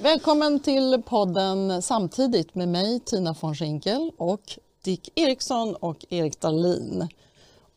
Välkommen 0.00 0.60
till 0.60 1.02
podden 1.06 1.82
Samtidigt 1.82 2.54
med 2.54 2.68
mig 2.68 3.00
Tina 3.00 3.34
von 3.40 3.54
Schinkel 3.54 4.10
och 4.16 4.40
Dick 4.84 5.12
Eriksson 5.14 5.74
och 5.74 6.04
Erik 6.08 6.40
Dahlin. 6.40 7.08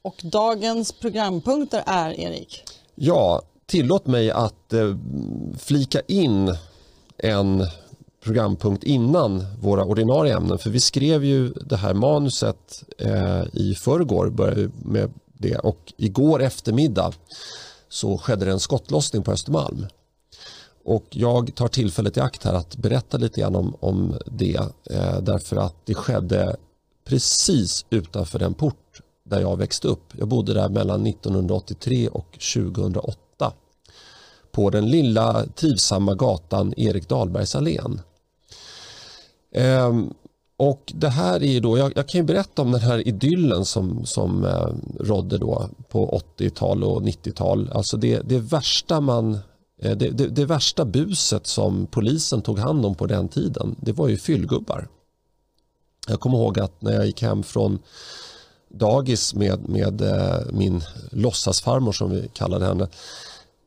Och 0.01 0.21
dagens 0.23 0.91
programpunkter 0.91 1.83
är, 1.85 2.19
Erik? 2.19 2.63
Ja, 2.95 3.41
tillåt 3.65 4.07
mig 4.07 4.31
att 4.31 4.73
eh, 4.73 4.97
flika 5.59 6.01
in 6.07 6.55
en 7.17 7.65
programpunkt 8.23 8.83
innan 8.83 9.45
våra 9.61 9.85
ordinarie 9.85 10.35
ämnen. 10.35 10.57
För 10.57 10.69
vi 10.69 10.79
skrev 10.79 11.23
ju 11.23 11.49
det 11.49 11.77
här 11.77 11.93
manuset 11.93 12.83
eh, 12.97 13.43
i 13.53 13.75
förrgår, 13.75 14.29
började 14.29 14.69
med 14.85 15.13
det. 15.33 15.55
Och 15.55 15.93
igår 15.97 16.41
eftermiddag 16.41 17.13
så 17.89 18.17
skedde 18.17 18.45
det 18.45 18.51
en 18.51 18.59
skottlossning 18.59 19.23
på 19.23 19.31
Östermalm. 19.31 19.85
Och 20.89 21.05
jag 21.09 21.55
tar 21.55 21.67
tillfället 21.67 22.17
i 22.17 22.19
akt 22.19 22.43
här 22.43 22.53
att 22.53 22.75
berätta 22.75 23.17
lite 23.17 23.41
grann 23.41 23.55
om, 23.55 23.75
om 23.79 24.17
det. 24.25 24.59
Eh, 24.89 25.21
därför 25.21 25.55
att 25.55 25.75
det 25.85 25.93
skedde 25.93 26.55
precis 27.05 27.85
utanför 27.89 28.39
den 28.39 28.53
port 28.53 29.01
där 29.23 29.41
jag 29.41 29.57
växte 29.57 29.87
upp. 29.87 30.13
Jag 30.17 30.27
bodde 30.27 30.53
där 30.53 30.69
mellan 30.69 31.07
1983 31.07 32.07
och 32.07 32.39
2008 32.53 33.53
på 34.51 34.69
den 34.69 34.89
lilla 34.89 35.45
trivsamma 35.45 36.15
gatan 36.15 36.73
Erik 36.77 37.09
Dahlbergs 37.09 37.55
allén. 37.55 38.01
Eh, 39.51 39.99
och 40.57 40.93
det 40.95 41.09
här 41.09 41.43
är 41.43 41.61
då, 41.61 41.77
jag, 41.77 41.93
jag, 41.95 42.09
kan 42.09 42.19
ju 42.21 42.25
berätta 42.25 42.61
om 42.61 42.71
den 42.71 42.81
här 42.81 43.07
idyllen 43.07 43.65
som, 43.65 44.05
som 44.05 44.45
eh, 44.45 44.69
rådde 44.99 45.37
då 45.37 45.69
på 45.89 46.21
80-tal 46.37 46.83
och 46.83 47.01
90-tal. 47.01 47.69
Alltså 47.73 47.97
det, 47.97 48.19
det 48.19 48.39
värsta 48.39 49.01
man 49.01 49.39
det, 49.79 49.95
det, 49.95 50.27
det, 50.27 50.45
värsta 50.45 50.85
buset 50.85 51.47
som 51.47 51.87
polisen 51.87 52.41
tog 52.41 52.59
hand 52.59 52.85
om 52.85 52.95
på 52.95 53.05
den 53.05 53.27
tiden 53.27 53.75
det 53.81 53.91
var 53.91 54.07
ju 54.07 54.17
fyllgubbar. 54.17 54.87
Jag 56.07 56.19
kommer 56.19 56.37
ihåg 56.37 56.59
att 56.59 56.81
när 56.81 56.93
jag 56.93 57.05
gick 57.05 57.21
hem 57.21 57.43
från 57.43 57.79
dagis 58.69 59.33
med, 59.33 59.69
med 59.69 60.01
eh, 60.01 60.39
min 60.51 60.81
låtsasfarmor 61.11 61.91
som 61.91 62.11
vi 62.11 62.29
kallade 62.33 62.65
henne 62.65 62.87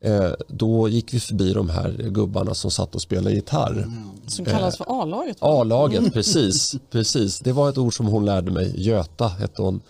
Eh, 0.03 0.31
då 0.47 0.89
gick 0.89 1.13
vi 1.13 1.19
förbi 1.19 1.53
de 1.53 1.69
här 1.69 1.91
gubbarna 1.91 2.53
som 2.53 2.71
satt 2.71 2.95
och 2.95 3.01
spelade 3.01 3.35
gitarr. 3.35 3.87
Som 4.27 4.45
kallas 4.45 4.77
för 4.77 5.01
A-laget? 5.01 5.37
A-laget, 5.39 5.99
mm. 5.99 6.11
precis, 6.11 6.75
precis. 6.91 7.39
Det 7.39 7.51
var 7.51 7.69
ett 7.69 7.77
ord 7.77 7.97
som 7.97 8.05
hon 8.05 8.25
lärde 8.25 8.51
mig. 8.51 8.81
Göta 8.81 9.27
hette 9.27 9.61
hon. 9.61 9.81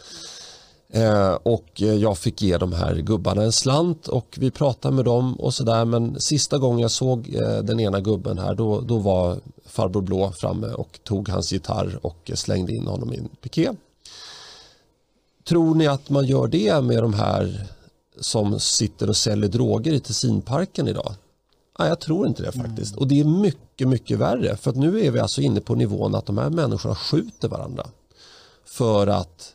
Eh, 0.96 1.34
och 1.44 1.82
jag 1.82 2.18
fick 2.18 2.42
ge 2.42 2.58
de 2.58 2.74
här 2.74 2.96
gubbarna 2.96 3.44
en 3.44 3.52
slant 3.52 4.08
och 4.08 4.38
vi 4.40 4.52
pratade 4.52 4.96
med 4.96 5.06
dem 5.06 5.36
och 5.36 5.54
sådär. 5.54 5.86
Men 5.86 6.22
sista 6.22 6.58
gången 6.58 6.80
jag 6.80 6.92
såg 6.92 7.36
eh, 7.36 7.58
den 7.58 7.80
ena 7.80 8.00
gubben 8.02 8.38
här 8.38 8.56
då, 8.56 8.82
då 8.82 8.98
var 8.98 9.38
farbror 9.66 10.02
Blå 10.02 10.32
framme 10.32 10.68
och 10.68 11.00
tog 11.04 11.30
hans 11.30 11.54
gitarr 11.54 12.00
och 12.02 12.32
slängde 12.34 12.74
in 12.74 12.88
honom 12.88 13.14
i 13.14 13.18
en 13.18 13.30
piké. 13.42 13.72
Tror 15.48 15.76
ni 15.76 15.88
att 15.88 16.10
man 16.10 16.26
gör 16.26 16.48
det 16.48 16.82
med 16.82 17.04
de 17.04 17.14
här 17.14 17.68
som 18.20 18.60
sitter 18.60 19.10
och 19.10 19.18
säljer 19.18 19.50
droger 19.50 19.94
i 19.94 20.00
Tessinparken 20.00 20.88
idag? 20.88 21.14
Nej, 21.80 21.88
jag 21.90 22.00
tror 22.00 22.28
inte 22.28 22.44
det 22.44 22.52
faktiskt. 22.52 22.92
Mm. 22.92 23.00
Och 23.00 23.08
det 23.08 23.20
är 23.20 23.26
mycket, 23.26 23.88
mycket 23.88 24.20
värre. 24.20 24.58
För 24.58 24.70
att 24.70 24.76
nu 24.76 25.06
är 25.06 25.12
vi 25.12 25.20
alltså 25.20 25.42
inne 25.42 25.62
på 25.62 25.76
nivån 25.76 26.16
att 26.16 26.26
de 26.26 26.38
här 26.38 26.50
människorna 26.50 26.96
skjuter 26.96 27.48
varandra 27.48 27.88
för 28.66 29.08
att 29.08 29.53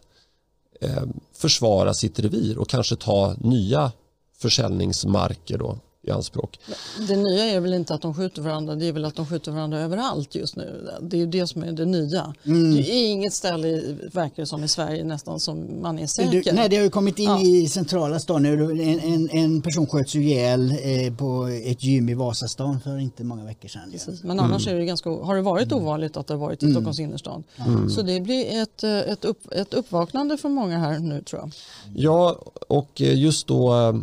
Eh, 0.81 1.03
försvara 1.33 1.95
sitt 1.95 2.19
revir 2.19 2.59
och 2.59 2.69
kanske 2.69 2.97
ta 2.97 3.35
nya 3.39 3.93
försäljningsmarker 4.39 5.59
då 5.59 5.79
i 6.09 6.11
anspråk. 6.11 6.61
Det 7.09 7.17
nya 7.17 7.45
är 7.45 7.61
väl 7.61 7.75
inte 7.75 7.95
att 7.95 8.03
de 8.03 8.15
skjuter 8.15 8.43
varandra, 8.43 8.75
det 8.75 8.87
är 8.87 8.93
väl 8.93 9.05
att 9.05 9.15
de 9.15 9.27
skjuter 9.27 9.53
varandra 9.53 9.79
överallt 9.79 10.35
just 10.35 10.57
nu. 10.57 10.89
Det 11.01 11.17
är 11.17 11.21
ju 11.21 11.27
det 11.27 11.47
som 11.47 11.63
är 11.63 11.73
det 11.73 11.85
nya. 11.85 12.35
Mm. 12.45 12.75
Det 12.75 12.91
är 12.91 13.07
inget 13.07 13.35
ställe, 13.35 13.83
verkar 14.13 14.45
som 14.45 14.65
i 14.65 14.69
Sverige 14.69 15.05
nästan, 15.05 15.41
som 15.41 15.83
man 15.83 15.99
är 15.99 16.07
säker. 16.07 16.43
Du, 16.43 16.53
nej, 16.53 16.69
det 16.69 16.77
har 16.77 16.85
ju 16.85 16.91
kommit 16.91 17.19
in 17.19 17.25
ja. 17.25 17.41
i 17.41 17.69
centrala 17.69 18.19
stan 18.19 18.43
nu. 18.43 18.63
En, 18.63 19.01
en, 19.01 19.31
en 19.31 19.63
person 19.63 19.87
sköts 19.87 20.15
ihjäl 20.15 20.71
eh, 20.71 21.15
på 21.17 21.47
ett 21.65 21.85
gym 21.85 22.09
i 22.09 22.15
Vasastan 22.15 22.81
för 22.81 22.99
inte 22.99 23.25
många 23.25 23.45
veckor 23.45 23.69
sedan. 23.69 24.19
Men 24.23 24.41
annars 24.41 24.67
mm. 24.67 24.77
är 24.77 24.81
det 24.81 24.87
ganska, 24.87 25.11
har 25.11 25.37
det 25.37 25.43
varit 25.43 25.73
mm. 25.73 25.85
ovanligt 25.85 26.17
att 26.17 26.27
det 26.27 26.35
har 26.35 26.39
varit 26.39 26.63
i 26.63 26.67
mm. 26.67 26.75
Stockholms 26.75 27.01
innerstan. 27.01 27.45
Mm. 27.67 27.91
Så 27.91 28.03
det 28.03 28.21
blir 28.21 28.63
ett, 28.63 28.85
eh, 28.85 28.99
ett, 28.99 29.25
upp, 29.25 29.53
ett 29.53 29.75
uppvaknande 29.75 30.37
för 30.37 30.49
många 30.49 30.79
här 30.79 30.99
nu 30.99 31.23
tror 31.23 31.41
jag. 31.41 31.51
Ja, 31.95 32.39
och 32.69 33.01
just 33.01 33.47
då 33.47 33.95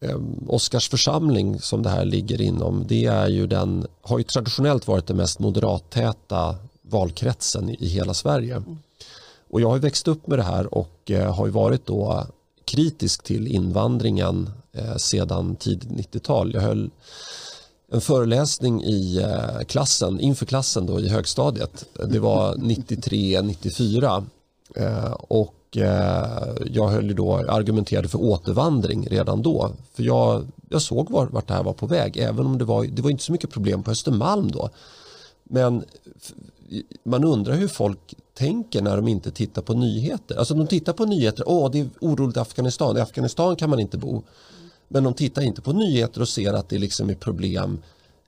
eh, 0.00 0.18
Oskars 0.46 0.88
församling 0.88 1.60
som 1.60 1.82
det 1.82 1.90
här 1.90 2.04
ligger 2.04 2.40
inom 2.40 2.84
det 2.88 3.06
är 3.06 3.28
ju 3.28 3.46
den, 3.46 3.86
har 4.02 4.18
ju 4.18 4.24
traditionellt 4.24 4.86
varit 4.86 5.06
den 5.06 5.16
mest 5.16 5.38
moderattäta 5.38 6.56
valkretsen 6.82 7.70
i, 7.70 7.86
hela 7.86 8.14
Sverige. 8.14 8.56
Mm. 8.56 8.78
Och 9.50 9.60
jag 9.60 9.70
har 9.70 9.78
växt 9.78 10.08
upp 10.08 10.26
med 10.26 10.38
det 10.38 10.42
här 10.42 10.74
och 10.74 11.10
eh, 11.10 11.34
har 11.34 11.48
varit 11.48 11.86
då 11.86 12.26
kritisk 12.64 13.22
till 13.22 13.46
invandringen 13.46 14.50
eh, 14.72 14.96
sedan 14.96 15.56
tidigt 15.56 15.90
90-tal. 15.90 16.54
Jag 16.54 16.60
höll 16.60 16.90
en 17.92 18.00
föreläsning 18.00 18.82
i 18.82 19.18
eh, 19.18 19.64
klassen, 19.66 20.20
inför 20.20 20.46
klassen 20.46 20.86
då 20.86 21.00
i 21.00 21.08
högstadiet. 21.08 21.84
Det 22.08 22.18
var 22.18 22.54
93-94 22.56 24.24
eh, 24.76 25.12
och 25.70 25.76
Eh, 25.76 26.52
jag 26.66 26.88
höll 26.88 27.14
då, 27.14 27.36
argumenterade 27.36 28.08
för 28.08 28.18
återvandring 28.18 29.06
redan 29.06 29.42
då. 29.42 29.72
För 29.94 30.02
jag, 30.02 30.46
jag 30.68 30.82
såg 30.82 31.10
var, 31.10 31.26
vart 31.26 31.48
det 31.48 31.54
här 31.54 31.62
var 31.62 31.72
på 31.72 31.86
väg, 31.86 32.16
även 32.16 32.46
om 32.46 32.58
det 32.58 32.64
var, 32.64 32.84
det 32.84 33.02
var 33.02 33.10
inte 33.10 33.24
så 33.24 33.32
mycket 33.32 33.50
problem 33.50 33.82
på 33.82 33.90
Östermalm 33.90 34.50
då. 34.50 34.70
Men 35.44 35.84
man 37.04 37.24
undrar 37.24 37.54
hur 37.54 37.68
folk 37.68 38.14
tänker 38.34 38.82
när 38.82 38.96
de 38.96 39.08
inte 39.08 39.30
tittar 39.30 39.62
på 39.62 39.74
nyheter. 39.74 40.36
Alltså 40.36 40.54
de 40.54 40.66
tittar 40.66 40.92
på 40.92 41.04
nyheter, 41.04 41.44
åh 41.46 41.70
det 41.70 41.80
är 41.80 41.88
oroligt 42.00 42.36
i 42.36 42.40
Afghanistan, 42.40 42.96
i 42.96 43.00
Afghanistan 43.00 43.56
kan 43.56 43.70
man 43.70 43.80
inte 43.80 43.98
bo. 43.98 44.22
Men 44.88 45.04
de 45.04 45.14
tittar 45.14 45.42
inte 45.42 45.62
på 45.62 45.72
nyheter 45.72 46.20
och 46.20 46.28
ser 46.28 46.52
att 46.52 46.68
det 46.68 46.78
liksom 46.78 47.10
är 47.10 47.14
problem 47.14 47.78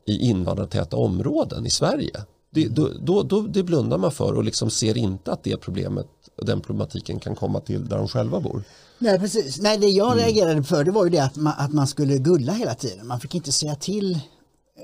i 0.07 0.29
invandrartäta 0.29 0.97
områden 0.97 1.67
i 1.67 1.71
Sverige. 1.71 2.25
Det, 2.51 2.69
då, 2.69 2.91
då, 3.01 3.23
då, 3.23 3.41
det 3.41 3.63
blundar 3.63 3.99
man 3.99 4.13
för 4.13 4.33
och 4.33 4.45
liksom 4.45 4.71
ser 4.71 4.97
inte 4.99 5.33
att 5.33 5.45
det 5.45 5.57
problemet 5.57 6.09
den 6.37 6.61
problematiken 6.61 7.21
kan 7.21 7.35
komma 7.35 7.61
till 7.61 7.89
där 7.89 7.99
de 7.99 8.09
själva 8.09 8.41
bor. 8.41 8.63
Nej, 8.99 9.19
precis. 9.19 9.61
Nej, 9.61 9.79
det 9.79 9.87
jag 9.87 10.13
mm. 10.13 10.25
reagerade 10.25 10.63
för 10.63 10.85
det 10.85 10.91
var 10.91 11.05
ju 11.05 11.11
det 11.11 11.19
att 11.19 11.37
man, 11.37 11.55
att 11.59 11.73
man 11.73 11.87
skulle 11.87 12.19
gulla 12.19 12.53
hela 12.53 12.75
tiden. 12.75 13.07
Man 13.07 13.21
fick 13.21 13.35
inte 13.35 13.53
säga 13.53 13.75
till 13.75 14.21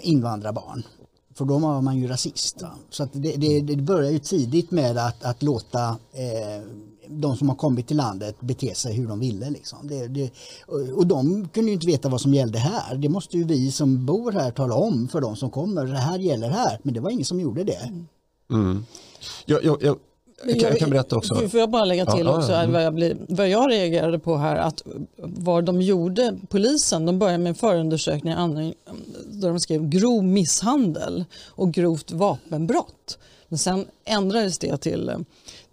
invandrarbarn. 0.03 0.82
För 1.34 1.44
då 1.44 1.58
var 1.58 1.82
man 1.82 1.98
ju 1.98 2.06
rasist. 2.06 2.62
Va? 2.62 2.70
Så 2.91 3.03
att 3.03 3.10
det, 3.12 3.32
det, 3.37 3.60
det 3.60 3.76
börjar 3.76 4.10
ju 4.10 4.19
tidigt 4.19 4.70
med 4.70 4.98
att, 4.98 5.25
att 5.25 5.42
låta 5.42 5.88
eh, 6.12 6.64
de 7.08 7.37
som 7.37 7.48
har 7.48 7.56
kommit 7.56 7.87
till 7.87 7.97
landet 7.97 8.37
bete 8.41 8.75
sig 8.75 8.94
hur 8.94 9.08
de 9.08 9.20
ville. 9.20 9.50
Liksom. 9.50 9.88
Det, 9.88 10.08
det, 10.08 10.31
och 10.94 11.06
de 11.06 11.48
kunde 11.48 11.70
ju 11.70 11.75
inte 11.75 11.87
veta 11.87 12.08
vad 12.08 12.20
som 12.20 12.34
gällde 12.34 12.58
här. 12.58 12.97
Det 12.97 13.08
måste 13.08 13.37
ju 13.37 13.44
vi 13.44 13.72
som 13.72 14.06
bor 14.06 14.32
här 14.32 14.50
tala 14.50 14.75
om 14.75 15.08
för 15.08 15.20
de 15.20 15.37
som 15.37 15.50
kommer. 15.50 15.84
Det 15.84 15.98
här 15.98 16.19
gäller 16.19 16.50
här. 16.50 16.81
Men 16.82 16.94
det 16.94 17.00
var 17.00 17.10
ingen 17.10 17.25
som 17.25 17.41
gjorde 17.41 17.64
det. 17.64 17.92
Mm. 18.50 18.84
Jag, 19.47 19.64
jag, 19.64 19.82
jag, 19.82 19.97
jag, 20.44 20.56
jag 20.60 20.78
kan 20.78 20.91
berätta 20.91 21.16
också. 21.16 21.34
Får 21.34 21.60
jag 21.60 21.71
bara 21.71 21.84
lägga 21.84 22.06
till 22.06 22.26
ja, 22.26 22.38
också 22.38 22.53
ja, 22.53 22.66
vad, 22.66 22.84
jag 22.84 22.94
blir, 22.94 23.16
vad 23.28 23.49
jag 23.49 23.71
reagerade 23.71 24.19
på 24.19 24.37
här 24.37 24.56
att 24.56 24.82
vad 25.16 25.65
de 25.65 25.82
gjorde, 25.82 26.38
polisen, 26.49 27.06
de 27.06 27.19
började 27.19 27.38
med 27.38 27.50
en 27.50 27.54
förundersökning 27.54 28.34
där 29.26 29.49
de 29.49 29.60
skrev 29.60 29.88
grov 29.88 30.25
misshandel 30.25 31.25
och 31.47 31.72
grovt 31.72 32.12
vapenbrott. 32.12 33.19
Men 33.49 33.59
sen 33.59 33.87
ändrades 34.04 34.59
det 34.59 34.76
till, 34.76 35.12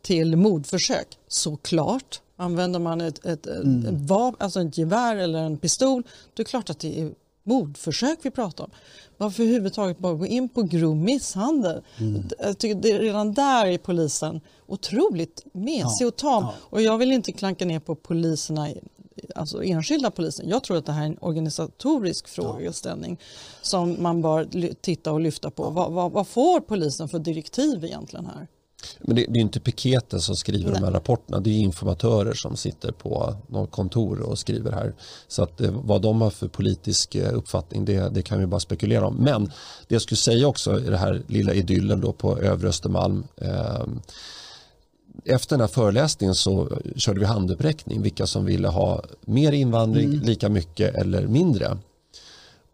till 0.01 0.35
mordförsök. 0.35 1.17
Såklart, 1.27 2.21
använder 2.37 2.79
man 2.79 3.01
ett, 3.01 3.25
ett, 3.25 3.47
mm. 3.47 3.85
ett, 3.85 4.09
vapen, 4.09 4.43
alltså 4.43 4.61
ett 4.61 4.77
gevär 4.77 5.15
eller 5.15 5.39
en 5.39 5.57
pistol, 5.57 6.01
då 6.01 6.41
är 6.41 6.45
det 6.45 6.49
klart 6.49 6.69
att 6.69 6.79
det 6.79 7.01
är 7.01 7.11
mordförsök 7.43 8.19
vi 8.21 8.31
pratar 8.31 8.63
om. 8.63 8.71
Varför 9.17 9.43
överhuvudtaget 9.43 9.97
bara 9.99 10.13
gå 10.13 10.25
in 10.25 10.49
på 10.49 10.61
grov 10.61 10.95
misshandel? 10.95 11.81
Mm. 11.97 12.23
Jag 12.39 12.57
tycker 12.57 12.75
det, 12.75 12.99
redan 12.99 13.33
där 13.33 13.65
är 13.65 13.77
polisen 13.77 14.41
otroligt 14.67 15.45
mesig 15.53 16.05
ja, 16.05 16.07
och 16.07 16.15
tam. 16.15 16.43
Ja. 16.43 16.53
Och 16.59 16.81
jag 16.81 16.97
vill 16.97 17.11
inte 17.11 17.31
klanka 17.31 17.65
ner 17.65 17.79
på 17.79 17.95
poliserna, 17.95 18.67
alltså 19.35 19.63
enskilda 19.63 20.11
poliser. 20.11 20.45
Jag 20.47 20.63
tror 20.63 20.77
att 20.77 20.85
det 20.85 20.91
här 20.91 21.01
är 21.01 21.07
en 21.07 21.17
organisatorisk 21.21 22.27
frågeställning 22.27 23.17
ja. 23.19 23.25
som 23.61 24.03
man 24.03 24.21
bör 24.21 24.73
titta 24.81 25.11
och 25.11 25.19
lyfta 25.19 25.51
på. 25.51 25.69
Vad, 25.69 25.91
vad, 25.91 26.11
vad 26.11 26.27
får 26.27 26.59
polisen 26.59 27.09
för 27.09 27.19
direktiv 27.19 27.85
egentligen 27.85 28.25
här? 28.25 28.47
Men 29.01 29.15
det, 29.15 29.25
det 29.29 29.39
är 29.39 29.41
inte 29.41 29.59
piketen 29.59 30.21
som 30.21 30.35
skriver 30.35 30.71
Nej. 30.71 30.79
de 30.79 30.85
här 30.85 30.91
rapporterna. 30.91 31.39
Det 31.39 31.49
är 31.49 31.59
informatörer 31.59 32.33
som 32.33 32.57
sitter 32.57 32.91
på 32.91 33.35
något 33.47 33.71
kontor 33.71 34.19
och 34.19 34.39
skriver 34.39 34.71
här. 34.71 34.93
Så 35.27 35.43
att 35.43 35.61
eh, 35.61 35.71
vad 35.71 36.01
de 36.01 36.21
har 36.21 36.29
för 36.29 36.47
politisk 36.47 37.15
eh, 37.15 37.37
uppfattning 37.37 37.85
det, 37.85 38.09
det 38.09 38.21
kan 38.21 38.39
vi 38.39 38.45
bara 38.45 38.59
spekulera 38.59 39.07
om. 39.07 39.15
Men 39.15 39.45
det 39.87 39.95
jag 39.95 40.01
skulle 40.01 40.17
säga 40.17 40.47
också 40.47 40.79
i 40.79 40.89
det 40.89 40.97
här 40.97 41.21
lilla 41.27 41.53
idyllen 41.53 42.01
då 42.01 42.13
på 42.13 42.39
övre 42.39 42.67
Östermalm. 42.67 43.23
Eh, 43.37 43.85
efter 45.25 45.55
den 45.55 45.61
här 45.61 45.67
föreläsningen 45.67 46.35
så 46.35 46.79
körde 46.95 47.19
vi 47.19 47.25
handuppräckning 47.25 48.01
vilka 48.01 48.27
som 48.27 48.45
ville 48.45 48.67
ha 48.67 49.03
mer 49.21 49.51
invandring, 49.51 50.05
mm. 50.05 50.19
lika 50.19 50.49
mycket 50.49 50.95
eller 50.95 51.27
mindre. 51.27 51.77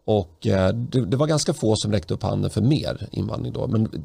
Och 0.04 0.46
eh, 0.46 0.74
det, 0.74 1.16
var 1.16 1.26
ganska 1.26 1.54
få 1.54 1.76
som 1.76 1.92
räckte 1.92 2.14
upp 2.14 2.22
handen 2.22 2.50
för 2.50 2.60
mer 2.60 3.08
invandring 3.12 3.52
då. 3.52 3.66
Men 3.66 4.04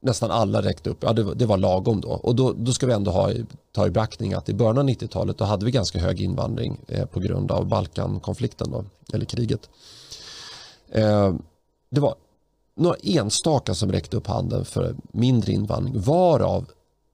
nästan 0.00 0.30
alla 0.30 0.62
räckte 0.62 0.90
upp, 0.90 0.98
ja 1.00 1.12
det, 1.12 1.34
det 1.34 1.46
var 1.46 1.56
lagom 1.56 2.00
då. 2.00 2.08
Och 2.08 2.34
då, 2.34 2.52
då 2.52 2.72
ska 2.72 2.86
vi 2.86 2.92
ändå 2.92 3.10
ha, 3.10 3.30
ta 3.72 3.86
i 3.86 3.90
beaktning 3.90 4.32
att 4.32 4.48
i 4.48 4.54
början 4.54 4.78
av 4.78 4.88
90-talet 4.88 5.38
då 5.38 5.44
hade 5.44 5.64
vi 5.64 5.70
ganska 5.70 5.98
hög 5.98 6.20
invandring 6.20 6.80
eh, 6.88 7.06
på 7.06 7.20
grund 7.20 7.50
av 7.50 7.66
Balkankonflikten 7.66 8.70
då, 8.70 8.84
eller 9.12 9.24
kriget. 9.24 9.70
Eh, 10.88 11.34
det 11.90 12.00
var 12.00 12.14
några 12.76 12.96
enstaka 13.02 13.74
som 13.74 13.92
räckte 13.92 14.16
upp 14.16 14.26
handen 14.26 14.64
för 14.64 14.96
mindre 15.12 15.52
invandring 15.52 16.00
varav 16.00 16.66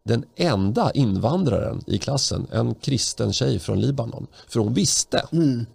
den 0.05 0.25
enda 0.37 0.91
invandraren 0.91 1.83
i 1.87 1.99
klassen, 1.99 2.47
en 2.53 2.75
kristen 2.75 3.33
tjej 3.33 3.59
från 3.59 3.81
Libanon. 3.81 4.27
För 4.49 4.61
hon 4.61 4.75
visste 4.75 5.27
mm 5.33 5.67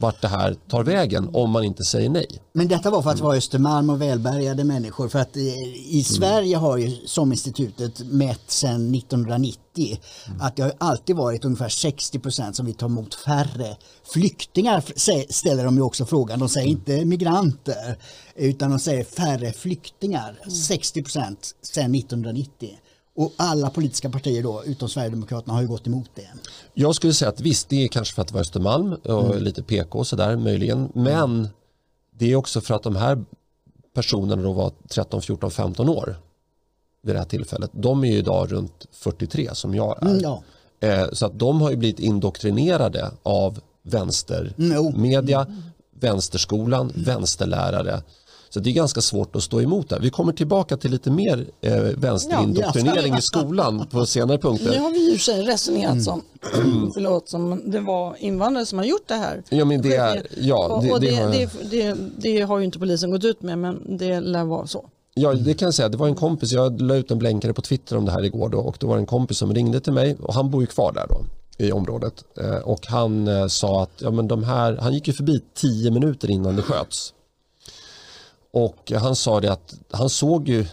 vart 0.00 0.22
det 0.22 0.28
här 0.28 0.56
tar 0.68 0.84
vägen 0.84 1.30
om 1.32 1.50
man 1.50 1.64
inte 1.64 1.84
säger 1.84 2.08
nej. 2.08 2.26
Men 2.52 2.68
detta 2.68 2.90
var 2.90 3.02
för 3.02 3.10
att 3.10 3.16
det 3.16 3.22
var 3.22 3.36
Östermalm 3.36 3.90
och 3.90 4.02
välbärgade 4.02 4.64
människor 4.64 5.08
för 5.08 5.18
att 5.18 5.36
i, 5.36 5.54
i 5.90 6.04
Sverige 6.04 6.56
har 6.56 6.76
ju 6.76 6.96
SOM-institutet 7.06 8.00
mätt 8.00 8.50
sedan 8.50 8.94
1990 8.94 9.58
mm. 10.26 10.40
att 10.40 10.56
det 10.56 10.62
har 10.62 10.72
alltid 10.78 11.16
varit 11.16 11.44
ungefär 11.44 11.68
60 11.68 12.18
procent 12.18 12.56
som 12.56 12.66
vill 12.66 12.74
ta 12.74 12.86
emot 12.86 13.14
färre 13.14 13.76
flyktingar 14.12 14.84
ställer 15.32 15.64
de 15.64 15.76
ju 15.76 15.82
också 15.82 16.06
frågan. 16.06 16.38
De 16.38 16.48
säger 16.48 16.68
inte 16.68 17.04
migranter 17.04 17.96
utan 18.36 18.70
de 18.70 18.78
säger 18.78 19.04
färre 19.04 19.52
flyktingar. 19.52 20.38
Mm. 20.42 20.50
60 20.50 21.02
procent 21.02 21.54
sedan 21.62 21.94
1990. 21.94 22.78
Och 23.14 23.32
alla 23.36 23.70
politiska 23.70 24.10
partier 24.10 24.42
då, 24.42 24.64
utom 24.64 24.88
Sverigedemokraterna, 24.88 25.54
har 25.54 25.62
ju 25.62 25.68
gått 25.68 25.86
emot 25.86 26.10
det. 26.14 26.28
Jag 26.74 26.94
skulle 26.94 27.12
säga 27.12 27.28
att 27.28 27.40
visst, 27.40 27.68
det 27.68 27.84
är 27.84 27.88
kanske 27.88 28.14
för 28.14 28.22
att 28.22 28.28
det 28.28 28.34
var 28.34 28.40
Östermalm 28.40 28.92
och 28.92 29.24
mm. 29.24 29.42
lite 29.42 29.62
PK 29.62 29.98
och 29.98 30.06
sådär 30.06 30.36
möjligen. 30.36 30.88
Men 30.94 31.48
det 32.18 32.32
är 32.32 32.36
också 32.36 32.60
för 32.60 32.74
att 32.74 32.82
de 32.82 32.96
här 32.96 33.24
personerna 33.94 34.42
då 34.42 34.52
var 34.52 34.72
13, 34.88 35.22
14, 35.22 35.50
15 35.50 35.88
år 35.88 36.16
vid 37.02 37.14
det 37.14 37.18
här 37.18 37.26
tillfället. 37.26 37.70
De 37.72 38.04
är 38.04 38.08
ju 38.08 38.18
idag 38.18 38.52
runt 38.52 38.86
43 38.92 39.50
som 39.54 39.74
jag 39.74 40.02
är. 40.02 40.06
Mm, 40.06 40.20
ja. 40.20 40.42
Eh, 40.80 41.10
så 41.12 41.26
att 41.26 41.38
de 41.38 41.60
har 41.60 41.70
ju 41.70 41.76
blivit 41.76 42.00
indoktrinerade 42.00 43.10
av 43.22 43.60
vänstermedia, 43.82 45.40
mm, 45.42 45.62
vänsterskolan, 46.00 46.92
vänsterlärare 46.94 48.02
så 48.50 48.60
det 48.60 48.70
är 48.70 48.74
ganska 48.74 49.00
svårt 49.00 49.36
att 49.36 49.42
stå 49.42 49.60
emot 49.60 49.88
det. 49.88 49.98
Vi 49.98 50.10
kommer 50.10 50.32
tillbaka 50.32 50.76
till 50.76 50.90
lite 50.90 51.10
mer 51.10 51.46
eh, 51.60 51.72
vänsterindoktrinering 51.76 53.12
ja, 53.12 53.18
i 53.18 53.22
skolan 53.22 53.86
på 53.90 54.06
senare 54.06 54.38
punkter. 54.38 54.70
Nu 54.70 54.78
har 54.78 54.90
vi 54.90 55.10
ju 55.12 55.18
sig 55.18 55.42
resonerat 55.42 55.92
mm. 55.92 56.04
som, 56.04 56.22
förlåt, 56.94 57.28
som 57.28 57.62
det 57.70 57.80
var 57.80 58.16
invandrare 58.18 58.66
som 58.66 58.78
har 58.78 58.86
gjort 58.86 59.08
det 59.08 59.14
här. 59.14 59.42
Ja, 59.48 59.64
men 59.64 59.82
det, 59.82 59.96
är, 59.96 60.26
ja, 60.36 60.80
det, 60.82 60.92
och 60.92 61.00
det, 61.00 61.10
det, 61.10 61.50
det, 61.70 61.96
det, 62.16 62.40
har 62.40 62.58
ju 62.58 62.64
inte 62.64 62.78
polisen 62.78 63.10
gått 63.10 63.24
ut 63.24 63.42
med, 63.42 63.58
men 63.58 63.96
det 63.98 64.20
lär 64.20 64.44
vara 64.44 64.66
så. 64.66 64.84
Ja, 65.14 65.34
det 65.34 65.54
kan 65.54 65.66
jag 65.66 65.74
säga. 65.74 65.88
Det 65.88 65.96
var 65.96 66.06
en 66.06 66.14
kompis, 66.14 66.52
jag 66.52 66.80
la 66.80 66.94
ut 66.94 67.10
en 67.10 67.18
blänkare 67.18 67.52
på 67.52 67.62
Twitter 67.62 67.96
om 67.96 68.04
det 68.04 68.12
här 68.12 68.24
igår 68.24 68.48
då, 68.48 68.58
och 68.58 68.76
då 68.80 68.86
var 68.86 68.94
det 68.94 69.02
en 69.02 69.06
kompis 69.06 69.38
som 69.38 69.54
ringde 69.54 69.80
till 69.80 69.92
mig 69.92 70.16
och 70.22 70.34
han 70.34 70.50
bor 70.50 70.60
ju 70.60 70.66
kvar 70.66 70.92
där 70.92 71.06
då 71.08 71.24
i 71.64 71.72
området 71.72 72.24
eh, 72.40 72.56
och 72.56 72.86
han 72.86 73.28
eh, 73.28 73.46
sa 73.46 73.82
att 73.82 73.90
ja, 73.98 74.10
men 74.10 74.28
de 74.28 74.44
här, 74.44 74.76
han 74.76 74.94
gick 74.94 75.08
ju 75.08 75.12
förbi 75.12 75.42
tio 75.54 75.90
minuter 75.90 76.30
innan 76.30 76.56
det 76.56 76.62
sköts 76.62 77.14
och 78.50 78.92
han 78.96 79.16
sa 79.16 79.40
det 79.40 79.52
att 79.52 79.74
han 79.90 80.10
såg 80.10 80.48
ju 80.48 80.66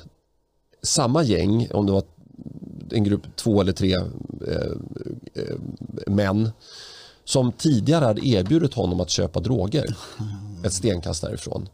samma 0.82 1.24
gäng, 1.24 1.70
om 1.74 1.86
det 1.86 1.92
var 1.92 2.04
en 2.92 3.04
grupp 3.04 3.36
två 3.36 3.62
eller 3.62 3.74
tre 3.74 3.96
eh, 4.48 4.72
eh, 5.34 5.56
män 6.08 6.52
som 7.24 7.52
tidigare 7.52 8.06
hade 8.06 8.28
erbjudit 8.28 8.74
honom 8.74 9.02
att 9.02 9.10
köpa 9.10 9.40
droger 9.40 9.98
ett 10.66 10.74
stenkast 10.74 11.22
därifrån. 11.22 11.70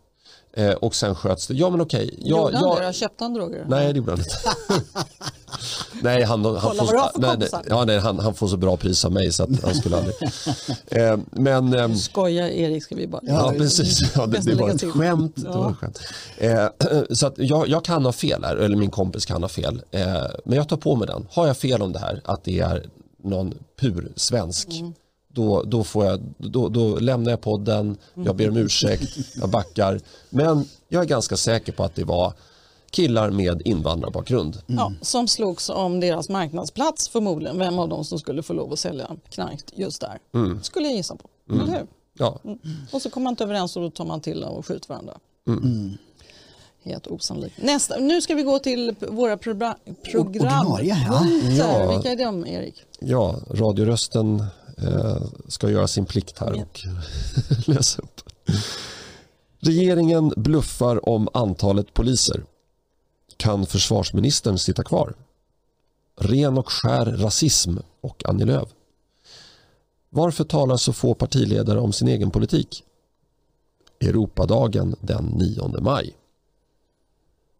Eh, 0.57 0.71
och 0.71 0.95
sen 0.95 1.15
sköts 1.15 1.47
det. 1.47 1.53
Ja 1.53 1.69
men 1.69 1.81
okej. 1.81 2.15
Jag, 2.17 2.39
Gjorde 2.39 2.57
han 2.57 2.77
jag, 2.77 2.81
det? 2.81 2.93
Köpte 2.93 3.23
han 3.23 3.33
droger? 3.33 3.65
Nej 3.67 3.93
det 3.93 3.97
gjorde 3.97 4.11
han 4.11 4.19
inte. 4.19 4.35
nej, 6.01 6.23
han, 6.23 6.45
han, 6.45 6.59
Kolla 6.59 6.83
får, 6.83 6.93
vad 6.93 7.39
nej, 7.39 7.49
nej, 7.53 7.61
ja, 7.69 7.85
nej, 7.85 7.99
han, 7.99 8.19
han 8.19 8.33
får 8.33 8.47
så 8.47 8.57
bra 8.57 8.77
pris 8.77 9.05
av 9.05 9.11
mig 9.11 9.31
så 9.31 9.43
att 9.43 9.63
han 9.63 9.75
skulle 9.75 9.97
aldrig. 9.97 10.15
eh, 10.85 11.17
men, 11.31 11.73
eh, 11.73 11.93
Skoja 11.93 12.51
Erik 12.51 12.83
ska 12.83 12.95
vi 12.95 13.07
bara. 13.07 13.21
Ja, 13.25 13.53
precis. 13.57 14.15
Ja, 14.15 14.25
det, 14.25 14.39
det 14.39 14.55
var 14.55 14.69
ett 14.69 14.91
skämt. 14.91 15.33
Ja. 15.35 15.51
Det 15.51 15.57
var 15.57 15.71
ett 15.71 15.77
skämt. 15.77 15.99
Eh, 16.37 16.67
så 17.15 17.27
att 17.27 17.33
jag, 17.37 17.67
jag 17.67 17.85
kan 17.85 18.05
ha 18.05 18.11
fel 18.11 18.43
här, 18.43 18.55
eller 18.55 18.77
min 18.77 18.91
kompis 18.91 19.25
kan 19.25 19.41
ha 19.41 19.49
fel. 19.49 19.81
Eh, 19.91 20.03
men 20.45 20.57
jag 20.57 20.69
tar 20.69 20.77
på 20.77 20.95
mig 20.95 21.07
den. 21.07 21.27
Har 21.31 21.47
jag 21.47 21.57
fel 21.57 21.81
om 21.81 21.91
det 21.91 21.99
här, 21.99 22.21
att 22.25 22.43
det 22.43 22.59
är 22.59 22.89
någon 23.23 23.53
pur 23.79 24.11
svensk 24.15 24.67
mm 24.71 24.93
då, 25.33 25.63
då, 25.63 25.83
får 25.83 26.05
jag, 26.05 26.21
då, 26.37 26.69
då 26.69 26.99
lämnar 26.99 27.31
jag 27.31 27.41
podden, 27.41 27.97
jag 28.13 28.35
ber 28.35 28.49
om 28.49 28.57
ursäkt, 28.57 29.17
jag 29.35 29.49
backar. 29.49 29.99
Men 30.29 30.65
jag 30.87 31.01
är 31.01 31.07
ganska 31.07 31.37
säker 31.37 31.71
på 31.71 31.83
att 31.83 31.95
det 31.95 32.03
var 32.03 32.33
killar 32.91 33.29
med 33.29 33.61
invandrarbakgrund. 33.65 34.57
Mm. 34.67 34.79
Ja, 34.79 34.93
som 35.01 35.27
slogs 35.27 35.69
om 35.69 35.99
deras 35.99 36.29
marknadsplats 36.29 37.09
förmodligen, 37.09 37.59
vem 37.59 37.79
av 37.79 37.89
dem 37.89 38.05
som 38.05 38.19
skulle 38.19 38.43
få 38.43 38.53
lov 38.53 38.73
att 38.73 38.79
sälja 38.79 39.07
knark 39.29 39.63
just 39.75 40.01
där. 40.01 40.19
Mm. 40.33 40.63
Skulle 40.63 40.87
jag 40.87 40.95
gissa 40.95 41.15
på, 41.15 41.27
mm. 41.49 41.61
eller 41.61 41.77
hur? 41.77 41.87
Ja. 42.17 42.39
Mm. 42.43 42.59
Och 42.91 43.01
så 43.01 43.09
kommer 43.09 43.23
man 43.23 43.31
inte 43.31 43.43
överens 43.43 43.75
och 43.75 43.81
då 43.81 43.89
tar 43.89 44.05
man 44.05 44.21
till 44.21 44.43
och 44.43 44.65
skjuter 44.65 44.89
varandra. 44.89 45.17
Mm. 45.47 45.63
Mm. 45.63 45.97
Helt 46.83 47.07
osannolikt. 47.07 47.61
Nästa, 47.61 47.97
nu 47.97 48.21
ska 48.21 48.35
vi 48.35 48.43
gå 48.43 48.59
till 48.59 48.95
våra 48.99 49.37
program. 49.37 49.75
program. 50.11 50.77
Ja. 50.81 50.95
ja. 51.57 51.91
Vilka 51.91 52.11
är 52.11 52.25
de, 52.25 52.47
Erik? 52.47 52.83
Ja, 52.99 53.35
radiorösten 53.49 54.45
ska 55.47 55.69
göra 55.69 55.87
sin 55.87 56.05
plikt 56.05 56.37
här 56.39 56.53
och 56.61 56.81
läsa 57.67 58.01
upp. 58.01 58.21
Regeringen 59.59 60.33
bluffar 60.35 61.09
om 61.09 61.29
antalet 61.33 61.93
poliser. 61.93 62.43
Kan 63.37 63.65
försvarsministern 63.65 64.57
sitta 64.57 64.83
kvar? 64.83 65.13
Ren 66.19 66.57
och 66.57 66.71
skär 66.71 67.05
rasism 67.05 67.77
och 68.01 68.25
Annie 68.25 68.45
Lööf. 68.45 68.69
Varför 70.09 70.43
talar 70.43 70.77
så 70.77 70.93
få 70.93 71.13
partiledare 71.13 71.79
om 71.79 71.93
sin 71.93 72.07
egen 72.07 72.31
politik? 72.31 72.83
Europadagen 73.99 74.95
den 75.01 75.25
9 75.25 75.81
maj. 75.81 76.15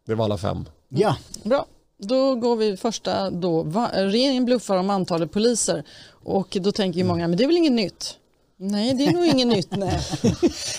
Det 0.05 0.15
var 0.15 0.25
alla 0.25 0.37
fem. 0.37 0.65
Ja. 0.89 1.17
Bra. 1.43 1.65
Då 1.97 2.35
går 2.35 2.55
vi 2.55 2.77
första 2.77 3.29
då. 3.29 3.63
Regeringen 3.93 4.45
bluffar 4.45 4.77
om 4.77 4.89
antalet 4.89 5.31
poliser. 5.31 5.83
Och 6.23 6.57
då 6.61 6.71
tänker 6.71 6.99
ju 6.99 7.05
många, 7.05 7.27
men 7.27 7.37
det 7.37 7.43
är 7.43 7.47
väl 7.47 7.57
inget 7.57 7.71
nytt? 7.71 8.17
Nej, 8.57 8.93
det 8.93 9.05
är 9.05 9.11
nog 9.11 9.25
inget 9.25 9.47
nytt. 9.47 9.71
Nej. 9.77 9.99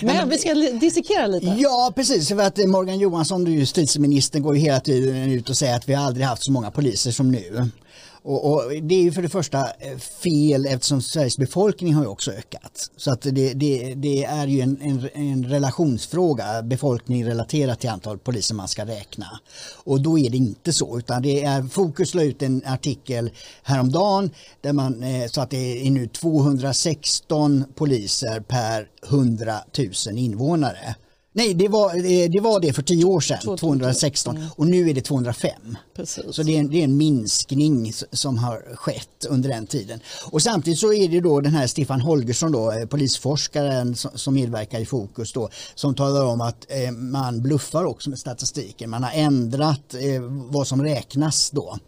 Men 0.02 0.28
vi 0.28 0.38
ska 0.38 0.54
dissekera 0.54 1.26
lite. 1.26 1.46
Ja, 1.46 1.92
precis. 1.96 2.28
För 2.28 2.38
att 2.38 2.56
Morgan 2.56 2.98
Johansson, 2.98 3.46
justitieministern, 3.46 4.42
går 4.42 4.56
ju 4.56 4.62
hela 4.62 4.80
tiden 4.80 5.32
ut 5.32 5.50
och 5.50 5.56
säger 5.56 5.76
att 5.76 5.88
vi 5.88 5.94
aldrig 5.94 6.26
haft 6.26 6.44
så 6.44 6.52
många 6.52 6.70
poliser 6.70 7.10
som 7.10 7.32
nu. 7.32 7.70
Och, 8.26 8.52
och, 8.52 8.72
det 8.82 8.94
är 8.94 9.02
ju 9.02 9.12
för 9.12 9.22
det 9.22 9.28
första 9.28 9.58
eh, 9.58 9.98
fel 9.98 10.66
eftersom 10.66 11.02
Sveriges 11.02 11.38
befolkning 11.38 11.94
har 11.94 12.02
ju 12.02 12.08
också 12.08 12.32
ökat. 12.32 12.90
Så 12.96 13.10
att 13.10 13.22
det, 13.22 13.54
det, 13.54 13.94
det 13.94 14.24
är 14.24 14.46
ju 14.46 14.60
en, 14.60 14.78
en, 14.80 15.08
en, 15.14 15.44
relationsfråga, 15.44 16.62
befolkning 16.62 17.26
relaterat 17.26 17.80
till 17.80 17.90
antal 17.90 18.18
poliser 18.18 18.54
man 18.54 18.68
ska 18.68 18.86
räkna. 18.86 19.26
Och 19.84 20.00
då 20.00 20.18
är 20.18 20.30
det 20.30 20.36
inte 20.36 20.72
så 20.72 20.98
utan 20.98 21.22
det 21.22 21.44
är, 21.44 21.62
Fokus 21.62 22.14
la 22.14 22.22
ut 22.22 22.42
en 22.42 22.62
artikel 22.66 23.30
häromdagen 23.62 24.30
där 24.60 24.72
man 24.72 25.02
eh, 25.02 25.26
så 25.26 25.40
att 25.40 25.50
det 25.50 25.86
är 25.86 25.90
nu 25.90 26.06
216 26.06 27.64
poliser 27.74 28.40
per 28.40 28.88
100 29.08 29.54
000 30.06 30.18
invånare. 30.18 30.94
Nej, 31.36 31.54
det 31.54 31.68
var, 31.68 31.94
eh, 31.96 32.30
det 32.30 32.40
var 32.40 32.60
det 32.60 32.72
för 32.72 32.82
tio 32.82 33.04
år 33.04 33.20
sedan, 33.20 33.56
216 33.56 34.36
mm. 34.36 34.48
och 34.56 34.66
nu 34.66 34.90
är 34.90 34.94
det 34.94 35.00
205. 35.00 35.76
Precis. 35.96 36.24
Så 36.30 36.42
det 36.42 36.56
är, 36.56 36.60
en, 36.60 36.70
det 36.70 36.80
är 36.80 36.84
en 36.84 36.96
minskning 36.96 37.92
som 38.12 38.38
har 38.38 38.76
skett 38.76 39.26
under 39.28 39.48
den 39.48 39.66
tiden. 39.66 40.00
Och 40.30 40.42
samtidigt 40.42 40.78
så 40.78 40.92
är 40.92 41.08
det 41.08 41.20
då 41.20 41.40
den 41.40 41.54
här 41.54 41.66
Stefan 41.66 42.00
Holgersson, 42.00 42.52
då, 42.52 42.72
eh, 42.72 42.86
polisforskaren 42.86 43.96
som, 43.96 44.34
medverkar 44.34 44.80
i 44.80 44.86
Fokus, 44.86 45.32
då, 45.32 45.48
som 45.74 45.94
talar 45.94 46.24
om 46.24 46.40
att 46.40 46.66
eh, 46.68 46.90
man 46.90 47.42
bluffar 47.42 47.84
också 47.84 48.10
med 48.10 48.18
statistiken. 48.18 48.90
Man 48.90 49.02
har 49.02 49.12
ändrat 49.14 49.94
vad 50.50 50.66
som 50.66 50.82
räknas 50.82 51.50
då. 51.50 51.78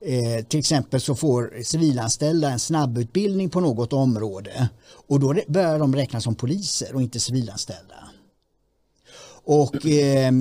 Eh, 0.00 0.44
till 0.44 0.58
exempel 0.58 1.00
så 1.00 1.14
får 1.14 1.62
civilanställda 1.62 2.50
en 2.50 2.58
snabbutbildning 2.58 3.50
på 3.50 3.60
något 3.60 3.92
område 3.92 4.68
och 5.08 5.20
då 5.20 5.34
börjar 5.48 5.78
de 5.78 5.96
räknas 5.96 6.24
som 6.24 6.34
poliser 6.34 6.94
och 6.94 7.02
inte 7.02 7.20
civilanställda. 7.20 7.94
Och 9.48 9.86
eh, 9.86 10.32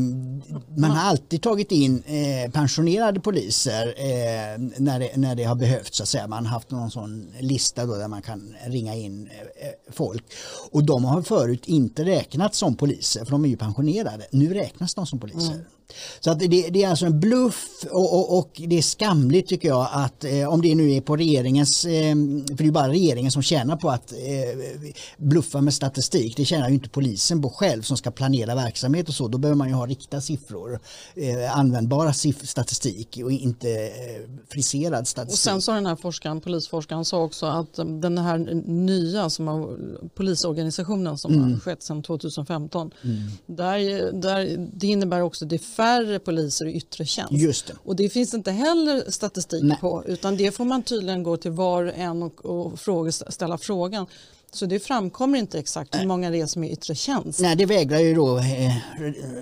man 0.78 0.92
har 0.92 1.10
alltid 1.10 1.42
tagit 1.42 1.72
in 1.72 2.04
eh, 2.06 2.52
pensionerade 2.52 3.20
poliser 3.20 3.88
eh, 3.98 4.60
när, 4.78 5.00
det, 5.00 5.18
när 5.18 5.36
det 5.36 5.44
har 5.44 5.56
behövts. 5.56 5.98
Så 5.98 6.04
att 6.04 6.10
säga. 6.10 6.28
Man 6.28 6.46
har 6.46 6.54
haft 6.54 6.72
någon 6.72 6.92
sån 6.92 7.32
lista 7.40 7.86
då 7.86 7.96
där 7.96 8.08
man 8.08 8.22
kan 8.22 8.56
ringa 8.68 8.96
in 8.96 9.28
eh, 9.28 9.68
eh 9.68 9.74
folk. 9.92 10.24
Och 10.72 10.84
de 10.86 11.06
har 11.06 11.22
förut 11.22 11.66
inte 11.66 12.06
räknats 12.06 12.58
som 12.58 12.76
poliser 12.76 13.26
för 13.26 13.32
de 13.32 13.46
är 13.46 13.50
ju 13.50 13.58
pensionerade. 13.58 14.28
Nu 14.32 14.54
räknas 14.54 14.94
de 14.94 15.06
som 15.06 15.20
poliser. 15.20 15.54
Mm. 15.54 15.66
Så 16.20 16.32
att 16.32 16.40
det, 16.40 16.48
det, 16.48 16.84
är 16.84 16.90
alltså 16.90 17.06
en 17.06 17.20
bluff 17.20 17.86
och, 17.92 18.14
och, 18.14 18.38
och, 18.38 18.62
det 18.68 18.78
är 18.78 18.82
skamligt 18.82 19.48
tycker 19.48 19.68
jag 19.68 19.88
att 19.92 20.24
eh, 20.24 20.54
om 20.54 20.62
det 20.62 20.76
nu 20.76 20.92
är 20.92 21.02
på 21.02 21.16
regeringens, 21.16 21.86
eh, 21.86 22.16
för 22.48 22.64
det 22.64 22.68
är 22.68 22.72
bara 22.72 22.90
regeringen 22.90 23.32
som 23.32 23.42
tjänar 23.42 23.76
på 23.76 23.90
att 23.90 24.12
eh, 24.12 24.18
bluffa 25.18 25.62
med 25.62 25.74
statistik. 25.74 26.38
Det 26.38 26.46
tjänar 26.46 26.70
ju 26.70 26.74
inte 26.74 26.90
polisen 26.90 27.42
på 27.42 27.50
själv 27.50 27.82
som 27.82 27.98
ska 27.98 28.12
planera 28.12 28.56
verksamhet 28.56 29.10
och 29.10 29.16
så. 29.16 29.28
Då 29.28 29.38
behöver 29.38 29.58
man 29.58 29.68
ju 29.68 29.74
ha 29.74 29.86
riktiga 29.86 30.22
siffror, 30.22 30.80
eh, 31.16 31.60
användbara 31.60 32.14
statistik 32.14 33.20
och 33.24 33.32
inte 33.32 33.72
eh, 33.72 33.90
friserad 34.50 35.08
statistik. 35.08 35.34
Och 35.34 35.40
sen 35.40 35.62
sa 35.62 35.74
den 35.74 35.86
här 35.86 35.96
forskaren, 35.96 36.42
polisforskaren 36.42 37.06
sa 37.06 37.24
också 37.24 37.46
att 37.46 37.76
den 37.76 38.18
här 38.18 38.38
nya 38.66 39.30
som 39.30 39.48
har, 39.48 39.78
polisorganisationen 40.16 41.18
som 41.18 41.34
mm. 41.34 41.54
har 41.54 41.60
skett 41.60 41.84
sedan 41.84 42.04
2015, 42.04 42.92
mm. 43.04 43.18
där, 43.46 44.12
där, 44.12 44.68
det 44.74 44.88
innebär 44.88 45.22
också 45.22 45.46
det 45.46 45.60
färre 45.76 46.20
poliser 46.20 46.66
i 46.66 46.74
yttre 46.74 47.06
tjänst. 47.06 47.34
Just 47.34 47.68
det. 47.68 47.74
Och 47.84 47.96
det 47.96 48.10
finns 48.10 48.34
inte 48.34 48.52
heller 48.52 49.12
statistik 49.12 49.64
Nej. 49.64 49.78
på 49.82 50.04
utan 50.08 50.38
det 50.38 50.52
får 50.52 50.66
man 50.66 50.84
tydligen 50.84 51.24
gå 51.24 51.38
till 51.38 51.52
var 51.52 51.84
och 51.84 51.94
en 51.96 52.24
och, 52.24 52.46
och 52.46 52.80
fråga, 52.80 53.12
ställa 53.12 53.58
frågan. 53.58 54.08
Så 54.56 54.66
det 54.66 54.80
framkommer 54.80 55.40
inte 55.40 55.60
exakt 55.60 55.96
hur 55.96 56.08
många 56.08 56.30
det 56.30 56.42
är 56.42 56.46
som 56.46 56.64
är 56.64 56.72
yttre 56.72 56.96
tjänst. 56.96 57.40
Nej, 57.40 57.56
det 57.56 57.66
vägrar 57.66 58.00
ju 58.00 58.14
då 58.14 58.38
eh, 58.38 58.76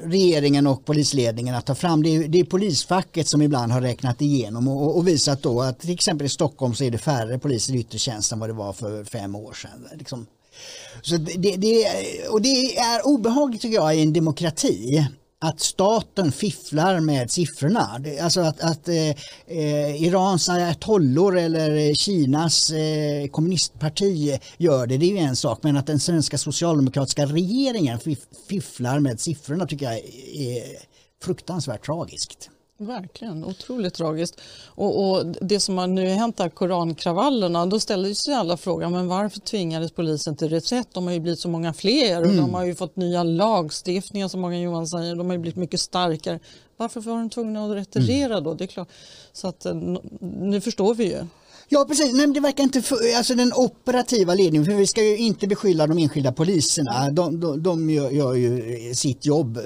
regeringen 0.04 0.68
och 0.68 0.86
polisledningen 0.86 1.56
att 1.56 1.66
ta 1.66 1.76
fram. 1.76 2.04
Det 2.04 2.10
är, 2.16 2.28
det 2.28 2.40
är 2.40 2.44
polisfacket 2.44 3.28
som 3.28 3.42
ibland 3.42 3.72
har 3.72 3.82
räknat 3.82 4.22
igenom 4.22 4.68
och, 4.68 4.98
och, 4.98 5.08
visat 5.08 5.42
då 5.44 5.62
att 5.62 5.80
till 5.80 5.94
exempel 5.94 6.26
i 6.26 6.30
Stockholm 6.30 6.74
så 6.74 6.84
är 6.84 6.92
det 6.92 6.98
färre 6.98 7.40
poliser 7.40 7.74
i 7.74 7.80
yttre 7.80 7.98
tjänst 7.98 8.32
än 8.32 8.40
vad 8.40 8.50
det 8.50 8.54
var 8.54 8.74
för 8.74 9.04
fem 9.04 9.36
år 9.36 9.54
sedan. 9.54 9.88
Liksom. 9.96 10.26
Så 11.02 11.18
det, 11.18 11.56
det, 11.56 11.86
och 12.30 12.42
det 12.42 12.78
är 12.78 13.08
obehagligt 13.08 13.62
tycker 13.62 13.76
jag 13.76 13.96
i 13.96 14.02
en 14.02 14.14
demokrati 14.14 15.08
att 15.44 15.60
staten 15.60 16.32
fifflar 16.32 17.00
med 17.00 17.32
siffrorna. 17.32 18.02
Alltså 18.22 18.42
att, 18.42 18.62
att 18.62 18.88
eh, 18.88 19.10
eh, 19.48 20.04
Irans 20.04 20.50
ayatollor 20.50 21.38
eller 21.38 21.94
Kinas 21.94 22.70
eh, 22.70 23.28
kommunistparti 23.28 24.40
gör 24.58 24.88
det, 24.88 24.98
det 24.98 25.06
är 25.06 25.10
ju 25.10 25.18
en 25.18 25.36
sak. 25.36 25.60
Men 25.62 25.78
att 25.78 25.88
den 25.88 26.00
svenska 26.00 26.38
socialdemokratiska 26.38 27.26
regeringen 27.26 28.00
fifflar 28.48 29.00
med 29.00 29.20
siffrorna 29.20 29.66
tycker 29.66 29.86
jag 29.86 29.98
är 30.34 30.64
fruktansvärt 31.24 31.86
tragiskt. 31.86 32.50
Verkligen, 32.88 33.46
otroligt 33.46 33.94
tragiskt. 33.94 34.42
Och, 34.66 35.10
och, 35.10 35.26
det 35.26 35.60
som 35.60 35.78
har 35.78 35.88
nu 35.88 36.08
hänt 36.08 36.40
här, 36.40 36.50
korankravallerna, 36.50 37.66
då 37.66 37.80
ställer 37.80 38.14
sig 38.14 38.34
alla 38.34 38.58
frågan 38.58 38.92
men 38.92 39.08
varför 39.08 39.40
tvingades 39.40 39.92
polisen 39.92 40.36
till 40.36 40.50
reträtt? 40.50 40.88
De 40.94 41.06
har 41.06 41.14
ju 41.14 41.20
blivit 41.20 41.40
så 41.40 41.50
många 41.50 41.74
fler 41.74 42.20
och 42.20 42.26
mm. 42.26 42.38
de 42.38 42.54
har 42.54 42.66
ju 42.66 42.76
fått 42.76 42.96
nya 42.96 43.24
lagstiftningar 43.24 44.28
som 44.28 44.42
Morgan 44.42 44.62
Johansson 44.62 45.00
säger, 45.00 45.16
de 45.16 45.28
har 45.28 45.34
ju 45.34 45.40
blivit 45.40 45.58
mycket 45.58 45.80
starkare. 45.80 46.40
Varför 46.78 47.02
var 47.02 47.14
de 47.14 47.30
tvungna 47.30 47.66
att 47.66 47.72
retirera 47.72 48.34
mm. 48.34 48.44
då? 48.44 48.54
Det 48.54 48.64
är 48.64 48.68
klart. 48.68 48.90
Så 49.34 49.48
att, 49.48 49.66
eh, 49.66 49.76
nu 50.22 50.62
förstår 50.62 50.96
vi 50.96 51.04
ju. 51.04 51.26
Ja 51.74 51.86
precis, 51.86 52.14
Nej, 52.14 52.28
det 52.28 52.40
verkar 52.40 52.64
inte 52.64 52.82
för, 52.82 53.18
alltså 53.18 53.36
den 53.36 53.54
operativa 53.54 54.34
ledningen, 54.34 54.66
för 54.66 54.74
vi 54.74 54.88
ska 54.88 55.04
ju 55.04 55.18
inte 55.18 55.48
beskylla 55.48 55.88
de 55.88 55.98
enskilda 55.98 56.32
poliserna. 56.32 57.10
De, 57.10 57.40
de, 57.40 57.64
de 57.64 57.90
gör, 57.90 58.10
gör, 58.10 58.34
ju 58.34 58.94
sitt 58.96 59.26
jobb 59.26 59.58
eh, 59.58 59.64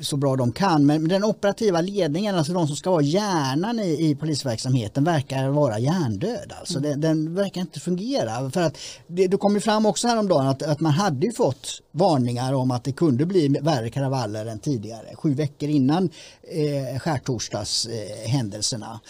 så 0.00 0.16
bra 0.16 0.36
de 0.36 0.52
kan. 0.52 0.86
Men 0.86 1.08
den 1.08 1.24
operativa 1.24 1.80
ledningen, 1.80 2.34
alltså 2.34 2.52
de 2.52 2.66
som 2.66 2.76
ska 2.76 2.90
vara 2.90 3.02
hjärnan 3.02 3.80
i, 3.80 4.10
i 4.10 4.14
polisverksamheten 4.14 5.04
verkar 5.04 5.48
vara 5.48 5.78
hjärndöd. 5.78 6.52
Alltså 6.60 6.78
mm. 6.78 6.90
den, 6.90 7.00
den, 7.00 7.34
verkar 7.34 7.60
inte 7.60 7.80
fungera. 7.80 8.50
För 8.50 8.60
att 8.60 8.78
det, 9.06 9.26
det 9.26 9.36
kom 9.36 9.54
ju 9.54 9.60
fram 9.60 9.86
också 9.86 10.08
häromdagen 10.08 10.46
att, 10.46 10.62
att 10.62 10.80
man 10.80 10.92
hade 10.92 11.32
fått 11.32 11.82
varningar 11.92 12.52
om 12.52 12.70
att 12.70 12.84
det 12.84 12.92
kunde 12.92 13.26
bli 13.26 13.48
värre 13.48 13.90
kravaller 13.90 14.46
än 14.46 14.58
tidigare. 14.58 15.14
Sju 15.14 15.34
veckor 15.34 15.68
innan 15.68 16.10
eh, 16.42 16.98
skärtorsdagshändelserna. 16.98 18.86
Eh, 18.86 19.00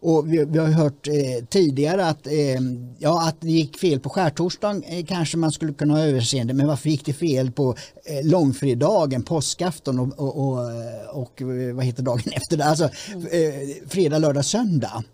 och 0.00 0.32
vi, 0.32 0.44
vi 0.44 0.58
har 0.58 0.66
hört 0.66 1.08
eh, 1.08 1.44
tidigare 1.48 1.79
att, 1.88 2.26
eh, 2.26 2.60
ja, 2.98 3.28
att 3.28 3.40
det 3.40 3.50
gick 3.50 3.78
fel 3.78 4.00
på 4.00 4.10
skärtorsdagen 4.10 4.82
eh, 4.82 5.04
kanske 5.04 5.36
man 5.36 5.52
skulle 5.52 5.72
kunna 5.72 5.94
ha 5.94 6.04
överseende 6.04 6.54
men 6.54 6.66
varför 6.66 6.90
gick 6.90 7.04
det 7.04 7.12
fel 7.12 7.50
på 7.52 7.76
eh, 8.04 8.26
långfredagen, 8.26 9.22
påskafton 9.22 9.98
och, 9.98 10.18
och, 10.18 10.48
och, 10.48 10.72
eh, 10.72 11.06
och, 11.10 11.42
eh, 11.42 11.74
vad 11.74 11.84
heter 11.84 12.02
dagen 12.02 12.22
efter 12.32 12.56
det? 12.56 12.64
Alltså 12.64 12.84
eh, 12.84 13.88
fredag, 13.88 14.18
lördag, 14.18 14.44
söndag. 14.44 15.04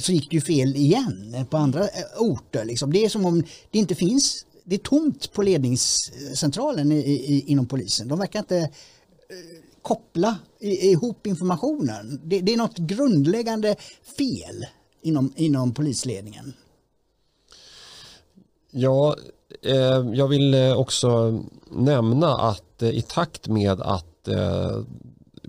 så 0.00 0.12
gick 0.12 0.30
det 0.30 0.36
ju 0.36 0.40
fel 0.40 0.76
igen 0.76 1.46
på 1.50 1.56
andra 1.56 1.88
orter. 2.18 2.64
Liksom. 2.64 2.92
Det 2.92 3.04
är 3.04 3.08
som 3.08 3.26
om 3.26 3.44
det 3.70 3.78
inte 3.78 3.94
finns 3.94 4.46
det 4.64 4.74
är 4.74 4.78
tomt 4.78 5.32
på 5.32 5.42
ledningscentralen 5.42 6.92
i, 6.92 6.98
i, 6.98 7.44
inom 7.46 7.66
polisen. 7.66 8.08
De 8.08 8.18
verkar 8.18 8.38
inte 8.38 8.70
koppla 9.82 10.38
ihop 10.60 11.26
informationen. 11.26 12.20
Det, 12.24 12.40
det 12.40 12.52
är 12.52 12.56
något 12.56 12.78
grundläggande 12.78 13.76
fel 14.18 14.66
inom, 15.02 15.32
inom 15.36 15.74
polisledningen. 15.74 16.52
Ja, 18.70 19.16
eh, 19.62 20.10
jag 20.14 20.28
vill 20.28 20.54
eh, 20.54 20.72
också 20.72 21.40
nämna 21.70 22.38
att 22.38 22.82
eh, 22.82 22.88
i 22.88 23.02
takt 23.02 23.48
med 23.48 23.80
att 23.80 24.28
eh, 24.28 24.82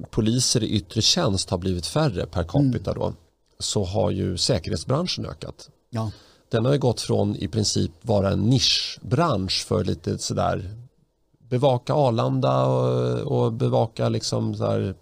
poliser 0.10 0.64
i 0.64 0.70
yttre 0.70 1.02
tjänst 1.02 1.50
har 1.50 1.58
blivit 1.58 1.86
färre 1.86 2.26
per 2.26 2.44
capita 2.44 2.92
mm. 2.92 3.02
då, 3.02 3.14
så 3.60 3.84
har 3.84 4.12
ju 4.12 4.38
säkerhetsbranschen 4.38 5.26
ökat. 5.26 5.70
Ja. 5.90 6.12
Den 6.50 6.66
har 6.66 6.74
ju 6.74 6.80
gått 6.80 7.02
från 7.02 7.36
i 7.36 7.48
princip 7.48 7.92
vara 8.02 8.30
en 8.30 8.40
nischbransch 8.40 9.66
för 9.68 9.84
lite 9.84 10.18
sådär 10.18 10.82
bevaka 11.52 11.94
Arlanda 11.94 12.66
och, 12.66 13.20
och 13.20 13.54
bevaka 13.54 14.10
liksom 14.10 14.56
så 14.56 14.66
här, 14.66 14.96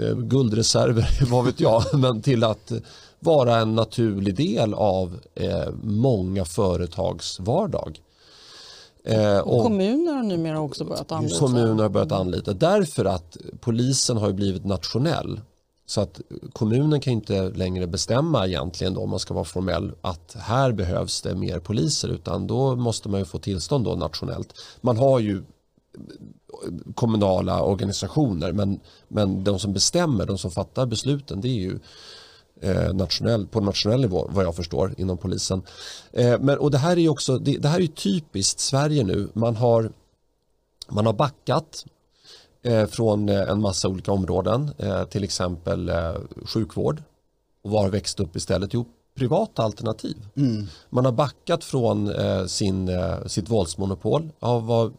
eh, 0.00 0.16
guldreserver, 0.16 1.26
vad 1.30 1.44
vet 1.44 1.60
jag, 1.60 1.82
men 1.92 2.22
till 2.22 2.44
att 2.44 2.72
vara 3.22 3.56
en 3.56 3.74
naturlig 3.74 4.36
del 4.36 4.74
av 4.74 5.20
eh, 5.34 5.68
många 5.82 6.44
företags 6.44 7.40
vardag. 7.40 8.00
Eh, 9.04 9.38
och, 9.38 9.62
kommuner 9.62 10.12
har 10.12 10.22
numera 10.22 10.60
också 10.60 10.84
börjat 10.84 11.12
anlita. 11.12 11.38
Kommuner 11.38 11.82
har 11.82 11.88
börjat 11.88 12.12
anlita 12.12 12.52
därför 12.52 13.04
att 13.04 13.36
polisen 13.60 14.16
har 14.16 14.32
blivit 14.32 14.64
nationell. 14.64 15.40
Så 15.86 16.00
att 16.00 16.20
kommunen 16.52 17.00
kan 17.00 17.12
inte 17.12 17.50
längre 17.50 17.86
bestämma 17.86 18.46
egentligen 18.46 18.94
då, 18.94 19.00
om 19.00 19.10
man 19.10 19.18
ska 19.18 19.34
vara 19.34 19.44
formell 19.44 19.92
att 20.00 20.36
här 20.38 20.72
behövs 20.72 21.22
det 21.22 21.34
mer 21.34 21.58
poliser 21.58 22.08
utan 22.08 22.46
då 22.46 22.76
måste 22.76 23.08
man 23.08 23.20
ju 23.20 23.26
få 23.26 23.38
tillstånd 23.38 23.84
då 23.84 23.94
nationellt. 23.94 24.54
Man 24.80 24.96
har 24.96 25.18
ju 25.18 25.42
kommunala 26.94 27.62
organisationer 27.62 28.52
men, 28.52 28.80
men 29.08 29.44
de 29.44 29.58
som 29.58 29.72
bestämmer, 29.72 30.26
de 30.26 30.38
som 30.38 30.50
fattar 30.50 30.86
besluten 30.86 31.40
det 31.40 31.48
är 31.48 31.60
ju 31.60 31.78
eh, 32.62 32.94
nationell, 32.94 33.46
på 33.46 33.60
nationell 33.60 34.00
nivå 34.00 34.30
vad 34.32 34.44
jag 34.44 34.56
förstår 34.56 34.94
inom 34.96 35.18
polisen. 35.18 35.62
Eh, 36.12 36.40
men, 36.40 36.58
och 36.58 36.70
det 36.70 36.78
här 36.78 36.98
är 36.98 37.08
också 37.08 37.38
det, 37.38 37.56
det 37.56 37.68
här 37.68 37.80
är 37.80 37.86
typiskt 37.86 38.60
Sverige 38.60 39.04
nu. 39.04 39.28
Man 39.32 39.56
har, 39.56 39.92
man 40.88 41.06
har 41.06 41.12
backat 41.12 41.84
Eh, 42.64 42.86
från 42.86 43.28
en 43.28 43.60
massa 43.60 43.88
olika 43.88 44.12
områden, 44.12 44.70
till 45.10 45.24
exempel 45.24 45.90
sjukvård. 46.44 47.02
Och 47.62 47.70
var 47.70 47.88
växt 47.88 48.20
upp 48.20 48.36
istället? 48.36 48.74
Jo, 48.74 48.84
privata 49.14 49.62
alternativ. 49.62 50.16
Mm. 50.36 50.66
Man 50.90 51.04
har 51.04 51.12
backat 51.12 51.64
från 51.64 52.12
sin, 52.48 52.90
sitt 53.26 53.50
våldsmonopol. 53.50 54.28
Ja, 54.40 54.58
vad 54.58 54.92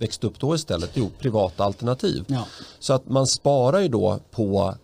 växt 0.00 0.24
upp 0.24 0.40
då 0.40 0.54
istället? 0.54 0.90
Jo, 0.94 1.10
privata 1.18 1.64
alternativ. 1.64 2.24
Ja. 2.26 2.46
Så 2.78 2.92
att 2.92 3.08
man 3.08 3.26
sparar 3.26 3.80
ju 3.80 3.88
då 3.88 4.18
på, 4.30 4.74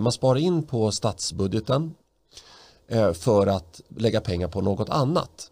man 0.00 0.12
sparar 0.12 0.38
in 0.38 0.62
på 0.62 0.92
statsbudgeten 0.92 1.94
för 3.14 3.46
att 3.46 3.80
lägga 3.88 4.20
pengar 4.20 4.48
på 4.48 4.60
något 4.60 4.88
annat. 4.88 5.50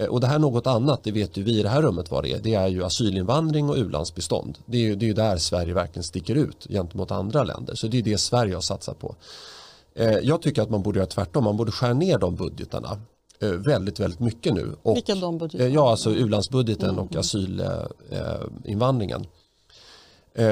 Eh, 0.00 0.06
och 0.06 0.20
det 0.20 0.26
här 0.26 0.38
något 0.38 0.66
annat, 0.66 1.04
det 1.04 1.12
vet 1.12 1.36
ju 1.36 1.42
vi 1.42 1.58
i 1.58 1.62
det 1.62 1.68
här 1.68 1.82
rummet 1.82 2.10
vad 2.10 2.24
det 2.24 2.32
är. 2.32 2.38
Det 2.38 2.54
är 2.54 2.68
ju 2.68 2.84
asylinvandring 2.84 3.68
och 3.68 3.76
ulandsbistånd. 3.76 4.58
Det 4.66 4.76
är 4.76 4.82
ju, 4.82 4.94
det 4.94 5.08
är 5.08 5.14
där 5.14 5.36
Sverige 5.36 5.74
verkligen 5.74 6.04
sticker 6.04 6.34
ut 6.34 6.66
gentemot 6.70 7.10
andra 7.10 7.44
länder. 7.44 7.74
Så 7.74 7.86
det 7.86 7.98
är 7.98 8.02
det 8.02 8.18
Sverige 8.18 8.54
har 8.54 8.60
satsat 8.60 8.98
på. 8.98 9.14
Eh, 9.94 10.18
jag 10.18 10.42
tycker 10.42 10.62
att 10.62 10.70
man 10.70 10.82
borde 10.82 10.98
göra 10.98 11.06
tvärtom. 11.06 11.44
Man 11.44 11.56
borde 11.56 11.72
skära 11.72 11.94
ner 11.94 12.18
de 12.18 12.36
budgetarna 12.36 13.00
eh, 13.40 13.48
väldigt, 13.48 14.00
väldigt 14.00 14.20
mycket 14.20 14.54
nu. 14.54 14.76
Och, 14.82 14.96
Vilka 14.96 15.14
de 15.14 15.38
budgetarna? 15.38 15.70
Ja, 15.70 15.90
alltså 15.90 16.10
ulandsbudgeten 16.10 16.98
och 16.98 17.16
asylinvandringen. 17.16 19.26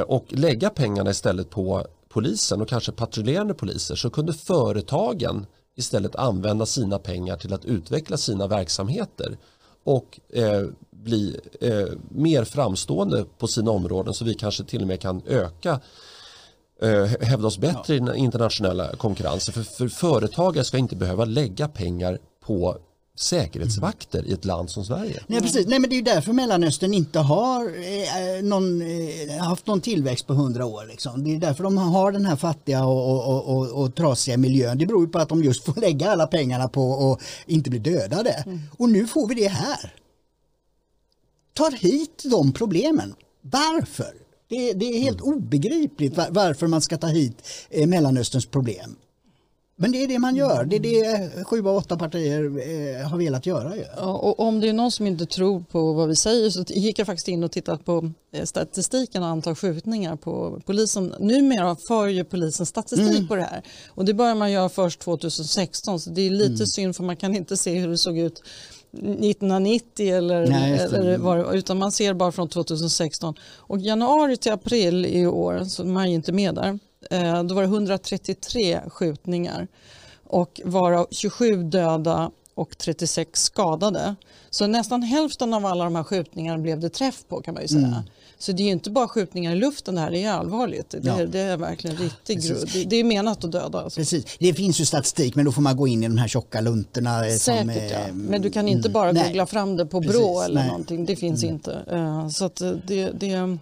Och 0.06 0.24
lägga 0.28 0.70
pengarna 0.70 1.10
istället 1.10 1.50
på 1.50 1.86
polisen 2.08 2.60
och 2.60 2.68
kanske 2.68 2.92
patrullerande 2.92 3.54
poliser 3.54 3.94
så 3.96 4.10
kunde 4.10 4.32
företagen 4.32 5.46
istället 5.76 6.16
använda 6.16 6.66
sina 6.66 6.98
pengar 6.98 7.36
till 7.36 7.54
att 7.54 7.64
utveckla 7.64 8.16
sina 8.16 8.46
verksamheter 8.46 9.38
och 9.84 10.20
eh, 10.32 10.62
bli 10.90 11.40
eh, 11.60 11.86
mer 12.08 12.44
framstående 12.44 13.24
på 13.38 13.48
sina 13.48 13.70
områden 13.70 14.14
så 14.14 14.24
vi 14.24 14.34
kanske 14.34 14.64
till 14.64 14.82
och 14.82 14.88
med 14.88 15.00
kan 15.00 15.22
öka 15.26 15.80
eh, 16.82 17.04
hävda 17.04 17.46
oss 17.46 17.58
bättre 17.58 17.94
i 17.94 17.98
den 17.98 18.14
internationella 18.14 18.96
konkurrensen. 18.96 19.54
För, 19.54 19.62
för 19.62 19.88
företagare 19.88 20.64
ska 20.64 20.78
inte 20.78 20.96
behöva 20.96 21.24
lägga 21.24 21.68
pengar 21.68 22.18
på 22.40 22.78
säkerhetsvakter 23.20 24.26
i 24.26 24.32
ett 24.32 24.44
land 24.44 24.70
som 24.70 24.84
Sverige. 24.84 25.22
Nej, 25.26 25.40
precis. 25.40 25.66
Nej, 25.66 25.78
men 25.78 25.90
det 25.90 25.94
är 25.94 25.98
ju 25.98 26.02
därför 26.02 26.32
Mellanöstern 26.32 26.94
inte 26.94 27.18
har 27.18 27.64
eh, 27.64 28.42
någon, 28.42 28.82
eh, 28.82 29.38
haft 29.38 29.66
någon 29.66 29.80
tillväxt 29.80 30.26
på 30.26 30.34
hundra 30.34 30.66
år. 30.66 30.86
Liksom. 30.86 31.24
Det 31.24 31.34
är 31.34 31.38
därför 31.38 31.64
de 31.64 31.78
har 31.78 32.12
den 32.12 32.26
här 32.26 32.36
fattiga 32.36 32.84
och, 32.84 33.28
och, 33.28 33.56
och, 33.56 33.82
och, 33.82 33.94
trasiga 33.94 34.36
miljön. 34.36 34.78
Det 34.78 34.86
beror 34.86 35.04
ju 35.04 35.08
på 35.08 35.18
att 35.18 35.28
de 35.28 35.44
just 35.44 35.64
får 35.64 35.80
lägga 35.80 36.10
alla 36.10 36.26
pengarna 36.26 36.68
på 36.68 37.12
att 37.12 37.22
inte 37.46 37.70
bli 37.70 37.78
dödade. 37.78 38.30
Mm. 38.30 38.60
Och 38.78 38.90
nu 38.90 39.06
får 39.06 39.28
vi 39.28 39.34
det 39.34 39.48
här. 39.48 39.94
Tar 41.54 41.70
hit 41.70 42.22
de 42.24 42.52
problemen. 42.52 43.14
Varför? 43.42 44.12
Det, 44.48 44.72
det 44.72 44.84
är 44.86 45.00
helt 45.00 45.20
mm. 45.20 45.34
obegripligt 45.34 46.16
var, 46.16 46.26
varför 46.30 46.66
man 46.66 46.80
ska 46.80 46.98
ta 46.98 47.06
hit 47.06 47.42
eh, 47.70 47.86
Mellanösterns 47.86 48.46
problem. 48.46 48.96
Men 49.80 49.92
det 49.92 50.02
är 50.02 50.08
det 50.08 50.18
man 50.18 50.36
gör. 50.36 50.64
Det 50.64 50.76
är 50.76 50.80
det 50.80 51.44
sju 51.44 51.68
av 51.68 51.76
åtta 51.76 51.96
partier 51.96 52.44
eh, 52.44 53.08
har 53.08 53.18
velat 53.18 53.46
göra. 53.46 53.72
Ja, 53.96 54.12
och 54.12 54.40
om 54.40 54.60
det 54.60 54.68
är 54.68 54.72
någon 54.72 54.90
som 54.90 55.06
inte 55.06 55.26
tror 55.26 55.60
på 55.60 55.92
vad 55.92 56.08
vi 56.08 56.16
säger 56.16 56.50
så 56.50 56.64
gick 56.68 56.98
jag 56.98 57.06
faktiskt 57.06 57.28
in 57.28 57.44
och 57.44 57.52
tittade 57.52 57.78
på 57.78 58.10
eh, 58.32 58.44
statistiken 58.44 59.22
och 59.22 59.28
antal 59.28 59.54
skjutningar 59.54 60.16
på 60.16 60.60
polisen. 60.66 61.14
Numera 61.20 61.76
för 61.88 62.06
ju 62.06 62.24
polisen 62.24 62.66
statistik 62.66 63.10
mm. 63.10 63.28
på 63.28 63.36
det 63.36 63.42
här 63.42 63.62
och 63.88 64.04
det 64.04 64.14
börjar 64.14 64.34
man 64.34 64.52
göra 64.52 64.68
först 64.68 65.00
2016 65.00 66.00
så 66.00 66.10
det 66.10 66.26
är 66.26 66.30
lite 66.30 66.52
mm. 66.52 66.66
synd 66.66 66.96
för 66.96 67.04
man 67.04 67.16
kan 67.16 67.34
inte 67.34 67.56
se 67.56 67.78
hur 67.78 67.88
det 67.88 67.98
såg 67.98 68.18
ut 68.18 68.42
1990 68.92 70.14
eller, 70.14 70.46
Nej, 70.46 70.78
eller 70.78 71.18
var, 71.18 71.54
utan 71.54 71.78
man 71.78 71.92
ser 71.92 72.14
bara 72.14 72.32
från 72.32 72.48
2016. 72.48 73.34
Och 73.56 73.78
januari 73.78 74.36
till 74.36 74.52
april 74.52 75.06
i 75.06 75.26
år, 75.26 75.64
så 75.64 75.84
man 75.84 76.04
är 76.04 76.10
inte 76.10 76.32
med 76.32 76.54
där, 76.54 76.78
då 77.44 77.54
var 77.54 77.62
det 77.62 77.68
133 77.68 78.80
skjutningar 78.88 79.68
och 80.24 80.60
varav 80.64 81.06
27 81.10 81.62
döda 81.62 82.30
och 82.54 82.78
36 82.78 83.42
skadade. 83.42 84.16
Så 84.50 84.66
nästan 84.66 85.02
hälften 85.02 85.54
av 85.54 85.66
alla 85.66 85.84
de 85.84 85.94
här 85.94 86.02
skjutningarna 86.02 86.58
blev 86.58 86.80
det 86.80 86.88
träff 86.88 87.24
på 87.28 87.40
kan 87.40 87.54
man 87.54 87.62
ju 87.62 87.68
säga. 87.68 87.86
Mm. 87.86 88.02
Så 88.38 88.52
det 88.52 88.62
är 88.62 88.70
inte 88.70 88.90
bara 88.90 89.08
skjutningar 89.08 89.52
i 89.52 89.54
luften 89.54 89.94
det 89.94 90.00
här, 90.00 90.10
det 90.10 90.24
är 90.24 90.32
allvarligt. 90.32 90.90
Det, 90.90 91.00
ja. 91.02 91.26
det 91.26 91.38
är 91.38 91.56
verkligen 91.56 91.96
riktigt 91.96 92.72
det, 92.72 92.84
det 92.84 92.96
är 92.96 93.04
menat 93.04 93.44
att 93.44 93.52
döda. 93.52 93.80
Alltså. 93.80 94.00
Precis. 94.00 94.36
Det 94.38 94.54
finns 94.54 94.80
ju 94.80 94.84
statistik 94.84 95.34
men 95.34 95.44
då 95.44 95.52
får 95.52 95.62
man 95.62 95.76
gå 95.76 95.88
in 95.88 96.02
i 96.02 96.08
de 96.08 96.18
här 96.18 96.28
tjocka 96.28 96.60
luntorna. 96.60 97.24
Säkert 97.24 97.40
som, 97.40 97.70
ja. 97.70 98.12
Men 98.12 98.42
du 98.42 98.50
kan 98.50 98.68
inte 98.68 98.88
bara 98.88 99.10
mm, 99.10 99.24
googla 99.24 99.46
fram 99.46 99.76
det 99.76 99.86
på 99.86 100.02
Precis. 100.02 100.16
Brå 100.16 100.42
eller 100.42 100.60
nej. 100.60 100.68
någonting. 100.68 101.04
Det 101.04 101.16
finns 101.16 101.42
mm. 101.42 101.54
inte. 101.54 101.82
Så 102.32 102.50
det, 102.86 103.10
det 103.10 103.58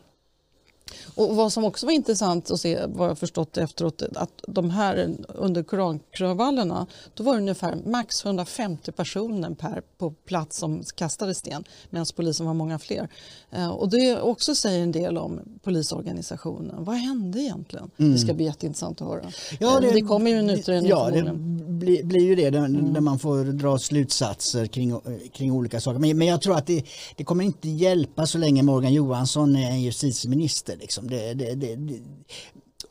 och 1.17 1.37
vad 1.37 1.53
som 1.53 1.65
också 1.65 1.87
var 1.87 1.93
intressant 1.93 2.51
att 2.51 2.61
se, 2.61 2.87
vad 2.87 3.11
jag 3.11 3.19
förstått 3.19 3.57
efteråt, 3.57 4.03
att 4.15 4.31
de 4.49 4.71
här 4.71 5.17
under 5.29 5.63
korankravallerna, 5.63 6.87
då 7.15 7.25
var 7.25 7.33
det 7.33 7.39
ungefär 7.39 7.79
max 7.87 8.25
150 8.25 8.93
personer 8.93 9.51
per 9.51 9.83
på 9.99 10.11
plats 10.11 10.57
som 10.57 10.83
kastade 10.95 11.35
sten, 11.35 11.65
medan 11.91 12.07
polisen 12.17 12.47
var 12.47 12.55
många 12.55 12.79
fler. 12.79 13.09
Eh, 13.51 13.69
och 13.69 13.89
det 13.89 14.21
också 14.21 14.55
säger 14.55 14.83
en 14.83 14.93
del 14.93 15.19
om 15.19 15.41
polisorganisationen. 15.63 16.85
Vad 16.85 16.97
hände 16.97 17.41
egentligen? 17.41 17.91
Mm. 17.97 18.13
Det 18.13 18.19
ska 18.19 18.35
bli 18.35 18.45
jätteintressant 18.45 19.01
att 19.01 19.09
höra. 19.09 19.25
Ja, 19.61 19.81
det, 19.81 19.91
det 19.91 20.01
kommer 20.01 20.31
ju 20.31 20.37
en 20.37 20.51
utredning 20.51 20.91
Ja, 20.91 21.11
det 21.11 21.33
blir, 21.69 22.05
blir 22.05 22.25
ju 22.25 22.35
det, 22.35 22.51
där, 22.51 22.59
mm. 22.59 22.93
där, 22.93 23.01
man 23.01 23.19
får 23.19 23.45
dra 23.45 23.79
slutsatser 23.79 24.67
kring, 24.67 25.01
kring 25.33 25.53
olika 25.53 25.81
saker. 25.81 25.99
Men, 25.99 26.19
men 26.19 26.27
jag 26.27 26.43
tror 26.43 26.57
att 26.57 26.67
det, 26.67 26.85
det 27.17 27.25
kommer 27.25 27.45
inte 27.45 27.69
hjälpa 27.69 28.27
så 28.27 28.39
länge 28.39 28.63
Morgan 28.63 28.93
Johansson 28.93 29.57
är 29.57 29.77
justitieminister. 29.77 30.77
Liksom. 30.77 31.06
Det, 31.09 31.35
det, 31.35 31.55
det, 31.55 32.01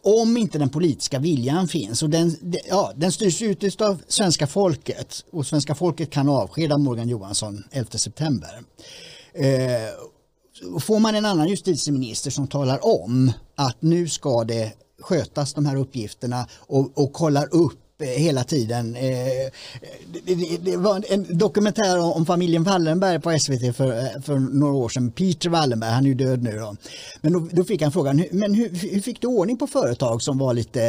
om 0.03 0.38
inte 0.38 0.57
den 0.60 0.69
politiska 0.69 1.19
viljan 1.19 1.67
finns 1.67 2.03
och 2.03 2.10
den, 2.10 2.36
ja, 2.69 2.93
den 2.95 3.12
styrs 3.12 3.41
ut 3.41 3.81
av 3.81 4.01
svenska 4.07 4.48
folket 4.48 5.25
och 5.31 5.48
svenska 5.48 5.75
folket 5.75 6.10
kan 6.10 6.29
avskeda 6.29 6.77
Morgan 6.77 7.10
Johansson 7.10 7.63
11 7.72 7.91
september. 7.91 8.62
Eh, 9.34 10.79
får 10.79 11.00
man 11.00 11.15
en 11.15 11.25
annan 11.25 11.48
justitieminister 11.48 12.31
som 12.31 12.48
talar 12.48 12.79
om 12.86 13.31
att 13.55 13.81
nu 13.81 14.10
ska 14.10 14.43
det 14.43 14.74
skötas 15.00 15.53
de 15.53 15.65
här 15.65 15.75
uppgifterna 15.75 16.48
och, 16.60 16.91
och 16.98 17.13
kollar 17.13 17.55
upp 17.55 17.79
Eh, 18.00 18.08
hela 18.08 18.44
tiden. 18.44 18.96
Eh, 18.96 19.52
det, 20.60 20.78
var 20.78 21.04
en 21.10 21.38
dokumentär 21.38 22.00
om 22.00 22.25
familjen 22.25 22.64
Wallenberg 22.64 23.20
på 23.20 23.40
SVT 23.40 23.75
för, 23.75 23.92
eh, 23.92 24.22
för 24.22 24.40
några 24.40 24.74
år 24.74 24.90
sedan. 24.90 25.12
Peter 25.12 25.50
Wallenberg, 25.50 25.92
han 25.92 26.04
är 26.04 26.10
ju 26.10 26.14
död 26.14 26.44
nu 26.44 26.52
då. 26.52 26.75
Men 27.22 27.34
då, 27.34 27.48
då 27.52 27.64
fick 27.64 27.82
han 27.82 27.92
frågan, 27.92 28.25
men 28.32 28.54
hur, 28.54 28.70
hur, 28.70 29.02
fick 29.02 29.22
du 29.22 29.28
ordning 29.28 29.58
på 29.58 29.68
företag 29.68 30.22
som 30.22 30.38
var 30.38 30.54
lite, 30.54 30.82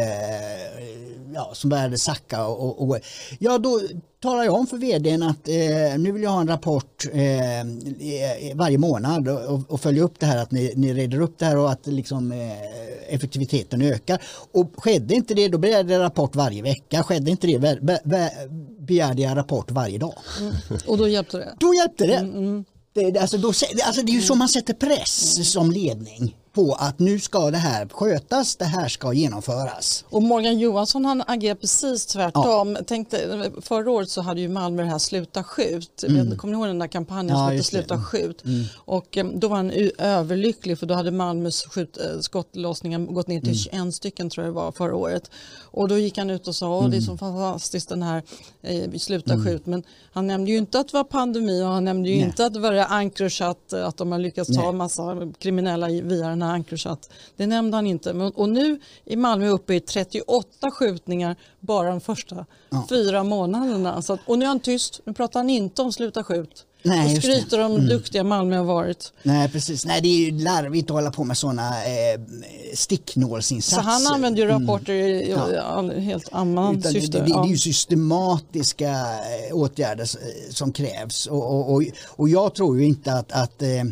ja, 1.37 1.50
som 1.55 1.71
började 1.71 1.99
sacka 1.99 2.46
och, 2.46 2.88
och, 2.88 2.99
ja 3.38 3.59
då 3.59 3.81
talar 4.22 4.44
jag 4.44 4.55
om 4.55 4.66
för 4.66 4.77
vdn 4.77 5.22
att 5.22 5.49
eh, 5.49 5.99
nu 5.99 6.12
vill 6.12 6.22
jag 6.22 6.31
ha 6.31 6.40
en 6.40 6.49
rapport 6.49 7.07
eh, 7.12 8.55
varje 8.55 8.79
månad 8.79 9.29
och, 9.29 9.70
och, 9.70 9.81
följa 9.81 10.03
upp 10.03 10.20
det 10.20 10.27
här 10.27 10.42
att 10.42 10.51
ni, 10.51 10.72
ni 10.77 10.94
reder 10.94 11.20
upp 11.20 11.38
det 11.38 11.44
här 11.44 11.57
och 11.57 11.70
att 11.70 11.87
liksom, 11.87 12.33
eh, 12.33 13.14
effektiviteten 13.14 13.83
ökar. 13.83 14.22
Och 14.53 14.72
skedde 14.77 15.14
inte 15.14 15.35
det 15.35 15.49
då 15.49 15.59
begärde 15.59 15.92
jag 15.92 16.03
rapport 16.03 16.37
varje 16.37 16.62
vecka. 16.62 17.03
Skedde 17.03 17.31
inte 17.31 17.46
det 17.46 17.59
be, 17.59 18.01
be, 18.05 18.33
begärde 18.79 19.22
jag 19.22 19.37
rapport 19.37 19.70
varje 19.70 19.99
dag. 19.99 20.14
Mm. 20.40 20.55
Och 20.87 20.99
då 20.99 21.09
hjälpte 21.09 21.38
det? 21.38 21.55
Då 21.59 21.75
hjälpte 21.75 22.07
det. 22.07 22.16
Mm, 22.16 22.37
mm. 22.37 22.64
det 22.94 23.18
alltså, 23.18 23.38
då, 23.38 23.49
alltså, 23.49 24.03
det 24.03 24.12
är 24.12 24.14
ju 24.14 24.22
så 24.22 24.35
man 24.35 24.49
sätter 24.49 24.75
press 24.75 25.53
som 25.53 25.70
ledning 25.70 26.37
på 26.57 26.75
att 26.75 26.99
nu 26.99 27.19
ska 27.21 27.51
det 27.51 27.59
här 27.59 27.88
skötas, 27.88 28.57
det 28.57 28.64
här 28.64 28.88
ska 28.88 29.12
genomföras. 29.12 30.05
Och 30.09 30.23
Morgan 30.23 30.59
Johansson 30.59 31.05
han 31.05 31.23
agerar 31.27 31.55
precis 31.55 32.07
tvärtom. 32.07 32.77
Ja. 32.79 32.85
Tänkte, 32.85 33.51
förra 33.62 33.90
året 33.90 34.11
så 34.11 34.23
hade 34.23 34.40
ju 34.40 34.49
Malmö 34.49 34.83
det 34.83 34.88
här 34.88 34.99
Sluta 34.99 35.45
skjut. 35.45 36.05
Mm. 36.09 36.38
Kommer 36.38 36.55
ni 36.55 36.59
ihåg 36.59 36.69
den 36.69 36.79
där 36.79 36.87
kampanjen 36.87 37.37
ja, 37.37 37.47
som 37.47 37.53
hette 37.53 37.64
Sluta 37.64 37.97
det. 37.97 38.03
skjut? 38.03 38.45
Mm. 38.45 38.64
Och 38.77 39.16
eh, 39.16 39.27
då 39.27 39.49
var 39.49 39.57
han 39.57 39.73
överlycklig 39.99 40.79
för 40.79 40.87
då 40.87 40.95
hade 40.95 41.11
Malmös 41.11 41.64
skjut, 41.64 41.99
eh, 41.99 42.21
skottlossningar 42.21 42.99
gått 42.99 43.27
ner 43.27 43.40
till 43.40 43.73
mm. 43.73 43.90
21 43.90 43.95
stycken 43.95 44.31
tror 44.31 44.47
jag 44.47 44.55
det 44.55 44.57
var 44.57 44.73
förra 44.73 44.97
året. 44.97 45.31
Och 45.77 45.89
då 45.89 45.99
gick 45.99 46.19
han 46.19 46.31
ut 46.31 46.49
och 46.49 46.55
sa 46.55 46.85
att 46.85 46.91
det 46.91 46.97
är 46.97 47.01
så 47.01 47.11
mm. 47.11 47.19
fantastiskt 47.19 47.89
den 47.89 48.03
här 48.03 48.23
eh, 48.62 48.91
Sluta 48.93 49.33
mm. 49.33 49.45
skjut. 49.45 49.67
Men 49.67 49.83
han 50.12 50.27
nämnde 50.27 50.51
ju 50.51 50.57
inte 50.57 50.81
att 50.81 50.89
det 50.89 50.97
var 50.97 51.05
pandemi 51.05 51.62
och 51.62 51.67
han 51.67 51.85
nämnde 51.85 52.09
ju 52.09 52.17
Nej. 52.17 52.25
inte 52.25 52.47
att 52.47 52.55
det 52.55 52.61
var 52.61 52.73
Ankrochat, 52.73 53.73
att 53.73 53.97
de 53.97 54.12
har 54.12 54.19
lyckats 54.19 54.57
ta 54.57 54.69
en 54.69 54.77
massa 54.77 55.33
kriminella 55.39 55.89
via 55.89 56.29
den 56.29 56.43
här 56.43 56.53
Ankrochat. 56.53 57.11
Det 57.37 57.47
nämnde 57.47 57.77
han 57.77 57.87
inte. 57.87 58.12
Men, 58.12 58.33
och 58.33 58.49
nu 58.49 58.81
i 59.05 59.17
Malmö 59.17 59.49
uppe 59.49 59.75
i 59.75 59.81
38 59.81 60.71
skjutningar 60.71 61.37
bara 61.61 61.89
de 61.89 62.01
första 62.01 62.47
ja. 62.71 62.87
fyra 62.89 63.25
månaderna. 63.25 64.03
Så 64.03 64.12
att, 64.12 64.21
och 64.27 64.39
nu 64.39 64.45
är 64.45 64.49
han 64.49 64.61
tyst, 64.61 65.01
nu 65.05 65.12
pratar 65.12 65.41
han 65.41 65.51
inte 65.51 65.83
om 65.83 65.93
Sluta 65.93 66.25
skjut. 66.25 66.67
Nej, 66.87 67.16
och 67.16 67.22
skryter 67.22 67.64
om 67.64 67.72
mm. 67.72 67.87
duktiga 67.87 68.25
Malmö 68.25 68.57
har 68.57 68.64
varit. 68.64 69.12
Nej 69.22 69.49
precis, 69.49 69.85
nej 69.85 70.01
det 70.01 70.09
är 70.09 70.31
ju 70.31 70.38
larvigt 70.38 70.90
att 70.90 70.94
hålla 70.94 71.11
på 71.11 71.25
med 71.25 71.38
sådana 71.38 71.85
eh, 71.85 72.20
sticknålsinsatser. 72.75 73.83
Så 73.83 73.88
han 73.88 74.14
använder 74.14 74.42
ju 74.42 74.51
mm. 74.51 74.62
rapporter 74.62 74.94
mm. 74.94 75.11
i 75.11 75.31
ja. 75.31 76.01
helt 76.01 76.29
annan 76.33 76.83
syfte. 76.83 77.18
Det, 77.18 77.25
det, 77.25 77.33
det, 77.33 77.38
är 77.38 77.46
ju 77.46 77.59
systematiska 77.59 78.90
eh, 78.90 79.57
åtgärder 79.57 80.03
eh, 80.05 80.53
som 80.53 80.72
krävs 80.72 81.27
och, 81.27 81.55
och, 81.55 81.75
och, 81.75 81.83
och 82.07 82.29
jag 82.29 82.55
tror 82.55 82.79
ju 82.79 82.87
inte 82.87 83.12
att, 83.12 83.33
att 83.33 83.62
eh, 83.62 83.85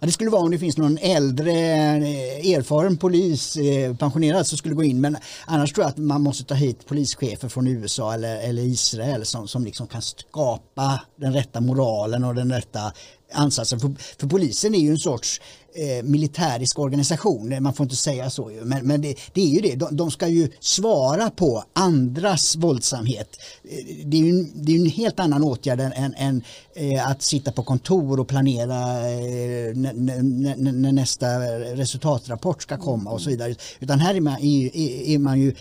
det 0.00 0.12
skulle 0.12 0.30
vara 0.30 0.42
om 0.42 0.50
det 0.50 0.58
finns 0.58 0.76
någon 0.76 0.98
äldre 0.98 1.52
erfaren 1.52 2.96
polis 2.96 3.58
pensionerad 3.98 4.46
som 4.46 4.58
skulle 4.58 4.74
gå 4.74 4.84
in 4.84 5.00
men 5.00 5.16
annars 5.46 5.72
tror 5.72 5.84
jag 5.84 5.90
att 5.90 5.96
man 5.96 6.22
måste 6.22 6.44
ta 6.44 6.54
hit 6.54 6.86
polischefer 6.86 7.48
från 7.48 7.66
USA 7.66 8.14
eller, 8.14 8.36
eller 8.36 8.62
Israel 8.62 9.26
som, 9.26 9.48
som 9.48 9.64
liksom 9.64 9.86
kan 9.86 10.02
skapa 10.02 11.00
den 11.16 11.32
rätta 11.32 11.60
moralen 11.60 12.24
och 12.24 12.34
den 12.48 12.52
rätta 12.52 12.92
ansatsen. 13.32 13.80
För, 13.80 13.90
för 14.18 14.26
polisen 14.26 14.74
är 14.74 14.78
ju 14.78 14.90
en 14.90 14.98
sorts 14.98 15.40
eh, 15.74 16.04
militärisk 16.04 16.78
organisation, 16.78 17.62
man 17.62 17.74
får 17.74 17.84
inte 17.84 17.96
säga 17.96 18.30
så 18.30 18.50
ju, 18.50 18.64
men, 18.64 18.86
men 18.86 19.02
det, 19.02 19.16
det, 19.32 19.40
är 19.40 19.48
ju 19.48 19.60
det, 19.60 19.74
de, 19.74 19.96
de, 19.96 20.10
ska 20.10 20.28
ju 20.28 20.48
svara 20.60 21.30
på 21.30 21.64
andras 21.72 22.56
våldsamhet. 22.56 23.36
Eh, 23.64 24.06
det 24.06 24.16
är 24.16 24.24
ju, 24.24 24.44
det 24.54 24.72
är 24.72 24.78
en 24.78 24.86
helt 24.86 25.20
annan 25.20 25.44
åtgärd 25.44 25.80
än, 25.80 25.92
än, 25.92 26.14
än 26.14 26.42
eh, 26.74 27.10
att 27.10 27.22
sitta 27.22 27.52
på 27.52 27.62
kontor 27.62 28.20
och 28.20 28.28
planera 28.28 28.98
eh, 29.10 29.74
när 29.74 30.92
nästa 30.92 31.26
resultatrapport 31.74 32.62
ska 32.62 32.76
komma 32.76 33.10
och 33.10 33.20
så 33.20 33.30
vidare. 33.30 33.54
Utan 33.80 34.00
här 34.00 34.14
är 34.14 34.20
man, 34.20 34.40
är, 34.40 34.76
är 35.14 35.18
man 35.18 35.40
ju 35.40 35.54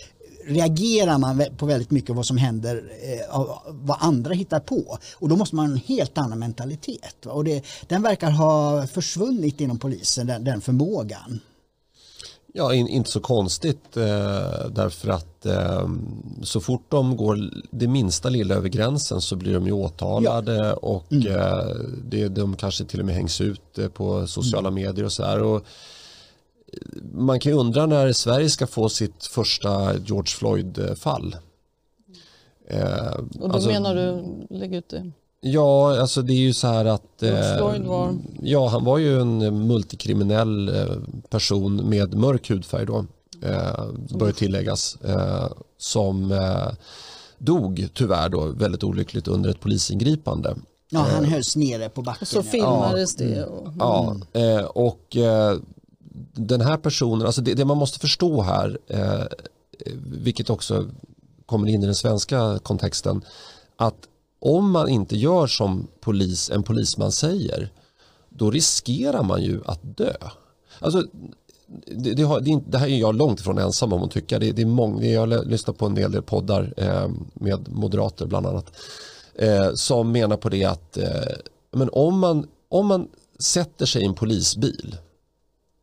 reagerar 0.46 1.18
man 1.18 1.44
på 1.58 1.66
väldigt 1.66 1.92
mycket 1.92 2.16
vad 2.16 2.26
som 2.26 2.38
händer, 2.38 2.84
eh, 3.02 3.46
vad 3.68 3.98
andra 4.00 4.34
hittar 4.34 4.60
på. 4.60 4.98
Och 5.16 5.30
då 5.30 5.36
måste 5.36 5.56
man 5.56 5.66
ha 5.66 5.72
en 5.74 5.82
helt 5.86 6.18
annan 6.18 6.40
mentalitet. 6.40 7.26
Och 7.26 7.44
det, 7.44 7.66
den 7.88 8.02
verkar 8.02 8.32
ha 8.32 8.88
försvunnit 8.88 9.62
inom 9.62 9.80
polisen, 9.80 10.28
den, 10.28 10.44
den 10.44 10.62
förmågan. 10.62 11.40
Ja, 12.54 12.74
in, 12.74 12.88
inte 12.88 13.10
så 13.10 13.20
konstigt 13.20 13.98
eh, 13.98 14.68
därför 14.72 15.10
att 15.10 15.46
eh, 15.46 15.90
så 16.44 16.62
fort 16.62 16.86
de 16.90 17.18
går 17.18 17.52
det 17.72 17.88
minsta 17.88 18.30
lilla 18.30 18.56
över 18.56 18.70
gränsen 18.70 19.22
så 19.22 19.36
blir 19.36 19.54
de 19.54 19.66
ju 19.66 19.72
åtalade 19.72 20.56
ja. 20.56 20.74
och 20.74 21.14
mm. 21.14 21.28
eh, 21.28 21.76
det, 22.04 22.28
de 22.28 22.56
kanske 22.56 22.86
till 22.86 23.00
och 23.00 23.06
med 23.06 23.16
hängs 23.16 23.42
ut 23.42 23.80
på 23.94 24.28
sociala 24.28 24.68
mm. 24.68 24.84
medier 24.84 25.06
och 25.06 25.12
så 25.12 25.24
här. 25.24 25.42
Och 25.42 25.66
man 27.14 27.40
kan 27.40 27.52
ju 27.52 27.58
undra 27.58 27.86
när 27.86 28.14
Sverige 28.14 28.50
ska 28.50 28.68
få 28.68 28.90
sitt 28.90 29.26
första 29.26 29.98
George 29.98 30.28
Floyd-fall. 30.28 31.36
Eh, 32.68 33.14
och 33.40 33.50
då 33.50 33.56
alltså, 33.56 33.70
menar 33.70 33.96
du, 33.96 34.24
lägg 34.58 34.76
ut 34.76 34.90
det. 34.90 35.12
Ja, 35.42 36.00
alltså 36.02 36.22
det 36.22 36.34
är 36.34 36.38
ju 36.38 36.54
så 36.54 36.68
här 36.68 36.86
att 36.86 37.24
eh, 37.24 37.86
var... 37.88 38.16
ja, 38.42 38.68
han 38.68 38.84
var 38.84 38.98
ju 38.98 39.22
en 39.22 39.68
multikriminell 39.68 40.70
eh, 40.70 40.96
person 41.30 41.90
med 41.90 42.14
mörk 42.14 42.50
hudfärg 42.50 42.86
då, 42.86 43.06
eh, 43.44 43.86
bör 44.10 44.32
tilläggas, 44.32 44.98
eh, 45.02 45.48
som 45.78 46.32
eh, 46.32 46.68
dog 47.38 47.88
tyvärr 47.94 48.30
då 48.30 48.46
väldigt 48.46 48.84
olyckligt 48.84 49.28
under 49.28 49.50
ett 49.50 49.60
polisingripande. 49.60 50.56
Ja, 50.90 51.00
han 51.00 51.24
eh, 51.24 51.30
hölls 51.30 51.56
nere 51.56 51.90
på 51.90 52.02
backen. 52.02 52.26
Så 52.26 52.44
filmades 52.44 53.16
ja. 53.20 53.26
det. 53.26 53.46
Och... 53.46 53.74
Ja, 53.80 54.16
eh, 54.34 54.64
och 54.64 55.18
den 56.34 56.62
här 56.62 56.78
personen, 56.78 57.26
alltså 57.26 57.42
det, 57.42 57.54
det 57.54 57.66
man 57.66 57.78
måste 57.78 58.00
förstå 58.00 58.42
här, 58.42 58.80
eh, 58.88 59.26
vilket 60.06 60.50
också 60.50 60.90
kommer 61.46 61.68
in 61.68 61.84
i 61.84 61.86
den 61.86 61.96
svenska 61.96 62.60
kontexten, 62.64 63.22
att 63.76 64.08
om 64.40 64.72
man 64.72 64.90
inte 64.90 65.18
gör 65.18 65.48
som 65.48 65.88
polis, 66.00 66.50
en 66.50 66.64
polisman 66.64 67.12
säger 67.12 67.72
då 68.30 68.52
riskerar 68.52 69.24
man 69.24 69.44
ju 69.44 69.62
att 69.66 69.98
dö. 69.98 70.14
Alltså, 70.80 71.04
det, 71.86 72.14
det, 72.14 72.24
har, 72.24 72.40
det, 72.42 72.62
det 72.68 72.78
här 72.78 72.88
är 72.88 72.98
jag 72.98 73.16
långt 73.16 73.40
ifrån 73.40 73.58
ensam 73.58 73.94
om 73.94 74.04
att 74.04 74.12
tycka. 74.12 74.40
Det, 74.40 74.52
det 74.52 74.62
är 74.62 74.66
många, 74.66 75.06
jag 75.06 75.48
lyssnar 75.48 75.74
på 75.74 75.86
en 75.86 75.96
del, 75.96 76.12
del 76.12 76.22
poddar 76.22 76.74
eh, 76.78 77.10
med 77.34 77.70
moderater 77.70 78.26
bland 78.26 78.46
annat 78.48 78.74
eh, 79.36 79.74
som 79.74 80.12
menar 80.12 80.38
på 80.38 80.50
det 80.50 80.66
att 80.66 80.98
eh, 80.98 81.36
men 81.72 81.90
om, 81.92 82.20
man, 82.20 82.48
om 82.70 82.88
man 82.88 83.08
sätter 83.40 83.86
sig 83.86 84.02
i 84.02 84.06
en 84.06 84.14
polisbil 84.14 84.98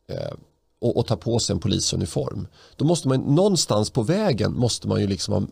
Eh, 0.09 0.33
och, 0.81 0.97
och 0.97 1.07
ta 1.07 1.15
på 1.15 1.39
sig 1.39 1.53
en 1.53 1.59
polisuniform 1.59 2.47
då 2.75 2.85
måste 2.85 3.07
man 3.07 3.19
någonstans 3.19 3.89
på 3.89 4.01
vägen 4.01 4.53
måste 4.53 4.87
man 4.87 5.01
ju 5.01 5.07
liksom 5.07 5.33
ha 5.33 5.43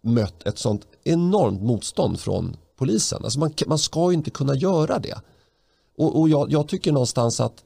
mött 0.00 0.46
ett 0.46 0.58
sånt 0.58 0.86
enormt 1.04 1.62
motstånd 1.62 2.20
från 2.20 2.56
polisen. 2.76 3.24
Alltså 3.24 3.38
man, 3.38 3.52
man 3.66 3.78
ska 3.78 4.10
ju 4.10 4.14
inte 4.14 4.30
kunna 4.30 4.54
göra 4.54 4.98
det. 4.98 5.20
Och, 5.98 6.20
och 6.20 6.28
jag, 6.28 6.52
jag, 6.52 6.68
tycker 6.68 6.92
någonstans 6.92 7.40
att 7.40 7.64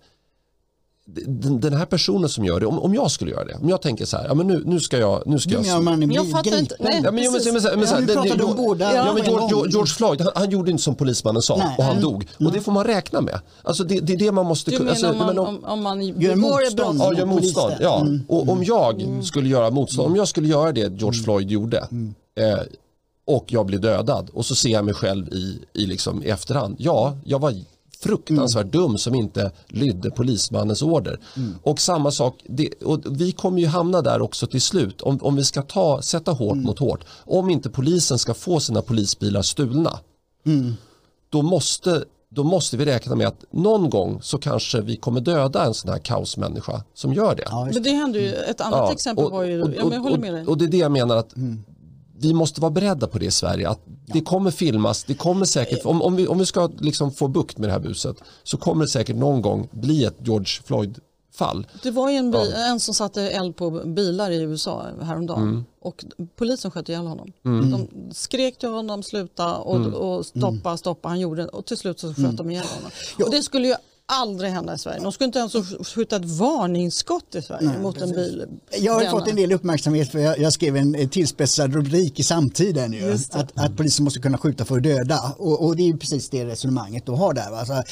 den, 1.06 1.72
här 1.72 1.86
personen 1.86 2.28
som 2.28 2.44
gör 2.44 2.60
det, 2.60 2.66
om, 2.66 2.78
om 2.78 2.94
jag 2.94 3.10
skulle 3.10 3.30
göra 3.30 3.44
det, 3.44 3.54
om 3.54 3.68
jag 3.68 3.82
tänker 3.82 4.04
så 4.04 4.16
här, 4.16 4.26
ja, 4.28 4.34
men 4.34 4.46
nu, 4.46 4.62
nu 4.64 4.80
ska 4.80 4.98
jag... 4.98 5.22
Nu 5.26 5.38
ska 5.38 5.50
jag, 5.50 5.66
ja, 5.66 5.80
man 5.80 6.10
jag 6.10 6.30
fattar 6.30 6.58
inte. 6.58 6.76
Nej, 6.80 7.00
ja, 7.04 7.10
men, 7.12 7.14
men, 7.14 7.32
men, 7.44 7.62
men, 7.62 7.78
men, 7.78 7.88
ja, 7.88 8.00
nu 8.00 8.06
pratar 8.06 8.44
om 8.44 8.56
båda. 8.56 8.94
Ja, 8.94 9.12
men 9.14 9.24
George, 9.24 9.70
George 9.70 9.94
Floyd, 9.94 10.20
han, 10.20 10.30
han, 10.34 10.50
gjorde 10.50 10.70
inte 10.70 10.82
som 10.82 10.94
polismannen 10.94 11.42
sa 11.42 11.56
Nej. 11.56 11.74
och 11.78 11.84
han 11.84 11.96
mm. 11.96 12.02
dog. 12.02 12.28
Och 12.38 12.52
det 12.52 12.60
får 12.60 12.72
man 12.72 12.84
räkna 12.84 13.20
med. 13.20 13.40
Alltså 13.62 13.84
det, 13.84 14.00
det 14.00 14.12
är 14.12 14.16
det 14.16 14.32
man 14.32 14.46
måste... 14.46 14.70
Du 14.70 14.78
menar 14.78 14.90
alltså, 14.90 15.10
om, 15.10 15.18
man, 15.18 15.38
om, 15.38 15.64
om 15.64 15.82
man 15.82 16.02
gör 16.02 16.36
motstånd? 16.36 17.00
Ja, 17.00 17.14
gör 17.14 17.26
motstånd. 17.26 17.74
Ja. 17.80 18.00
Mm. 18.00 18.22
Och 18.28 18.48
om 18.48 18.64
jag 18.64 19.02
mm. 19.02 19.22
skulle 19.22 19.48
göra 19.48 19.70
motstånd, 19.70 20.06
om 20.06 20.16
jag 20.16 20.28
skulle 20.28 20.48
göra 20.48 20.72
det 20.72 20.80
George 20.80 21.02
mm. 21.06 21.24
Floyd 21.24 21.50
gjorde 21.50 21.78
mm. 21.90 22.14
eh, 22.40 22.58
och 23.26 23.44
jag 23.48 23.66
blir 23.66 23.78
dödad 23.78 24.30
och 24.32 24.46
så 24.46 24.54
ser 24.54 24.70
jag 24.70 24.84
mig 24.84 24.94
själv 24.94 25.28
i, 25.28 25.58
i, 25.72 25.86
liksom, 25.86 26.22
i 26.22 26.28
efterhand. 26.28 26.76
Ja, 26.78 27.16
jag 27.24 27.38
var 27.38 27.54
fruktansvärt 28.00 28.62
mm. 28.62 28.70
dum 28.70 28.98
som 28.98 29.14
inte 29.14 29.50
lydde 29.68 30.10
polismannens 30.10 30.82
order. 30.82 31.20
Mm. 31.36 31.54
Och 31.62 31.80
samma 31.80 32.10
sak, 32.10 32.42
det, 32.48 32.82
och 32.82 33.00
vi 33.20 33.32
kommer 33.32 33.60
ju 33.60 33.66
hamna 33.66 34.02
där 34.02 34.22
också 34.22 34.46
till 34.46 34.60
slut 34.60 35.02
om, 35.02 35.18
om 35.22 35.36
vi 35.36 35.44
ska 35.44 35.62
ta, 35.62 36.02
sätta 36.02 36.32
hårt 36.32 36.52
mm. 36.52 36.64
mot 36.64 36.78
hårt. 36.78 37.04
Om 37.24 37.50
inte 37.50 37.70
polisen 37.70 38.18
ska 38.18 38.34
få 38.34 38.60
sina 38.60 38.82
polisbilar 38.82 39.42
stulna 39.42 39.98
mm. 40.46 40.74
då, 41.30 41.42
måste, 41.42 42.04
då 42.28 42.44
måste 42.44 42.76
vi 42.76 42.84
räkna 42.84 43.16
med 43.16 43.26
att 43.26 43.44
någon 43.50 43.90
gång 43.90 44.22
så 44.22 44.38
kanske 44.38 44.80
vi 44.80 44.96
kommer 44.96 45.20
döda 45.20 45.64
en 45.64 45.74
sån 45.74 45.90
här 45.90 45.98
kaosmänniska 45.98 46.82
som 46.94 47.14
gör 47.14 47.34
det. 47.34 47.44
Ja, 47.46 47.68
men 47.72 47.82
det 47.82 47.90
händer 47.90 48.20
ju, 48.20 48.32
ett 48.32 48.60
annat 48.60 48.92
exempel 48.92 49.24
och, 49.24 49.30
var 49.32 49.44
ju, 49.44 49.62
och, 49.62 49.70
ja, 49.76 49.94
jag 49.94 50.00
håller 50.00 50.18
med 50.18 50.34
dig. 50.34 50.42
Och, 50.42 50.48
och 50.48 50.58
det 50.58 50.64
är 50.64 50.68
det 50.68 50.76
jag 50.76 50.92
menar 50.92 51.16
att 51.16 51.36
mm 51.36 51.64
vi 52.18 52.32
måste 52.32 52.60
vara 52.60 52.70
beredda 52.70 53.06
på 53.06 53.18
det 53.18 53.26
i 53.26 53.30
Sverige. 53.30 53.68
Att 53.68 53.80
ja. 53.84 54.12
Det 54.14 54.20
kommer 54.20 54.50
filmas, 54.50 55.04
det 55.04 55.14
kommer 55.14 55.44
säkert, 55.44 55.84
om, 55.84 56.02
om, 56.02 56.16
vi, 56.16 56.26
om 56.26 56.38
vi 56.38 56.46
ska 56.46 56.70
liksom 56.78 57.12
få 57.12 57.28
bukt 57.28 57.58
med 57.58 57.68
det 57.68 57.72
här 57.72 57.80
buset 57.80 58.16
så 58.42 58.56
kommer 58.56 58.84
det 58.84 58.90
säkert 58.90 59.16
någon 59.16 59.42
gång 59.42 59.68
bli 59.72 60.04
ett 60.04 60.16
George 60.22 60.62
Floyd 60.64 60.98
fall. 61.36 61.66
Det 61.82 61.90
var 61.90 62.10
ju 62.10 62.16
en, 62.16 62.32
ja. 62.32 62.46
en 62.70 62.80
som 62.80 62.94
satte 62.94 63.22
eld 63.22 63.56
på 63.56 63.70
bilar 63.70 64.30
i 64.30 64.42
USA 64.42 64.86
häromdagen 65.02 65.42
mm. 65.42 65.64
och 65.80 66.04
polisen 66.36 66.70
sköt 66.70 66.88
ihjäl 66.88 67.06
honom. 67.06 67.32
Mm. 67.44 67.70
De 67.70 67.88
skrek 68.14 68.58
till 68.58 68.68
honom 68.68 69.02
sluta 69.02 69.56
och, 69.56 69.76
mm. 69.76 69.94
och 69.94 70.26
stoppa, 70.26 70.76
stoppa. 70.76 71.08
Han 71.08 71.20
gjorde 71.20 71.42
det 71.42 71.48
och 71.48 71.66
till 71.66 71.76
slut 71.76 72.00
så 72.00 72.08
sköt 72.08 72.18
mm. 72.18 72.36
de 72.36 72.50
ihjäl 72.50 72.66
honom. 72.66 72.90
Och 73.24 73.30
det 73.30 73.42
skulle 73.42 73.68
ju 73.68 73.74
aldrig 74.08 74.50
hända 74.50 74.74
i 74.74 74.78
Sverige. 74.78 75.00
De 75.02 75.12
skulle 75.12 75.26
inte 75.26 75.38
ens 75.38 75.52
skjuta 75.88 76.16
ett 76.16 76.24
varningsskott 76.24 77.34
i 77.34 77.42
Sverige 77.42 77.68
Nej, 77.68 77.78
mot 77.78 78.00
en 78.00 78.12
bil. 78.12 78.44
Jag 78.78 78.92
har 78.92 79.10
fått 79.10 79.28
en 79.28 79.36
del 79.36 79.52
uppmärksamhet 79.52 80.12
för 80.12 80.18
jag, 80.18 80.38
jag 80.38 80.52
skrev 80.52 80.76
en 80.76 81.08
tillspetsad 81.08 81.74
rubrik 81.74 82.20
i 82.20 82.22
samtiden 82.22 82.92
ju, 82.92 83.12
att, 83.12 83.58
att 83.58 83.76
polisen 83.76 84.04
måste 84.04 84.20
kunna 84.20 84.38
skjuta 84.38 84.64
för 84.64 84.76
att 84.76 84.82
döda 84.82 85.34
och, 85.38 85.64
och 85.64 85.76
det 85.76 85.88
är 85.88 85.96
precis 85.96 86.28
det 86.28 86.44
resonemanget 86.44 87.06
de 87.06 87.18
har 87.18 87.34
där. 87.34 87.52
Alltså, 87.52 87.82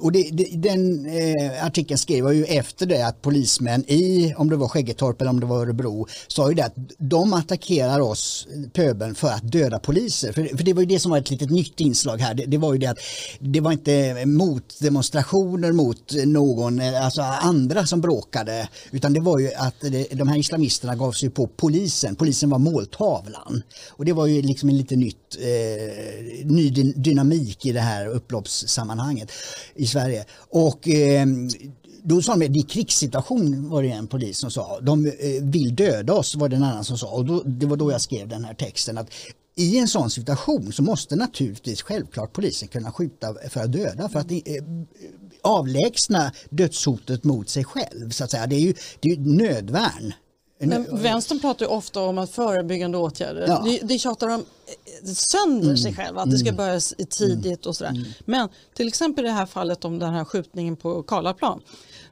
och 0.00 0.12
det, 0.12 0.30
den 0.52 1.06
eh, 1.06 1.66
artikeln 1.66 1.98
skrev 1.98 2.24
jag 2.24 2.34
ju 2.34 2.44
efter 2.44 2.86
det 2.86 3.06
att 3.06 3.22
polismän 3.22 3.90
i, 3.90 4.34
om 4.36 4.50
det 4.50 4.56
var 4.56 4.68
Skäggetorp 4.68 5.20
eller 5.20 5.30
om 5.30 5.40
det 5.40 5.46
var 5.46 5.60
Örebro, 5.60 6.06
sa 6.28 6.48
ju 6.48 6.54
det 6.54 6.64
att 6.64 6.74
de 6.98 7.32
attackerar 7.32 8.00
oss, 8.00 8.48
pöbeln, 8.72 9.14
för 9.14 9.28
att 9.28 9.52
döda 9.52 9.78
poliser. 9.78 10.32
För, 10.32 10.56
för 10.56 10.64
det 10.64 10.72
var 10.72 10.82
ju 10.82 10.86
det 10.86 11.00
som 11.00 11.10
var 11.10 11.18
ett 11.18 11.30
litet 11.30 11.50
nytt 11.50 11.80
inslag 11.80 12.18
här. 12.18 12.34
Det, 12.34 12.44
det 12.44 12.58
var 12.58 12.72
ju 12.72 12.78
det 12.78 12.86
att 12.86 12.98
det 13.38 13.60
var 13.60 13.72
inte 13.72 14.26
mot 14.26 14.80
demonstrationer 14.80 15.25
demonstrationer 15.26 15.72
mot 15.72 16.12
någon, 16.26 16.80
eh, 16.80 17.04
alltså 17.04 17.22
andra 17.22 17.86
som 17.86 18.00
bråkade, 18.00 18.68
utan 18.90 19.12
det 19.12 19.20
var 19.20 19.38
ju 19.38 19.52
att 19.54 19.80
de 20.10 20.28
här 20.28 20.38
islamisterna 20.38 20.94
gav 20.94 21.12
sig 21.12 21.30
på 21.30 21.46
polisen. 21.46 22.16
Polisen 22.16 22.50
var 22.50 22.58
måltavlan. 22.58 23.62
Och 23.88 24.04
det 24.04 24.12
var 24.12 24.26
ju 24.26 24.42
liksom 24.42 24.68
en 24.68 24.76
lite 24.76 24.96
nytt, 24.96 25.36
eh, 25.38 26.46
ny 26.46 26.70
dynamik 26.96 27.66
i 27.66 27.72
det 27.72 27.80
här 27.80 28.06
upploppssammanhanget 28.06 29.30
i 29.74 29.86
Sverige. 29.86 30.24
Och 30.50 30.88
eh, 30.88 31.26
då 32.02 32.22
sa 32.22 32.36
de 32.36 32.46
att 32.46 32.52
det 32.52 32.58
är 32.58 32.68
krigssituation 32.68 33.68
var 33.68 33.82
det 33.82 33.90
en 33.90 34.06
polis 34.06 34.38
som 34.38 34.50
sa. 34.50 34.80
De 34.80 35.06
eh, 35.06 35.12
vill 35.42 35.74
döda 35.74 36.12
oss 36.12 36.34
var 36.34 36.48
det 36.48 36.56
en 36.56 36.62
annan 36.62 36.84
som 36.84 36.98
sa. 36.98 37.08
Och 37.08 37.24
då, 37.24 37.42
det 37.42 37.66
var 37.66 37.76
då 37.76 37.92
jag 37.92 38.00
skrev 38.00 38.28
den 38.28 38.44
här 38.44 38.54
texten. 38.54 38.98
att 38.98 39.10
i 39.56 39.78
en 39.78 39.88
sån 39.88 40.10
situation 40.10 40.72
så 40.72 40.82
måste 40.82 41.16
naturligtvis 41.16 41.82
självklart 41.82 42.32
polisen 42.32 42.68
kunna 42.68 42.92
skjuta 42.92 43.34
för 43.50 43.60
att 43.60 43.72
döda 43.72 44.08
för 44.08 44.18
att 44.18 44.30
eh, 44.30 44.38
avlägsna 45.42 46.32
dödshotet 46.50 47.24
mot 47.24 47.48
sig 47.48 47.64
själv. 47.64 48.10
Så 48.10 48.24
att 48.24 48.30
säga. 48.30 48.46
Det 48.46 48.56
är 48.56 48.60
ju, 48.60 48.74
det 49.00 49.08
är 49.08 49.16
nödvärn. 49.16 50.12
Men 50.58 50.86
vänstern 51.02 51.40
pratar 51.40 51.66
ju 51.66 51.70
ofta 51.72 52.00
om 52.00 52.18
att 52.18 52.30
förebyggande 52.30 52.98
åtgärder. 52.98 53.44
Ja. 53.48 53.62
Det, 53.64 53.80
det 53.82 53.98
tjatar 53.98 54.28
de 54.28 54.44
sönder 55.14 55.64
mm. 55.64 55.76
sig 55.76 55.94
själva, 55.94 56.22
att 56.22 56.30
det 56.30 56.38
ska 56.38 56.48
mm. 56.48 56.56
börja 56.56 56.80
tidigt 57.10 57.66
och 57.66 57.76
sådär. 57.76 57.90
Mm. 57.90 58.04
Men 58.24 58.48
till 58.74 58.88
exempel 58.88 59.24
i 59.24 59.28
det 59.28 59.34
här 59.34 59.46
fallet 59.46 59.84
om 59.84 59.98
den 59.98 60.14
här 60.14 60.24
skjutningen 60.24 60.76
på 60.76 61.02
Karlaplan. 61.02 61.60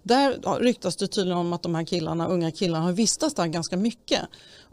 Där 0.03 0.59
ryktas 0.61 0.97
det 0.97 1.07
tydligen 1.07 1.39
om 1.39 1.53
att 1.53 1.63
de 1.63 1.75
här 1.75 1.85
killarna, 1.85 2.29
unga 2.29 2.51
killarna 2.51 2.85
har 2.85 2.93
vistats 2.93 3.35
där 3.35 3.47
ganska 3.47 3.77
mycket. 3.77 4.21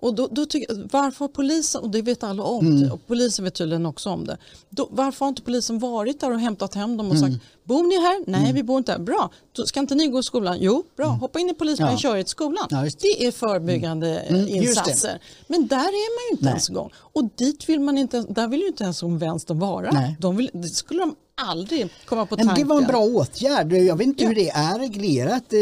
Och 0.01 0.15
då, 0.15 0.27
då 0.31 0.45
tycker, 0.45 0.87
varför 0.91 1.19
har 1.19 1.27
polisen, 1.27 1.81
och 1.81 1.89
det 1.89 2.01
vet 2.01 2.23
alla 2.23 2.43
om, 2.43 2.67
mm. 2.67 2.91
och 2.91 3.07
polisen 3.07 3.45
vet 3.45 3.53
tydligen 3.53 3.85
också 3.85 4.09
om 4.09 4.25
det. 4.25 4.37
Då, 4.69 4.87
varför 4.91 5.25
har 5.25 5.29
inte 5.29 5.41
polisen 5.41 5.79
varit 5.79 6.19
där 6.19 6.31
och 6.31 6.39
hämtat 6.39 6.75
hem 6.75 6.97
dem 6.97 7.09
och 7.09 7.15
mm. 7.15 7.31
sagt 7.31 7.43
Bor 7.63 7.83
ni 7.83 7.95
här? 7.95 8.23
Nej, 8.27 8.41
mm. 8.41 8.55
vi 8.55 8.63
bor 8.63 8.77
inte 8.77 8.91
här. 8.91 8.99
Bra. 8.99 9.31
Ska 9.65 9.79
inte 9.79 9.95
ni 9.95 10.07
gå 10.07 10.19
i 10.19 10.23
skolan? 10.23 10.57
Jo, 10.59 10.83
bra. 10.97 11.05
Mm. 11.05 11.19
Hoppa 11.19 11.39
in 11.39 11.49
i 11.49 11.53
polisbilen, 11.53 11.91
ja. 11.91 11.97
kör 11.97 12.17
er 12.17 12.23
till 12.23 12.29
skolan. 12.29 12.67
Ja, 12.69 12.87
det 13.01 13.25
är 13.25 13.31
förebyggande 13.31 14.19
mm. 14.19 14.41
mm 14.41 14.55
insatser. 14.55 15.21
Men 15.47 15.67
där 15.67 15.77
är 15.77 15.81
man 16.15 16.29
ju 16.29 16.31
inte 16.31 16.43
Nej. 16.43 16.51
ens 16.51 16.69
en 16.69 16.75
gång. 16.75 16.91
Och 16.95 17.23
dit 17.35 17.69
vill 17.69 17.79
man 17.79 17.97
inte, 17.97 18.21
där 18.21 18.47
vill 18.47 18.59
ju 18.59 18.67
inte 18.67 18.83
ens 18.83 18.97
som 18.97 19.17
vänstern 19.17 19.59
vara. 19.59 20.13
De 20.19 20.37
vill, 20.37 20.49
det 20.53 20.67
skulle 20.67 20.99
de 20.99 21.15
aldrig 21.35 21.89
komma 22.05 22.25
på 22.25 22.35
tanken. 22.35 22.55
Det 22.55 22.63
var 22.63 22.77
en 22.77 22.87
bra 22.87 22.99
åtgärd. 22.99 23.73
Jag 23.73 23.95
vet 23.95 24.07
inte 24.07 24.23
ja. 24.23 24.27
hur 24.27 24.35
det 24.35 24.49
är 24.49 24.79
reglerat 24.79 25.53
eh, 25.53 25.59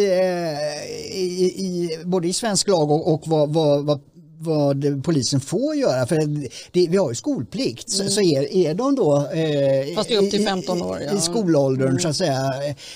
i, 1.17 1.53
i, 1.57 1.89
både 2.05 2.27
i 2.27 2.33
svensk 2.33 2.67
lag 2.67 2.91
och, 2.91 3.13
och 3.13 3.21
vad, 3.25 3.53
vad, 3.53 3.85
vad 3.85 3.99
vad 4.41 5.03
polisen 5.03 5.39
får 5.39 5.75
göra. 5.75 6.07
För 6.07 6.15
det, 6.71 6.87
vi 6.87 6.97
har 6.97 7.09
ju 7.09 7.15
skolplikt. 7.15 7.93
Mm. 7.93 8.07
Så, 8.07 8.13
så 8.13 8.21
är, 8.21 8.53
är 8.53 8.73
de 8.73 8.95
då 8.95 9.17
eh, 9.17 9.95
Fast 9.95 10.09
det 10.09 10.15
är 10.15 10.23
upp 10.23 10.31
till 10.31 10.45
15 10.45 10.81
år, 10.81 10.99
ja. 11.01 11.17
i 11.17 11.21
skolåldern 11.21 11.87
mm. 11.87 11.99
så 11.99 12.07
att 12.07 12.15
säga. 12.15 12.53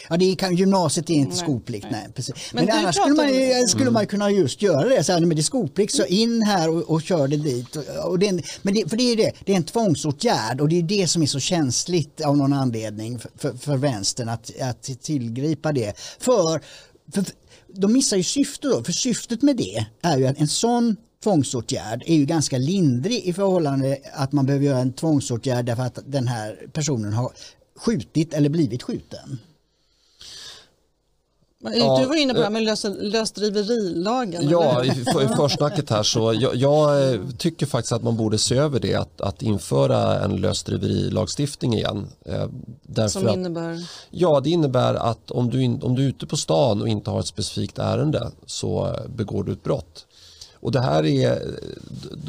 Ja, 0.10 0.18
det 0.18 0.36
kan, 0.36 0.56
gymnasiet 0.56 1.10
är 1.10 1.14
inte 1.14 1.30
nej, 1.30 1.40
skolplikt. 1.40 1.88
Nej. 1.92 2.02
nej 2.04 2.14
precis. 2.16 2.36
Men, 2.54 2.66
men 2.66 2.78
annars 2.78 2.96
skulle 2.96 3.16
man, 3.16 3.62
om... 3.62 3.68
skulle 3.68 3.92
man 3.92 4.08
kunna 4.08 4.32
just 4.32 4.62
göra 4.62 4.90
det. 4.90 5.04
Så 5.04 5.12
här, 5.12 5.20
men 5.20 5.30
det 5.30 5.40
är 5.40 5.44
skolplikt 5.44 5.94
så 5.94 6.06
in 6.06 6.42
här 6.42 6.70
och, 6.70 6.90
och 6.90 7.02
kör 7.02 7.28
det 7.28 7.38
dit. 7.38 7.76
Och 8.04 8.20
det, 8.20 8.32
men 8.62 8.74
det, 8.74 8.90
för 8.90 8.98
det 8.98 9.12
är 9.12 9.18
det, 9.18 9.32
det 9.46 9.52
är 9.52 9.58
en 9.58 9.64
tvångsåtgärd 9.64 10.62
och 10.62 10.70
det 10.70 10.80
är 10.80 10.84
det 10.84 11.08
som 11.08 11.22
är 11.22 11.26
så 11.28 11.40
känsligt 11.40 12.22
av 12.22 12.38
någon 12.38 12.54
anledning 12.54 13.20
för, 13.20 13.30
för, 13.38 13.54
för 13.54 13.78
vänstern 13.78 14.30
att, 14.30 14.52
att 14.62 15.02
tillgripa 15.02 15.72
det. 15.72 15.94
För, 16.20 16.62
för 17.14 17.26
de 17.76 17.94
missar 17.94 18.18
ju 18.18 18.24
syftet 18.24 18.72
då, 18.72 18.84
för 18.84 18.92
syftet 18.92 19.42
med 19.42 19.58
det 19.58 19.86
är 20.02 20.18
ju 20.18 20.26
att 20.26 20.40
en 20.40 20.48
sån 20.48 20.96
tvångsåtgärd 21.24 22.04
är 22.06 22.16
ju 22.16 22.26
ganska 22.26 22.58
lindrig 22.58 23.26
i 23.26 23.34
förhållande 23.34 23.98
att 24.14 24.32
man 24.32 24.46
behöver 24.46 24.66
göra 24.66 24.80
en 24.80 24.94
tvångsåtgärd 24.94 25.66
därför 25.66 25.84
att 25.84 26.00
den 26.06 26.28
här 26.28 26.68
personen 26.74 27.14
har 27.14 27.32
skjutit 27.76 28.34
eller 28.34 28.50
blivit 28.50 28.84
skjuten. 28.84 29.40
Ja, 31.76 32.00
du 32.00 32.06
var 32.06 32.16
inne 32.16 32.34
på 32.34 32.40
det 32.40 32.46
här 32.46 32.52
med 32.52 32.64
lös, 32.64 32.86
lösdriverilagen. 33.00 34.50
Ja, 34.50 34.86
i, 34.86 35.06
försnacket 35.38 35.90
här 35.90 36.04
så 36.04 36.34
jag, 36.34 36.56
jag, 36.56 37.14
eh, 37.14 37.22
tycker 37.38 37.66
faktiskt 37.66 37.92
att 37.92 38.04
man 38.04 38.18
borde 38.18 38.38
se 38.38 38.56
över 38.56 38.80
det 38.80 38.96
att, 38.96 39.22
att 39.22 39.42
införa 39.42 40.24
en 40.24 40.36
lösdriverilagstiftning 40.36 41.74
igen. 41.74 42.08
Eh, 42.26 43.08
Som 43.08 43.30
innebär? 43.30 43.74
Att, 43.74 43.80
ja, 44.10 44.40
det 44.40 44.50
innebär 44.50 44.94
att 44.94 45.32
om 45.32 45.50
du, 45.50 45.64
in, 45.64 45.84
om 45.84 45.96
du 45.96 46.04
är 46.04 46.08
ute 46.08 46.26
på 46.26 46.38
stan 46.38 46.82
och 46.82 46.88
inte 46.88 47.10
har 47.10 47.20
ett 47.20 47.28
specifikt 47.28 47.80
ärende 47.80 48.32
så 48.46 48.96
begår 49.16 49.44
du 49.44 49.52
ett 49.52 49.64
brott. 49.64 50.06
Och 50.64 50.72
det 50.72 50.82
här 50.82 51.06
är, 51.06 51.60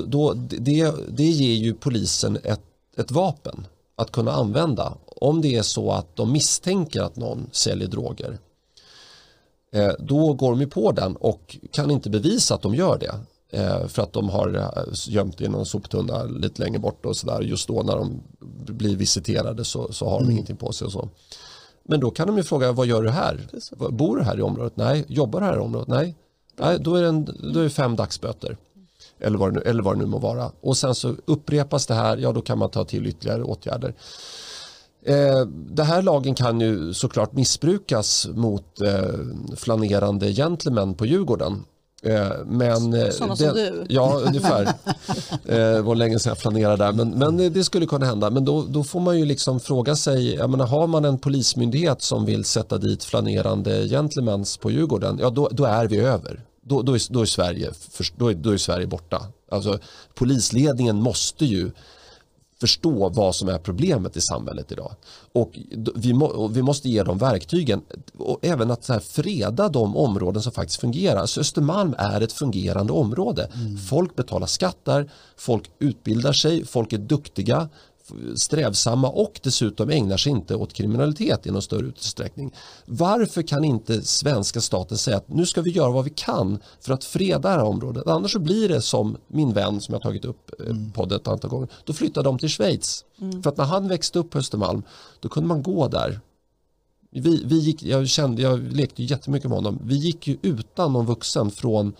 då, 0.07 0.33
det, 0.35 0.94
det 1.09 1.25
ger 1.25 1.55
ju 1.55 1.75
polisen 1.75 2.38
ett, 2.44 2.61
ett 2.97 3.11
vapen 3.11 3.66
att 3.97 4.12
kunna 4.12 4.33
använda 4.33 4.94
om 5.07 5.40
det 5.40 5.57
är 5.57 5.62
så 5.62 5.92
att 5.92 6.16
de 6.16 6.33
misstänker 6.33 7.03
att 7.03 7.16
någon 7.16 7.49
säljer 7.53 7.88
droger 7.88 8.38
Eh, 9.75 9.92
då 9.99 10.33
går 10.33 10.51
de 10.51 10.61
ju 10.61 10.66
på 10.66 10.92
den 10.92 11.16
och 11.16 11.57
kan 11.70 11.90
inte 11.90 12.11
bevisa 12.11 12.55
att 12.55 12.62
de 12.62 12.75
gör 12.75 12.99
det 12.99 13.14
eh, 13.59 13.87
för 13.87 14.03
att 14.03 14.12
de 14.12 14.29
har 14.29 14.55
eh, 14.57 14.92
gömt 15.09 15.40
i 15.40 15.49
någon 15.49 15.66
soptunna 15.66 16.25
lite 16.25 16.62
längre 16.62 16.79
bort 16.79 17.07
och 17.07 17.16
sådär 17.16 17.40
just 17.40 17.68
då 17.68 17.83
när 17.83 17.97
de 17.97 18.23
blir 18.66 18.97
visiterade 18.97 19.64
så, 19.64 19.92
så 19.92 20.09
har 20.09 20.18
de 20.18 20.23
mm. 20.23 20.33
ingenting 20.33 20.57
på 20.57 20.73
sig 20.73 20.87
och 20.87 20.92
så. 20.92 21.09
Men 21.83 22.01
då 22.01 22.11
kan 22.11 22.27
de 22.27 22.37
ju 22.37 22.42
fråga 22.42 22.73
vad 22.73 22.87
gör 22.87 23.03
du 23.03 23.11
här? 23.11 23.49
Bor 23.90 24.16
du 24.16 24.23
här 24.23 24.38
i 24.38 24.42
området? 24.42 24.77
Nej. 24.77 25.05
Jobbar 25.09 25.40
du 25.40 25.47
här 25.47 25.57
i 25.57 25.61
området? 25.61 25.88
Nej. 25.88 26.14
Nej 26.57 26.79
då, 26.81 26.95
är 26.95 27.03
det 27.03 27.09
en, 27.09 27.25
då 27.25 27.61
är 27.61 27.64
det 27.64 27.71
fem 27.71 27.97
dagsböter. 27.97 28.57
Eller 29.19 29.38
vad, 29.38 29.55
det 29.55 29.61
nu, 29.61 29.71
eller 29.71 29.83
vad 29.83 29.95
det 29.95 29.99
nu 29.99 30.07
må 30.07 30.19
vara. 30.19 30.53
Och 30.61 30.77
sen 30.77 30.95
så 30.95 31.17
upprepas 31.25 31.87
det 31.87 31.95
här, 31.95 32.17
ja 32.17 32.33
då 32.33 32.40
kan 32.40 32.59
man 32.59 32.71
ta 32.71 32.85
till 32.85 33.07
ytterligare 33.07 33.43
åtgärder. 33.43 33.95
Eh, 35.07 35.47
den 35.47 35.87
här 35.87 36.03
lagen 36.03 36.35
kan 36.35 36.61
ju 36.61 36.95
såklart 36.95 37.33
missbrukas 37.33 38.29
mot 38.35 38.81
eh, 38.81 39.57
flanerande 39.57 40.33
gentlemän 40.33 40.95
på 40.95 41.07
Djurgården. 41.07 41.64
Eh, 42.05 42.31
men, 42.47 43.12
Sådana 43.12 43.37
som 43.37 43.55
du? 43.55 43.87
Ja, 43.88 44.21
ungefär. 44.27 44.73
det 45.45 45.83
var 45.83 45.95
länge 45.95 46.19
sedan 46.19 46.31
jag 46.31 46.38
flanerade 46.38 46.85
där. 46.85 46.93
Men, 46.93 47.11
men 47.11 47.53
det 47.53 47.64
skulle 47.64 47.87
kunna 47.87 48.07
hända. 48.07 48.31
Men 48.31 48.45
då, 48.45 48.62
då 48.69 48.85
får 48.85 49.01
man 49.01 49.19
ju 49.19 49.25
liksom 49.25 49.61
fråga 49.61 49.97
sig, 49.97 50.35
jag 50.35 50.51
menar, 50.51 50.67
har 50.67 50.87
man 50.87 51.05
en 51.05 51.19
polismyndighet 51.19 52.03
som 52.03 52.25
vill 52.25 52.45
sätta 52.45 52.79
dit 52.79 53.05
flanerande 53.05 53.88
gentlemans 53.88 54.57
på 54.57 54.71
Djurgården, 54.71 55.19
ja 55.21 55.31
då, 55.31 55.49
då 55.53 55.64
är 55.64 55.87
vi 55.87 55.99
över. 55.99 56.40
Då, 56.62 56.83
då, 56.83 56.95
är, 56.95 57.12
då, 57.12 57.21
är 57.21 57.27
Sverige, 57.27 57.71
då, 58.17 58.31
är, 58.31 58.35
då 58.35 58.51
är 58.51 58.57
Sverige 58.57 58.87
borta. 58.87 59.27
Alltså, 59.51 59.79
polisledningen 60.14 60.97
måste 60.97 61.45
ju 61.45 61.71
förstå 62.64 63.09
vad 63.09 63.35
som 63.35 63.48
är 63.48 63.59
problemet 63.59 64.16
i 64.16 64.20
samhället 64.20 64.72
idag. 64.72 64.92
Och 65.33 65.59
vi, 65.94 66.12
må, 66.12 66.48
vi 66.48 66.62
måste 66.62 66.88
ge 66.88 67.03
dem 67.03 67.18
verktygen 67.18 67.83
och 68.18 68.38
även 68.42 68.70
att 68.70 68.85
så 68.85 68.92
här 68.92 69.00
freda 69.00 69.68
de 69.68 69.96
områden 69.96 70.42
som 70.42 70.53
faktiskt 70.53 70.81
fungerar. 70.81 71.27
Så 71.27 71.40
Östermalm 71.40 71.94
är 71.98 72.20
ett 72.20 72.33
fungerande 72.33 72.92
område. 72.92 73.50
Mm. 73.55 73.77
Folk 73.77 74.16
betalar 74.16 74.46
skattar, 74.46 75.11
folk 75.37 75.70
utbildar 75.79 76.33
sig, 76.33 76.64
folk 76.64 76.92
är 76.92 76.98
duktiga, 76.98 77.68
strävsamma 78.37 79.09
och 79.09 79.40
dessutom 79.43 79.90
ägnar 79.90 80.17
sig 80.17 80.33
inte 80.33 80.55
åt 80.55 80.73
kriminalitet 80.73 81.47
i 81.47 81.51
någon 81.51 81.62
större 81.62 81.87
utsträckning. 81.87 82.55
Varför 82.87 83.43
kan 83.43 83.64
inte 83.64 84.03
svenska 84.03 84.61
staten 84.61 84.99
säga 84.99 85.17
att 85.17 85.29
nu 85.29 85.47
ska 85.47 85.62
vi 85.62 85.71
göra 85.71 85.90
vad 85.90 86.05
vi 86.05 86.11
kan 86.11 86.59
för 86.81 86.93
att 86.93 87.05
freda 87.05 87.38
det 87.38 87.49
här 87.49 87.62
området. 87.62 88.07
Annars 88.07 88.33
så 88.33 88.38
blir 88.38 88.69
det 88.69 88.81
som 88.81 89.17
min 89.29 89.53
vän 89.53 89.81
som 89.81 89.93
jag 89.93 90.03
tagit 90.03 90.25
upp 90.25 90.51
eh, 90.61 90.67
mm. 90.67 90.93
podden 90.93 91.21
ett 91.21 91.29
antal 91.29 91.51
gånger. 91.51 91.69
Då 91.85 91.93
flyttar 91.93 92.23
de 92.23 92.38
till 92.38 92.49
Schweiz. 92.49 93.05
Mm. 93.21 93.43
För 93.43 93.51
att 93.51 93.57
när 93.57 93.64
han 93.64 93.88
växte 93.88 94.19
upp 94.19 94.31
på 94.31 94.38
Östermalm 94.38 94.83
då 95.21 95.29
kunde 95.29 95.49
man 95.49 95.62
gå 95.62 95.88
där. 95.88 96.21
Vi, 97.11 97.43
vi 97.45 97.59
gick, 97.59 97.83
jag, 97.83 98.09
kände, 98.09 98.43
jag 98.43 98.73
lekte 98.73 99.03
jättemycket 99.03 99.49
med 99.49 99.59
honom. 99.59 99.79
Vi 99.83 99.95
gick 99.95 100.27
ju 100.27 100.37
utan 100.43 100.93
någon 100.93 101.07
vuxen 101.07 101.51
från 101.51 101.93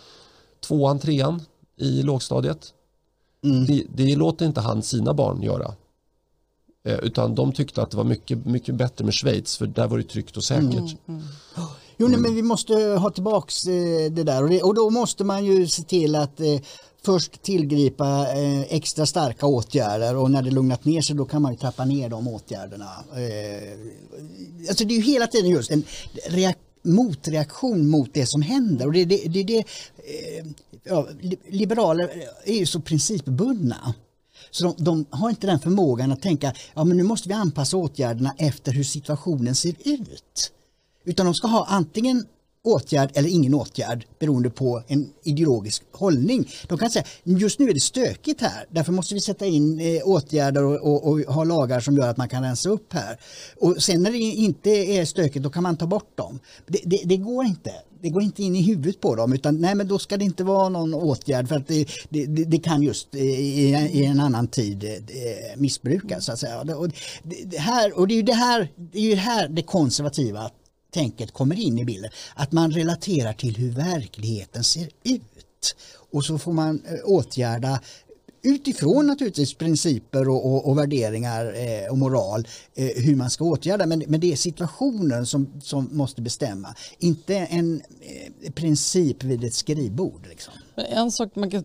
tvåan, 0.61 0.99
trean 0.99 1.43
i 1.77 2.03
lågstadiet. 2.03 2.73
Mm. 3.45 3.67
Det, 3.67 3.85
det 3.95 4.17
låter 4.17 4.47
inte 4.47 4.61
han 4.61 4.83
sina 4.83 5.15
barn 5.15 5.43
göra. 5.43 5.75
Eh, 6.85 6.99
utan 6.99 7.35
de 7.35 7.53
tyckte 7.53 7.83
att 7.83 7.91
det 7.91 7.97
var 7.97 8.05
mycket, 8.05 8.47
mycket 8.47 8.75
bättre 8.75 9.05
med 9.05 9.15
Schweiz 9.15 9.57
för 9.57 9.67
där 9.67 9.89
var 9.89 9.99
det 9.99 10.05
tryggt 10.05 10.37
och 10.37 10.45
säkert. 10.45 10.65
Mm, 10.65 10.99
mm. 11.09 11.23
Jo, 11.97 12.09
nej, 12.09 12.21
men 12.21 12.35
vi 12.35 12.43
måste 12.43 12.75
eh, 12.75 13.01
ha 13.01 13.11
tillbaks 13.11 13.67
eh, 13.67 14.11
det 14.11 14.23
där 14.23 14.43
och, 14.43 14.49
det, 14.49 14.63
och 14.63 14.75
då 14.75 14.91
måste 14.91 15.25
man 15.25 15.45
ju 15.45 15.67
se 15.67 15.83
till 15.83 16.15
att 16.15 16.41
eh, 16.41 16.61
först 17.05 17.43
tillgripa 17.43 18.27
eh, 18.33 18.61
extra 18.61 19.07
starka 19.07 19.47
åtgärder 19.47 20.17
och 20.17 20.31
när 20.31 20.43
det 20.43 20.51
lugnat 20.51 20.85
ner 20.85 21.01
sig 21.01 21.17
då 21.17 21.25
kan 21.25 21.43
man 21.43 21.53
ju 21.53 21.59
trappa 21.59 21.85
ner 21.85 22.09
de 22.09 22.29
åtgärderna. 22.29 22.91
Eh, 23.13 23.79
alltså 24.69 24.85
det 24.85 24.95
är 24.95 24.97
ju 24.97 25.03
hela 25.03 25.27
tiden 25.27 25.51
just 25.51 25.71
en 25.71 25.85
motreaktion 26.83 27.89
mot 27.89 28.15
det 28.15 28.27
som 28.27 28.43
händer 28.43 28.87
och 28.87 28.93
det, 28.93 29.05
det, 29.05 29.29
det, 29.29 29.43
det 29.43 29.59
eh, 29.59 30.47
ja, 30.85 31.09
liberaler 31.49 32.11
är 32.45 32.55
ju 32.55 32.67
så 32.67 32.81
principbundna. 32.81 33.95
Så 34.55 34.65
de, 34.65 34.85
de, 34.85 35.07
har 35.11 35.31
inte 35.31 35.47
den 35.47 35.61
förmågan 35.61 36.13
att 36.13 36.23
tänka 36.23 36.53
ja 36.75 36.85
men 36.85 36.97
nu 36.97 37.03
måste 37.03 37.29
vi 37.29 37.35
anpassa 37.35 37.77
åtgärderna 37.77 38.35
efter 38.39 38.73
hur 38.73 38.85
situationen 38.85 39.55
ser 39.55 39.75
ut. 39.85 40.53
Utan 41.05 41.27
de 41.27 41.35
ska 41.35 41.49
ha 41.49 41.67
antingen 41.69 42.27
åtgärd 42.65 43.11
eller 43.15 43.29
ingen 43.29 43.55
åtgärd 43.55 44.07
beroende 44.19 44.51
på 44.51 44.83
en 44.87 45.11
ideologisk 45.23 45.83
hållning. 45.93 46.51
De 46.69 46.79
kan 46.79 46.91
säga 46.91 47.05
just 47.25 47.59
nu 47.59 47.69
är 47.69 47.75
det 47.75 47.81
stökigt 47.81 48.41
här 48.41 48.67
därför 48.71 48.93
måste 48.93 49.15
vi 49.15 49.21
sätta 49.21 49.47
in 49.47 49.81
eh, 49.81 50.03
åtgärder 50.05 50.65
och, 50.65 50.81
och, 50.83 51.09
och, 51.09 51.21
ha 51.21 51.45
lagar 51.45 51.81
som 51.81 51.97
gör 51.97 52.09
att 52.09 52.17
man 52.17 52.29
kan 52.29 52.43
rensa 52.43 52.69
upp 52.69 52.93
här. 52.93 53.21
Och 53.61 53.83
sen 53.83 54.03
när 54.03 54.11
det 54.11 54.19
inte 54.19 54.71
är 54.71 55.05
stökigt 55.05 55.43
då 55.43 55.51
kan 55.51 55.63
man 55.63 55.77
ta 55.77 55.87
bort 55.87 56.17
dem. 56.17 56.39
Det, 56.67 56.81
det, 56.85 57.03
det 57.05 57.17
går 57.17 57.45
inte. 57.45 57.73
Det 58.05 58.11
går 58.11 58.23
inte 58.23 58.43
in 58.43 58.57
i 58.57 58.63
huvudet 58.63 59.01
på 59.01 59.15
dem 59.15 59.33
utan 59.33 59.61
nej 59.61 59.75
men 59.75 59.89
då 59.89 59.99
ska 59.99 60.17
det 60.17 60.25
inte 60.25 60.45
vara 60.45 60.69
någon 60.69 60.95
åtgärd 60.95 61.49
för 61.49 61.57
att 61.57 61.69
det, 62.09 62.27
det 62.27 62.59
kan 62.59 62.83
just 62.83 63.15
eh, 63.15 63.23
i, 63.23 63.91
i, 63.93 64.05
en 64.05 64.21
annan 64.21 64.49
tid 64.49 64.85
eh, 64.85 64.93
eh, 64.93 65.57
missbrukas 65.57 66.25
så 66.25 66.33
att 66.33 66.39
säga. 66.39 66.61
Och 66.61 66.89
det, 67.45 67.59
här, 67.59 67.99
och 67.99 68.09
det 68.09 68.15
är 68.15 68.17
ju 68.17 68.23
det 68.23 68.35
här 68.35 68.69
det, 68.77 68.99
är 68.99 69.03
ju 69.03 69.15
här 69.15 69.49
det 69.49 69.63
konservativa 69.63 70.51
tänket 70.91 71.33
kommer 71.33 71.61
in 71.61 71.79
i 71.79 71.85
bilden. 71.85 72.11
Att 72.35 72.53
man 72.53 72.71
relaterar 72.71 73.33
till 73.33 73.57
hur 73.57 73.71
verkligheten 73.71 74.65
ser 74.65 74.89
ut. 75.05 75.77
Och 76.11 76.25
så 76.25 76.39
får 76.39 76.53
man 76.53 76.83
eh, 76.87 76.99
åtgärda 77.05 77.81
utifrån 78.45 79.07
naturligtvis 79.07 79.55
principer 79.55 80.29
och, 80.29 80.47
och, 80.47 80.69
och 80.69 80.79
värderingar 80.79 81.45
eh, 81.45 81.91
och 81.91 81.99
moral 81.99 82.49
eh, 82.75 82.89
hur 82.97 83.17
man 83.17 83.31
ska 83.31 83.45
åtgärda. 83.45 83.87
Men, 83.87 84.05
men 84.07 84.21
det 84.21 84.33
är 84.33 84.37
situationen 84.37 85.27
som, 85.27 85.61
som 85.63 85.89
måste 85.93 86.23
bestämma. 86.23 86.75
Inte 86.99 87.37
en 87.37 87.83
eh, 88.01 88.53
princip 88.53 89.25
vid 89.25 89.45
ett 89.45 89.55
skrivbord. 89.55 90.27
Liksom. 90.29 90.53
En 90.77 91.11
sak 91.11 91.37
man 91.37 91.51
kan 91.51 91.65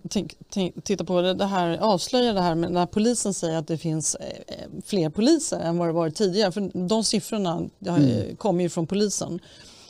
titta 0.83 1.03
på 1.03 1.21
det, 1.21 1.33
det 1.33 1.45
här 1.45 1.77
avslöjar 1.77 2.33
det 2.33 2.41
här 2.41 2.55
med 2.55 2.71
när 2.71 2.85
polisen 2.85 3.33
säger 3.33 3.57
att 3.57 3.67
det 3.67 3.77
finns 3.77 4.15
eh, 4.15 4.55
fler 4.85 5.09
poliser 5.09 5.59
än 5.59 5.77
vad 5.77 5.87
det 5.87 5.93
varit 5.93 6.15
tidigare. 6.15 6.51
För 6.51 6.87
de 6.87 7.03
siffrorna 7.03 7.69
mm. 7.87 8.35
kommer 8.35 8.63
ju 8.63 8.69
från 8.69 8.87
polisen. 8.87 9.39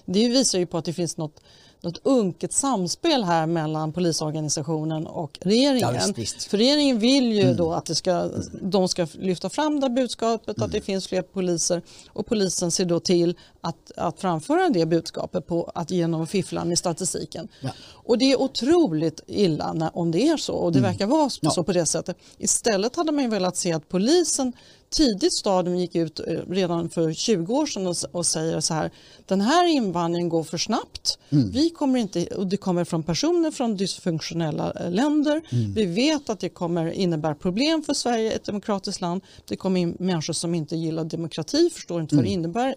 Det 0.05 0.29
visar 0.29 0.59
ju 0.59 0.65
på 0.65 0.77
att 0.77 0.85
det 0.85 0.93
finns 0.93 1.17
något 1.17 1.41
något 1.81 1.99
unket 2.03 2.53
samspel 2.53 3.23
här 3.23 3.45
mellan 3.45 3.93
polisorganisationen 3.93 5.07
och 5.07 5.37
regeringen. 5.41 5.95
Ja, 5.95 6.05
visst, 6.07 6.17
visst. 6.17 6.43
För 6.43 6.57
regeringen 6.57 6.99
vill 6.99 7.33
ju 7.33 7.41
mm. 7.41 7.55
då 7.55 7.73
att 7.73 7.85
det 7.85 7.95
ska, 7.95 8.29
de 8.61 8.87
ska 8.87 9.07
lyfta 9.13 9.49
fram 9.49 9.79
det 9.79 9.89
budskapet 9.89 10.57
mm. 10.57 10.65
att 10.65 10.71
det 10.71 10.81
finns 10.81 11.07
fler 11.07 11.21
poliser 11.21 11.81
och 12.13 12.25
polisen 12.25 12.71
ser 12.71 12.85
då 12.85 12.99
till 12.99 13.35
att, 13.61 13.91
att 13.97 14.19
framföra 14.19 14.69
det 14.69 14.85
budskapet 14.85 15.47
på 15.47 15.71
att 15.75 15.91
genom 15.91 16.27
fiffla 16.27 16.65
med 16.65 16.77
statistiken. 16.77 17.47
Ja. 17.61 17.69
Och 17.91 18.17
det 18.17 18.31
är 18.31 18.41
otroligt 18.41 19.23
illa 19.27 19.73
när, 19.73 19.97
om 19.97 20.11
det 20.11 20.27
är 20.27 20.37
så 20.37 20.53
och 20.53 20.71
det 20.71 20.79
mm. 20.79 20.91
verkar 20.91 21.07
vara 21.07 21.29
så 21.29 21.39
ja. 21.41 21.63
på 21.63 21.71
det 21.71 21.85
sättet. 21.85 22.17
Istället 22.37 22.95
hade 22.95 23.11
man 23.11 23.23
ju 23.23 23.29
velat 23.29 23.57
se 23.57 23.73
att 23.73 23.89
polisen 23.89 24.53
tidigt 24.89 25.33
stadium 25.33 25.77
gick 25.77 25.95
ut 25.95 26.19
eh, 26.19 26.25
redan 26.49 26.89
för 26.89 27.13
20 27.13 27.53
år 27.53 27.65
sedan 27.65 27.87
och, 27.87 27.95
och 28.11 28.25
säger 28.25 28.59
så 28.59 28.73
här 28.73 28.91
den 29.25 29.41
här 29.41 29.67
invandringen 29.67 30.29
går 30.29 30.43
för 30.43 30.57
snabbt. 30.57 31.19
Mm. 31.29 31.51
Vi 31.51 31.69
kommer 31.69 31.99
inte, 31.99 32.25
och 32.25 32.47
det 32.47 32.57
kommer 32.57 32.83
från 32.85 33.03
personer 33.03 33.51
från 33.51 33.77
dysfunktionella 33.77 34.73
eh, 34.79 34.91
länder. 34.91 35.41
Mm. 35.49 35.73
Vi 35.73 35.85
vet 35.85 36.29
att 36.29 36.39
det 36.39 36.49
kommer 36.49 36.91
innebära 36.91 37.35
problem 37.35 37.83
för 37.83 37.93
Sverige, 37.93 38.31
ett 38.31 38.45
demokratiskt 38.45 39.01
land. 39.01 39.21
Det 39.45 39.55
kommer 39.55 39.81
in 39.81 39.97
människor 39.99 40.33
som 40.33 40.55
inte 40.55 40.75
gillar 40.75 41.03
demokrati, 41.03 41.69
förstår 41.69 42.01
inte 42.01 42.15
vad 42.15 42.25
det 42.25 42.29
mm. 42.29 42.39
innebär 42.39 42.75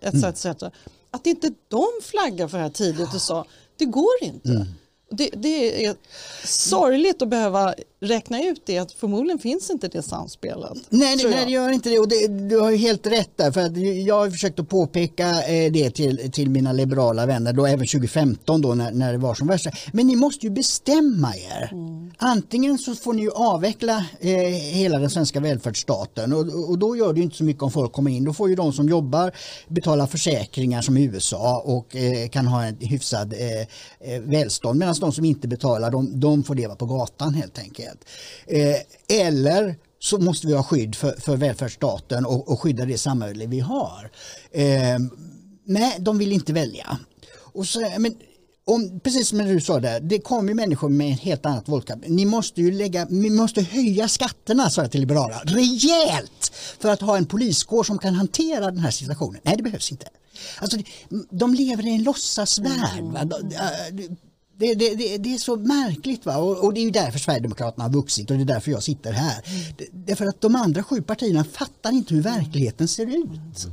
etc. 0.00 0.14
Mm. 0.14 0.30
etc. 0.30 0.46
Att 1.10 1.26
inte 1.26 1.50
de 1.68 1.86
flaggar 2.02 2.48
för 2.48 2.58
det 2.58 2.64
här 2.64 2.70
tidigt 2.70 3.14
och 3.14 3.20
sa 3.20 3.46
det 3.76 3.84
går 3.84 4.22
inte. 4.22 4.66
Mm. 5.10 5.16
Det, 5.16 5.30
det 5.34 5.84
är 5.86 5.94
sorgligt 6.44 7.22
att 7.22 7.28
behöva 7.28 7.74
räkna 8.00 8.42
ut 8.42 8.62
det, 8.66 8.78
att 8.78 8.92
förmodligen 8.92 9.38
finns 9.38 9.70
inte 9.70 9.88
det 9.88 10.02
samspelet. 10.02 10.78
Nej, 10.88 11.18
tror 11.18 11.30
nej, 11.30 11.44
det 11.44 11.50
gör 11.50 11.70
inte 11.70 11.90
det. 11.90 11.98
Och 11.98 12.08
det, 12.08 12.48
du 12.48 12.60
har 12.60 12.70
ju 12.70 12.76
helt 12.76 13.06
rätt 13.06 13.36
där. 13.36 13.52
För 13.52 13.60
att 13.60 13.76
jag 14.06 14.14
har 14.14 14.30
försökt 14.30 14.60
att 14.60 14.68
påpeka 14.68 15.28
eh, 15.42 15.72
det 15.72 15.90
till, 15.90 16.32
till 16.32 16.50
mina 16.50 16.72
liberala 16.72 17.26
vänner, 17.26 17.52
då 17.52 17.66
även 17.66 17.86
2015 17.86 18.62
då 18.62 18.74
när, 18.74 18.90
när 18.90 19.12
det 19.12 19.18
var 19.18 19.34
som 19.34 19.48
värst. 19.48 19.66
Men 19.92 20.06
ni 20.06 20.16
måste 20.16 20.46
ju 20.46 20.50
bestämma 20.50 21.34
er. 21.36 21.70
Antingen 22.18 22.78
så 22.78 22.94
får 22.94 23.12
ni 23.12 23.22
ju 23.22 23.30
avveckla 23.30 24.04
eh, 24.20 24.30
hela 24.52 24.98
den 24.98 25.10
svenska 25.10 25.40
välfärdsstaten 25.40 26.32
och, 26.32 26.70
och 26.70 26.78
då 26.78 26.96
gör 26.96 27.12
det 27.12 27.18
ju 27.18 27.24
inte 27.24 27.36
så 27.36 27.44
mycket 27.44 27.62
om 27.62 27.70
folk 27.70 27.92
kommer 27.92 28.10
in. 28.10 28.24
Då 28.24 28.32
får 28.32 28.48
ju 28.48 28.54
de 28.54 28.72
som 28.72 28.88
jobbar 28.88 29.32
betala 29.68 30.06
försäkringar 30.06 30.82
som 30.82 30.96
i 30.96 31.04
USA 31.04 31.62
och 31.64 31.96
eh, 31.96 32.28
kan 32.28 32.46
ha 32.46 32.64
en 32.64 32.76
hyfsad 32.80 33.32
eh, 33.32 34.14
eh, 34.14 34.20
välstånd 34.22 34.78
medan 34.78 34.93
de 35.00 35.12
som 35.12 35.24
inte 35.24 35.48
betalar 35.48 35.90
de, 35.90 36.20
de 36.20 36.44
får 36.44 36.54
leva 36.54 36.76
på 36.76 36.86
gatan 36.86 37.34
helt 37.34 37.58
enkelt. 37.58 38.04
Eh, 38.46 38.76
eller 39.24 39.76
så 39.98 40.18
måste 40.18 40.46
vi 40.46 40.52
ha 40.52 40.62
skydd 40.62 40.94
för, 40.94 41.20
för 41.20 41.36
välfärdsstaten 41.36 42.26
och, 42.26 42.48
och 42.48 42.60
skydda 42.60 42.84
det 42.84 42.98
samhälle 42.98 43.46
vi 43.46 43.60
har. 43.60 44.10
Eh, 44.52 44.98
nej, 45.64 45.96
de 45.98 46.18
vill 46.18 46.32
inte 46.32 46.52
välja. 46.52 46.98
Och 47.36 47.66
så, 47.66 47.80
men, 47.98 48.14
om, 48.66 49.00
precis 49.00 49.28
som 49.28 49.38
du 49.38 49.60
sa 49.60 49.80
där, 49.80 50.00
det 50.00 50.18
kommer 50.18 50.48
ju 50.48 50.54
människor 50.54 50.88
med 50.88 51.14
ett 51.14 51.20
helt 51.20 51.46
annat 51.46 51.68
våldskap. 51.68 51.98
Ni 52.06 52.24
måste 52.24 52.60
ju 52.60 52.70
lägga, 52.72 53.06
ni 53.10 53.30
måste 53.30 53.62
höja 53.62 54.08
skatterna, 54.08 54.70
sa 54.70 54.82
jag 54.82 54.90
till 54.90 55.00
liberala, 55.00 55.42
rejält 55.44 56.52
för 56.78 56.88
att 56.88 57.00
ha 57.00 57.16
en 57.16 57.26
poliskår 57.26 57.84
som 57.84 57.98
kan 57.98 58.14
hantera 58.14 58.70
den 58.70 58.78
här 58.78 58.90
situationen. 58.90 59.40
Nej, 59.44 59.56
det 59.56 59.62
behövs 59.62 59.90
inte. 59.90 60.06
Alltså, 60.58 60.78
de 61.30 61.54
lever 61.54 61.86
i 61.86 61.94
en 61.94 62.02
låtsasvärld. 62.02 63.04
Va? 63.04 63.28
Det, 64.58 64.74
det, 64.74 64.94
det, 64.94 65.18
det 65.18 65.34
är 65.34 65.38
så 65.38 65.56
märkligt 65.56 66.26
va? 66.26 66.36
Och, 66.36 66.64
och 66.64 66.74
det 66.74 66.80
är 66.80 66.84
ju 66.84 66.90
därför 66.90 67.18
Sverigedemokraterna 67.18 67.84
har 67.84 67.92
vuxit 67.92 68.30
och 68.30 68.36
det 68.36 68.42
är 68.42 68.46
därför 68.46 68.70
jag 68.70 68.82
sitter 68.82 69.12
här. 69.12 69.42
Det, 69.78 69.86
därför 69.92 70.26
att 70.26 70.40
de 70.40 70.56
andra 70.56 70.82
sju 70.82 71.02
partierna 71.02 71.44
fattar 71.44 71.92
inte 71.92 72.14
hur 72.14 72.22
verkligheten 72.22 72.88
ser 72.88 73.06
ut. 73.06 73.66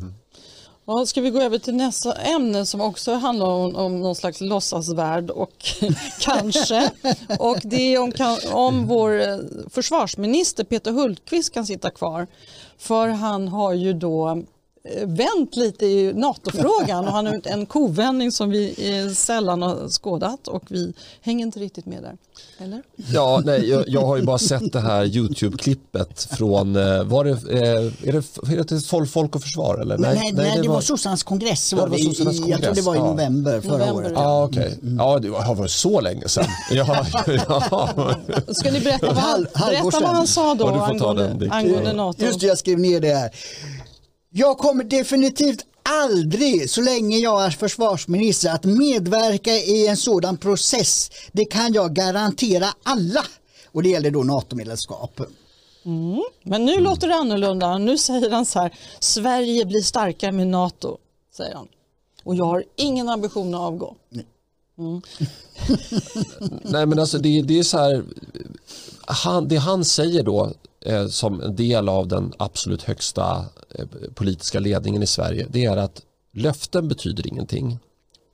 Ja, 0.85 1.05
ska 1.05 1.21
vi 1.21 1.29
gå 1.29 1.41
över 1.41 1.59
till 1.59 1.75
nästa 1.75 2.13
ämne 2.13 2.65
som 2.65 2.81
också 2.81 3.13
handlar 3.13 3.45
om, 3.45 3.75
om 3.75 4.01
någon 4.01 4.15
slags 4.15 4.41
låtsasvärld 4.41 5.29
och 5.29 5.65
kanske. 6.19 6.91
Och 7.39 7.57
det 7.63 7.95
är 7.95 7.99
om, 7.99 8.37
om 8.51 8.87
vår 8.87 9.21
eh, 9.21 9.37
försvarsminister 9.69 10.63
Peter 10.63 10.91
Hultqvist 10.91 11.53
kan 11.53 11.65
sitta 11.65 11.89
kvar. 11.89 12.27
För 12.77 13.07
han 13.07 13.47
har 13.47 13.73
ju 13.73 13.93
då 13.93 14.43
vänt 15.05 15.55
lite 15.55 15.85
i 15.85 16.13
NATO-frågan 16.13 17.05
och 17.07 17.11
han 17.13 17.25
har 17.25 17.33
gjort 17.35 17.45
en 17.45 17.65
kovändning 17.65 18.31
som 18.31 18.49
vi 18.49 18.75
eh, 19.07 19.13
sällan 19.13 19.61
har 19.61 19.89
skådat 19.89 20.47
och 20.47 20.63
vi 20.69 20.93
hänger 21.21 21.45
inte 21.45 21.59
riktigt 21.59 21.85
med 21.85 22.03
där. 22.03 22.17
Eller? 22.59 22.81
Ja, 22.95 23.41
nej, 23.45 23.69
jag, 23.69 23.83
jag 23.89 24.01
har 24.05 24.17
ju 24.17 24.23
bara 24.23 24.37
sett 24.37 24.73
det 24.73 24.79
här 24.79 25.05
YouTube-klippet 25.05 26.35
från, 26.37 26.75
eh, 26.75 27.03
var 27.03 27.23
det, 27.25 27.31
eh, 27.31 28.07
är 28.09 28.11
det, 28.11 28.51
är 28.53 28.63
det 28.75 28.81
folk, 28.81 29.11
folk 29.11 29.35
och 29.35 29.41
försvar 29.41 29.77
eller? 29.81 29.97
Nej, 29.97 30.15
nej, 30.15 30.33
nej, 30.33 30.59
det 30.61 30.69
var 30.69 30.81
sossarnas 30.81 31.23
kongress. 31.23 31.69
Det 31.69 31.75
Var 31.75 31.87
var 31.87 31.97
det, 31.97 32.01
i- 32.01 32.05
i, 32.05 32.09
jag 32.09 32.25
tror 32.25 32.57
det 32.59 32.65
kongress, 32.65 32.85
var 32.85 32.95
i 32.95 32.97
ja. 32.97 33.05
november 33.11 33.61
förra 33.61 33.71
November, 33.77 33.93
året. 33.95 34.11
ja. 34.15 34.21
Ja, 34.23 34.43
okej. 34.45 34.77
Ja, 34.97 35.19
det 35.19 35.27
har 35.29 35.55
varit 35.55 35.71
så 35.71 36.01
länge 36.01 36.27
sedan. 36.27 36.45
Ja, 36.71 37.05
ja. 37.27 37.89
Ska 38.47 38.71
ni 38.71 38.79
berätta 38.79 39.05
vad 39.07 39.15
han, 39.17 39.43
berätta 39.69 39.99
vad 39.99 40.03
han 40.09 40.27
sa 40.27 40.55
då 40.55 40.67
angående, 40.67 41.49
angående 41.51 41.93
NATO? 41.93 42.23
Just 42.25 42.39
det, 42.39 42.45
jag 42.47 42.57
skrev 42.57 42.79
ner 42.79 42.99
det 43.01 43.13
här. 43.15 43.29
Jag 44.33 44.57
kommer 44.57 44.83
definitivt 44.83 45.65
aldrig, 45.83 46.69
så 46.69 46.81
länge 46.81 47.17
jag 47.17 47.45
är 47.45 47.49
försvarsminister, 47.49 48.49
att 48.49 48.65
medverka 48.65 49.51
i 49.51 49.87
en 49.87 49.97
sådan 49.97 50.37
process. 50.37 51.11
Det 51.31 51.45
kan 51.45 51.73
jag 51.73 51.93
garantera 51.93 52.67
alla. 52.83 53.25
Och 53.71 53.83
det 53.83 53.89
gäller 53.89 54.11
då 54.11 54.23
NATO-medlemskap. 54.23 55.21
Men 56.43 56.65
nu 56.65 56.79
låter 56.79 57.07
det 57.07 57.15
annorlunda. 57.15 57.77
Nu 57.77 57.97
säger 57.97 58.31
han 58.31 58.45
så 58.45 58.59
här, 58.59 58.77
Sverige 58.99 59.65
blir 59.65 59.81
starkare 59.81 60.31
med 60.31 60.47
NATO, 60.47 60.97
säger 61.37 61.55
han. 61.55 61.67
Och 62.23 62.35
jag 62.35 62.45
har 62.45 62.63
ingen 62.75 63.09
ambition 63.09 63.55
att 63.55 63.61
avgå. 63.61 63.95
Nej 66.63 66.85
men 66.85 66.99
alltså 66.99 67.17
det, 67.17 67.41
det 67.41 67.59
är 67.59 67.63
så 67.63 67.77
här, 67.77 68.03
han, 69.05 69.47
det 69.47 69.57
han 69.57 69.85
säger 69.85 70.23
då 70.23 70.53
eh, 70.85 71.07
som 71.07 71.41
en 71.41 71.55
del 71.55 71.89
av 71.89 72.07
den 72.07 72.33
absolut 72.37 72.83
högsta 72.83 73.45
eh, 73.75 73.85
politiska 74.15 74.59
ledningen 74.59 75.03
i 75.03 75.07
Sverige 75.07 75.47
det 75.49 75.65
är 75.65 75.77
att 75.77 76.01
löften 76.33 76.87
betyder 76.87 77.27
ingenting. 77.27 77.79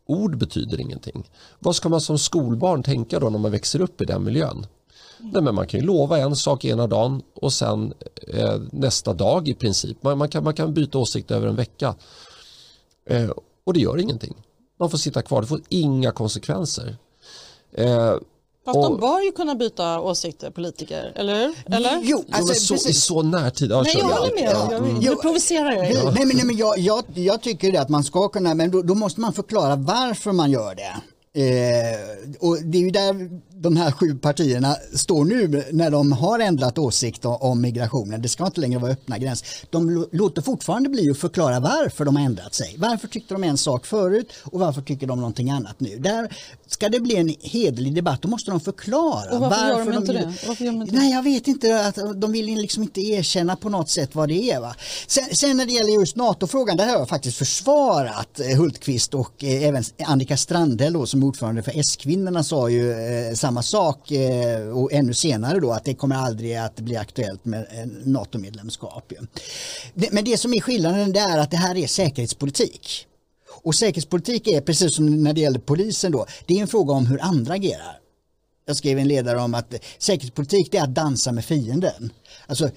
Ord 0.05 0.37
betyder 0.37 0.81
ingenting. 0.81 1.29
Vad 1.59 1.75
ska 1.75 1.89
man 1.89 2.01
som 2.01 2.19
skolbarn 2.19 2.83
tänka 2.83 3.19
då 3.19 3.29
när 3.29 3.39
man 3.39 3.51
växer 3.51 3.81
upp 3.81 4.01
i 4.01 4.05
den 4.05 4.23
miljön? 4.23 4.65
Nej, 5.19 5.41
men 5.41 5.55
man 5.55 5.67
kan 5.67 5.79
ju 5.79 5.85
lova 5.85 6.17
en 6.17 6.35
sak 6.35 6.65
ena 6.65 6.87
dagen 6.87 7.21
och 7.33 7.53
sen 7.53 7.93
eh, 8.27 8.61
nästa 8.71 9.13
dag 9.13 9.47
i 9.47 9.53
princip. 9.53 10.03
Man, 10.03 10.17
man, 10.17 10.29
kan, 10.29 10.43
man 10.43 10.53
kan 10.53 10.73
byta 10.73 10.97
åsikt 10.97 11.31
över 11.31 11.47
en 11.47 11.55
vecka. 11.55 11.95
Eh, 13.05 13.29
och 13.63 13.73
det 13.73 13.79
gör 13.79 13.97
ingenting. 13.97 14.35
Man 14.79 14.89
får 14.89 14.97
sitta 14.97 15.21
kvar, 15.21 15.41
det 15.41 15.47
får 15.47 15.61
inga 15.69 16.11
konsekvenser. 16.11 16.97
Eh, 17.71 18.15
Fast 18.67 18.75
de 18.81 18.93
Och- 18.93 18.99
bör 18.99 19.21
ju 19.25 19.31
kunna 19.31 19.55
byta 19.55 19.99
åsikter, 19.99 20.49
politiker, 20.51 21.11
eller 21.15 21.35
hur? 21.35 21.75
Eller? 21.75 21.99
Jo, 22.03 22.23
alltså, 22.31 22.77
så, 22.77 22.89
I 22.89 22.93
så 22.93 23.21
närtid. 23.21 23.71
Ja, 23.71 23.81
Nej, 23.81 23.95
jag 23.97 24.05
håller 24.05 24.33
med. 24.35 24.51
Ja. 24.53 24.67
Jag, 24.71 24.83
Mm. 24.83 24.97
nu 24.99 25.15
provocerar 25.15 25.71
jag 25.71 25.85
er. 25.91 26.03
Nej, 26.15 26.25
men, 26.25 26.37
nej, 26.37 26.45
men 26.45 26.57
jag, 26.57 26.79
jag, 26.79 27.03
jag 27.13 27.41
tycker 27.41 27.71
det 27.71 27.77
att 27.81 27.89
man 27.89 28.03
ska 28.03 28.27
kunna, 28.29 28.53
men 28.53 28.71
då, 28.71 28.81
då 28.81 28.95
måste 28.95 29.21
man 29.21 29.33
förklara 29.33 29.75
varför 29.75 30.31
man 30.31 30.51
gör 30.51 30.75
det. 30.75 30.95
Eh, 31.41 31.97
och 32.39 32.57
det 32.63 32.77
är 32.77 32.81
ju 32.81 32.89
där 32.91 33.13
de 33.59 33.77
här 33.77 33.91
sju 33.91 34.15
partierna 34.15 34.75
står 34.93 35.25
nu 35.25 35.63
när 35.71 35.91
de 35.91 36.11
har 36.11 36.39
ändrat 36.39 36.77
åsikt 36.77 37.25
om, 37.25 37.61
migrationen. 37.61 38.21
Det 38.21 38.29
ska 38.29 38.45
inte 38.45 38.61
längre 38.61 38.79
vara 38.79 38.91
öppna 38.91 39.17
gränser. 39.17 39.47
De 39.69 40.07
låter 40.11 40.41
fortfarande 40.41 40.89
bli 40.89 41.11
att 41.11 41.17
förklara 41.17 41.59
varför 41.59 42.05
de 42.05 42.15
har 42.15 42.23
ändrat 42.23 42.53
sig. 42.53 42.75
Varför 42.77 43.07
tyckte 43.07 43.33
de 43.33 43.43
en 43.43 43.57
sak 43.57 43.85
förut 43.85 44.33
och 44.43 44.59
varför 44.59 44.81
tycker 44.81 45.07
de 45.07 45.19
någonting 45.19 45.49
annat 45.49 45.79
nu? 45.79 45.97
Där 45.97 46.35
ska 46.67 46.89
det 46.89 46.99
bli 46.99 47.15
en 47.15 47.35
hederlig 47.41 47.95
debatt 47.95 48.21
då 48.21 48.27
måste 48.27 48.51
de 48.51 48.59
förklara. 48.59 49.35
Och 49.35 49.39
varför 49.39 49.67
gör 49.67 49.85
de 49.85 49.93
inte 49.93 50.13
vill- 50.13 50.21
det? 50.21 50.47
Varför 50.47 50.65
gör 50.65 50.71
de 50.71 50.81
inte 50.81 50.95
Nej, 50.95 51.11
jag 51.11 51.23
vet 51.23 51.47
inte. 51.47 51.85
Att 51.85 52.21
de 52.21 52.31
vill 52.31 52.45
liksom 52.45 52.83
inte 52.83 53.01
erkänna 53.01 53.55
på 53.55 53.69
något 53.69 53.89
sätt 53.89 54.15
vad 54.15 54.29
det 54.29 54.51
är. 54.51 54.59
Va? 54.59 54.75
Sen, 55.07 55.23
sen 55.35 55.57
när 55.57 55.65
det 55.65 55.71
gäller 55.73 55.99
just 55.99 56.15
NATO-frågan, 56.15 56.77
där 56.77 56.85
har 56.85 56.93
jag 56.93 57.09
faktiskt 57.09 57.37
försvarat 57.37 58.39
eh, 58.39 58.57
Hultqvist 58.57 59.13
och 59.13 59.43
eh, 59.43 59.63
även 59.63 59.83
Annika 60.05 60.37
Strandhäll 60.37 60.93
då, 60.93 61.05
som 61.05 61.23
ordförande 61.23 61.63
för 61.63 61.71
S-kvinnorna 61.79 62.43
sa 62.43 62.69
ju 62.69 62.91
eh, 62.91 63.33
samma 63.47 63.63
sak 63.63 64.11
eh, 64.11 64.69
och 64.69 64.93
ännu 64.93 65.13
senare 65.13 65.59
då 65.59 65.71
att 65.71 65.83
det 65.83 65.93
kommer 65.93 66.15
aldrig 66.15 66.55
att 66.55 66.79
bli 66.79 66.95
aktuellt 66.97 67.45
med 67.45 67.91
NATO-medlemskap. 68.05 69.13
men 70.11 70.23
det 70.23 70.37
som 70.37 70.53
är 70.53 70.61
skillnaden 70.61 71.11
det 71.11 71.19
är 71.19 71.37
att 71.37 71.51
det 71.51 71.57
här 71.57 71.75
är 71.75 71.87
säkerhetspolitik. 71.87 73.07
Och 73.63 73.75
säkerhetspolitik 73.75 74.47
är 74.47 74.61
precis 74.61 74.95
som 74.95 75.23
när 75.23 75.33
det 75.33 75.41
gäller 75.41 75.59
polisen 75.59 76.11
då, 76.11 76.25
det 76.45 76.57
är 76.57 76.61
en 76.61 76.67
fråga 76.67 76.93
om 76.93 77.05
hur 77.05 77.21
andra 77.21 77.53
agerar. 77.53 77.99
Jag 78.65 78.75
skrev 78.75 78.99
en 78.99 79.07
ledare 79.07 79.39
om 79.39 79.53
att 79.53 79.73
säkerhetspolitik 79.97 80.71
det 80.71 80.77
är 80.77 80.83
att 80.83 80.95
dansa 80.95 81.31
med 81.31 81.45
fienden. 81.45 82.09
Alltså, 82.47 82.69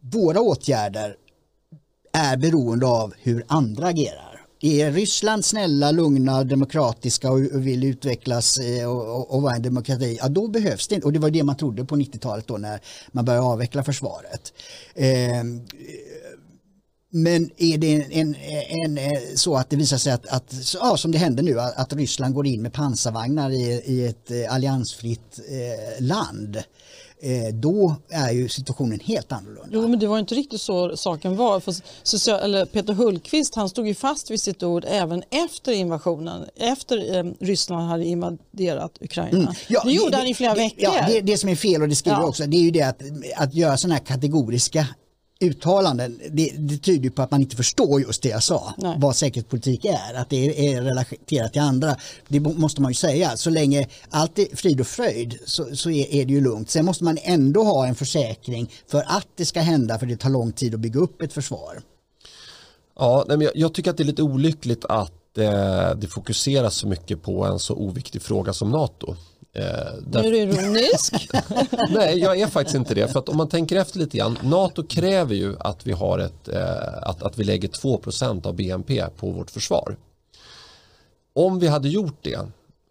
våra 0.00 0.40
åtgärder 0.40 1.16
är 2.12 2.36
beroende 2.36 2.86
av 2.86 3.14
hur 3.18 3.44
andra 3.48 3.86
agerar. 3.86 4.31
Är 4.64 4.92
Ryssland 4.92 5.44
snälla, 5.44 5.90
lugna, 5.90 6.44
demokratiska 6.44 7.30
och 7.30 7.40
och 7.52 7.66
vill 7.66 7.84
utvecklas 7.84 8.58
eh, 8.58 8.90
och, 8.90 9.16
och, 9.16 9.34
och 9.34 9.42
vara 9.42 9.54
en 9.54 9.62
demokrati, 9.62 10.18
ja 10.20 10.28
då 10.28 10.48
behövs 10.48 10.88
det 10.88 10.94
inte. 10.94 11.06
Och 11.06 11.12
det 11.12 11.18
var 11.18 11.30
det 11.30 11.42
man 11.42 11.56
trodde 11.56 11.84
på 11.84 11.96
90-talet 11.96 12.46
då 12.46 12.56
när 12.56 12.80
man 13.12 13.24
började 13.24 13.46
avveckla 13.46 13.84
försvaret. 13.84 14.52
Eh, 14.94 15.44
men 17.14 17.50
är 17.56 17.78
det 17.78 17.94
en, 17.94 18.12
en, 18.12 18.36
en, 18.84 18.98
eh, 18.98 19.20
så 19.34 19.56
att 19.56 19.70
det 19.70 19.76
visar 19.76 19.98
sig 19.98 20.12
att, 20.12 20.26
att 20.26 20.54
ja, 20.74 20.96
som 20.96 21.12
det 21.12 21.18
händer 21.18 21.42
nu, 21.42 21.60
att, 21.60 21.76
att 21.76 21.92
Ryssland 21.92 22.34
går 22.34 22.46
in 22.46 22.62
med 22.62 22.72
pansarvagnar 22.72 23.50
i, 23.50 23.82
i 23.86 24.06
ett 24.06 24.30
eh, 24.30 24.54
alliansfritt 24.54 25.40
eh, 25.50 26.04
land, 26.04 26.62
då 27.54 27.96
är 28.08 28.30
ju 28.30 28.48
situationen 28.48 29.00
helt 29.00 29.32
annorlunda. 29.32 29.68
Jo, 29.72 29.88
men 29.88 29.98
det 29.98 30.06
var 30.06 30.18
inte 30.18 30.34
riktigt 30.34 30.60
så 30.60 30.96
saken 30.96 31.36
var. 31.36 31.60
För 31.60 31.74
social, 32.02 32.66
Peter 32.66 32.92
Hultqvist 32.92 33.54
han 33.54 33.68
stod 33.68 33.88
ju 33.88 33.94
fast 33.94 34.30
vid 34.30 34.40
sitt 34.40 34.62
ord 34.62 34.84
även 34.88 35.22
efter 35.30 35.72
invasionen, 35.72 36.44
efter 36.56 37.18
eh, 37.18 37.32
Ryssland 37.40 37.88
hade 37.88 38.04
invaderat 38.04 38.98
Ukraina. 39.00 39.38
Mm. 39.38 39.54
Ja, 39.68 39.82
det 39.84 39.92
gjorde 39.92 40.16
han 40.16 40.26
i 40.26 40.34
flera 40.34 40.54
det, 40.54 40.60
veckor. 40.60 40.82
Ja, 40.82 41.06
det, 41.08 41.20
det 41.20 41.38
som 41.38 41.48
är 41.48 41.56
fel 41.56 41.82
och 41.82 41.88
det 41.88 41.96
skriver 41.96 42.18
Ja. 42.18 42.28
också, 42.28 42.46
det 42.46 42.56
är 42.56 42.62
ju 42.62 42.70
det 42.70 42.82
att, 42.82 43.02
att 43.36 43.54
göra 43.54 43.76
sådana 43.76 43.94
här 43.94 44.04
kategoriska 44.04 44.86
uttalanden, 45.42 46.20
det, 46.30 46.52
det 46.58 46.78
tyder 46.78 47.10
på 47.10 47.22
att 47.22 47.30
man 47.30 47.40
inte 47.40 47.56
förstår 47.56 48.00
just 48.00 48.22
det 48.22 48.28
jag 48.28 48.42
sa, 48.42 48.74
Nej. 48.78 48.94
vad 48.98 49.16
säkerhetspolitik 49.16 49.84
är, 49.84 50.14
att 50.14 50.30
det 50.30 50.36
är, 50.48 50.76
är 50.76 50.82
relaterat 50.82 51.52
till 51.52 51.62
andra. 51.62 51.96
Det 52.28 52.40
må- 52.40 52.52
måste 52.52 52.82
man 52.82 52.90
ju 52.90 52.94
säga, 52.94 53.36
så 53.36 53.50
länge 53.50 53.88
allt 54.10 54.38
är 54.38 54.56
frid 54.56 54.80
och 54.80 54.86
fröjd 54.86 55.38
så, 55.44 55.76
så 55.76 55.90
är, 55.90 56.14
är 56.14 56.24
det 56.24 56.32
ju 56.32 56.40
lugnt. 56.40 56.70
Sen 56.70 56.84
måste 56.84 57.04
man 57.04 57.18
ändå 57.22 57.62
ha 57.64 57.86
en 57.86 57.94
försäkring 57.94 58.70
för 58.86 59.04
att 59.06 59.28
det 59.36 59.44
ska 59.44 59.60
hända, 59.60 59.98
för 59.98 60.06
det 60.06 60.16
tar 60.16 60.30
lång 60.30 60.52
tid 60.52 60.74
att 60.74 60.80
bygga 60.80 61.00
upp 61.00 61.22
ett 61.22 61.32
försvar. 61.32 61.82
Ja, 62.98 63.24
nej, 63.28 63.36
men 63.36 63.44
jag, 63.44 63.56
jag 63.56 63.74
tycker 63.74 63.90
att 63.90 63.96
det 63.96 64.02
är 64.02 64.06
lite 64.06 64.22
olyckligt 64.22 64.84
att 64.84 65.12
det, 65.34 65.96
det 66.00 66.06
fokuseras 66.06 66.74
så 66.74 66.86
mycket 66.86 67.22
på 67.22 67.44
en 67.44 67.58
så 67.58 67.74
oviktig 67.74 68.22
fråga 68.22 68.52
som 68.52 68.70
NATO. 68.70 69.16
Eh, 69.54 70.22
är 70.22 70.30
du 70.30 70.36
ironisk? 70.36 71.28
Nej, 71.90 72.18
jag 72.18 72.40
är 72.40 72.46
faktiskt 72.46 72.76
inte 72.76 72.94
det. 72.94 73.08
För 73.08 73.18
att 73.18 73.28
om 73.28 73.36
man 73.36 73.48
tänker 73.48 73.76
efter 73.76 73.98
lite 73.98 74.18
grann, 74.18 74.38
NATO 74.42 74.82
kräver 74.82 75.34
ju 75.34 75.56
att 75.60 75.86
vi, 75.86 75.92
har 75.92 76.18
ett, 76.18 76.48
eh, 76.48 77.02
att, 77.02 77.22
att 77.22 77.38
vi 77.38 77.44
lägger 77.44 77.68
2% 77.68 78.46
av 78.46 78.54
BNP 78.54 79.04
på 79.16 79.30
vårt 79.30 79.50
försvar. 79.50 79.96
Om 81.34 81.58
vi 81.58 81.68
hade 81.68 81.88
gjort 81.88 82.16
det 82.22 82.38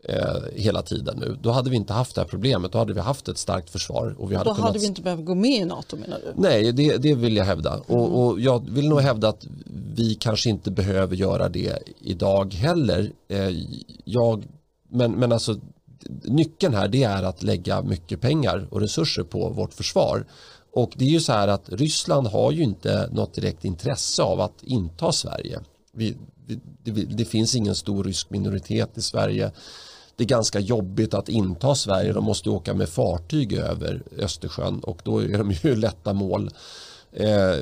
eh, 0.04 0.36
hela 0.56 0.82
tiden 0.82 1.18
nu, 1.20 1.38
då 1.42 1.52
hade 1.52 1.70
vi 1.70 1.76
inte 1.76 1.94
haft 1.94 2.16
det 2.16 2.22
här 2.22 2.28
problemet. 2.28 2.72
Då 2.72 2.78
hade 2.78 2.94
vi 2.94 3.00
haft 3.00 3.28
ett 3.28 3.38
starkt 3.38 3.70
försvar. 3.70 4.16
Och 4.18 4.32
vi 4.32 4.36
hade 4.36 4.50
då 4.50 4.56
kunnat... 4.56 4.68
hade 4.68 4.80
vi 4.80 4.86
inte 4.86 5.02
behövt 5.02 5.26
gå 5.26 5.36
med 5.36 5.62
i 5.62 5.66
NATO 5.66 5.96
menar 5.96 6.20
du? 6.26 6.34
Nej, 6.36 6.72
det, 6.72 6.98
det 6.98 7.16
vill 7.16 7.36
jag 7.36 7.46
hävda. 7.46 7.74
Mm. 7.74 7.84
Och, 7.88 8.26
och, 8.26 8.40
jag 8.40 8.70
vill 8.70 8.90
nog 8.90 9.02
hävda 9.02 9.30
att 9.30 9.46
vi 9.96 10.16
kanske 10.16 10.50
inte 10.50 10.72
behöver 10.72 11.16
göra 11.16 11.50
det 11.50 11.78
idag 12.00 12.54
heller. 12.54 13.12
Eh, 13.28 13.50
jag, 14.04 14.44
men, 14.90 15.12
men 15.12 15.32
alltså 15.32 15.56
nyckeln 16.24 16.74
här 16.74 16.88
det 16.88 17.04
är 17.04 17.24
att 17.24 17.44
lägga 17.44 17.82
mycket 17.82 18.22
pengar 18.22 18.68
och 18.72 18.82
resurser 18.82 19.24
på 19.24 19.50
vårt 19.50 19.74
försvar. 19.74 20.26
Och 20.74 20.92
det 20.96 21.06
är 21.06 21.10
ju 21.10 21.20
så 21.20 21.32
här 21.32 21.48
att 21.48 21.70
Ryssland 21.70 22.28
har 22.28 22.52
ju 22.52 22.64
inte 22.64 23.10
något 23.12 23.34
direkt 23.34 23.66
intresse 23.66 24.24
av 24.24 24.42
att 24.42 24.64
inta 24.64 25.12
Sverige. 25.12 25.60
Vi, 25.94 26.18
vi, 26.46 26.60
det, 26.84 26.92
det, 26.92 27.26
finns 27.26 27.56
ingen 27.56 27.76
stor 27.76 28.04
rysk 28.04 28.30
minoritet 28.30 28.98
i 28.98 29.02
Sverige. 29.02 29.52
Det 30.16 30.24
är 30.24 30.28
ganska 30.28 30.60
jobbigt 30.60 31.14
att 31.14 31.30
inta 31.30 31.76
Sverige. 31.76 32.14
De 32.14 32.24
måste 32.24 32.50
åka 32.50 32.74
med 32.74 32.90
fartyg 32.90 33.54
över 33.54 34.04
Östersjön 34.18 34.80
och 34.80 35.02
då 35.04 35.20
är 35.24 35.38
de 35.38 35.52
ju 35.52 35.76
lätta 35.76 36.14
mål. 36.14 36.50
Eh, 37.14 37.60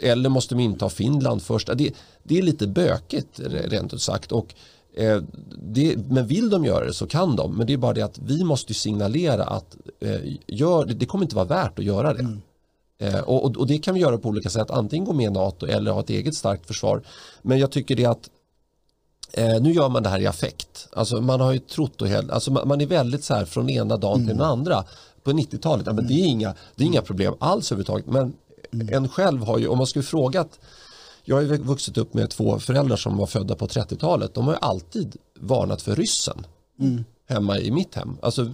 eller 0.00 0.28
måste 0.28 0.54
de 0.54 0.60
inta 0.60 0.88
Finland 0.88 1.42
först. 1.42 1.70
Det, 1.74 1.92
det 2.22 2.38
är 2.38 2.42
lite 2.42 2.66
bökigt 2.66 3.40
rent 3.44 3.94
ut 3.94 4.02
sagt. 4.02 4.32
Och 4.32 4.54
Eh, 4.96 5.22
det, 5.58 5.96
men 6.08 6.26
vill 6.26 6.50
de 6.50 6.64
göra 6.64 6.84
det 6.84 6.94
så 6.94 7.06
kan 7.06 7.36
de. 7.36 7.56
Men 7.56 7.66
det 7.66 7.72
är 7.72 7.76
bara 7.76 7.92
det 7.92 8.02
att 8.02 8.18
vi 8.18 8.44
måste 8.44 8.74
signalera 8.74 9.44
att 9.44 9.76
eh, 10.00 10.20
gör, 10.46 10.84
det, 10.84 10.94
det 10.94 11.06
kommer 11.06 11.24
inte 11.24 11.36
vara 11.36 11.46
värt 11.46 11.78
att 11.78 11.84
göra 11.84 12.14
det. 12.14 12.20
Mm. 12.20 12.40
Eh, 12.98 13.20
och, 13.20 13.56
och, 13.56 13.66
det 13.66 13.78
kan 13.78 13.94
vi 13.94 14.00
göra 14.00 14.18
på 14.18 14.28
olika 14.28 14.50
sätt. 14.50 14.70
Antingen 14.70 15.04
gå 15.04 15.12
med 15.12 15.26
i 15.26 15.30
NATO 15.30 15.66
eller 15.66 15.90
ha 15.90 16.00
ett 16.00 16.10
eget 16.10 16.34
starkt 16.34 16.66
försvar. 16.66 17.02
Men 17.42 17.58
jag 17.58 17.70
tycker 17.70 17.96
det 17.96 18.06
att 18.06 18.30
eh, 19.32 19.60
nu 19.60 19.72
gör 19.72 19.88
man 19.88 20.02
det 20.02 20.08
här 20.08 20.20
i 20.20 20.26
affekt. 20.26 20.88
Alltså 20.92 21.20
man 21.20 21.40
har 21.40 21.52
ju 21.52 21.58
trott 21.58 22.02
och 22.02 22.08
helt, 22.08 22.30
alltså 22.30 22.52
man, 22.52 22.68
man 22.68 22.80
är 22.80 22.86
väldigt 22.86 23.24
så 23.24 23.34
här 23.34 23.44
från 23.44 23.70
ena 23.70 23.96
dagen 23.96 24.14
mm. 24.14 24.26
till 24.26 24.36
den 24.36 24.46
andra. 24.46 24.84
På 25.22 25.32
90-talet, 25.32 25.86
ja, 25.86 25.92
men 25.92 26.06
det, 26.06 26.14
är 26.14 26.26
inga, 26.26 26.54
det 26.74 26.84
är 26.84 26.86
inga 26.86 27.02
problem 27.02 27.34
alls 27.38 27.72
överhuvudtaget. 27.72 28.06
Men 28.06 28.32
mm. 28.72 28.94
en 28.94 29.08
själv 29.08 29.42
har 29.42 29.58
ju, 29.58 29.68
om 29.68 29.78
man 29.78 29.86
skulle 29.86 30.02
frågat 30.02 30.58
jag 31.28 31.36
har 31.36 31.56
vuxit 31.56 31.98
upp 31.98 32.14
med 32.14 32.30
två 32.30 32.58
föräldrar 32.58 32.96
som 32.96 33.16
var 33.16 33.26
födda 33.26 33.54
på 33.54 33.66
30-talet. 33.66 34.34
De 34.34 34.46
har 34.46 34.52
ju 34.52 34.58
alltid 34.60 35.16
varnat 35.40 35.82
för 35.82 35.96
ryssen 35.96 36.46
mm. 36.80 37.04
hemma 37.28 37.58
i 37.58 37.70
mitt 37.70 37.94
hem. 37.94 38.16
Alltså, 38.22 38.50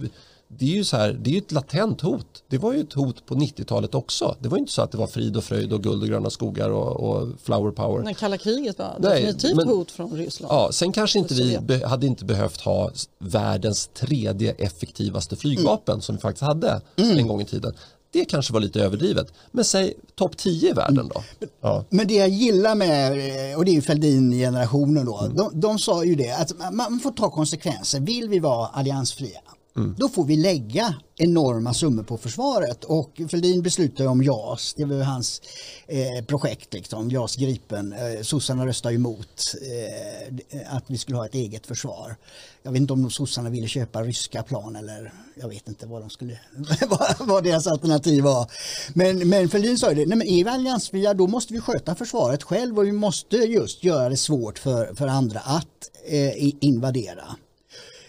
det 0.47 0.65
är 0.65 0.75
ju 0.75 0.83
så 0.83 0.97
här, 0.97 1.13
det 1.21 1.33
är 1.33 1.37
ett 1.37 1.51
latent 1.51 2.01
hot. 2.01 2.43
Det 2.47 2.57
var 2.57 2.73
ju 2.73 2.79
ett 2.79 2.93
hot 2.93 3.25
på 3.25 3.35
90-talet 3.35 3.95
också. 3.95 4.35
Det 4.39 4.49
var 4.49 4.57
inte 4.57 4.71
så 4.71 4.81
att 4.81 4.91
det 4.91 4.97
var 4.97 5.07
frid 5.07 5.37
och 5.37 5.43
fröjd 5.43 5.73
och 5.73 5.83
guld 5.83 6.01
och 6.01 6.09
gröna 6.09 6.29
skogar 6.29 6.69
och, 6.69 7.09
och 7.09 7.27
flower 7.43 7.71
power. 7.71 8.03
När 8.03 8.13
kalla 8.13 8.37
kriget 8.37 8.79
var 8.79 8.95
Nej, 8.99 9.21
definitivt 9.21 9.55
men, 9.55 9.67
hot 9.67 9.91
från 9.91 10.11
Ryssland. 10.11 10.53
Ja, 10.53 10.69
sen 10.71 10.91
kanske 10.91 11.19
inte 11.19 11.33
vi 11.33 11.59
be, 11.61 11.87
hade 11.87 12.07
inte 12.07 12.25
behövt 12.25 12.61
ha 12.61 12.91
världens 13.19 13.87
tredje 13.87 14.51
effektivaste 14.51 15.35
flygvapen 15.35 15.93
mm. 15.93 16.01
som 16.01 16.15
vi 16.15 16.21
faktiskt 16.21 16.43
hade 16.43 16.81
mm. 16.95 17.17
en 17.17 17.27
gång 17.27 17.41
i 17.41 17.45
tiden. 17.45 17.73
Det 18.13 18.25
kanske 18.25 18.53
var 18.53 18.59
lite 18.59 18.79
överdrivet. 18.79 19.33
Men 19.51 19.65
säg 19.65 19.93
topp 20.15 20.37
10 20.37 20.69
i 20.69 20.73
världen 20.73 21.11
då. 21.13 21.23
Ja. 21.61 21.85
Men 21.89 22.07
det 22.07 22.13
jag 22.13 22.29
gillar 22.29 22.75
med, 22.75 23.11
och 23.57 23.65
det 23.65 23.71
är 23.71 23.75
ju 23.75 23.81
Fälldin-generationen 23.81 25.05
då, 25.05 25.19
mm. 25.19 25.35
de, 25.35 25.59
de 25.59 25.79
sa 25.79 26.03
ju 26.03 26.15
det 26.15 26.31
att 26.31 26.73
man 26.73 26.99
får 26.99 27.11
ta 27.11 27.29
konsekvenser. 27.29 27.99
Vill 27.99 28.29
vi 28.29 28.39
vara 28.39 28.67
alliansfria, 28.67 29.39
Mm. 29.75 29.95
Då 29.97 30.09
får 30.09 30.25
vi 30.25 30.35
lägga 30.35 30.95
enorma 31.15 31.73
summor 31.73 32.03
på 32.03 32.17
försvaret 32.17 32.83
och 32.83 33.21
Fälldin 33.31 33.61
beslutade 33.61 34.09
om 34.09 34.23
JAS, 34.23 34.73
det 34.77 34.85
var 34.85 35.03
hans 35.03 35.41
eh, 35.87 36.25
projekt, 36.25 36.73
liksom, 36.73 37.09
JAS 37.09 37.35
Gripen. 37.35 37.93
Eh, 37.93 38.21
sossarna 38.21 38.65
röstade 38.65 38.95
emot 38.95 39.53
eh, 39.61 40.75
att 40.75 40.83
vi 40.87 40.97
skulle 40.97 41.17
ha 41.17 41.25
ett 41.25 41.35
eget 41.35 41.67
försvar. 41.67 42.15
Jag 42.63 42.71
vet 42.71 42.81
inte 42.81 42.93
om 42.93 43.09
sossarna 43.09 43.49
ville 43.49 43.67
köpa 43.67 44.01
ryska 44.01 44.43
plan 44.43 44.75
eller 44.75 45.13
jag 45.35 45.49
vet 45.49 45.67
inte 45.67 45.87
vad, 45.87 46.01
de 46.01 46.09
skulle, 46.09 46.39
vad 47.19 47.43
deras 47.43 47.67
alternativ 47.67 48.23
var. 48.23 48.51
Men, 48.93 49.29
men 49.29 49.49
Fälldin 49.49 49.77
sa 49.77 49.89
ju 49.89 49.95
det, 49.95 50.05
nej 50.05 50.17
men 50.17 50.27
är 50.27 50.43
vi 50.43 50.49
alliansfria 50.49 51.13
då 51.13 51.27
måste 51.27 51.53
vi 51.53 51.59
sköta 51.59 51.95
försvaret 51.95 52.43
själv 52.43 52.79
och 52.79 52.85
vi 52.85 52.91
måste 52.91 53.37
just 53.37 53.83
göra 53.83 54.09
det 54.09 54.17
svårt 54.17 54.59
för, 54.59 54.95
för 54.95 55.07
andra 55.07 55.39
att 55.39 55.91
eh, 56.05 56.53
invadera. 56.63 57.35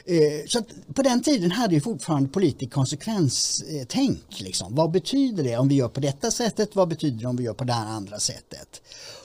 Eh, 0.07 0.47
så 0.47 0.63
på 0.95 1.03
den 1.03 1.23
tiden 1.23 1.51
hade 1.51 1.75
ju 1.75 1.81
fortfarande 1.81 2.29
politik 2.29 2.73
konsekvenstänk. 2.73 4.41
Eh, 4.41 4.45
liksom. 4.45 4.75
Vad 4.75 4.91
betyder 4.91 5.45
det 5.45 5.57
om 5.57 5.69
vi 5.69 5.75
gör 5.75 5.89
på 5.89 6.01
detta 6.01 6.31
sättet? 6.31 6.77
Vad 6.77 6.89
betyder 6.89 7.21
det 7.21 7.29
om 7.29 7.37
vi 7.37 7.45
gör 7.45 7.55
på 7.55 7.65
det 7.65 7.73
här 7.73 7.87
andra 7.87 8.19
sättet? 8.19 8.83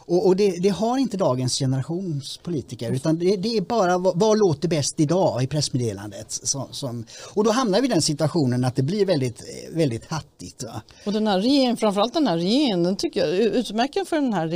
Och, 0.09 0.27
och 0.27 0.35
det, 0.35 0.51
det, 0.59 0.69
har 0.69 0.97
inte 0.97 1.17
dagens 1.17 1.59
generations 1.59 2.37
politiker 2.37 2.91
utan 2.91 3.19
det, 3.19 3.35
det 3.35 3.57
är 3.57 3.61
bara 3.61 3.97
vad, 3.97 4.19
vad, 4.19 4.39
låter 4.39 4.67
bäst 4.67 4.99
idag 4.99 5.43
i 5.43 5.47
pressmeddelandet. 5.47 6.31
Som, 6.31 6.67
som, 6.71 7.05
och 7.33 7.43
då 7.43 7.51
hamnar 7.51 7.81
vi 7.81 7.87
i 7.87 7.89
den 7.89 8.01
situationen 8.01 8.65
att 8.65 8.75
det 8.75 8.83
blir 8.83 9.05
väldigt, 9.05 9.43
väldigt 9.71 10.05
hattigt. 10.05 10.63
Va? 10.63 10.81
Och 11.05 11.13
den 11.13 11.27
här 11.27 11.39
regeringen, 11.39 11.77
framförallt 11.77 12.13
den 12.13 12.27
här 12.27 12.37
regeringen, 12.37 12.83
den 12.83 12.95
tycker 12.95 13.19
jag, 13.19 13.39
utmärkande 13.39 14.09
för 14.09 14.15
den 14.15 14.33
här 14.33 14.47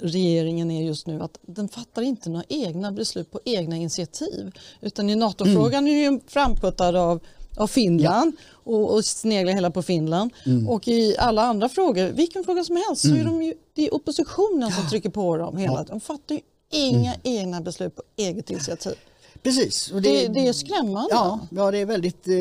regeringen 0.00 0.70
är 0.70 0.82
just 0.82 1.06
nu 1.06 1.22
att 1.22 1.38
den 1.46 1.68
fattar 1.68 2.02
inte 2.02 2.30
några 2.30 2.44
egna 2.48 2.92
beslut 2.92 3.30
på 3.30 3.40
egna 3.44 3.76
initiativ. 3.76 4.52
Utan 4.80 5.10
i 5.10 5.16
NATO-frågan 5.16 5.86
mm. 5.86 5.96
är 5.96 6.12
ju 6.12 6.20
framputtad 6.26 6.96
av 6.96 7.20
av 7.60 7.66
Finland 7.66 8.32
ja. 8.38 8.72
och, 8.72 8.94
och 8.94 9.04
sneglar 9.04 9.52
hela 9.52 9.70
på 9.70 9.82
Finland. 9.82 10.30
Mm. 10.46 10.68
Och 10.68 10.88
i 10.88 11.16
alla 11.18 11.42
andra 11.42 11.68
frågor, 11.68 12.08
vilken 12.08 12.44
fråga 12.44 12.64
som 12.64 12.76
helst, 12.88 13.04
mm. 13.04 13.16
så 13.16 13.20
är 13.20 13.24
de 13.24 13.42
ju, 13.42 13.54
det 13.74 13.86
är 13.86 13.94
oppositionen 13.94 14.72
som 14.72 14.88
trycker 14.88 15.10
på 15.10 15.36
dem 15.36 15.56
hela 15.56 15.74
ja. 15.74 15.84
De 15.88 16.00
fattar 16.00 16.34
ju 16.34 16.40
inga 16.72 17.14
mm. 17.14 17.20
egna 17.22 17.60
beslut 17.60 17.96
på 17.96 18.02
eget 18.16 18.50
initiativ. 18.50 18.94
Precis. 19.42 19.90
Det, 19.94 20.00
det, 20.00 20.28
det 20.28 20.48
är 20.48 20.52
skrämmande. 20.52 21.08
Ja, 21.10 21.40
ja 21.50 21.70
det 21.70 21.78
är 21.78 21.86
väldigt 21.86 22.28
eh, 22.28 22.34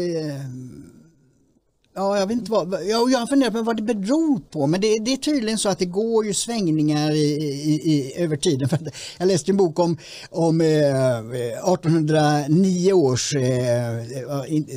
Ja, 1.99 2.17
jag 2.17 2.27
vet 2.27 2.37
inte 2.37 2.51
vad, 2.51 2.85
jag, 2.85 3.11
jag 3.11 3.29
funderar 3.29 3.51
på 3.51 3.61
vad 3.61 3.77
det 3.77 3.83
beror 3.83 4.39
på 4.39 4.67
men 4.67 4.81
det, 4.81 4.99
det, 4.99 5.13
är 5.13 5.17
tydligen 5.17 5.57
så 5.57 5.69
att 5.69 5.79
det 5.79 5.85
går 5.85 6.25
ju 6.25 6.33
svängningar 6.33 7.11
i, 7.11 7.35
i, 7.63 7.91
i 7.91 8.13
över 8.17 8.37
tiden. 8.37 8.69
jag 9.17 9.27
läste 9.27 9.51
en 9.51 9.57
bok 9.57 9.79
om, 9.79 9.97
om 10.29 10.61
eh, 10.61 10.67
eh 10.67 11.73
1809 11.73 12.93
års 12.93 13.35
eh, 13.35 14.03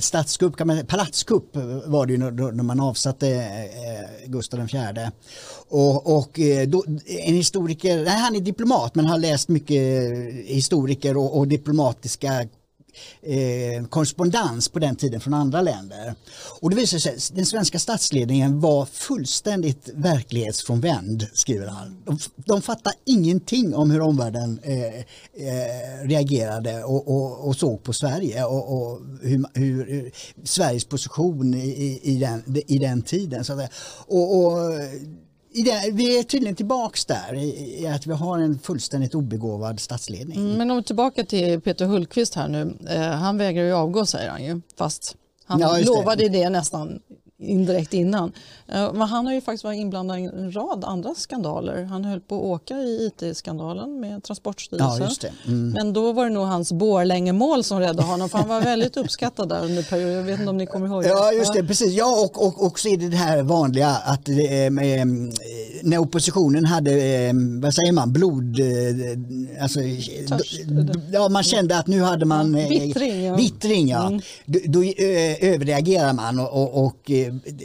statskupp, 0.00 0.56
palatskupp 0.88 1.56
var 1.86 2.06
det 2.06 2.12
ju 2.12 2.18
när, 2.18 2.52
när 2.52 2.64
man 2.64 2.80
avsatte 2.80 3.28
eh, 3.28 4.28
Gustav 4.30 4.60
IV. 4.60 5.08
Och, 5.68 6.18
och 6.18 6.40
eh, 6.40 6.68
då, 6.68 6.84
en 7.06 7.34
historiker, 7.34 8.04
nej, 8.04 8.18
han 8.18 8.36
är 8.36 8.40
diplomat 8.40 8.94
men 8.94 9.06
har 9.06 9.18
läst 9.18 9.48
mycket 9.48 10.12
eh, 10.12 10.18
historiker 10.46 11.16
och, 11.16 11.38
och 11.38 11.48
diplomatiska 11.48 12.48
eh, 13.22 13.86
korrespondens 13.86 14.68
på 14.68 14.78
den 14.78 14.96
tiden 14.96 15.20
från 15.20 15.34
andra 15.34 15.60
länder. 15.60 16.14
Och 16.60 16.70
det 16.70 16.76
visar 16.76 16.98
sig 16.98 17.14
att 17.14 17.30
den 17.34 17.46
svenska 17.46 17.78
statsledningen 17.78 18.60
var 18.60 18.86
fullständigt 18.86 19.88
verklighetsfrånvänd, 19.94 21.26
skriver 21.32 21.66
han. 21.66 22.02
De, 22.04 22.18
de 22.36 22.62
fattar 22.62 22.92
ingenting 23.04 23.74
om 23.74 23.90
hur 23.90 24.00
omvärlden 24.00 24.60
eh, 24.62 24.84
eh, 24.86 26.04
reagerade 26.04 26.84
och, 26.84 27.08
och, 27.08 27.48
och, 27.48 27.56
såg 27.56 27.82
på 27.82 27.92
Sverige 27.92 28.44
och, 28.44 28.76
och 28.76 29.00
hur, 29.22 29.44
hur, 29.54 29.86
hur, 29.86 30.12
Sveriges 30.44 30.84
position 30.84 31.54
i, 31.54 32.00
i, 32.02 32.16
den, 32.16 32.62
i 32.66 32.78
den 32.78 33.02
tiden. 33.02 33.44
Så 33.44 33.52
att, 33.52 33.70
och, 34.06 34.36
och 34.36 34.52
vi 35.92 36.18
är 36.18 36.22
tydligen 36.22 36.56
tillbaks 36.56 37.04
där 37.04 37.34
i, 37.34 37.86
att 37.86 38.06
vi 38.06 38.12
har 38.12 38.38
en 38.38 38.58
fullständigt 38.58 39.14
obegåvad 39.14 39.80
statsledning. 39.80 40.38
Mm, 40.38 40.52
men 40.58 40.70
om 40.70 40.76
vi 40.76 40.82
tillbaka 40.82 41.24
till 41.24 41.60
Peter 41.60 41.86
Hultqvist 41.86 42.34
här 42.34 42.48
nu. 42.48 42.76
Eh, 42.88 43.00
han 43.00 43.38
vägrar 43.38 43.64
ju 43.64 43.72
avgå 43.72 44.06
säger 44.06 44.30
han 44.30 44.44
ju, 44.44 44.60
fast 44.76 45.16
han 45.44 45.60
ja, 45.60 45.78
lovade 45.78 46.28
det. 46.28 46.28
det 46.28 46.50
nästan 46.50 47.00
indirekt 47.42 47.94
innan. 47.94 48.32
Eh, 48.68 48.92
men 48.92 49.02
han 49.02 49.26
har 49.26 49.32
ju 49.32 49.40
faktiskt 49.40 49.64
varit 49.64 49.78
inblandad 49.78 50.18
i 50.18 50.22
en 50.22 50.52
rad 50.52 50.84
andra 50.84 51.14
skandaler. 51.14 51.84
Han 51.84 52.04
höll 52.04 52.20
på 52.20 52.36
att 52.36 52.42
åka 52.42 52.78
i 52.78 53.06
IT-skandalen 53.06 54.00
med 54.00 54.24
Transportstyrelsen. 54.24 55.08
Ja, 55.22 55.52
mm. 55.52 55.70
Men 55.70 55.92
då 55.92 56.12
var 56.12 56.24
det 56.24 56.30
nog 56.30 56.46
hans 56.46 56.72
Borlängemål 56.72 57.64
som 57.64 57.80
räddade 57.80 58.02
honom 58.02 58.28
för 58.28 58.38
han 58.38 58.48
var 58.48 58.60
väldigt 58.60 58.96
uppskattad 58.96 59.48
där 59.48 59.64
under 59.64 59.82
perioden. 59.82 60.14
Jag 60.14 60.22
vet 60.22 60.38
inte 60.38 60.50
om 60.50 60.56
ni 60.56 60.66
kommer 60.66 60.86
ihåg 60.86 61.02
det? 61.02 61.08
Ja, 61.08 61.32
just 61.32 61.52
det. 61.52 61.64
Precis. 61.64 61.92
Ja, 61.92 62.24
och, 62.24 62.46
och, 62.46 62.66
och 62.66 62.80
så 62.80 62.88
är 62.88 62.96
det 62.96 63.08
det 63.08 63.16
här 63.16 63.42
vanliga 63.42 63.88
att 63.88 64.28
eh, 64.28 64.66
eh, 64.66 65.06
när 65.82 65.98
oppositionen 65.98 66.64
hade, 66.64 66.90
eh, 66.92 67.32
vad 67.62 67.74
säger 67.74 67.92
man, 67.92 68.12
blod... 68.12 68.60
Eh, 68.60 69.62
alltså, 69.62 69.80
ja, 71.12 71.28
man 71.28 71.42
kände 71.42 71.78
att 71.78 71.86
nu 71.86 72.02
hade 72.02 72.24
man... 72.24 72.54
Eh, 72.54 72.68
vittring. 72.68 73.24
Ja. 73.24 73.36
vittring 73.36 73.88
ja. 73.88 74.06
Mm. 74.06 74.20
Då, 74.46 74.58
då 74.64 74.84
överreagerar 75.40 76.12
man 76.12 76.38
och, 76.38 76.86
och 76.86 77.10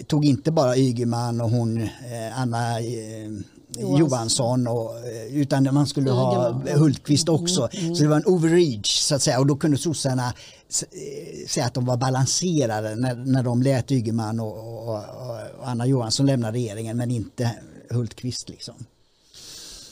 tog 0.07 0.26
inte 0.26 0.51
bara 0.51 0.78
Ygeman 0.78 1.41
och 1.41 1.49
hon 1.49 1.78
eh, 1.82 2.41
Anna 2.41 2.80
eh, 2.80 3.30
Johansson 3.78 4.68
och, 4.68 4.97
eh, 4.97 5.38
utan 5.38 5.74
man 5.74 5.88
skulle 5.88 6.11
ha 6.11 6.49
Ygeman. 6.49 6.80
Hultqvist 6.80 7.30
också. 7.30 7.70
Så 7.72 8.03
det 8.03 8.07
var 8.07 8.15
en 8.15 8.26
overreach 8.26 8.99
så 8.99 9.15
att 9.15 9.22
säga 9.22 9.39
och 9.39 9.47
då 9.47 9.55
kunde 9.55 9.78
sossarna 9.78 10.28
eh, 10.28 11.47
säga 11.47 11.65
att 11.65 11.74
de 11.74 11.86
var 11.86 11.97
balanserade 11.97 12.95
när, 12.95 13.15
när 13.15 13.43
de 13.43 13.61
lät 13.61 13.91
Ygeman 13.91 14.39
och, 14.39 14.88
och, 14.88 14.95
och, 14.95 15.39
Anna 15.63 15.86
Johansson 15.86 16.26
lämna 16.26 16.51
regeringen 16.51 16.97
men 16.97 17.11
inte 17.11 17.51
Hultqvist 17.89 18.49
liksom. 18.49 18.76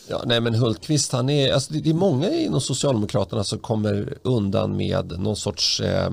Ja, 0.08 0.24
nej 0.26 0.42
men 0.42 0.56
Hultqvist, 0.56 1.12
han 1.12 1.30
är, 1.30 1.54
alltså 1.54 1.74
det 1.74 1.90
är 1.90 1.94
många 1.94 2.30
inom 2.30 2.62
Socialdemokraterna 2.62 3.44
som 3.44 3.60
kommer 3.60 4.18
undan 4.24 4.78
med 4.78 5.20
någon 5.20 5.36
sorts 5.36 5.80
eh, 5.80 6.06
eh, 6.06 6.12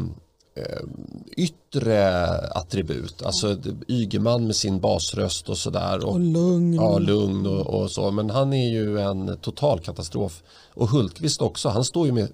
yttre 1.36 2.28
attribut. 2.38 3.22
Alltså 3.22 3.56
Ygeman 3.88 4.46
med 4.46 4.56
sin 4.56 4.80
basröst 4.80 5.48
och 5.48 5.58
sådär. 5.58 6.04
Och, 6.04 6.12
Och 6.12 6.20
lugn. 6.20 6.74
Ja, 6.74 6.98
lugn 6.98 7.46
och, 7.46 7.66
och 7.66 7.90
så. 7.90 8.10
Men 8.10 8.30
han 8.30 8.52
är 8.52 8.70
ju 8.70 9.00
en 9.00 9.36
total 9.36 9.80
katastrof. 9.80 10.42
Och 10.74 10.88
Hultqvist 10.88 11.42
också, 11.42 11.68
han 11.68 11.84
står 11.84 12.06
ju 12.06 12.12
med 12.12 12.28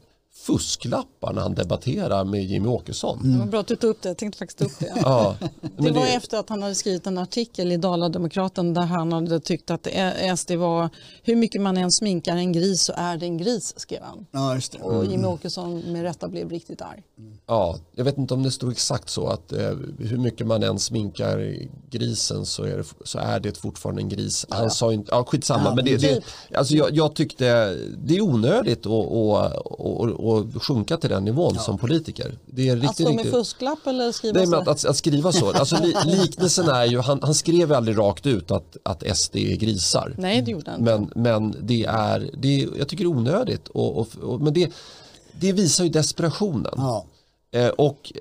fusklappar 0.49 1.33
när 1.33 1.43
han 1.43 1.55
debatterar 1.55 2.25
med 2.25 2.45
Jimmy 2.45 2.69
Åkesson. 2.69 3.33
Det 3.33 3.39
var 3.39 3.47
bra 3.47 3.61
att 3.61 3.67
du 3.67 3.77
tog 3.77 3.91
upp 3.91 4.03
det, 4.03 4.09
jag 4.09 4.17
tänkte 4.17 4.39
faktiskt 4.39 4.63
upp 4.63 4.79
det. 4.79 4.93
Ja, 5.03 5.37
Det 5.77 5.91
var 5.91 6.07
efter 6.07 6.39
att 6.39 6.49
han 6.49 6.63
hade 6.63 6.75
skrivit 6.75 7.07
en 7.07 7.19
artikel 7.19 7.73
i 7.73 7.77
Dala-Demokraten 7.77 8.75
där 8.75 8.83
han 8.83 9.13
hade 9.13 9.41
tyckt 9.41 9.71
att 9.71 9.89
SD 10.39 10.53
var 10.53 10.89
hur 11.23 11.37
mycket 11.37 11.61
man 11.61 11.77
än 11.77 11.93
sminkar 11.93 12.37
en 12.37 12.53
gris 12.53 12.83
så 12.83 12.93
är 12.97 13.17
det 13.17 13.27
en 13.27 13.39
gris, 13.39 13.75
skrev 13.77 14.03
han. 14.03 14.27
Ja, 14.31 14.55
just 14.55 14.73
det. 14.73 14.79
Och 14.79 15.05
Jimmy 15.07 15.25
Åkesson 15.27 15.79
med 15.79 16.03
rätta 16.03 16.29
blev 16.29 16.51
riktigt 16.51 16.83
arg. 16.83 17.03
Ja, 17.47 17.77
jag 17.95 18.05
vet 18.05 18.19
inte 18.19 18.35
om 18.35 18.43
det 18.43 18.51
stod 18.51 18.73
exakt 18.73 19.11
så 19.11 19.27
att 19.29 19.53
eh, 19.53 19.71
hur 19.99 20.19
mycket 20.19 20.47
man 20.47 20.63
än 20.63 20.79
sminkar 20.79 21.55
grisen 21.91 22.47
så 22.47 22.63
är 22.63 22.77
det, 22.77 22.85
så 23.05 23.19
är 23.19 23.41
det 23.41 23.59
fortfarande 23.59 24.03
en 24.03 24.09
gris. 24.09 24.47
Han 24.49 24.71
sa 24.71 24.93
inte, 24.93 25.09
ja 25.13 25.25
skitsamma, 25.25 25.65
Ja, 25.65 25.75
men 25.75 25.85
det, 25.85 25.97
det, 25.97 26.15
typ. 26.15 26.25
alltså 26.55 26.75
jag, 26.75 26.97
jag 26.97 27.15
tyckte 27.15 27.45
det 28.05 28.17
är 28.17 28.21
onödigt 28.21 28.87
att, 28.87 28.93
att, 28.93 30.25
att, 30.25 30.38
att 30.39 30.63
sjunka 30.63 30.97
till 30.97 31.11
den 31.11 31.25
nivån 31.25 31.55
som 31.55 31.79
politiker. 31.79 32.39
Det 32.47 32.69
är 32.69 32.77
Att 32.77 32.83
riktigt, 32.83 32.95
stå 32.95 33.05
med 33.05 33.17
riktigt 33.17 33.33
fusklapp 33.33 33.87
eller 33.87 34.13
skriva 34.13 34.39
Nej, 34.39 34.47
så? 34.47 34.57
att, 34.57 34.69
att, 34.69 34.85
att 34.85 34.97
skriva 34.97 35.33
så. 35.33 35.53
Alltså, 35.53 35.77
li, 35.83 35.95
liknelsen 36.07 36.69
är 36.69 36.85
ju, 36.85 36.99
han, 36.99 37.21
han 37.23 37.35
skrev 37.35 37.69
ju 37.69 37.75
aldrig 37.75 37.99
rakt 37.99 38.27
ut 38.27 38.51
att, 38.51 38.77
att 38.83 39.17
SD 39.17 39.37
är 39.37 39.57
grisar. 39.57 40.15
Nej, 40.19 40.43
det 40.43 40.51
gjorde 40.51 40.71
han. 40.71 40.81
Men, 40.81 41.11
men 41.15 41.57
det 41.61 41.85
är, 41.85 42.31
det 42.39 42.63
är, 42.63 42.69
jag 42.79 42.89
tycker 42.89 43.05
det 43.05 43.09
är 43.09 43.17
onödigt. 43.17 43.69
Och, 43.69 43.99
och, 43.99 44.09
och, 44.23 44.41
men 44.41 44.53
det, 44.55 44.73
det 45.41 45.53
visar 45.53 45.85
ju 45.85 45.91
desperationen. 45.91 46.75
Ja. 46.77 47.05
Eh, 47.51 47.69
och 47.69 48.13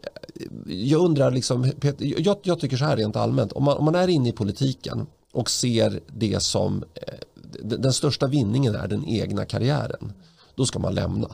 jag 0.65 1.01
undrar, 1.01 1.31
liksom, 1.31 1.71
Peter, 1.79 2.13
jag, 2.17 2.37
jag 2.43 2.59
tycker 2.59 2.77
så 2.77 2.85
här 2.85 2.97
rent 2.97 3.15
allmänt, 3.15 3.51
om 3.51 3.63
man, 3.63 3.77
om 3.77 3.85
man 3.85 3.95
är 3.95 4.07
inne 4.07 4.29
i 4.29 4.31
politiken 4.31 5.07
och 5.31 5.49
ser 5.49 5.99
det 6.07 6.43
som 6.43 6.83
eh, 6.93 7.13
den, 7.61 7.81
den 7.81 7.93
största 7.93 8.27
vinningen 8.27 8.75
är 8.75 8.87
den 8.87 9.05
egna 9.05 9.45
karriären, 9.45 10.13
då 10.55 10.65
ska 10.65 10.79
man 10.79 10.95
lämna. 10.95 11.29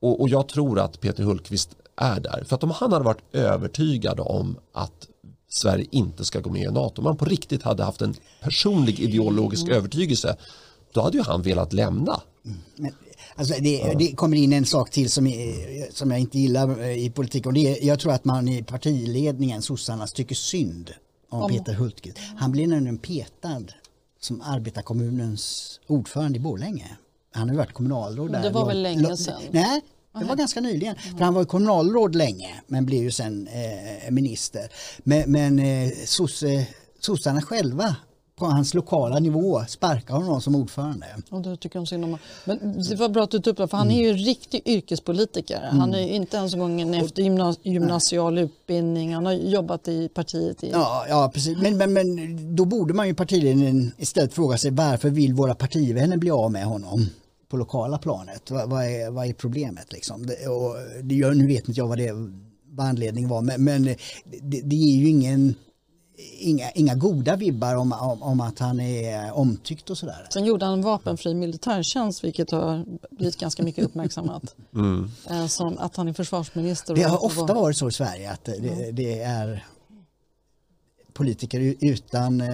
Och, 0.00 0.20
och 0.20 0.28
jag 0.28 0.48
tror 0.48 0.78
att 0.80 1.00
Peter 1.00 1.22
Hultqvist 1.22 1.70
är 1.96 2.20
där. 2.20 2.44
För 2.46 2.56
att 2.56 2.64
om 2.64 2.70
han 2.70 2.92
hade 2.92 3.04
varit 3.04 3.34
övertygad 3.34 4.20
om 4.20 4.56
att 4.72 5.08
Sverige 5.48 5.86
inte 5.90 6.24
ska 6.24 6.40
gå 6.40 6.50
med 6.50 6.62
i 6.62 6.66
NATO, 6.72 7.00
om 7.02 7.06
han 7.06 7.16
på 7.16 7.24
riktigt 7.24 7.62
hade 7.62 7.84
haft 7.84 8.02
en 8.02 8.14
personlig 8.42 9.00
ideologisk 9.00 9.68
övertygelse, 9.68 10.36
då 10.92 11.00
hade 11.00 11.16
ju 11.16 11.22
han 11.22 11.42
velat 11.42 11.72
lämna. 11.72 12.20
Men, 12.76 12.92
alltså 13.34 13.54
det, 13.60 13.94
det 13.98 14.12
kommer 14.16 14.36
in 14.36 14.52
en 14.52 14.64
sak 14.66 14.90
till 14.90 15.10
som, 15.10 15.26
är- 15.26 15.92
som 15.94 16.10
jag 16.10 16.20
inte 16.20 16.38
gillar 16.38 16.80
eh, 16.80 17.04
i 17.04 17.10
politik 17.10 17.46
och 17.46 17.52
det 17.52 17.78
är, 17.82 17.86
jag 17.86 17.98
tror 18.00 18.12
att 18.12 18.24
man 18.24 18.48
i 18.48 18.62
partiledningen, 18.62 19.62
sossarna, 19.62 20.06
tycker 20.06 20.34
synd 20.34 20.90
om, 21.28 21.50
Peter 21.50 21.72
Hultqvist. 21.74 22.18
Han 22.36 22.52
blir 22.52 22.66
nämligen 22.66 22.98
petad 22.98 23.62
som 24.20 24.40
arbetarkommunens 24.40 25.80
ordförande 25.86 26.38
i 26.38 26.40
Borlänge. 26.40 26.96
Han 27.32 27.48
har 27.48 27.54
ju 27.54 27.58
varit 27.58 27.72
kommunalråd 27.72 28.32
där. 28.32 28.42
det 28.42 28.50
var 28.50 28.66
väl 28.66 28.82
länge 28.82 29.16
sedan? 29.16 29.40
Nej, 29.50 29.80
det 30.18 30.24
var 30.24 30.36
ganska 30.36 30.60
nyligen. 30.60 30.96
För 30.96 31.24
han 31.24 31.34
var 31.34 31.44
kommunalråd 31.44 32.14
länge 32.14 32.62
men 32.66 32.86
blev 32.86 33.02
ju 33.02 33.10
sen 33.10 33.48
eh, 33.48 34.10
minister. 34.10 34.68
Men, 34.98 35.32
men 35.32 35.58
eh, 35.58 35.90
sossarna 37.00 37.42
själva 37.42 37.96
på 38.36 38.46
hans 38.46 38.74
lokala 38.74 39.18
nivå 39.18 39.64
sparkar 39.68 40.14
honom 40.14 40.40
som 40.40 40.54
ordförande. 40.54 41.06
Och 41.30 41.42
då 41.42 41.56
tycker 41.56 41.78
de 41.78 41.86
synd 41.86 42.04
om 42.04 42.18
Men 42.44 42.82
det 42.82 42.96
var 42.96 43.08
bra 43.08 43.22
att 43.24 43.30
du 43.30 43.38
tog 43.38 43.50
upp 43.52 43.56
det, 43.56 43.68
för 43.68 43.76
han 43.76 43.90
är 43.90 44.02
ju 44.02 44.12
riktig 44.12 44.62
yrkespolitiker. 44.64 45.60
Han 45.70 45.94
är 45.94 46.00
ju 46.00 46.08
inte 46.08 46.36
ens 46.36 46.54
en 46.54 46.60
gång 46.60 46.80
en 46.80 46.94
efter 46.94 47.22
gymna- 47.22 47.56
gymnasial 47.62 48.38
utbildning. 48.38 49.14
Han 49.14 49.26
har 49.26 49.32
jobbat 49.32 49.88
i 49.88 50.08
partiet 50.08 50.64
i... 50.64 50.70
Ja, 50.70 51.04
ja 51.08 51.30
precis. 51.34 51.58
Men, 51.58 51.76
men, 51.76 51.92
men 51.92 52.56
då 52.56 52.64
borde 52.64 52.94
man 52.94 53.08
ju 53.08 53.14
partiledningen 53.14 53.92
istället 53.98 54.34
fråga 54.34 54.58
sig 54.58 54.70
varför 54.70 55.10
vill 55.10 55.34
våra 55.34 55.54
partivänner 55.54 56.16
bli 56.16 56.30
av 56.30 56.52
med 56.52 56.64
honom 56.64 57.06
på 57.50 57.56
lokala 57.56 57.98
planet? 57.98 58.50
Vad, 58.50 58.70
vad, 58.70 58.84
är, 58.84 59.10
vad 59.10 59.26
är 59.26 59.32
problemet 59.32 59.92
liksom? 59.92 60.26
Det, 60.26 60.48
och 60.48 60.76
det 61.02 61.14
gör, 61.14 61.34
nu 61.34 61.46
vet 61.46 61.68
inte 61.68 61.80
jag 61.80 61.86
vad, 61.88 61.98
det, 61.98 62.12
vad 62.70 62.86
anledningen 62.86 63.30
var 63.30 63.42
men, 63.42 63.64
men 63.64 63.84
det, 64.42 64.60
det 64.64 64.76
ger 64.76 64.96
ju 65.00 65.08
ingen, 65.08 65.54
inga, 66.38 66.70
inga 66.70 66.94
goda 66.94 67.36
vibbar 67.36 67.74
om, 67.74 67.92
om, 67.92 68.22
om 68.22 68.40
att 68.40 68.58
han 68.58 68.80
är 68.80 69.32
omtyckt 69.32 69.90
och 69.90 69.98
sådär. 69.98 70.26
Sen 70.32 70.44
gjorde 70.44 70.66
han 70.66 70.82
vapenfri 70.82 71.34
militärtjänst 71.34 72.24
vilket 72.24 72.50
har 72.50 72.84
blivit 73.10 73.36
ganska 73.36 73.62
mycket 73.62 73.84
uppmärksammat. 73.84 74.54
Eh, 75.30 75.46
Som 75.46 75.78
att 75.78 75.96
han 75.96 76.08
är 76.08 76.12
försvarsminister. 76.12 76.94
Det 76.94 77.02
har 77.02 77.24
ofta 77.24 77.40
var- 77.46 77.54
varit 77.54 77.76
så 77.76 77.88
i 77.88 77.92
Sverige 77.92 78.30
att 78.30 78.44
det, 78.44 78.90
det 78.92 79.20
är 79.22 79.64
politiker 81.14 81.74
utan 81.80 82.40
eh, 82.40 82.48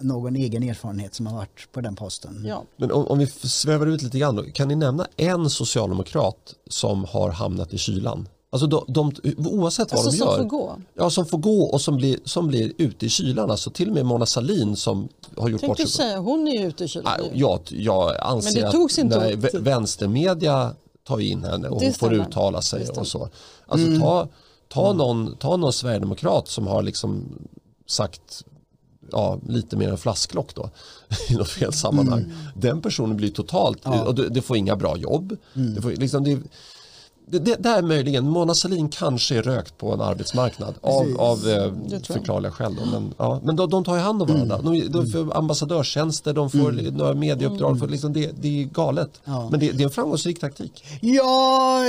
någon 0.00 0.36
egen 0.36 0.62
erfarenhet 0.62 1.14
som 1.14 1.26
har 1.26 1.34
varit 1.36 1.68
på 1.72 1.80
den 1.80 1.96
posten. 1.96 2.44
Ja. 2.48 2.62
Men 2.76 2.92
om, 2.92 3.06
om 3.06 3.18
vi 3.18 3.26
svävar 3.26 3.86
ut 3.86 4.02
lite 4.02 4.18
grann, 4.18 4.36
då, 4.36 4.42
kan 4.42 4.68
ni 4.68 4.74
nämna 4.76 5.06
en 5.16 5.50
socialdemokrat 5.50 6.54
som 6.70 7.04
har 7.04 7.30
hamnat 7.30 7.72
i 7.74 7.78
kylan? 7.78 8.28
Alltså 8.50 8.66
de, 8.66 8.84
de, 8.88 9.12
oavsett 9.38 9.92
vad 9.92 9.98
Alltså 10.06 10.10
de 10.10 10.16
som 10.16 10.26
gör. 10.28 10.36
får 10.36 10.44
gå. 10.44 10.76
Ja, 10.94 11.10
som 11.10 11.26
får 11.26 11.38
gå 11.38 11.62
och 11.62 11.80
som 11.80 11.96
blir, 11.96 12.18
som 12.24 12.46
blir 12.48 12.72
ute 12.78 13.06
i 13.06 13.08
kylan. 13.08 13.50
Alltså 13.50 13.70
till 13.70 13.88
och 13.88 13.94
med 13.94 14.06
Mona 14.06 14.26
Sahlin 14.26 14.76
som 14.76 15.08
har 15.36 15.48
gjort 15.48 15.60
bort 15.60 15.76
sig. 15.76 15.88
säga, 15.88 16.18
hon 16.18 16.48
är 16.48 16.60
ju 16.60 16.66
ute 16.68 16.84
i 16.84 16.88
kylan. 16.88 17.12
Nej, 17.20 17.30
Jag, 17.34 17.60
jag 17.68 18.16
anser 18.20 18.52
Men 18.62 18.62
det 18.64 18.72
togs 18.72 18.98
inte 18.98 19.16
att 19.16 19.22
nej, 19.22 19.36
vänstermedia 19.62 20.74
tar 21.06 21.20
in 21.20 21.44
henne 21.44 21.68
och 21.68 21.80
Det 21.80 21.86
hon 21.86 21.94
får 21.94 22.06
stämmer. 22.06 22.28
uttala 22.28 22.58
Det 22.58 22.64
sig 22.64 22.88
och 22.88 23.06
så. 23.06 23.28
Alltså 23.66 24.00
ta, 24.00 24.28
ta, 24.68 24.92
någon, 24.92 25.36
ta 25.36 25.56
någon 25.56 25.72
sverigedemokrat 25.72 26.48
som 26.48 26.66
har 26.66 26.82
liksom 26.82 27.38
sagt 27.86 28.44
ja, 29.12 29.38
lite 29.48 29.76
mer 29.76 29.88
än 29.88 29.98
flasklock 29.98 30.54
då 30.54 30.70
i 31.30 31.34
något 31.34 31.48
fel 31.48 31.72
sammanhang. 31.72 32.32
Den 32.56 32.82
personen 32.82 33.16
blir 33.16 33.30
totalt, 33.30 33.86
och 33.86 34.14
det, 34.14 34.28
det 34.28 34.42
får 34.42 34.56
inga 34.56 34.76
bra 34.76 34.96
jobb. 34.96 35.36
Det, 35.52 35.82
får, 35.82 35.90
liksom, 35.90 36.24
det, 36.24 36.38
det, 37.26 37.38
det 37.38 37.56
där 37.56 37.82
möjligen, 37.82 38.28
Mona 38.28 38.54
Sahlin 38.54 38.88
kanske 38.88 39.36
är 39.38 39.42
rökt 39.42 39.78
på 39.78 39.92
en 39.92 40.00
arbetsmarknad 40.00 40.74
av, 40.80 41.16
av 41.18 41.48
eh, 41.48 41.72
förklarliga 42.06 42.52
skäl. 42.52 42.74
Då, 42.80 42.86
men, 42.90 43.14
ja, 43.18 43.40
men 43.44 43.56
de, 43.56 43.70
de 43.70 43.84
tar 43.84 43.94
ju 43.94 44.00
hand 44.00 44.22
om 44.22 44.28
varandra. 44.28 44.58
De, 44.62 44.80
de 44.88 45.06
får 45.10 45.36
ambassadörstjänster, 45.36 46.32
de 46.32 46.50
får 46.50 46.90
några 46.92 47.14
medieuppdrag. 47.14 47.78
För 47.78 47.88
liksom 47.88 48.12
det, 48.12 48.30
det 48.40 48.60
är 48.62 48.64
galet. 48.64 49.10
Ja. 49.24 49.48
Men 49.50 49.60
det, 49.60 49.72
det 49.72 49.82
är 49.82 49.84
en 49.84 49.90
framgångsrik 49.90 50.40
taktik. 50.40 50.84
Ja, 51.00 51.80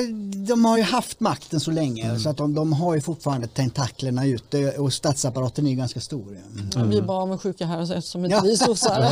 de 0.48 0.66
har 0.66 0.78
ju 0.78 0.84
haft 0.84 1.20
makten 1.20 1.60
så 1.60 1.72
länge 1.72 2.20
så 2.20 2.30
att 2.30 2.38
de, 2.38 2.54
de 2.54 2.74
har 2.74 2.96
ju 2.96 3.02
fortfarande 3.02 3.48
tentaklerna 3.48 4.26
ute 4.26 4.72
och 4.72 4.94
statsapparaten 4.94 5.66
är 5.66 5.70
ju 5.72 5.76
ganska 5.78 6.00
stor. 6.00 6.38
Ja. 6.76 6.84
Vi 6.84 6.98
är 6.98 7.02
bara 7.02 7.18
avundsjuka 7.22 7.66
här 7.66 7.94
eftersom 7.94 8.26
inte 8.26 8.36
Ja. 8.38 8.42
vi 8.44 8.58
sossar 8.58 9.12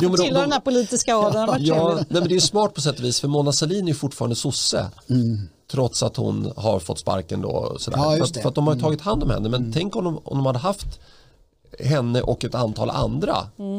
Jo, 0.00 0.08
tillhör 0.16 0.32
de- 0.34 0.40
den 0.40 0.52
här 0.52 0.60
politiska 0.60 1.16
adeln. 1.16 1.64
Ja, 1.64 1.88
trevligt. 1.88 2.10
nej, 2.10 2.20
men 2.20 2.28
det 2.28 2.34
är 2.36 2.40
smart 2.40 2.74
på 2.74 2.80
sätt 2.80 2.98
och 2.98 3.04
vis 3.04 3.20
för 3.20 3.28
Mona 3.28 3.52
Sahlin 3.52 3.84
är 3.84 3.88
ju 3.88 3.94
fortfarande 3.94 4.36
sosse. 4.36 4.86
Trots 5.70 6.02
att 6.02 6.16
hon 6.16 6.52
har 6.56 6.78
fått 6.80 6.98
sparken 6.98 7.40
då. 7.42 7.48
och 7.48 7.80
Sådär. 7.80 7.98
Ja, 7.98 8.16
just 8.16 8.18
för, 8.18 8.24
att, 8.24 8.34
det. 8.34 8.40
för 8.42 8.48
att 8.48 8.54
de 8.54 8.66
har 8.66 8.74
ju 8.74 8.80
tagit 8.80 9.00
hand 9.00 9.22
om 9.22 9.30
henne. 9.30 9.48
Men 9.48 9.72
tänk 9.72 9.96
om 9.96 10.04
de, 10.04 10.18
om 10.24 10.36
de 10.36 10.46
hade 10.46 10.58
haft 10.58 11.00
henne 11.80 12.22
och 12.22 12.44
ett 12.44 12.54
antal 12.54 12.90
andra 12.90 13.36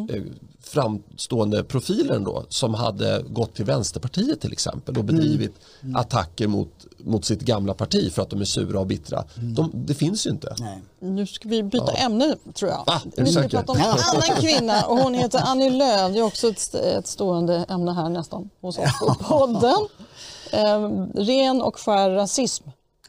eh, 0.10 0.22
framstående 0.64 1.64
profiler 1.64 2.20
då 2.20 2.46
som 2.50 2.74
hade 2.74 3.24
gått 3.30 3.56
till 3.56 3.66
Vänsterpartiet 3.66 4.42
till 4.42 4.52
exempel 4.52 4.98
och 4.98 5.04
bedrivit 5.04 5.54
attacker 5.96 6.48
mot, 6.48 6.70
mot 6.98 7.26
sitt 7.26 7.42
gamla 7.42 7.74
parti 7.74 8.12
för 8.14 8.22
att 8.22 8.30
de 8.30 8.42
är 8.42 8.46
sura 8.46 8.80
och 8.80 8.88
bittra. 8.88 9.24
De, 9.36 9.72
det 9.74 9.94
finns 9.94 10.28
ju 10.28 10.30
inte. 10.30 10.56
Nej. 10.60 10.82
Nu 11.00 11.28
ska 11.28 11.50
vi 11.50 11.64
byta 11.64 11.92
ämne 11.92 12.36
tror 12.54 12.72
jag. 12.72 13.02
Du 13.16 13.24
vi 13.24 13.32
ska 13.32 13.48
prata 13.48 13.72
om 13.72 13.78
en 13.78 13.84
Ja. 13.84 13.98
annan 14.14 14.38
kvinna 14.42 14.86
och 14.86 14.98
hon 14.98 15.14
heter 15.14 15.42
Annie 15.46 15.70
Lööf. 15.70 16.14
Det 16.14 16.20
är 16.20 16.24
också 16.24 16.48
ett, 16.48 16.76
ett 16.76 17.08
stående 17.08 17.66
ämne 17.70 17.94
här 17.94 18.10
nästan 18.10 18.50
hos 18.62 18.78
oss 18.78 19.00
på 19.00 19.16
podden. 19.24 19.88
Eh, 20.52 20.90
ren 21.16 21.62
och 21.62 21.80
skär 21.80 22.10
rasism. 22.10 22.64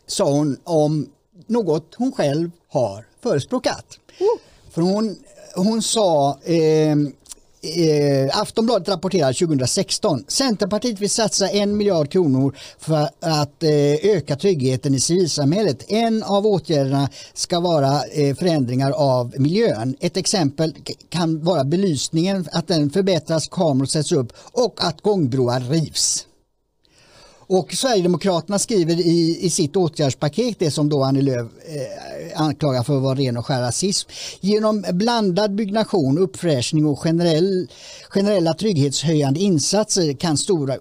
Sa 0.06 0.30
hon 0.30 0.56
om 0.64 1.08
något 1.46 1.94
hon 1.96 2.12
själv 2.12 2.50
har 2.68 3.06
förespråkat. 3.22 3.98
För 4.70 4.82
hon, 4.82 5.16
hon 5.56 5.82
sa 5.82 6.38
eh, 6.44 6.92
eh, 7.62 8.40
Aftonbladet 8.40 8.88
rapporterar 8.88 9.32
2016. 9.32 10.24
Centerpartiet 10.28 11.00
vill 11.00 11.10
satsa 11.10 11.48
en 11.48 11.76
miljard 11.76 12.10
kronor 12.10 12.56
för 12.78 13.08
att 13.20 13.62
eh, 13.62 13.70
öka 14.16 14.36
tryggheten 14.36 14.94
i 14.94 15.00
civilsamhället. 15.00 15.84
En 15.88 16.22
av 16.22 16.46
åtgärderna 16.46 17.08
ska 17.34 17.60
vara 17.60 18.04
eh, 18.04 18.36
förändringar 18.36 18.90
av 18.90 19.34
miljön. 19.38 19.96
Ett 20.00 20.16
exempel 20.16 20.74
kan 21.08 21.44
vara 21.44 21.64
belysningen, 21.64 22.48
att 22.52 22.68
den 22.68 22.90
förbättras, 22.90 23.48
kameror 23.48 23.86
sätts 23.86 24.12
upp 24.12 24.32
och 24.52 24.74
att 24.84 25.00
gångbroar 25.00 25.60
rivs. 25.60 26.26
Och 27.46 27.72
Sverigedemokraterna 27.72 28.58
skriver 28.58 29.00
i, 29.00 29.38
i 29.40 29.50
sitt 29.50 29.76
åtgärdspaket, 29.76 30.58
det 30.58 30.70
som 30.70 30.88
då 30.88 31.02
Annie 31.02 31.22
Lööf 31.22 31.46
eh, 31.66 32.40
anklagar 32.40 32.82
för 32.82 32.96
att 32.96 33.02
vara 33.02 33.14
ren 33.14 33.36
och 33.36 33.46
skär 33.46 33.60
rasism. 33.60 34.10
Genom 34.40 34.84
blandad 34.92 35.54
byggnation, 35.54 36.18
uppfräschning 36.18 36.86
och 36.86 36.98
generell, 36.98 37.68
generella 38.08 38.54
trygghetshöjande 38.54 39.40
insatser 39.40 40.12
kan 40.12 40.36
stora, 40.36 40.76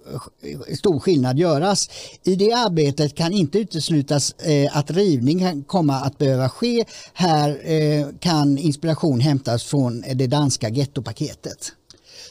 stor 0.78 1.00
skillnad 1.00 1.38
göras. 1.38 1.90
I 2.24 2.34
det 2.34 2.52
arbetet 2.52 3.14
kan 3.14 3.32
inte 3.32 3.58
uteslutas 3.58 4.32
eh, 4.32 4.76
att 4.76 4.90
rivning 4.90 5.38
kan 5.38 5.62
komma 5.62 5.94
att 5.94 6.18
behöva 6.18 6.48
ske. 6.48 6.84
Här 7.12 7.70
eh, 7.72 8.06
kan 8.20 8.58
inspiration 8.58 9.20
hämtas 9.20 9.64
från 9.64 10.04
det 10.14 10.26
danska 10.26 10.68
gettopaketet. 10.68 11.72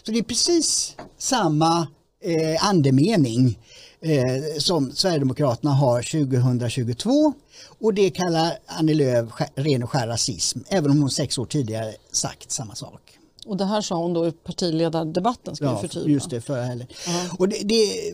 Så 0.06 0.12
det 0.12 0.20
är 0.20 0.24
precis 0.24 0.96
samma 1.18 1.88
eh, 2.24 2.68
andemening 2.68 3.58
eh, 4.02 4.60
som 4.60 4.92
Sverigedemokraterna 4.92 5.72
har 5.72 6.02
2022 6.02 7.34
och 7.80 7.94
det 7.94 8.10
kallar 8.10 8.58
Annie 8.66 8.94
Lööf 8.94 9.30
ren 9.56 9.84
och 9.84 9.90
skär 9.90 10.08
rasism 10.08 10.60
även 10.70 10.92
om 10.92 11.02
hon 11.02 11.10
sex 11.10 11.38
år 11.38 11.46
tidigare 11.46 11.94
sagt 12.12 12.52
samma 12.52 12.76
sak. 12.76 13.02
Och 13.46 13.58
det 13.58 13.66
här 13.66 13.82
sa 13.82 13.96
hon 13.96 14.14
då 14.14 14.28
i 14.28 14.32
partiledardebatten 14.32 15.56
ska 15.56 15.66
ja, 15.66 15.76
vi 15.76 15.88
förtydliga. 15.88 16.14
just 16.14 16.30
det, 16.30 16.42
förra 16.42 16.64
helgen. 16.64 16.88
Uh-huh. 16.88 17.38
Och 17.38 17.50
det, 17.50 17.60
det, 17.64 18.14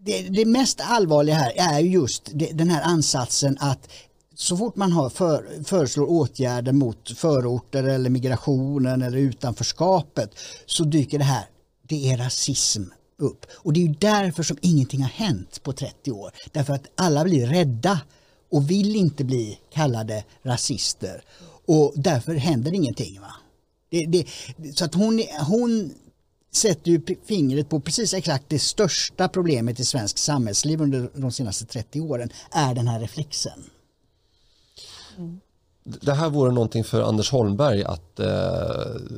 det, 0.00 0.22
det, 0.28 0.44
mest 0.44 0.80
allvarliga 0.80 1.34
här 1.34 1.52
är 1.56 1.78
just 1.80 2.30
den 2.32 2.70
här 2.70 2.82
ansatsen 2.82 3.56
att 3.60 3.88
så 4.34 4.56
fort 4.56 4.76
man 4.76 4.92
har 4.92 5.10
för, 5.10 5.64
föreslår 5.64 6.10
åtgärder 6.10 6.72
mot 6.72 7.18
förorter 7.18 7.84
eller 7.84 8.10
migrationen 8.10 9.02
eller 9.02 9.18
utanförskapet 9.18 10.30
så 10.66 10.84
dyker 10.84 11.18
det 11.18 11.24
här, 11.24 11.44
det 11.88 12.12
är 12.12 12.16
rasism 12.16 12.82
upp. 13.22 13.46
Och 13.52 13.72
det 13.72 13.80
är 13.80 13.86
ju 13.86 13.94
därför 13.98 14.42
som 14.42 14.56
ingenting 14.60 15.02
har 15.02 15.08
hänt 15.08 15.62
på 15.62 15.72
30 15.72 16.12
år. 16.12 16.32
Därför 16.52 16.72
att 16.72 16.86
alla 16.94 17.24
blir 17.24 17.46
rädda 17.46 18.00
och 18.50 18.70
vill 18.70 18.96
inte 18.96 19.24
bli 19.24 19.58
kallade 19.70 20.24
rasister. 20.42 21.24
Och 21.66 21.92
därför 21.96 22.34
händer 22.34 22.74
ingenting. 22.74 23.20
Va? 23.20 23.34
Det, 23.90 24.06
det, 24.06 24.26
så 24.76 24.84
att 24.84 24.94
hon, 24.94 25.22
hon 25.46 25.94
sätter 26.54 26.90
ju 26.90 27.02
fingret 27.24 27.68
på 27.68 27.80
precis 27.80 28.14
exakt 28.14 28.44
det 28.48 28.58
största 28.58 29.28
problemet 29.28 29.80
i 29.80 29.84
svensk 29.84 30.18
samhällsliv 30.18 30.80
under 30.80 31.10
de 31.14 31.32
senaste 31.32 31.64
30 31.64 32.00
åren 32.00 32.30
är 32.50 32.74
den 32.74 32.88
här 32.88 33.00
reflexen. 33.00 33.64
Mm 35.18 35.40
det 35.84 36.12
här 36.12 36.30
vore 36.30 36.52
någonting 36.52 36.84
för 36.84 37.02
Anders 37.02 37.30
Holmberg 37.30 37.84
att 37.84 38.20
eh, 38.20 38.26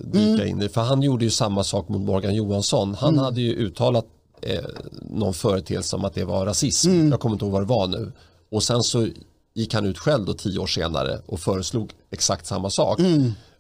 dyka 0.05 0.43
mm. 0.43 0.49
in 0.49 0.63
i. 0.63 0.69
För 0.69 0.81
han 0.81 1.03
gjorde 1.03 1.25
ju 1.25 1.31
samma 1.31 1.65
sak 1.65 1.89
mot 1.89 2.01
Morgan 2.01 2.35
Johansson. 2.35 2.95
Han 2.95 3.13
mm. 3.13 3.25
hade 3.25 3.41
ju 3.41 3.55
uttalat 3.55 4.07
eh, 4.43 4.65
någon 5.03 5.35
företeelse 5.35 5.97
om 5.97 6.05
att 6.05 6.15
det 6.15 6.25
var 6.25 6.47
rasism. 6.47 6.91
Mm. 6.91 7.11
Jag 7.11 7.21
kommer 7.21 7.33
inte 7.33 7.45
ihåg 7.45 7.53
vad 7.53 7.63
det 7.63 7.67
var 7.67 7.87
nu. 7.87 8.13
Och 8.51 8.63
sen 8.63 8.83
så 8.83 9.09
gick 9.55 9.75
han 9.75 9.87
ut 9.87 9.99
själv 9.99 10.25
då 10.25 10.33
tio 10.33 10.59
år 10.59 10.67
senare 10.67 11.19
och 11.27 11.41
föreslog 11.41 11.93
exakt 12.11 12.47
samma 12.47 12.71
sak. 12.71 12.99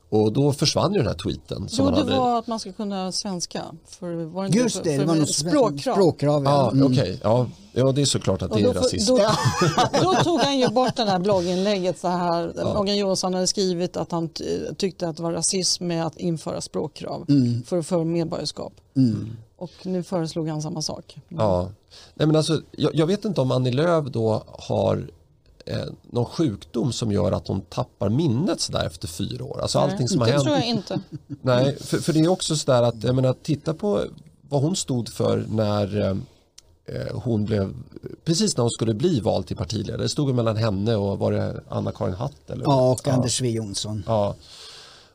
Och 0.08 0.32
då 0.32 0.52
försvann 0.52 0.92
ju 0.92 0.98
den 0.98 1.06
här 1.06 1.14
tweeten. 1.14 1.68
Som 1.68 1.84
jo, 1.84 1.90
det 1.90 1.96
hade... 1.96 2.16
var 2.16 2.38
att 2.38 2.46
man 2.46 2.60
ska 2.60 2.72
kunna 2.72 3.12
svenska. 3.12 3.62
För, 3.86 4.24
var 4.24 4.48
det 4.48 4.58
Just 4.58 4.84
det, 4.84 4.90
för, 4.90 4.98
det 4.98 5.04
var 5.04 5.14
något 5.14 5.34
språkkrav. 5.34 5.94
språkkrav 5.94 6.44
ja. 6.44 6.70
Mm. 6.70 6.92
okay. 6.92 7.18
ja. 7.22 7.46
ja, 7.72 7.92
det 7.92 8.00
är 8.00 8.04
såklart 8.04 8.42
att 8.42 8.52
det 8.52 8.60
är 8.60 8.74
rasism. 8.74 9.14
Då, 9.14 9.20
då, 10.02 10.14
tog 10.14 10.40
han 10.40 10.58
ju 10.58 10.68
bort 10.68 10.96
det 10.96 11.04
här 11.04 11.18
blogginlägget 11.18 11.98
så 11.98 12.08
här. 12.08 12.52
Ja. 12.56 12.74
Morgan 12.74 12.96
Johansson 12.96 13.34
hade 13.34 13.46
skrivit 13.46 13.96
att 13.96 14.12
han 14.12 14.28
tyckte 14.76 15.08
att 15.08 15.16
det 15.16 15.22
var 15.22 15.32
rasism 15.32 15.86
med 15.86 16.06
att 16.06 16.16
införa 16.16 16.60
språkkrav 16.60 17.24
mm. 17.28 17.62
för, 17.62 17.82
för 17.82 18.04
medborgarskap. 18.04 18.72
Mm. 18.96 19.36
Och 19.56 19.72
nu 19.82 20.02
föreslog 20.02 20.48
han 20.48 20.62
samma 20.62 20.82
sak. 20.82 21.16
Ja, 21.28 21.68
Nej, 22.14 22.26
men 22.26 22.36
alltså, 22.36 22.60
jag, 22.70 22.94
jag 22.94 23.06
vet 23.06 23.24
inte 23.24 23.40
om 23.40 23.50
Annie 23.50 23.72
Lööf 23.72 24.04
då 24.06 24.44
har 24.46 25.10
eh, 25.66 25.84
någon 26.02 26.24
sjukdom 26.24 26.92
som 26.92 27.12
gör 27.12 27.32
att 27.32 27.48
hon 27.48 27.60
tappar 27.60 28.08
minnet 28.08 28.60
sådär 28.60 28.86
efter 28.86 29.08
fyra 29.08 29.44
år. 29.44 29.60
Alltså 29.60 29.80
Nej, 29.80 29.90
allting 29.90 30.08
som 30.08 30.20
har 30.20 30.26
hänt. 30.26 30.38
Det 30.38 30.44
tror 30.44 30.56
jag 30.56 30.66
inte. 30.68 31.00
Nej, 31.42 31.76
för, 31.80 31.98
för 31.98 32.12
det 32.12 32.20
är 32.20 32.28
också 32.28 32.56
sådär 32.56 32.82
att, 32.82 33.04
jag 33.04 33.14
menar, 33.14 33.34
titta 33.42 33.74
på 33.74 34.04
vad 34.48 34.62
hon 34.62 34.76
stod 34.76 35.08
för 35.08 35.46
när 35.48 36.10
eh, 36.84 37.20
hon 37.22 37.44
blev, 37.44 37.74
precis 38.24 38.56
när 38.56 38.62
hon 38.62 38.70
skulle 38.70 38.94
bli 38.94 39.20
vald 39.20 39.46
till 39.46 39.56
partiledare. 39.56 40.02
Det 40.02 40.08
stod 40.08 40.34
mellan 40.34 40.56
henne 40.56 40.96
och 40.96 41.18
var 41.18 41.32
det 41.32 41.60
Anna-Karin 41.68 42.14
Hatt? 42.14 42.50
Eller? 42.50 42.64
Ja, 42.64 42.90
och 42.90 43.08
Anders 43.08 43.40
W 43.40 43.56
Jonsson. 43.56 44.04
Ja. 44.06 44.34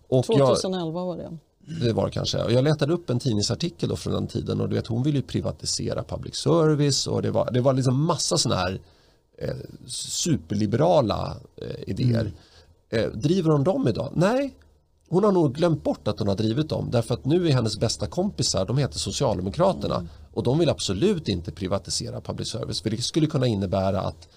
Och 0.08 0.26
2011 0.26 1.00
jag, 1.00 1.06
var 1.06 1.18
det. 1.18 1.38
Det 1.82 1.94
var 1.94 2.06
det 2.06 2.12
kanske. 2.12 2.44
Och 2.44 2.52
jag 2.52 2.64
letade 2.64 2.94
upp 2.94 3.10
en 3.10 3.20
tidningsartikel 3.20 3.90
då 3.90 3.96
från 3.96 4.14
den 4.14 4.28
tiden 4.28 4.62
och 4.62 4.70
du 4.70 4.76
vet 4.76 4.88
hon 4.88 5.04
ville 5.04 5.22
privatisera 5.22 6.04
public 6.04 6.36
service 6.36 7.08
och 7.08 7.22
det 7.22 7.32
var, 7.32 7.52
det 7.52 7.62
var 7.62 7.74
liksom 7.74 8.06
massa 8.06 8.38
sådana 8.38 8.62
här 8.62 8.80
superliberala 9.88 11.38
eh, 11.56 11.90
idéer. 11.90 12.22
Mm. 12.22 12.34
Eh, 12.90 13.12
driver 13.12 13.52
hon 13.52 13.64
dem 13.64 13.88
idag? 13.88 14.12
Nej, 14.16 14.56
hon 15.10 15.24
har 15.24 15.32
nog 15.32 15.56
glömt 15.56 15.84
bort 15.84 16.08
att 16.08 16.20
hon 16.20 16.28
har 16.28 16.36
drivit 16.36 16.70
dem 16.70 16.90
därför 16.92 17.14
att 17.14 17.26
nu 17.26 17.48
är 17.48 17.54
hennes 17.54 17.80
bästa 17.80 18.08
kompisar, 18.08 18.66
de 18.66 18.78
heter 18.78 19.00
Socialdemokraterna 19.00 19.96
mm. 19.96 20.08
och 20.34 20.44
de 20.44 20.60
vill 20.60 20.70
absolut 20.70 21.28
inte 21.28 21.52
privatisera 21.52 22.22
public 22.22 22.48
service 22.48 22.82
för 22.82 22.90
det 22.90 23.02
skulle 23.02 23.28
kunna 23.28 23.48
innebära 23.48 24.02
att 24.02 24.28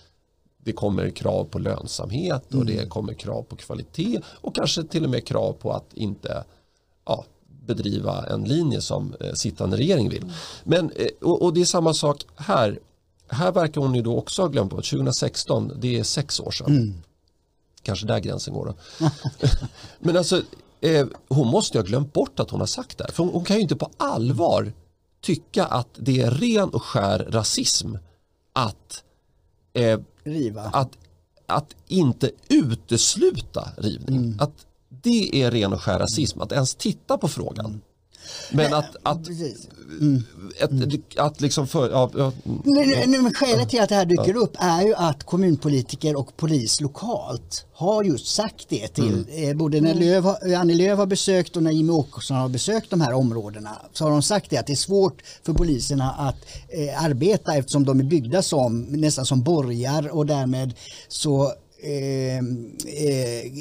det 0.64 0.72
kommer 0.72 1.10
krav 1.10 1.44
på 1.44 1.58
lönsamhet 1.58 2.46
och 2.46 2.54
mm. 2.54 2.66
det 2.66 2.88
kommer 2.88 3.14
krav 3.14 3.42
på 3.42 3.56
kvalitet 3.56 4.20
och 4.26 4.54
kanske 4.54 4.84
till 4.84 5.04
och 5.04 5.10
med 5.10 5.26
krav 5.26 5.52
på 5.52 5.72
att 5.72 5.94
inte 5.94 6.44
ja, 7.06 7.24
bedriva 7.66 8.26
en 8.26 8.44
linje 8.44 8.80
som 8.80 9.14
eh, 9.20 9.32
sittande 9.32 9.76
regering 9.76 10.08
vill. 10.08 10.22
Mm. 10.22 10.34
Men, 10.64 10.90
eh, 10.90 11.08
och, 11.20 11.42
och, 11.42 11.54
det 11.54 11.60
är 11.60 11.64
samma 11.64 11.94
sak 11.94 12.26
här 12.36 12.78
här 13.32 13.52
verkar 13.52 13.80
hon 13.80 13.94
ju 13.94 14.02
då 14.02 14.18
också 14.18 14.42
ha 14.42 14.48
glömt 14.48 14.70
bort 14.70 14.90
2016, 14.90 15.72
det 15.80 15.98
är 15.98 16.02
sex 16.02 16.40
år 16.40 16.50
sedan. 16.50 16.76
Mm. 16.76 16.94
Kanske 17.82 18.06
där 18.06 18.18
gränsen 18.18 18.54
går 18.54 18.66
då. 18.66 19.10
Men 19.98 20.16
alltså, 20.16 20.42
eh, 20.80 21.06
hon 21.28 21.48
måste 21.48 21.78
ju 21.78 21.82
ha 21.82 21.88
glömt 21.88 22.12
bort 22.12 22.40
att 22.40 22.50
hon 22.50 22.60
har 22.60 22.66
sagt 22.66 22.98
det 22.98 23.04
här. 23.04 23.12
För 23.12 23.24
hon, 23.24 23.32
hon, 23.32 23.44
kan 23.44 23.56
ju 23.56 23.62
inte 23.62 23.76
på 23.76 23.90
allvar 23.96 24.72
tycka 25.20 25.64
att 25.64 25.88
det 25.96 26.20
är 26.20 26.30
ren 26.30 26.68
och 26.68 26.82
skär 26.82 27.18
rasism 27.30 27.94
att, 28.52 29.04
eh, 29.72 30.00
Riva. 30.24 30.62
att, 30.62 30.90
att 31.46 31.74
inte 31.88 32.30
utesluta 32.48 33.68
rivning. 33.76 34.16
Mm. 34.16 34.40
Att 34.40 34.66
det 34.88 35.42
är 35.42 35.50
ren 35.50 35.72
och 35.72 35.82
skär 35.82 35.98
rasism, 35.98 36.40
att 36.40 36.52
ens 36.52 36.74
titta 36.74 37.18
på 37.18 37.28
frågan. 37.28 37.66
Mm. 37.66 37.80
Men 38.50 38.74
att, 38.74 38.96
att, 39.02 39.28
mm. 40.00 40.22
att, 40.60 41.18
att, 41.18 41.40
liksom 41.40 41.66
för, 41.66 41.90
ja, 41.90 42.10
ja, 42.16 42.32
men, 42.44 43.22
men 43.22 43.34
skälet 43.34 43.68
till 43.68 43.80
att 43.80 43.88
det 43.88 43.94
här 43.94 44.04
dyker 44.04 44.36
upp 44.36 44.56
är 44.58 44.82
ju 44.82 44.94
att 44.94 45.24
kommunpolitiker 45.24 46.16
och 46.16 46.36
polis 46.36 46.80
lokalt 46.80 47.66
har 47.72 48.04
just 48.04 48.26
sagt 48.26 48.66
det 48.68 48.88
till 48.88 49.24
mm. 49.28 49.50
eh, 49.50 49.56
både 49.56 49.80
när 49.80 49.94
Löv, 49.94 50.26
Annie 50.56 50.74
Lööf 50.74 50.98
har 50.98 51.06
besökt 51.06 51.56
och 51.56 51.62
när 51.62 51.70
Jimmie 51.70 51.92
Åkesson 51.92 52.36
har 52.36 52.48
besökt 52.48 52.90
de 52.90 53.00
här 53.00 53.12
områdena 53.12 53.70
så 53.92 54.04
har 54.04 54.10
de 54.10 54.22
sagt 54.22 54.50
det 54.50 54.56
att 54.56 54.66
det 54.66 54.72
är 54.72 54.76
svårt 54.76 55.22
för 55.42 55.52
poliserna 55.52 56.10
att 56.10 56.36
eh, 56.68 57.04
arbeta 57.04 57.54
eftersom 57.54 57.84
de 57.84 58.00
är 58.00 58.04
byggda 58.04 58.42
som 58.42 58.82
nästan 58.82 59.26
som 59.26 59.42
borgar 59.42 60.08
och 60.08 60.26
därmed 60.26 60.74
så 61.08 61.52
eh, 61.82 62.36
eh 62.36 63.52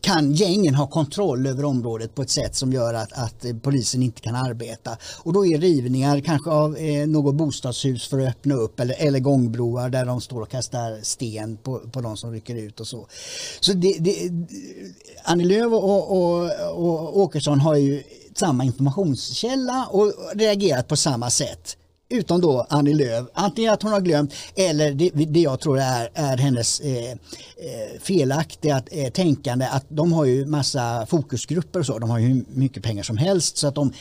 kan 0.00 0.32
gängen 0.32 0.74
ha 0.74 0.86
kontroll 0.86 1.46
över 1.46 1.64
området 1.64 2.14
på 2.14 2.22
ett 2.22 2.30
sätt 2.30 2.54
som 2.54 2.72
gör 2.72 2.94
att, 2.94 3.12
att 3.12 3.44
eh, 3.44 3.56
polisen 3.62 4.02
inte 4.02 4.20
kan 4.20 4.34
arbeta. 4.34 4.96
Och 5.22 5.32
då 5.32 5.46
är 5.46 5.58
rivningar 5.58 6.20
kanske 6.20 6.50
av 6.50 6.76
eh, 6.76 7.06
något 7.06 7.34
bostadshus 7.34 8.08
för 8.08 8.20
att 8.20 8.28
öppna 8.28 8.54
upp 8.54 8.80
eller, 8.80 8.94
eller 8.98 9.18
gångbroar 9.18 9.90
där 9.90 10.04
de 10.04 10.20
står 10.20 10.40
och 10.40 10.48
kastar 10.48 10.98
sten 11.02 11.56
på, 11.56 11.78
på 11.78 12.00
de 12.00 12.16
som 12.16 12.32
rycker 12.32 12.54
ut 12.54 12.80
och 12.80 12.86
så. 12.86 13.06
Så 13.60 13.72
det, 13.72 13.96
det, 13.98 14.30
Annie 15.24 15.44
Lööf 15.44 15.72
och, 15.72 16.10
och, 16.10 16.50
och 16.70 17.18
Åkesson 17.18 17.60
har 17.60 17.76
ju 17.76 18.02
samma 18.34 18.64
informationskälla 18.64 19.86
och 19.90 20.12
reagerat 20.34 20.88
på 20.88 20.96
samma 20.96 21.30
sätt. 21.30 21.76
Utom 22.08 22.40
då 22.40 22.66
Annie 22.68 22.94
Lööf, 22.94 23.26
antingen 23.34 23.72
att 23.72 23.82
hon 23.82 23.92
har 23.92 24.00
glömt 24.00 24.34
eller 24.56 24.92
det, 24.92 25.10
det 25.10 25.40
jag 25.40 25.60
tror 25.60 25.78
är, 25.78 26.10
är 26.14 26.36
hennes 26.36 26.80
eh, 26.80 27.10
eh 27.10 27.16
felaktiga 28.00 28.82
eh, 28.90 29.12
tänkande 29.12 29.66
att 29.66 29.84
de 29.88 30.12
har 30.12 30.24
ju 30.24 30.46
massa 30.46 31.06
fokusgrupper 31.06 31.80
och 31.80 31.86
så, 31.86 31.98
de 31.98 32.10
har 32.10 32.18
ju 32.18 32.26
hur 32.26 32.44
mycket 32.48 32.82
pengar 32.82 33.02
som 33.02 33.16
helst 33.16 33.56
så 33.56 33.68
att 33.68 33.74
de 33.74 33.92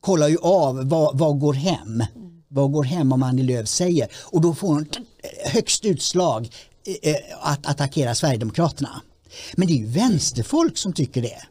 kollar 0.00 0.28
ju 0.28 0.38
av 0.38 0.88
vad, 0.88 1.18
vad 1.18 1.40
går 1.40 1.54
hem. 1.54 2.04
Vad 2.48 2.72
går 2.72 2.84
hem 2.84 3.12
om 3.12 3.22
Annie 3.22 3.42
Lööf 3.42 3.68
säger 3.68 4.08
och 4.24 4.40
då 4.40 4.54
får 4.54 4.68
hon 4.68 4.86
eh, 4.92 5.52
högst 5.52 5.84
utslag 5.84 6.48
eh, 7.02 7.10
eh, 7.10 7.16
att 7.40 7.66
attackera 7.66 8.14
Sverigedemokraterna. 8.14 9.02
Men 9.56 9.68
det 9.68 9.74
är 9.74 9.78
ju 9.78 9.86
vänsterfolk 9.86 10.76
som 10.78 10.92
tycker 10.92 11.22
det. 11.22 11.42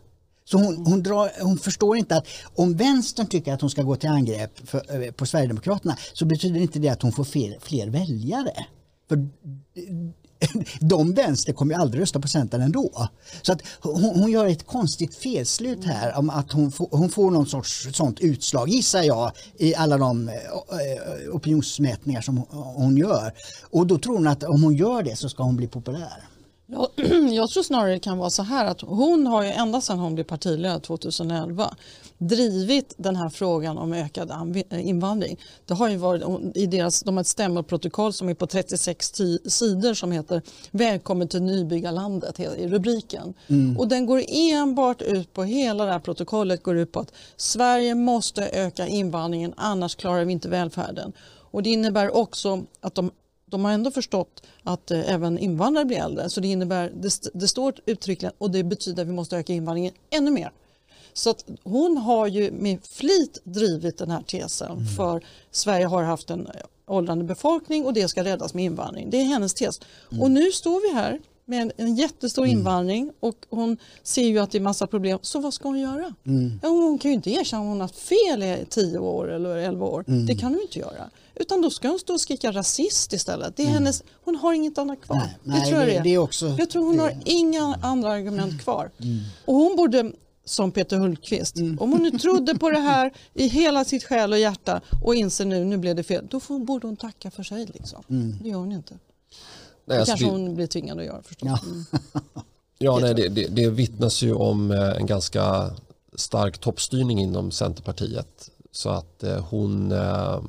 Så 0.45 0.57
hon, 0.57 0.85
hon, 0.85 1.03
drar, 1.03 1.31
hon 1.41 1.57
förstår 1.57 1.97
inte 1.97 2.15
att 2.15 2.27
om 2.55 2.75
vänstern 2.75 3.27
tycker 3.27 3.53
att 3.53 3.61
hon 3.61 3.69
ska 3.69 3.81
gå 3.81 3.95
till 3.95 4.09
angrepp 4.09 4.69
för, 4.69 5.03
eh, 5.03 5.11
på 5.11 5.25
Sverigedemokraterna 5.25 5.97
så 6.13 6.25
betyder 6.25 6.59
inte 6.59 6.79
det 6.79 6.89
att 6.89 7.01
hon 7.01 7.11
får 7.11 7.23
fler, 7.23 7.57
fler 7.61 7.87
väljare. 7.87 8.65
För 9.09 9.27
de 10.79 11.13
vänster 11.13 11.53
kommer 11.53 11.73
ju 11.73 11.81
aldrig 11.81 12.01
rösta 12.01 12.19
på 12.19 12.27
Centern 12.27 12.61
ändå. 12.61 13.09
Så 13.41 13.51
att 13.51 13.61
hon, 13.81 14.19
hon 14.19 14.31
gör 14.31 14.45
ett 14.45 14.67
konstigt 14.67 15.15
felslut 15.15 15.83
här 15.83 16.17
om 16.17 16.29
att 16.29 16.51
hon, 16.51 16.71
får, 16.71 16.87
hon 16.91 17.09
får 17.09 17.31
någon 17.31 17.45
sorts 17.45 17.87
sånt 17.93 18.19
utslag, 18.19 18.69
gissar 18.69 19.03
jag, 19.03 19.31
i 19.57 19.75
alla 19.75 19.97
de 19.97 20.29
eh, 20.29 20.35
eh, 20.35 21.35
opinionsmätningar 21.35 22.21
som 22.21 22.37
hon 22.49 22.97
gör. 22.97 23.33
Och 23.69 23.87
då 23.87 23.97
tror 23.97 24.15
hon 24.15 24.27
att 24.27 24.43
om 24.43 24.63
hon 24.63 24.75
gör 24.75 25.03
det 25.03 25.15
så 25.15 25.29
ska 25.29 25.43
hon 25.43 25.55
bli 25.55 25.67
populär. 25.67 26.34
Jag, 26.67 26.89
jag 27.33 27.49
tror 27.49 27.63
snarare 27.63 27.91
det 27.91 27.99
kan 27.99 28.17
vara 28.17 28.29
så 28.29 28.43
här 28.43 28.65
att 28.65 28.81
hon 28.81 29.27
har 29.27 29.43
ju 29.43 29.49
ända 29.49 29.81
sedan 29.81 29.99
hon 29.99 30.15
blev 30.15 30.23
partiledare 30.23 30.79
2011 30.79 31.75
drivit 32.17 32.93
den 32.97 33.15
här 33.15 33.29
frågan 33.29 33.77
om 33.77 33.93
ökad 33.93 34.31
invandring. 34.71 35.39
Det 35.65 35.73
har 35.73 35.89
ju 35.89 35.97
varit 35.97 36.23
i 36.57 36.65
deras, 36.65 37.01
de 37.01 37.17
har 37.17 37.21
ett 37.21 37.27
stämmoprotokoll 37.27 38.13
som 38.13 38.29
är 38.29 38.33
på 38.33 38.47
36 38.47 39.13
sidor 39.45 39.93
som 39.93 40.11
heter 40.11 40.41
Välkommen 40.71 41.27
till 41.27 41.41
nybyggarlandet 41.41 42.39
i 42.39 42.67
rubriken. 42.67 43.33
Mm. 43.47 43.77
Och 43.77 43.87
den 43.87 44.05
går 44.05 44.23
enbart 44.27 45.01
ut 45.01 45.33
på, 45.33 45.43
hela 45.43 45.85
det 45.85 45.91
här 45.91 45.99
protokollet 45.99 46.63
går 46.63 46.77
ut 46.77 46.91
på 46.91 46.99
att 46.99 47.11
Sverige 47.37 47.95
måste 47.95 48.47
öka 48.47 48.87
invandringen 48.87 49.53
annars 49.57 49.95
klarar 49.95 50.25
vi 50.25 50.31
inte 50.31 50.49
välfärden. 50.49 51.13
Och 51.51 51.63
det 51.63 51.69
innebär 51.69 52.15
också 52.15 52.63
att 52.81 52.95
de 52.95 53.11
de 53.55 53.65
har 53.65 53.71
ändå 53.71 53.91
förstått 53.91 54.43
att 54.63 54.91
eh, 54.91 55.13
även 55.13 55.37
invandrare 55.39 55.85
blir 55.85 55.97
äldre. 55.97 56.29
Så 56.29 56.41
det 56.41 56.47
innebär, 56.47 56.91
det, 56.95 57.29
det 57.33 57.47
står 57.47 57.73
uttryckligen 57.85 58.33
och 58.37 58.51
det 58.51 58.63
betyder 58.63 59.03
att 59.03 59.09
vi 59.09 59.13
måste 59.13 59.37
öka 59.37 59.53
invandringen 59.53 59.93
ännu 60.09 60.31
mer. 60.31 60.51
Så 61.13 61.29
att 61.29 61.45
hon 61.63 61.97
har 61.97 62.27
ju 62.27 62.51
med 62.51 62.79
flit 62.85 63.41
drivit 63.43 63.97
den 63.97 64.11
här 64.11 64.21
tesen 64.21 64.71
mm. 64.71 64.87
för 64.87 65.23
Sverige 65.51 65.85
har 65.85 66.03
haft 66.03 66.29
en 66.29 66.47
åldrande 66.87 67.23
befolkning 67.23 67.85
och 67.85 67.93
det 67.93 68.07
ska 68.07 68.23
räddas 68.23 68.53
med 68.53 68.65
invandring. 68.65 69.09
Det 69.09 69.17
är 69.17 69.23
hennes 69.23 69.53
tes. 69.53 69.79
Mm. 70.11 70.23
Och 70.23 70.31
nu 70.31 70.51
står 70.51 70.81
vi 70.81 70.99
här 70.99 71.19
med 71.45 71.71
en 71.77 71.95
jättestor 71.95 72.45
mm. 72.45 72.57
invandring 72.57 73.11
och 73.19 73.45
hon 73.49 73.77
ser 74.03 74.27
ju 74.27 74.39
att 74.39 74.51
det 74.51 74.57
är 74.57 74.61
massa 74.61 74.87
problem. 74.87 75.19
Så 75.21 75.39
vad 75.39 75.53
ska 75.53 75.67
hon 75.67 75.79
göra? 75.79 76.13
Mm. 76.25 76.59
Hon 76.61 76.97
kan 76.97 77.11
ju 77.11 77.15
inte 77.15 77.31
erkänna 77.31 77.63
att 77.63 77.69
hon 77.69 77.81
har 77.81 77.87
fel 77.87 78.43
i 78.43 78.65
10 78.69 78.97
år 78.97 79.31
eller 79.31 79.55
11 79.55 79.85
år. 79.85 80.05
Mm. 80.07 80.25
Det 80.25 80.35
kan 80.35 80.53
hon 80.53 80.61
inte 80.61 80.79
göra. 80.79 81.09
Utan 81.35 81.61
då 81.61 81.69
ska 81.69 81.87
hon 81.87 81.99
stå 81.99 82.13
och 82.13 82.21
skrika 82.21 82.51
rasist 82.51 83.13
istället. 83.13 83.57
Det 83.57 83.63
är 83.63 83.67
mm. 83.67 83.73
hennes, 83.73 84.03
hon 84.23 84.35
har 84.35 84.53
inget 84.53 84.77
annat 84.77 85.01
kvar. 85.01 85.17
Nej, 85.17 85.37
nej, 85.43 85.59
det 85.59 85.67
tror 85.67 85.79
jag 85.79 85.89
det, 85.89 85.99
det 86.03 86.13
är 86.13 86.17
också, 86.17 86.55
jag 86.57 86.69
tror 86.69 86.85
hon 86.85 86.97
det. 86.97 87.03
har 87.03 87.13
inga 87.25 87.79
andra 87.81 88.11
argument 88.11 88.61
kvar. 88.61 88.91
Mm. 88.99 89.19
Och 89.45 89.55
hon 89.55 89.75
borde 89.75 90.11
som 90.45 90.71
Peter 90.71 90.97
Hultqvist. 90.97 91.57
Mm. 91.57 91.79
Om 91.79 91.91
hon 91.91 92.03
nu 92.03 92.11
trodde 92.11 92.55
på 92.55 92.69
det 92.69 92.79
här 92.79 93.13
i 93.33 93.47
hela 93.47 93.85
sitt 93.85 94.03
själ 94.03 94.31
och 94.31 94.39
hjärta 94.39 94.81
och 95.03 95.15
inser 95.15 95.45
nu, 95.45 95.65
nu 95.65 95.77
blev 95.77 95.95
det 95.95 96.03
fel, 96.03 96.27
då 96.29 96.39
får, 96.39 96.59
borde 96.59 96.87
hon 96.87 96.95
tacka 96.95 97.31
för 97.31 97.43
sig. 97.43 97.65
Liksom. 97.65 98.03
Mm. 98.09 98.35
Det 98.41 98.49
gör 98.49 98.57
hon 98.57 98.71
inte. 98.71 98.97
Nej, 99.85 99.95
det 99.95 99.99
alltså 99.99 100.11
kanske 100.11 100.25
det... 100.25 100.31
hon 100.31 100.55
blir 100.55 100.67
tvingad 100.67 100.99
att 100.99 101.05
göra 101.05 101.23
förstås. 101.23 101.49
Ja, 101.49 101.59
mm. 101.65 101.85
ja 102.77 102.99
nej, 103.01 103.13
det, 103.13 103.29
det, 103.29 103.47
det 103.47 103.69
vittnas 103.69 104.21
ju 104.21 104.33
om 104.33 104.71
eh, 104.71 104.97
en 104.97 105.05
ganska 105.05 105.71
stark 106.15 106.57
toppstyrning 106.57 107.19
inom 107.19 107.51
Centerpartiet. 107.51 108.49
Så 108.71 108.89
att 108.89 109.23
eh, 109.23 109.45
hon 109.49 109.91
eh, 109.91 110.39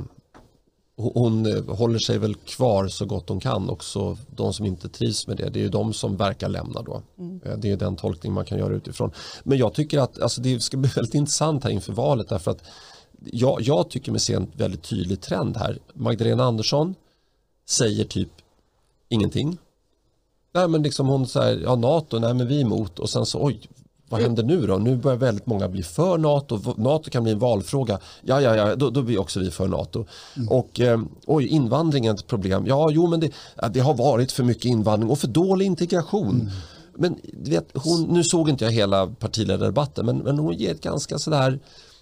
hon 0.96 1.64
håller 1.68 1.98
sig 1.98 2.18
väl 2.18 2.34
kvar 2.34 2.88
så 2.88 3.06
gott 3.06 3.28
hon 3.28 3.40
kan 3.40 3.70
också. 3.70 4.18
De 4.30 4.52
som 4.52 4.66
inte 4.66 4.88
trivs 4.88 5.26
med 5.26 5.36
det, 5.36 5.50
det 5.50 5.58
är 5.58 5.62
ju 5.62 5.68
de 5.68 5.92
som 5.92 6.16
verkar 6.16 6.48
lämna 6.48 6.82
då. 6.82 7.02
Mm. 7.18 7.40
Det 7.56 7.70
är 7.70 7.76
den 7.76 7.96
tolkning 7.96 8.32
man 8.32 8.44
kan 8.44 8.58
göra 8.58 8.74
utifrån. 8.74 9.10
Men 9.44 9.58
jag 9.58 9.74
tycker 9.74 9.98
att 9.98 10.20
alltså, 10.20 10.40
det 10.40 10.60
ska 10.60 10.76
bli 10.76 10.90
väldigt 10.96 11.14
intressant 11.14 11.64
här 11.64 11.70
inför 11.70 11.92
valet 11.92 12.28
därför 12.28 12.50
att 12.50 12.62
jag, 13.24 13.60
jag 13.60 13.90
tycker 13.90 14.12
mig 14.12 14.20
se 14.20 14.34
en 14.34 14.50
väldigt 14.56 14.82
tydlig 14.82 15.20
trend 15.20 15.56
här. 15.56 15.78
Magdalena 15.94 16.44
Andersson 16.44 16.94
säger 17.68 18.04
typ 18.04 18.30
ingenting. 19.08 19.58
Nej 20.54 20.68
men 20.68 20.82
liksom 20.82 21.06
hon 21.06 21.26
säger, 21.26 21.62
ja 21.62 21.74
NATO, 21.74 22.18
nej 22.18 22.34
men 22.34 22.48
vi 22.48 22.56
är 22.56 22.60
emot 22.60 22.98
och 22.98 23.10
sen 23.10 23.26
så 23.26 23.44
oj, 23.44 23.68
vad 24.08 24.20
händer 24.20 24.42
nu 24.42 24.66
då? 24.66 24.76
Nu 24.76 24.96
börjar 24.96 25.18
väldigt 25.18 25.46
många 25.46 25.68
bli 25.68 25.82
för 25.82 26.18
NATO. 26.18 26.74
NATO 26.76 27.10
kan 27.10 27.22
bli 27.22 27.32
en 27.32 27.38
valfråga. 27.38 27.98
Ja, 28.22 28.40
ja, 28.40 28.56
ja, 28.56 28.76
då, 28.76 28.90
då 28.90 29.02
blir 29.02 29.20
också 29.20 29.40
vi 29.40 29.50
för 29.50 29.68
NATO. 29.68 30.06
Mm. 30.36 30.48
Och 30.48 30.80
eh, 30.80 31.00
oj, 31.26 31.46
invandring 31.46 32.06
är 32.06 32.14
ett 32.14 32.26
problem. 32.26 32.66
Ja, 32.66 32.90
jo, 32.90 33.06
men 33.06 33.20
det, 33.20 33.32
det, 33.72 33.80
har 33.80 33.94
varit 33.94 34.32
för 34.32 34.42
mycket 34.42 34.64
invandring 34.64 35.10
och 35.10 35.18
för 35.18 35.28
dålig 35.28 35.66
integration. 35.66 36.40
Mm. 36.40 36.52
Men 36.94 37.16
vet, 37.32 37.68
hon, 37.74 38.02
nu 38.02 38.24
såg 38.24 38.48
inte 38.48 38.64
jag 38.64 38.72
hela 38.72 39.06
partiledardebatten, 39.06 40.06
men, 40.06 40.18
men 40.18 40.38
hon 40.38 40.54
ger 40.54 40.70
ett 40.70 40.82
ganska 40.82 41.18
sådär 41.18 41.58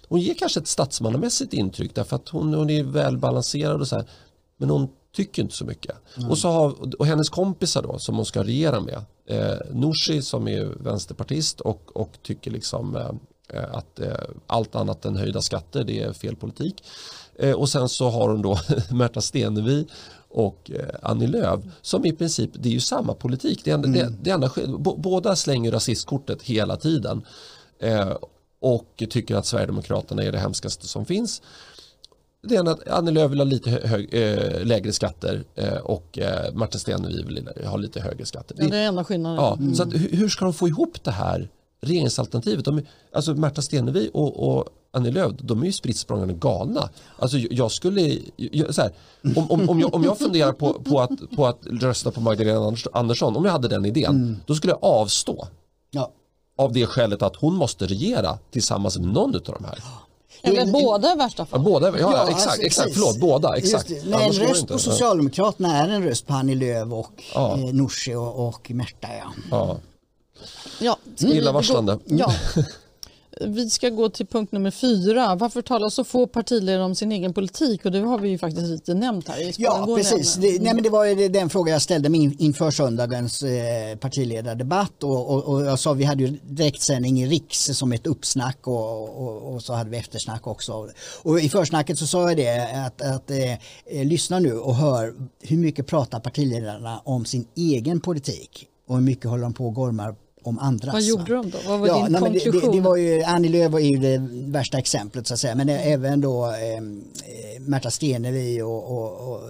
hon 0.07 0.19
ger 0.19 0.33
kanske 0.33 0.59
ett 0.59 0.67
statsmannamässigt 0.67 1.53
intryck 1.53 1.95
därför 1.95 2.15
att 2.15 2.29
hon, 2.29 2.53
hon 2.53 2.69
är 2.69 2.83
välbalanserad 2.83 3.81
och 3.81 3.87
så 3.87 3.95
här. 3.95 4.05
Men 4.57 4.69
hon 4.69 4.89
tycker 5.15 5.41
inte 5.41 5.55
så 5.55 5.65
mycket. 5.65 5.95
Mm. 6.17 6.29
Och, 6.29 6.37
så 6.37 6.49
har, 6.49 6.95
och 6.99 7.05
hennes 7.05 7.29
kompisar 7.29 7.81
då 7.81 7.99
som 7.99 8.15
hon 8.15 8.25
ska 8.25 8.43
regera 8.43 8.79
med. 8.79 9.03
Eh, 9.25 9.57
Nooshi 9.71 10.21
som 10.21 10.47
är 10.47 10.65
vänsterpartist 10.65 11.61
och, 11.61 11.97
och 11.97 12.11
tycker 12.21 12.51
liksom 12.51 12.95
eh, 12.95 13.11
eh, 13.59 13.75
att 13.75 13.99
eh, 13.99 14.13
allt 14.47 14.75
annat 14.75 15.05
än 15.05 15.15
höjda 15.15 15.41
skatter 15.41 15.83
det 15.83 15.99
är 15.99 16.13
fel 16.13 16.35
politik. 16.35 16.83
Eh, 17.39 17.51
och 17.51 17.69
sen 17.69 17.89
så 17.89 18.09
har 18.09 18.29
hon 18.29 18.41
då 18.41 18.59
Märta 18.91 19.21
Stenevi 19.21 19.87
och 20.29 20.71
eh, 20.73 20.95
Annie 21.01 21.27
Lööf 21.27 21.59
som 21.81 22.05
i 22.05 22.11
princip, 22.11 22.49
det 22.53 22.69
är 22.69 22.73
ju 22.73 22.79
samma 22.79 23.13
politik. 23.13 23.61
Det 23.63 23.71
enda, 23.71 23.87
mm. 23.87 23.99
det, 23.99 24.17
det 24.21 24.29
enda, 24.29 24.51
båda 24.97 25.35
slänger 25.35 25.71
rasistkortet 25.71 26.41
hela 26.41 26.77
tiden 26.77 27.25
och 28.59 29.03
tycker 29.09 29.35
att 29.35 29.45
Sverigedemokraterna 29.45 30.23
är 30.23 30.31
det 30.31 30.37
hemskaste 30.37 30.87
som 30.87 31.05
finns. 31.05 31.41
Det 32.45 32.55
ena 32.55 32.71
att 32.71 32.89
Annie 32.89 33.11
Lööf 33.11 33.31
vill 33.31 33.39
ha 33.39 33.45
lite 33.45 33.69
hög, 33.69 34.13
äh, 34.13 34.65
lägre 34.65 34.93
skatter 34.93 35.43
äh, 35.55 35.77
och 35.77 36.19
äh, 36.19 36.53
Martin 36.53 36.79
Stenevi 36.79 37.23
vill 37.23 37.49
ha 37.65 37.77
lite 37.77 38.01
högre 38.01 38.25
skatter. 38.25 38.55
Ja, 38.59 38.67
det 38.67 38.77
är 38.77 38.87
enda 38.87 39.03
skillnaden. 39.03 39.37
Ja, 39.37 39.57
mm. 39.59 39.75
så 39.75 39.83
att, 39.83 39.93
hur 39.93 40.29
ska 40.29 40.45
de 40.45 40.53
få 40.53 40.67
ihop 40.67 41.03
det 41.03 41.11
här 41.11 41.49
regeringsalternativet? 41.81 42.65
De, 42.65 42.81
alltså 43.13 43.33
Märta 43.33 43.61
Stenevi 43.61 44.09
och, 44.13 44.57
och 44.57 44.69
Annie 44.91 45.11
Lööf, 45.11 45.31
de 45.39 45.61
är 45.61 45.65
ju 45.65 45.71
spritt 45.71 46.07
galna. 46.39 46.89
Alltså 47.19 47.37
jag 47.37 47.71
skulle, 47.71 48.19
jag, 48.35 48.75
så 48.75 48.81
här, 48.81 48.91
om, 49.35 49.51
om, 49.51 49.69
om, 49.69 49.79
jag, 49.79 49.95
om 49.95 50.03
jag 50.03 50.17
funderar 50.17 50.51
på, 50.53 50.73
på, 50.73 51.01
att, 51.01 51.35
på 51.35 51.45
att 51.45 51.59
rösta 51.65 52.11
på 52.11 52.21
Magdalena 52.21 52.75
Andersson, 52.93 53.35
om 53.35 53.45
jag 53.45 53.51
hade 53.51 53.67
den 53.67 53.85
idén, 53.85 54.15
mm. 54.15 54.37
då 54.45 54.55
skulle 54.55 54.73
jag 54.73 54.83
avstå. 54.83 55.47
Ja. 55.91 56.11
Av 56.57 56.73
det 56.73 56.85
skälet 56.85 57.21
att 57.21 57.35
hon 57.35 57.55
måste 57.55 57.85
regera 57.87 58.37
tillsammans 58.51 58.97
med 58.97 59.07
någon 59.07 59.35
av 59.35 59.41
de 59.41 59.63
här. 59.65 59.79
Eller 60.41 60.65
båda 60.65 61.13
i 61.13 61.15
värsta 61.15 61.45
fall. 61.45 61.59
Ja, 61.59 61.63
båda, 61.63 61.87
ja, 61.87 61.97
ja 61.99 62.29
exakt, 62.29 62.47
alltså, 62.47 62.61
exakt, 62.61 62.93
förlåt, 62.93 63.19
båda, 63.19 63.57
exakt. 63.57 63.89
Just, 63.89 64.05
nej, 64.05 64.27
en 64.27 64.33
röst 64.33 64.67
på 64.67 64.79
Socialdemokraterna 64.79 65.77
är 65.77 65.89
en 65.89 66.03
röst 66.03 66.27
på 66.27 66.33
Annie 66.33 66.55
Lööf 66.55 66.93
och 66.93 67.23
ja. 67.33 67.57
eh, 67.57 67.73
Nooshi 67.73 68.15
och, 68.15 68.47
och 68.47 68.71
Märta. 68.71 69.07
Ja. 69.07 69.33
Ja. 69.51 69.77
Ja, 70.79 70.97
Illavarslande. 71.17 71.99
Ja. 72.05 72.33
Vi 73.41 73.69
ska 73.69 73.89
gå 73.89 74.09
till 74.09 74.25
punkt 74.25 74.51
nummer 74.51 74.71
fyra. 74.71 75.35
Varför 75.35 75.61
talar 75.61 75.89
så 75.89 76.03
få 76.03 76.27
partiledare 76.27 76.83
om 76.83 76.95
sin 76.95 77.11
egen 77.11 77.33
politik? 77.33 77.85
Och 77.85 77.91
det 77.91 77.99
har 77.99 78.19
vi 78.19 78.29
ju 78.29 78.37
faktiskt 78.37 78.67
lite 78.67 78.93
nämnt 78.93 79.27
här. 79.27 79.53
Ja, 79.57 79.85
precis. 79.97 80.35
Det, 80.35 80.61
nej, 80.61 80.73
men 80.73 80.83
det 80.83 80.89
var 80.89 81.29
den 81.29 81.49
fråga 81.49 81.71
jag 81.71 81.81
ställde 81.81 82.09
mig 82.09 82.35
inför 82.39 82.71
söndagens 82.71 83.43
eh, 83.43 83.97
partiledardebatt. 83.97 85.03
Och, 85.03 85.29
och, 85.29 85.43
och, 85.43 85.65
jag 85.65 85.79
sa 85.79 85.93
vi 85.93 86.03
hade 86.03 86.23
ju 86.23 86.39
direktsändning 86.43 87.21
i 87.21 87.27
Riks 87.27 87.65
som 87.65 87.91
ett 87.91 88.07
uppsnack 88.07 88.67
och, 88.67 89.19
och, 89.19 89.53
och, 89.53 89.61
så 89.61 89.73
hade 89.73 89.89
vi 89.89 89.97
eftersnack 89.97 90.47
också. 90.47 90.89
Och 91.23 91.39
i 91.39 91.49
försnacket 91.49 91.99
så 91.99 92.07
sa 92.07 92.29
jag 92.29 92.37
det 92.37 92.85
att, 92.85 93.01
att 93.01 93.31
eh, 93.31 93.53
eh 93.53 93.57
lyssna 94.05 94.39
nu 94.39 94.53
och 94.53 94.75
hör 94.75 95.13
hur 95.41 95.57
mycket 95.57 95.87
pratar 95.87 96.19
partiledarna 96.19 97.01
om 97.03 97.25
sin 97.25 97.47
egen 97.55 98.01
politik 98.01 98.67
och 98.87 98.95
hur 98.95 99.03
mycket 99.03 99.29
håller 99.29 99.43
de 99.43 99.53
på 99.53 99.67
och 99.67 99.73
gormar 99.73 100.15
om 100.47 100.59
andras. 100.59 100.93
Vad 100.93 101.03
gjorde 101.03 101.33
de 101.33 101.49
då? 101.49 101.57
Vad 101.67 101.79
var 101.79 101.87
ja, 101.87 102.03
din 102.03 102.11
nej, 102.11 102.21
konklusion? 102.21 102.71
Det, 102.71 102.77
det, 102.77 102.81
var 102.81 102.97
ju, 102.97 103.23
Annie 103.23 103.49
Lööf 103.49 103.71
var 103.71 103.79
ju 103.79 103.97
det 103.97 104.27
värsta 104.31 104.77
exemplet 104.77 105.27
så 105.27 105.33
att 105.33 105.39
säga 105.39 105.55
men 105.55 105.69
mm. 105.69 105.93
även 105.93 106.21
då 106.21 106.45
eh, 106.45 106.81
Märta 107.59 107.91
Stenevi 107.91 108.61
och, 108.61 108.91
och, 108.91 109.31
och 109.31 109.41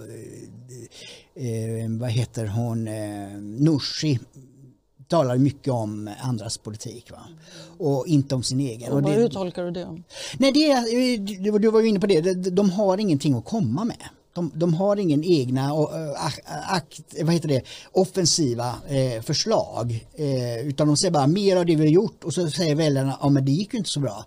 eh, 1.42 1.90
vad 2.00 2.10
heter 2.10 2.46
hon, 2.46 2.88
eh, 2.88 3.28
Nooshi 3.38 4.18
talar 5.08 5.38
mycket 5.38 5.72
om 5.72 6.10
andras 6.20 6.58
politik 6.58 7.10
va? 7.10 7.20
och 7.78 8.06
inte 8.06 8.34
om 8.34 8.42
sin 8.42 8.60
egen. 8.60 8.92
Och, 8.92 9.02
det, 9.02 9.10
hur 9.10 9.28
tolkar 9.28 9.64
du 9.64 9.70
det? 9.70 10.02
Nej, 10.38 10.52
det, 10.52 11.58
du 11.58 11.70
var 11.70 11.80
ju 11.80 11.88
inne 11.88 12.00
på 12.00 12.06
det, 12.06 12.34
de 12.50 12.70
har 12.70 12.98
ingenting 12.98 13.34
att 13.34 13.44
komma 13.44 13.84
med. 13.84 14.08
De, 14.36 14.50
de 14.54 14.74
har 14.74 14.96
ingen 14.96 15.24
egna 15.24 15.72
akt, 16.68 17.00
vad 17.22 17.34
heter 17.34 17.48
det, 17.48 17.62
offensiva 17.92 18.74
eh, 18.88 19.22
förslag 19.22 20.06
eh, 20.14 20.66
utan 20.66 20.86
de 20.86 20.96
säger 20.96 21.12
bara 21.12 21.26
mer 21.26 21.56
av 21.56 21.66
det 21.66 21.76
vi 21.76 21.82
har 21.82 21.92
gjort 21.92 22.24
och 22.24 22.34
så 22.34 22.50
säger 22.50 22.74
väljarna 22.74 23.18
ja 23.20 23.28
men 23.28 23.44
det 23.44 23.52
gick 23.52 23.72
ju 23.72 23.78
inte 23.78 23.90
så 23.90 24.00
bra. 24.00 24.24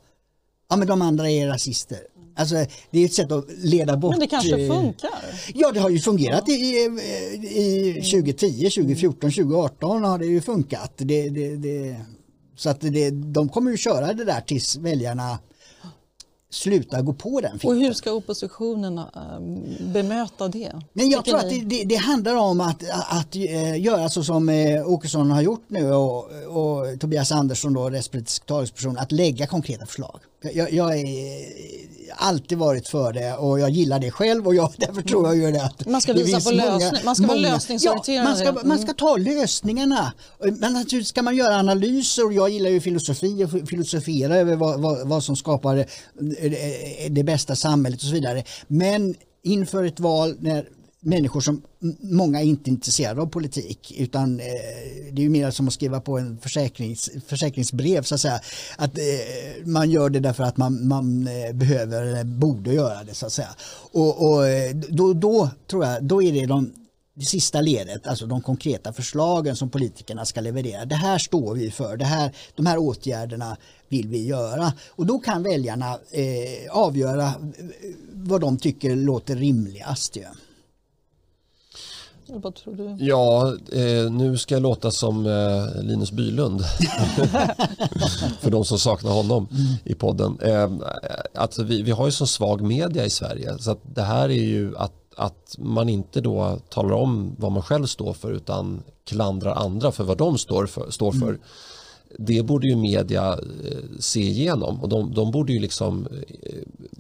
Ja 0.70 0.76
men 0.76 0.88
de 0.88 1.02
andra 1.02 1.30
är 1.30 1.48
rasister. 1.48 2.00
Alltså, 2.36 2.56
det 2.92 3.00
är 3.00 3.06
ett 3.06 3.14
sätt 3.14 3.32
att 3.32 3.46
leda 3.58 3.98
bort. 3.98 4.12
Men 4.12 4.20
det 4.20 4.28
kanske 4.28 4.62
eh, 4.62 4.74
funkar? 4.74 5.10
Ja, 5.54 5.72
det 5.72 5.80
har 5.80 5.90
ju 5.90 6.00
fungerat 6.00 6.50
i, 6.50 6.54
i 7.42 7.94
2010, 7.94 8.70
2014, 8.70 9.32
2018 9.32 10.04
har 10.04 10.20
det 10.20 10.26
ju 10.26 10.42
funkat. 10.42 10.94
Det, 10.98 11.30
det, 11.30 11.56
det, 11.56 11.96
Så 12.56 12.70
att 12.70 12.82
det, 12.82 13.10
de 13.10 13.50
kommer 13.50 13.72
ju 13.72 13.78
köra 13.78 14.14
det 14.14 14.26
där 14.26 14.42
tills 14.42 14.78
väljarna 14.78 15.40
slutar 16.52 17.02
gå 17.02 17.14
på 17.14 17.42
den 17.42 17.60
Och 17.64 17.76
hur 17.76 17.94
ska 17.94 18.12
oppositionen 18.12 18.98
äh, 18.98 19.06
bemöta 19.94 20.48
det? 20.48 20.72
Men 20.94 21.10
jag 21.10 21.26
tror 21.26 21.38
att 21.38 21.50
det, 21.50 21.62
det, 21.66 21.84
det, 21.84 21.96
handlar 21.96 22.36
om 22.36 22.62
att, 22.62 22.84
att 23.10 23.36
äh, 23.36 23.82
göra 23.82 24.10
så 24.10 24.24
som 24.24 24.50
äh, 24.50 24.90
Åkesson 24.90 25.32
har 25.32 25.42
gjort 25.42 25.64
nu 25.68 25.92
och, 25.92 26.32
och 26.48 27.00
Tobias 27.00 27.32
Andersson, 27.32 27.74
då, 27.74 27.90
rättspolitisk 27.90 28.46
talesperson, 28.46 28.98
att 28.98 29.12
lägga 29.12 29.48
konkreta 29.48 29.86
förslag. 29.86 30.20
Jag, 30.42 30.74
jag 30.74 30.84
har 30.84 30.96
alltid 32.16 32.58
varit 32.58 32.88
för 32.88 33.14
det 33.14 33.34
och 33.34 33.60
jag 33.60 33.70
gillar 33.70 34.00
det 34.00 34.12
själv 34.12 34.48
och 34.48 34.56
jag, 34.56 34.74
därför 34.78 35.02
tror 35.02 35.28
jag 35.28 35.38
ju 35.38 35.52
det 35.52 35.64
att 35.64 35.88
Man 35.88 36.02
ska 36.02 36.14
visa 36.14 36.50
på 36.50 36.56
lösning, 36.56 37.02
man 37.06 37.16
ska 37.16 37.28
vara 37.28 37.38
lösningsorienterad. 37.38 38.18
Ja, 38.18 38.24
man, 38.24 38.38
ska, 38.38 38.68
man 38.68 38.80
ska 38.80 38.94
ta 38.94 39.18
lösningsningarna. 39.18 40.14
Men 40.40 40.74
naturligtvis 40.74 41.08
ska 41.08 41.22
man 41.22 41.36
göra 41.36 41.56
analyser 41.56 42.26
och 42.26 42.34
jag 42.34 42.50
gillar 42.50 42.70
ju 42.70 42.82
filosofi 42.82 43.44
och 43.44 43.70
filosofera 43.70 44.36
över 44.36 44.56
vad, 44.56 44.82
vad, 44.82 45.08
vad 45.08 45.24
som 45.24 45.36
skapar 45.36 45.76
det, 45.76 47.10
det 47.10 47.24
bästa 47.24 47.56
samhället 47.56 48.00
och 48.00 48.08
så 48.08 48.14
vidare. 48.14 48.44
Men 48.68 49.16
inför 49.44 49.84
ett 49.84 50.00
val 50.00 50.36
när 50.40 50.66
människor 51.02 51.42
som 51.42 51.62
många 52.00 52.42
är 52.42 52.46
inte 52.46 52.70
intresserade 52.70 53.22
av 53.22 53.26
politik 53.26 53.94
utan 53.98 54.40
eh, 54.40 54.46
det 55.12 55.22
är 55.22 55.24
ju 55.24 55.30
mer 55.30 55.52
som 55.52 55.68
att 55.68 55.74
skriva 55.74 56.02
på 56.02 56.18
en 56.18 56.38
försäkrings, 56.38 57.10
försäkringsbrev 57.28 58.04
så 58.04 58.16
att 58.16 58.22
säga. 58.22 58.40
Att 58.78 58.98
eh, 58.98 59.04
man 59.66 59.92
gör 59.92 60.10
det 60.10 60.20
därför 60.20 60.44
att 60.44 60.58
man, 60.58 60.88
man 60.88 61.28
eh, 61.28 61.54
behöver 61.54 62.02
eller 62.02 62.24
borde 62.24 62.74
göra 62.74 63.04
det 63.04 63.14
så 63.14 63.26
att 63.26 63.34
säga. 63.34 63.56
Och, 63.92 64.30
och 64.30 64.48
eh, 64.48 64.76
då, 64.76 65.14
då 65.14 65.50
tror 65.68 65.86
jag, 65.86 66.04
då 66.04 66.24
är 66.24 66.34
det 66.34 66.46
de 66.46 66.74
det 67.14 67.26
sista 67.26 67.62
ledet, 67.62 68.08
alltså 68.08 68.26
de 68.26 68.42
konkreta 68.42 68.94
förslagen 68.94 69.56
som 69.56 69.70
politikerna 69.70 70.26
ska 70.26 70.42
leverera. 70.42 70.86
Det 70.86 70.96
här 70.96 71.18
står 71.18 71.56
vi 71.56 71.72
för, 71.72 71.98
det 71.98 72.06
här, 72.06 72.32
de 72.56 72.66
här 72.66 72.78
åtgärderna 72.78 73.58
vill 73.90 74.08
vi 74.08 74.26
göra. 74.26 74.74
Och 74.90 75.06
då 75.06 75.20
kan 75.20 75.44
väljarna 75.44 76.00
eh, 76.12 76.72
avgöra 76.72 77.26
eh, 77.26 77.34
vad 78.14 78.42
de 78.42 78.58
tycker 78.58 78.96
låter 78.96 79.36
rimligast. 79.36 80.16
Ja. 80.16 80.30
Vad 82.34 82.56
tror 82.56 82.76
du? 82.76 83.06
Ja, 83.06 83.56
eh, 83.72 84.12
nu 84.12 84.38
ska 84.38 84.56
jag 84.56 84.62
låta 84.62 84.92
som 84.92 85.26
eh, 85.26 85.84
Linus 85.84 86.12
Bylund. 86.12 86.62
För 88.40 88.52
de 88.52 88.66
som 88.66 88.80
saknar 88.80 89.12
honom 89.12 89.48
mm. 89.52 89.74
i 89.84 89.96
podden. 89.96 90.40
Eh, 90.42 90.70
alltså 91.36 91.64
vi, 91.64 91.82
vi 91.82 91.92
har 91.92 92.06
ju 92.06 92.12
så 92.12 92.28
svag 92.28 92.62
media 92.62 93.06
i 93.06 93.10
Sverige 93.10 93.58
så 93.60 93.72
att 93.72 93.82
det 93.96 94.02
här 94.02 94.30
är 94.30 94.44
ju 94.44 94.78
att, 94.78 94.94
att 95.16 95.56
man 95.58 95.90
inte 95.90 96.22
då 96.22 96.60
talar 96.70 96.92
om 96.92 97.36
vad 97.38 97.52
man 97.52 97.62
själv 97.62 97.86
står 97.86 98.14
för 98.14 98.32
utan 98.32 98.84
klandrar 99.06 99.56
andra 99.56 99.92
för 99.92 100.04
vad 100.04 100.18
de 100.18 100.38
står 100.38 100.66
för. 100.66 100.92
Står 100.92 101.12
för. 101.12 101.28
Mm. 101.28 101.40
Det 102.18 102.44
borde 102.44 102.68
ju 102.68 102.76
media 102.76 103.32
eh, 103.32 103.78
se 104.00 104.20
igenom 104.20 104.82
och 104.82 104.90
de, 104.90 105.14
de 105.14 105.32
borde 105.32 105.54
ju 105.54 105.60
liksom 105.60 106.08
eh, 106.42 106.54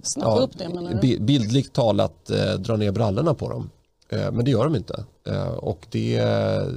Snappa 0.03 0.29
ja, 0.29 0.41
upp 0.41 0.57
det 0.57 0.69
menar 0.69 0.99
du? 1.01 1.19
Bildligt 1.19 1.73
talat 1.73 2.29
eh, 2.29 2.53
dra 2.53 2.75
ner 2.75 2.91
brallorna 2.91 3.33
på 3.33 3.49
dem. 3.49 3.69
Eh, 4.09 4.31
men 4.31 4.45
det 4.45 4.51
gör 4.51 4.63
de 4.63 4.75
inte. 4.75 5.05
Eh, 5.27 5.47
och 5.47 5.87
det, 5.91 6.17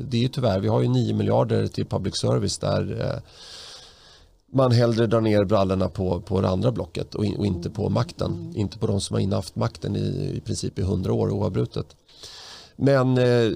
det 0.09 0.17
är 0.17 0.23
ju 0.23 0.29
tyvärr, 0.29 0.61
vi 0.61 0.69
har 0.69 0.81
ju 0.81 0.89
9 0.89 1.15
miljarder 1.15 1.67
till 1.67 1.87
public 1.87 2.17
service 2.17 2.59
där 2.59 3.01
eh, 3.01 3.23
man 4.53 4.73
hellre 4.73 5.07
drar 5.07 5.21
ner 5.21 5.45
brallorna 5.45 5.89
på, 5.89 6.21
på 6.21 6.41
det 6.41 6.49
andra 6.49 6.73
blocket 6.73 7.15
och, 7.15 7.25
in, 7.25 7.37
och 7.37 7.47
inte 7.47 7.71
på 7.71 7.89
makten. 7.89 8.33
Mm. 8.33 8.57
Inte 8.57 8.79
på 8.79 8.87
de 8.87 9.01
som 9.01 9.15
har 9.15 9.21
innehaft 9.21 9.57
makten 9.57 9.97
i, 9.97 10.33
i 10.37 10.41
princip 10.41 10.79
i 10.79 10.83
100 10.83 11.13
år 11.13 11.31
oavbrutet. 11.31 11.97
Men 12.77 13.19
eh, 13.19 13.53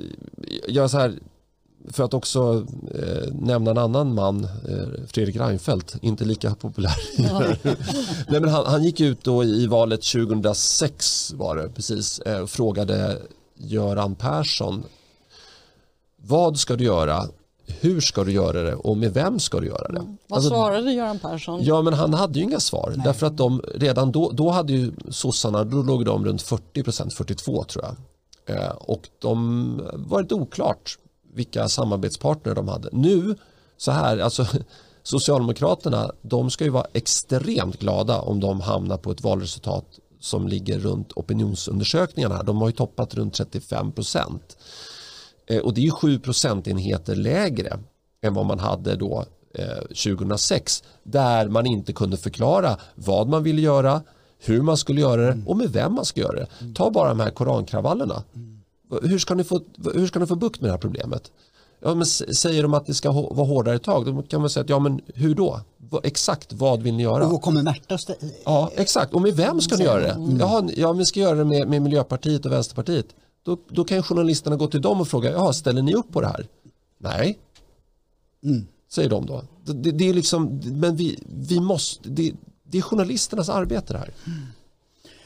jag 0.68 0.90
så 0.90 0.98
här, 0.98 1.18
för 1.90 2.04
att 2.04 2.14
också 2.14 2.66
eh, 2.94 3.32
nämna 3.32 3.70
en 3.70 3.78
annan 3.78 4.14
man, 4.14 4.44
eh, 4.44 5.06
Fredrik 5.06 5.36
Reinfeldt, 5.36 5.96
inte 6.02 6.24
lika 6.24 6.54
populär. 6.54 6.96
Nej, 8.28 8.40
men 8.40 8.48
han, 8.48 8.66
han, 8.66 8.84
gick 8.84 9.00
ut 9.00 9.24
då 9.24 9.44
i 9.44 9.66
valet 9.66 10.02
2006 10.02 11.32
var 11.32 11.56
det 11.56 11.68
precis, 11.68 12.18
och 12.42 12.50
frågade 12.50 13.18
Göran 13.56 14.14
Persson. 14.14 14.84
Vad 16.16 16.58
ska 16.58 16.76
du 16.76 16.84
göra? 16.84 17.24
Hur 17.66 18.00
ska 18.00 18.24
du 18.24 18.32
göra 18.32 18.62
det 18.62 18.74
och 18.74 18.96
med 18.96 19.14
vem 19.14 19.38
ska 19.38 19.60
du 19.60 19.66
göra 19.66 19.88
det? 19.88 19.98
Mm. 19.98 20.16
Vad 20.28 20.36
alltså, 20.36 20.50
svarade 20.50 20.92
Göran 20.92 21.18
Persson? 21.18 21.60
Ja 21.62 21.82
men 21.82 21.92
han 21.92 22.14
hade 22.14 22.38
ju 22.38 22.44
inga 22.44 22.60
svar 22.60 22.92
Nej. 22.96 23.04
därför 23.06 23.26
att 23.26 23.36
de 23.36 23.62
redan 23.74 24.12
då, 24.12 24.30
då 24.30 24.50
hade 24.50 24.72
ju 24.72 24.92
sossarna, 25.10 25.64
då 25.64 25.82
låg 25.82 26.04
de 26.04 26.24
runt 26.24 26.42
40 26.42 26.82
procent, 26.82 27.14
42 27.14 27.64
tror 27.64 27.84
jag. 27.84 27.96
Eh, 28.56 28.70
och 28.70 29.08
de 29.18 29.82
var 29.94 30.22
lite 30.22 30.34
oklart 30.34 30.98
vilka 31.34 31.68
samarbetspartner 31.68 32.54
de 32.54 32.68
hade. 32.68 32.88
Nu 32.92 33.34
så 33.76 33.90
här, 33.90 34.18
alltså 34.18 34.46
Socialdemokraterna, 35.02 36.12
de 36.22 36.50
ska 36.50 36.64
ju 36.64 36.70
vara 36.70 36.86
extremt 36.92 37.78
glada 37.78 38.20
om 38.20 38.40
de 38.40 38.60
hamnar 38.60 38.96
på 38.96 39.10
ett 39.10 39.20
valresultat 39.20 39.84
som 40.20 40.48
ligger 40.48 40.78
runt 40.78 41.12
opinionsundersökningarna. 41.12 42.42
De 42.42 42.56
har 42.56 42.68
ju 42.68 42.72
toppat 42.72 43.14
runt 43.14 43.34
35 43.34 43.92
procent. 43.92 44.56
Eh, 45.46 45.60
och 45.60 45.74
det 45.74 45.86
är 45.86 45.90
7 45.90 46.18
procentenheter 46.18 47.16
lägre 47.16 47.78
än 48.22 48.34
vad 48.34 48.46
man 48.46 48.58
hade 48.58 48.96
då 48.96 49.24
2006 49.88 50.82
eh, 50.82 50.86
där 51.02 51.48
man 51.48 51.66
inte 51.66 51.92
kunde 51.92 52.16
förklara 52.16 52.76
vad 52.94 53.28
man 53.28 53.42
ville 53.42 53.62
göra, 53.62 54.02
hur 54.38 54.62
man 54.62 54.76
skulle 54.76 55.00
göra 55.00 55.20
det 55.20 55.42
och 55.46 55.56
med 55.56 55.72
vem 55.72 55.94
man 55.94 56.04
ska 56.04 56.20
göra 56.20 56.36
det. 56.36 56.74
Ta 56.74 56.90
bara 56.90 57.08
de 57.08 57.20
här 57.20 57.30
korankravallerna. 57.30 58.22
Hur 59.02 59.18
ska 59.18 59.34
ni 59.34 59.44
få, 59.44 59.60
hur 59.94 60.06
ska 60.06 60.18
ni 60.18 60.26
få 60.26 60.34
bukt 60.34 60.60
med 60.60 60.68
det 60.68 60.72
här 60.72 60.78
problemet? 60.78 61.30
Ja, 61.80 61.94
men 61.94 62.06
säger 62.06 62.62
de 62.62 62.74
att 62.74 62.86
det 62.86 62.94
ska 62.94 63.12
vara 63.12 63.46
hårdare 63.46 63.78
tag, 63.78 64.06
då 64.06 64.22
kan 64.22 64.40
man 64.40 64.50
säga 64.50 64.64
att 64.64 64.70
ja 64.70 64.78
men 64.78 65.00
hur 65.14 65.34
då? 65.34 65.60
Exakt 66.02 66.52
vad 66.52 66.82
vill 66.82 66.94
ni 66.94 67.02
göra? 67.02 67.26
Och 67.26 67.42
kommer 67.42 67.62
Märta 67.62 67.98
Ja 68.44 68.70
exakt, 68.76 69.14
och 69.14 69.22
med 69.22 69.36
vem 69.36 69.60
ska 69.60 69.76
ni 69.76 69.84
göra 69.84 70.00
det? 70.00 70.10
Mm. 70.10 70.38
Jaha, 70.40 70.68
ja, 70.76 70.92
vi 70.92 71.04
ska 71.04 71.20
göra 71.20 71.34
det 71.34 71.44
med, 71.44 71.68
med 71.68 71.82
Miljöpartiet 71.82 72.46
och 72.46 72.52
Vänsterpartiet. 72.52 73.06
Då, 73.42 73.58
då 73.68 73.84
kan 73.84 74.02
journalisterna 74.02 74.56
gå 74.56 74.66
till 74.66 74.82
dem 74.82 75.00
och 75.00 75.08
fråga, 75.08 75.30
ja 75.30 75.52
ställer 75.52 75.82
ni 75.82 75.94
upp 75.94 76.12
på 76.12 76.20
det 76.20 76.26
här? 76.26 76.46
Nej, 76.98 77.38
mm. 78.44 78.66
säger 78.90 79.10
de 79.10 79.26
då. 79.26 79.42
Det, 79.64 79.92
det, 79.92 80.08
är 80.08 80.14
liksom, 80.14 80.60
men 80.64 80.96
vi, 80.96 81.18
vi 81.26 81.60
måste, 81.60 82.08
det, 82.08 82.32
det 82.62 82.78
är 82.78 82.82
journalisternas 82.82 83.48
arbete 83.48 83.92
det 83.92 83.98
här. 83.98 84.10
Mm. 84.26 84.38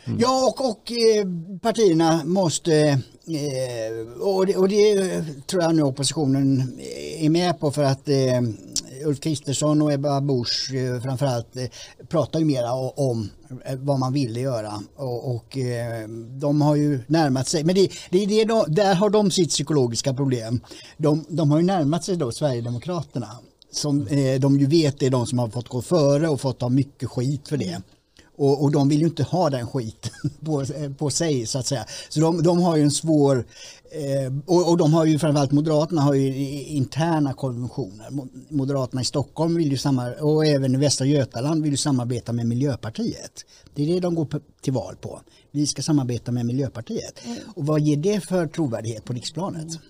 Mm. 0.05 0.19
Ja, 0.21 0.47
och, 0.49 0.71
och 0.71 0.93
eh, 0.93 1.27
partierna 1.63 2.25
måste, 2.25 3.01
Eh, 3.31 4.23
och, 4.23 4.47
det, 4.47 4.57
och 4.57 4.69
det 4.69 5.23
tror 5.47 5.63
jag 5.63 5.75
nu 5.75 5.83
oppositionen 5.83 6.79
är 7.19 7.31
med 7.31 7.61
på 7.61 7.71
för 7.71 7.83
att 7.83 8.09
eh, 8.09 8.41
Ulf 9.05 9.21
Kristersson 9.21 9.83
och 9.83 9.93
Ebba 9.93 10.21
Busch 10.21 10.75
eh, 10.75 11.03
framförallt 11.03 11.57
eh, 11.57 11.65
pratar 12.09 12.39
ju 12.39 12.45
mera 12.45 12.73
om 12.73 13.31
eh, 13.65 13.77
vad 13.79 13.99
man 13.99 14.13
ville 14.13 14.41
göra 14.41 14.83
och, 14.97 15.35
och 15.35 15.59
eh, 15.59 16.09
de 16.41 16.61
har 16.61 16.77
ju 16.77 17.01
närmat 17.07 17.49
sig, 17.49 17.65
men 17.65 17.75
det, 17.75 17.91
det, 18.11 18.27
det, 18.27 18.45
där 18.69 18.95
har 18.95 19.11
de 19.11 19.31
sitt 19.31 19.51
psykologiska 19.51 20.15
problem. 20.15 20.61
De, 20.97 21.25
de 21.29 21.51
har 21.51 21.59
ju 21.59 21.65
närmat 21.65 22.05
sig 22.05 22.17
då 22.17 22.33
Sverigedemokraterna 22.33 23.29
som 23.73 24.07
eh, 24.07 24.41
de 24.41 24.59
ju 24.59 24.67
vet 24.67 25.03
är 25.03 25.11
de 25.11 25.27
som 25.27 25.39
har 25.39 25.49
fått 25.49 25.69
gå 25.69 25.83
före 25.83 26.29
och 26.29 26.41
fått 26.41 26.59
ta 26.59 26.69
mycket 26.69 27.09
skit 27.09 27.49
för 27.49 27.57
det. 27.57 27.83
Och, 28.41 28.63
och, 28.63 28.71
de 28.71 28.89
vill 28.89 29.01
ju 29.01 29.07
inte 29.07 29.23
ha 29.23 29.51
den 29.51 29.67
skiten 29.67 30.13
på, 30.45 30.65
på 30.99 31.11
sig 31.11 31.47
så 31.47 31.59
att 31.59 31.67
säga. 31.67 31.85
Så 32.09 32.21
de, 32.21 32.43
de 32.43 32.63
har 32.63 32.77
ju 32.77 32.83
en 32.83 32.91
svår, 32.91 33.47
eh, 33.91 34.33
och, 34.47 34.71
och, 34.71 34.77
de 34.77 34.93
har 34.93 35.05
ju 35.05 35.19
framförallt 35.19 35.53
Moderaterna 35.53 36.03
har 36.03 36.15
ju 36.15 36.63
interna 36.63 37.33
konventioner. 37.33 38.09
Moderaterna 38.49 39.03
i 39.03 39.05
Stockholm 39.05 39.57
vill 39.57 39.71
ju 39.71 39.79
samarbeta, 39.79 40.25
och 40.25 40.47
även 40.47 40.75
i 40.75 40.79
Västra 40.79 41.07
Götaland 41.07 41.63
vill 41.63 41.73
ju 41.73 41.77
samarbeta 41.77 42.33
med 42.33 42.47
Miljöpartiet. 42.47 43.45
Det 43.75 43.83
är 43.83 43.87
det 43.87 44.01
de 44.01 44.15
går 44.15 44.29
till 44.61 44.73
val 44.73 44.97
på. 45.01 45.21
Vi 45.51 45.67
ska 45.67 45.83
samarbeta 45.83 46.33
med 46.33 46.47
Miljöpartiet. 46.47 47.21
Mm. 47.25 47.39
Och 47.55 47.67
vad 47.67 47.81
ger 47.81 47.97
det 47.97 48.21
för 48.21 48.47
trovärdighet 48.47 49.05
på 49.05 49.13
riksplanet? 49.13 49.69
Mm. 49.69 49.81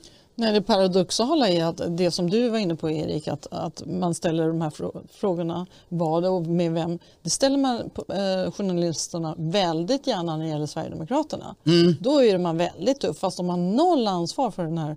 Nej, 0.40 0.52
det 0.52 0.62
paradoxala 0.62 1.48
är 1.48 1.64
att 1.64 1.80
det 1.88 2.10
som 2.10 2.30
du 2.30 2.48
var 2.48 2.58
inne 2.58 2.76
på 2.76 2.90
Erik, 2.90 3.28
att, 3.28 3.46
att 3.50 3.82
man 3.86 4.14
ställer 4.14 4.48
de 4.48 4.60
här 4.60 4.72
frågorna, 5.12 5.66
vad 5.88 6.24
och 6.24 6.42
med 6.42 6.72
vem, 6.72 6.98
det 7.22 7.30
ställer 7.30 7.58
man 7.58 7.76
eh, 8.08 8.52
journalisterna 8.52 9.34
väldigt 9.38 10.06
gärna 10.06 10.36
när 10.36 10.44
det 10.44 10.50
gäller 10.50 10.66
Sverigedemokraterna. 10.66 11.54
Mm. 11.66 11.96
Då 12.00 12.24
är 12.24 12.38
man 12.38 12.56
väldigt 12.56 13.00
tuff, 13.00 13.18
fast 13.18 13.36
de 13.36 13.48
har 13.48 13.56
noll 13.56 14.08
ansvar 14.08 14.50
för 14.50 14.64
den 14.64 14.78
här 14.78 14.96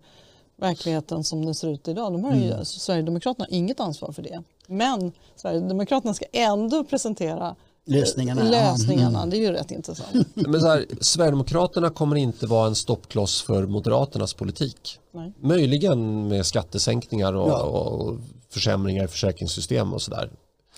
verkligheten 0.55 1.23
som 1.23 1.45
den 1.45 1.55
ser 1.55 1.67
ut 1.67 1.87
idag. 1.87 2.11
De 2.11 2.23
har 2.23 2.33
ju, 2.33 2.51
mm. 2.51 2.65
Sverigedemokraterna 2.65 3.47
inget 3.49 3.79
ansvar 3.79 4.11
för 4.11 4.21
det. 4.21 4.43
Men 4.67 5.11
Sverigedemokraterna 5.35 6.13
ska 6.13 6.25
ändå 6.31 6.83
presentera 6.83 7.55
lösningarna. 7.85 8.43
lösningarna. 8.43 9.17
Mm. 9.17 9.29
Det 9.29 9.37
är 9.37 9.41
ju 9.41 9.51
rätt 9.51 9.71
intressant. 9.71 10.27
Men 10.33 10.61
så 10.61 10.67
här, 10.67 10.85
Sverigedemokraterna 11.01 11.89
kommer 11.89 12.15
inte 12.15 12.47
vara 12.47 12.67
en 12.67 12.75
stoppkloss 12.75 13.41
för 13.41 13.65
Moderaternas 13.65 14.33
politik. 14.33 14.99
Nej. 15.11 15.33
Möjligen 15.39 16.27
med 16.27 16.45
skattesänkningar 16.45 17.33
och, 17.33 17.49
ja. 17.49 17.61
och 17.61 18.19
försämringar 18.49 19.05
i 19.05 19.07
försäkringssystem 19.07 19.93
och 19.93 20.01
sådär. 20.01 20.29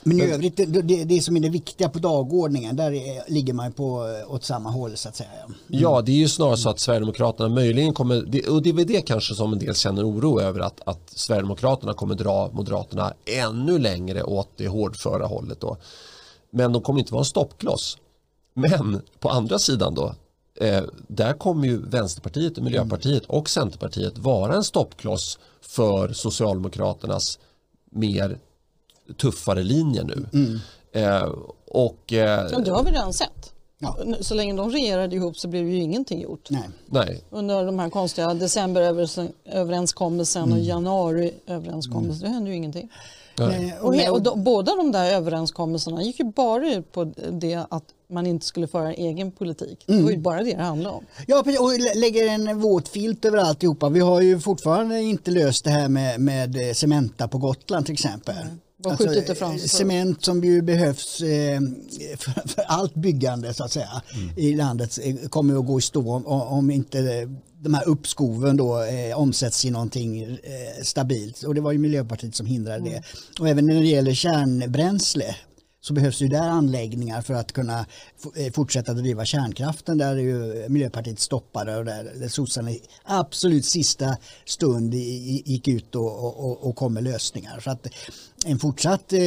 Men 0.03 0.19
i 0.19 0.23
övrigt, 0.23 0.57
det, 0.57 0.65
det, 0.65 1.03
det 1.03 1.21
som 1.21 1.37
är 1.37 1.39
det 1.39 1.49
viktiga 1.49 1.89
på 1.89 1.99
dagordningen, 1.99 2.75
där 2.75 2.91
är, 2.91 3.31
ligger 3.31 3.53
man 3.53 3.71
på 3.71 4.07
eh, 4.07 4.33
åt 4.33 4.43
samma 4.43 4.71
håll 4.71 4.97
så 4.97 5.09
att 5.09 5.15
säga. 5.15 5.29
Ja, 5.67 6.01
det 6.01 6.11
är 6.11 6.15
ju 6.15 6.27
snarare 6.27 6.57
så 6.57 6.69
att 6.69 6.79
Sverigedemokraterna 6.79 7.49
möjligen 7.49 7.93
kommer, 7.93 8.17
och 8.49 8.61
det 8.61 8.69
är 8.69 8.73
väl 8.73 8.87
det 8.87 9.01
kanske 9.01 9.35
som 9.35 9.53
en 9.53 9.59
del 9.59 9.75
känner 9.75 10.09
oro 10.09 10.39
över, 10.41 10.59
att, 10.59 10.81
att 10.85 11.09
Sverigedemokraterna 11.09 11.93
kommer 11.93 12.15
dra 12.15 12.49
Moderaterna 12.53 13.13
ännu 13.25 13.79
längre 13.79 14.23
åt 14.23 14.49
det 14.57 14.67
hårdföra 14.67 15.25
hållet 15.25 15.59
då. 15.59 15.77
Men 16.55 16.73
de 16.73 16.81
kommer 16.81 16.99
inte 16.99 17.13
vara 17.13 17.21
en 17.21 17.25
stoppkloss. 17.25 17.97
Men 18.53 19.01
på 19.19 19.29
andra 19.29 19.59
sidan 19.59 19.95
då, 19.95 20.15
eh, 20.61 20.83
där 21.07 21.33
kommer 21.33 21.67
ju 21.67 21.81
Vänsterpartiet, 21.81 22.57
Miljöpartiet 22.57 23.25
och 23.25 23.49
Centerpartiet 23.49 24.17
vara 24.17 24.55
en 24.55 24.63
stoppkloss 24.63 25.39
för 25.61 26.13
Socialdemokraternas 26.13 27.39
mer 27.91 28.39
tuffare 29.17 29.63
linje 29.63 30.03
nu. 30.03 30.25
Mm. 30.33 30.59
Eh, 30.91 31.29
och, 31.67 32.13
eh, 32.13 32.47
Ja, 32.51 32.59
det 32.59 32.71
har 32.71 32.83
vi 32.83 32.91
redan 32.91 33.13
sett. 33.13 33.53
Ja. 33.79 33.97
Så 34.21 34.35
länge 34.35 34.53
de 34.53 34.71
regerade 34.71 35.15
ihop 35.15 35.37
så 35.37 35.47
blev 35.47 35.67
ju 35.67 35.75
ingenting 35.75 36.21
gjort. 36.21 36.49
Nej. 36.49 36.69
nej, 36.85 37.23
Under 37.29 37.65
de 37.65 37.79
här 37.79 37.89
konstiga 37.89 38.33
decemberöverenskommelsen 38.33 40.51
och 40.51 40.59
januariöverenskommelsen, 40.59 42.27
det 42.27 42.33
hände 42.33 42.49
ju 42.49 42.55
ingenting. 42.55 42.89
Nej. 43.39 43.69
Eh, 43.79 43.85
Och, 43.85 43.95
he- 43.95 44.09
och 44.09 44.21
de, 44.21 44.43
båda 44.43 44.75
de 44.75 44.91
där 44.91 45.13
överenskommelserna 45.13 46.03
gick 46.03 46.19
ju 46.19 46.25
bara 46.25 46.73
ut 46.73 46.91
på 46.91 47.13
det 47.31 47.55
att 47.69 47.83
man 48.09 48.25
inte 48.27 48.45
skulle 48.45 48.67
föra 48.67 48.87
en 48.93 49.05
egen 49.05 49.31
politik. 49.31 49.83
Det 49.87 50.01
var 50.01 50.11
ju 50.11 50.17
bara 50.17 50.43
det 50.43 50.53
det 50.53 50.63
handlade 50.63 50.95
om. 50.95 51.03
ja, 51.27 51.39
och 51.59 51.79
lä- 51.79 51.93
lägger 51.95 52.27
en 52.27 52.59
våt 52.59 52.87
filt 52.87 53.25
över 53.25 53.37
alltihopa. 53.37 53.89
Vi 53.89 53.99
har 53.99 54.21
ju 54.21 54.39
fortfarande 54.39 55.01
inte 55.01 55.31
löst 55.31 55.63
det 55.63 55.69
här 55.71 55.89
med, 55.89 56.19
med 56.21 56.67
eh, 56.67 56.73
Cementa 56.73 57.27
på 57.27 57.37
Gotland 57.37 57.85
till 57.85 57.93
exempel. 57.93 58.35
Det 58.77 58.89
framför 59.35 59.59
sig. 59.59 59.69
cement 59.69 60.25
som 60.25 60.43
ju 60.43 60.61
behövs 60.61 61.21
eh, 61.21 61.59
för, 62.17 62.47
för 62.47 62.61
allt 62.67 62.93
byggande 62.95 63.53
så 63.53 63.63
att 63.63 63.71
säga 63.71 64.01
i 64.37 64.55
landet 64.55 64.99
eh, 65.03 65.15
kommer 65.29 65.59
att 65.59 65.65
gå 65.67 65.79
i 65.79 65.81
stå 65.81 66.13
om, 66.13 66.25
om 66.27 66.71
inte 66.71 66.99
eh, 66.99 67.29
de 67.61 67.73
här 67.73 67.87
uppskoven 67.87 68.57
då 68.57 68.83
eh, 68.83 69.17
omsätts 69.19 69.65
i 69.65 69.69
någonting 69.71 70.21
eh, 70.23 70.83
stabilt 70.83 71.43
och 71.43 71.55
det 71.55 71.61
var 71.61 71.71
ju 71.71 71.77
Miljöpartiet 71.77 72.35
som 72.35 72.45
hindrade 72.45 72.89
det. 72.89 73.03
Och 73.39 73.49
även 73.49 73.65
när 73.65 73.75
det 73.81 73.87
gäller 73.87 74.13
kärnbränsle 74.13 75.35
så 75.81 75.93
behövs 75.93 76.21
ju 76.21 76.27
där 76.27 76.39
anläggningar 76.49 77.21
för 77.21 77.33
att 77.33 77.51
kunna 77.51 77.85
eh, 78.35 78.53
fortsätta 78.53 78.93
driva 78.93 79.25
kärnkraften 79.25 79.97
där 79.97 80.11
är 80.15 80.19
ju 80.19 80.69
Miljöpartiet 80.69 81.19
stoppade 81.19 81.77
och 81.77 81.85
där, 81.85 82.03
där 82.19 82.27
sossarna 82.27 82.71
i 82.71 82.81
absolut 83.03 83.65
sista 83.65 84.17
stund 84.45 84.93
gick 84.93 85.67
ut 85.67 85.95
och, 85.95 86.23
och, 86.45 86.67
och- 86.67 86.75
kom 86.75 86.93
med 86.93 87.03
lösningar. 87.03 87.59
Så 87.59 87.69
att 87.69 87.87
en 88.45 88.59
fortsatt 88.59 89.13
eh, 89.13 89.19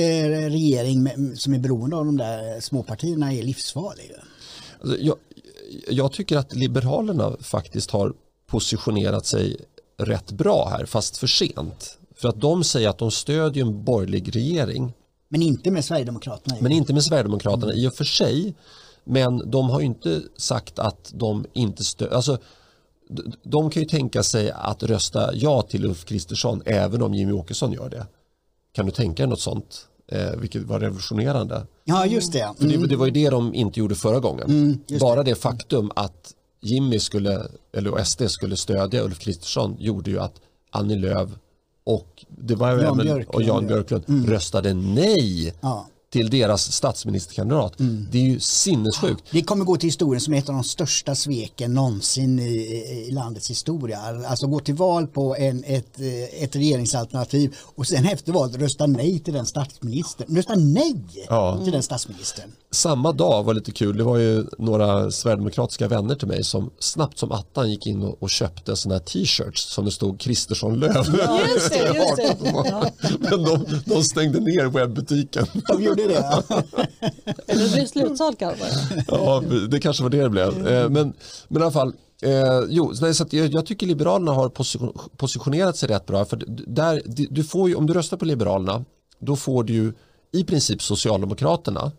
regering 0.51 1.09
som 1.37 1.55
är 1.55 1.59
beroende 1.59 1.97
av 1.97 2.05
de 2.05 2.17
där 2.17 2.61
småpartierna 2.61 3.33
är 3.35 3.43
livsfarlig. 3.43 4.13
Alltså, 4.81 4.97
jag, 4.99 5.17
jag 5.89 6.13
tycker 6.13 6.37
att 6.37 6.55
Liberalerna 6.55 7.37
faktiskt 7.41 7.91
har 7.91 8.13
positionerat 8.47 9.27
sig 9.27 9.57
rätt 9.99 10.33
bra 10.33 10.69
här, 10.69 10.87
fast 10.87 11.17
för 11.17 11.27
sent. 11.27 11.99
För 12.17 12.29
att 12.29 12.41
de 12.41 12.65
säger 12.65 12.89
att 12.89 12.99
de 12.99 13.11
stödjer 13.11 13.65
en 13.65 13.85
borgerlig 13.85 14.37
regering, 14.37 14.93
Men 15.29 15.43
inte 15.43 15.71
med 15.71 15.85
Sverigedemokraterna. 15.85 16.57
men 16.61 16.73
inte 16.73 16.93
med 16.95 17.05
Sverigedemokraterna 17.05 17.73
i 17.73 17.89
och 17.89 17.95
för 17.95 18.05
sig. 18.05 18.55
Men 19.05 19.51
de 19.51 19.71
har 19.71 19.81
ju 19.81 19.87
inte 19.87 20.23
sagt 20.37 20.79
att 20.79 21.13
de 21.15 21.47
inte 21.53 21.85
stödjer, 21.85 22.15
alltså 22.15 22.39
de 23.43 23.71
kan 23.71 23.83
ju 23.83 23.89
tänka 23.89 24.23
sig 24.23 24.51
att 24.51 24.83
rösta 24.83 25.35
ja 25.35 25.63
till 25.63 25.85
Ulf 25.85 26.05
Kristersson 26.05 26.63
även 26.67 27.03
om 27.03 27.15
Jimmy 27.15 27.33
Åkesson 27.33 27.73
gör 27.73 27.91
det. 27.91 28.07
Kan 28.73 28.87
du 28.87 28.93
tänka 28.93 29.23
dig 29.23 29.31
något 29.31 29.41
sånt? 29.41 29.89
Eh, 30.13 30.31
vilket 30.37 30.63
var 30.63 30.81
revolutionerande. 30.81 31.67
Ja, 31.89 32.07
just 32.07 32.33
det. 32.33 32.53
För 32.59 32.65
det, 32.69 32.75
Mm. 32.75 32.89
det 32.89 32.97
var 32.97 33.07
ju 33.07 33.13
det 33.13 33.31
de 33.31 33.55
inte 33.55 33.81
gjorde 33.81 33.95
förra 33.95 34.21
gången. 34.21 34.81
just 34.87 35.01
Bara 35.01 35.23
det 35.23 35.35
faktum 35.35 35.91
att 35.97 36.35
Jimmy 36.61 36.99
skulle, 36.99 37.43
eller 37.77 38.05
SD 38.05 38.23
skulle 38.31 38.57
stödja 38.57 39.03
Ulf 39.03 39.19
Kristersson 39.19 39.77
gjorde 39.79 40.11
ju 40.11 40.19
att 40.21 40.35
Annie 40.71 40.97
Lööf 40.99 41.31
och, 41.85 42.25
det 42.29 42.55
var 42.55 42.69
Jan 42.69 42.81
även, 42.81 42.97
Björklund, 42.99 43.35
och 43.35 43.43
Jan 43.43 43.63
ja. 43.63 43.69
Björklund 43.69 44.29
röstade 44.29 44.75
nej 44.75 45.55
Ja. 45.61 45.87
Till 46.11 46.31
deras 46.31 46.73
statsministerkandidat. 46.73 47.73
Det 48.11 48.19
är 48.19 48.23
ju 48.23 48.41
sinnessjukt. 48.41 49.25
Det 49.31 49.43
kommer 49.43 49.65
gå 49.65 49.77
till 49.77 49.87
historien 49.87 50.21
som 50.21 50.35
ett 50.35 50.49
av 50.49 50.55
de 50.55 50.65
största 50.65 51.15
sveken 51.15 51.75
någonsin 51.75 52.39
i, 52.39 52.45
i 53.09 53.11
landets 53.13 53.51
historia. 53.51 54.01
Alltså 54.29 54.47
gå 54.47 54.61
till 54.61 54.75
val 54.75 55.07
på 55.07 55.37
en, 55.37 55.65
ett, 55.67 56.01
eh, 56.01 56.43
ett 56.43 56.57
regeringsalternativ 56.57 57.57
och 57.61 57.87
sen 57.87 58.07
efter 58.07 58.33
valet 58.33 58.57
rösta 58.57 58.87
nej 58.87 59.19
till 59.19 59.35
den 59.35 59.47
statsministern. 59.47 60.37
Rösta 60.37 60.55
nej 60.55 60.95
Ja. 61.29 61.61
till 61.65 61.73
den 61.73 61.83
statsministern. 61.83 62.51
Samma 62.71 63.13
dag 63.13 63.45
var 63.45 63.55
lite 63.55 63.71
kul, 63.73 63.97
det 63.97 64.05
var 64.05 64.17
ju 64.17 64.47
några 64.59 65.11
sverigedemokratiska 65.11 65.89
vänner 65.89 66.15
till 66.15 66.29
mig 66.29 66.45
som 66.45 66.71
snabbt 66.79 67.19
som 67.19 67.33
attan 67.33 67.71
gick 67.71 67.87
in 67.87 68.03
och, 68.03 68.23
och 68.23 68.31
köpte 68.31 68.77
sådana 68.77 68.95
här 68.99 69.05
t-shirts 69.05 69.63
som 69.75 69.85
det 69.85 69.91
stod 69.91 70.21
Kristersson 70.21 70.79
Lööf. 70.79 71.07
Just 71.55 71.71
det, 71.71 71.79
just 71.95 72.17
det. 72.17 72.37
Ja. 72.45 72.91
Men 73.19 73.43
de, 73.45 73.65
de 73.85 74.05
stängde 74.05 74.41
ner 74.41 74.67
webbutiken. 74.67 75.47
De 75.99 76.03
gjorde 76.03 76.15
det. 76.15 76.65
Eller 77.47 77.65
det 77.65 77.73
blir 77.73 77.87
slutsålt 77.87 78.39
kanske. 78.39 78.65
Ja, 79.09 79.43
det 79.71 79.81
kanske 79.81 80.03
var 80.03 80.11
det 80.11 80.23
det 80.23 80.31
blev. 80.31 80.67
Eh, 80.69 80.91
Men, 80.91 81.13
men 81.49 81.63
i 81.63 81.65
alla 81.65 81.73
fall, 81.73 81.95
eh, 82.23 82.61
jo, 82.69 82.95
så 82.95 83.07
att 83.23 83.33
jag, 83.33 83.47
jag 83.47 83.67
tycker 83.67 83.87
Liberalerna 83.87 84.33
har 84.33 84.49
position, 84.49 84.99
positionerat 85.17 85.77
sig 85.77 85.89
rätt 85.89 86.07
bra. 86.07 86.25
För 86.25 86.45
där, 86.67 87.03
du 87.31 87.45
får 87.45 87.69
ju, 87.69 87.75
om 87.75 87.87
du 87.87 87.95
röstar 87.95 88.17
på 88.17 88.25
Liberalerna, 88.25 88.85
då 89.19 89.37
får 89.37 89.65
du 89.65 89.73
ju 89.73 89.93
i 90.33 90.45
princip 90.45 90.83
Socialdemokraterna, 90.83 91.93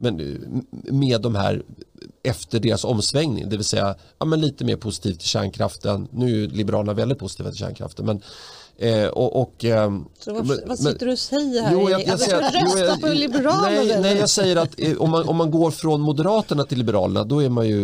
men 0.00 0.20
eh, 0.20 0.92
med 0.92 1.20
de 1.20 1.34
här 1.34 1.62
efter 2.22 2.60
deras 2.60 2.84
omsvängning, 2.84 3.48
det 3.48 3.56
vill 3.56 3.64
säga 3.64 3.94
ja, 4.18 4.26
men 4.26 4.40
lite 4.40 4.64
mer 4.64 4.76
positivt 4.76 5.18
till 5.18 5.28
kärnkraften. 5.28 6.08
Nu 6.12 6.44
är 6.44 6.48
Liberalerna 6.48 6.92
väldigt 6.92 7.18
positiva 7.18 7.50
till 7.50 7.58
kärnkraften. 7.58 8.06
Men, 8.06 8.22
eh, 8.78 9.06
och, 9.08 9.40
och, 9.42 9.64
ehm, 9.64 10.04
Så 10.18 10.32
vad, 10.34 10.46
men- 10.46 10.58
vad 10.66 10.78
sitter 10.78 11.06
du 11.06 11.12
och 11.12 11.18
säger 11.18 11.62
här? 11.62 11.72
Jo, 11.72 11.90
jag, 11.90 12.00
jag 12.00 12.08
jag 12.08 12.20
säger 12.20 12.36
ska 12.38 12.46
att- 12.46 12.54
jo, 12.54 12.66
rösta 12.66 12.84
jag- 12.86 13.00
på 13.00 13.08
Liberalerna? 13.08 13.62
Nej, 13.70 14.00
nej, 14.00 14.16
jag 14.18 14.30
säger 14.30 14.56
att 14.56 14.74
eh, 14.80 14.96
om 14.96 15.10
man, 15.10 15.28
om 15.28 15.36
man 15.36 15.50
går 15.50 15.70
från 15.70 16.00
Moderaterna 16.00 16.64
till 16.64 16.78
Liberalerna 16.78 17.24
då 17.24 17.42
är 17.42 17.48
man 17.48 17.68
ju, 17.68 17.82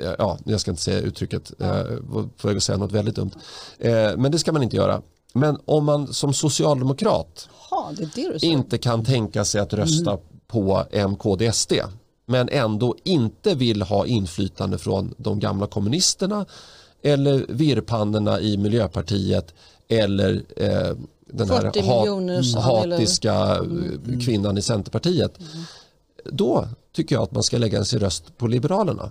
eh, 0.00 0.10
ja, 0.18 0.38
jag 0.44 0.60
ska 0.60 0.70
inte 0.70 0.82
säga 0.82 1.00
uttrycket, 1.00 1.52
eh, 1.60 1.82
på 2.36 2.48
väg 2.48 2.56
att 2.56 2.62
säga 2.62 2.78
något 2.78 2.92
väldigt 2.92 3.14
dumt. 3.14 3.30
Eh, 3.78 3.92
men 4.16 4.32
det 4.32 4.38
ska 4.38 4.52
man 4.52 4.62
inte 4.62 4.76
göra. 4.76 5.02
Men 5.34 5.58
om 5.64 5.84
man 5.84 6.12
som 6.12 6.32
socialdemokrat 6.34 7.48
Jaha, 7.70 7.92
det 7.98 8.08
det 8.14 8.42
inte 8.46 8.78
kan 8.78 9.04
tänka 9.04 9.44
sig 9.44 9.60
att 9.60 9.72
rösta 9.72 10.18
på 10.46 10.84
MKD-SD 10.92 11.72
men 12.26 12.48
ändå 12.48 12.96
inte 13.04 13.54
vill 13.54 13.82
ha 13.82 14.06
inflytande 14.06 14.78
från 14.78 15.14
de 15.18 15.40
gamla 15.40 15.66
kommunisterna 15.66 16.46
eller 17.02 17.46
virrpannorna 17.48 18.40
i 18.40 18.56
Miljöpartiet 18.56 19.54
eller 19.88 20.42
eh, 20.56 20.96
den 21.26 21.48
40 21.48 21.80
här 21.80 22.54
hat, 22.54 22.64
hatiska 22.92 23.34
eh, 23.56 24.18
kvinnan 24.24 24.58
i 24.58 24.62
Centerpartiet. 24.62 25.38
Då 26.24 26.68
tycker 26.92 27.14
jag 27.14 27.22
att 27.22 27.32
man 27.32 27.42
ska 27.42 27.58
lägga 27.58 27.84
sin 27.84 28.00
röst 28.00 28.38
på 28.38 28.46
Liberalerna. 28.46 29.10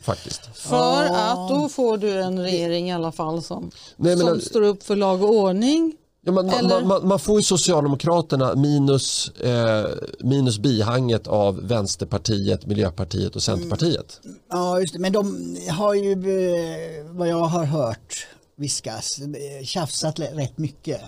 Faktiskt. 0.00 0.40
För 0.56 1.04
att 1.04 1.48
då 1.48 1.68
får 1.68 1.98
du 1.98 2.22
en 2.22 2.38
regering 2.42 2.88
i 2.88 2.92
alla 2.92 3.12
fall 3.12 3.42
som, 3.42 3.70
Nej, 3.96 4.16
men- 4.16 4.26
som 4.26 4.40
står 4.40 4.62
upp 4.62 4.82
för 4.82 4.96
lag 4.96 5.22
och 5.22 5.30
ordning. 5.34 5.96
Ja, 6.24 6.32
man, 6.32 6.46
man, 6.46 6.86
man, 6.88 7.08
man 7.08 7.18
får 7.18 7.40
ju 7.40 7.42
Socialdemokraterna 7.42 8.54
minus, 8.54 9.28
eh, 9.28 9.86
minus 10.20 10.58
bihanget 10.58 11.26
av 11.26 11.66
Vänsterpartiet, 11.66 12.66
Miljöpartiet 12.66 13.36
och 13.36 13.42
Centerpartiet. 13.42 14.20
Ja, 14.50 14.80
just 14.80 14.92
det. 14.92 14.98
Men 14.98 15.12
de 15.12 15.56
har 15.70 15.94
ju, 15.94 16.12
eh, 16.12 17.04
vad 17.10 17.28
jag 17.28 17.44
har 17.44 17.64
hört 17.64 18.26
viskas, 18.56 19.18
eh, 19.18 19.64
tjafsat 19.64 20.20
rätt 20.20 20.58
mycket 20.58 21.00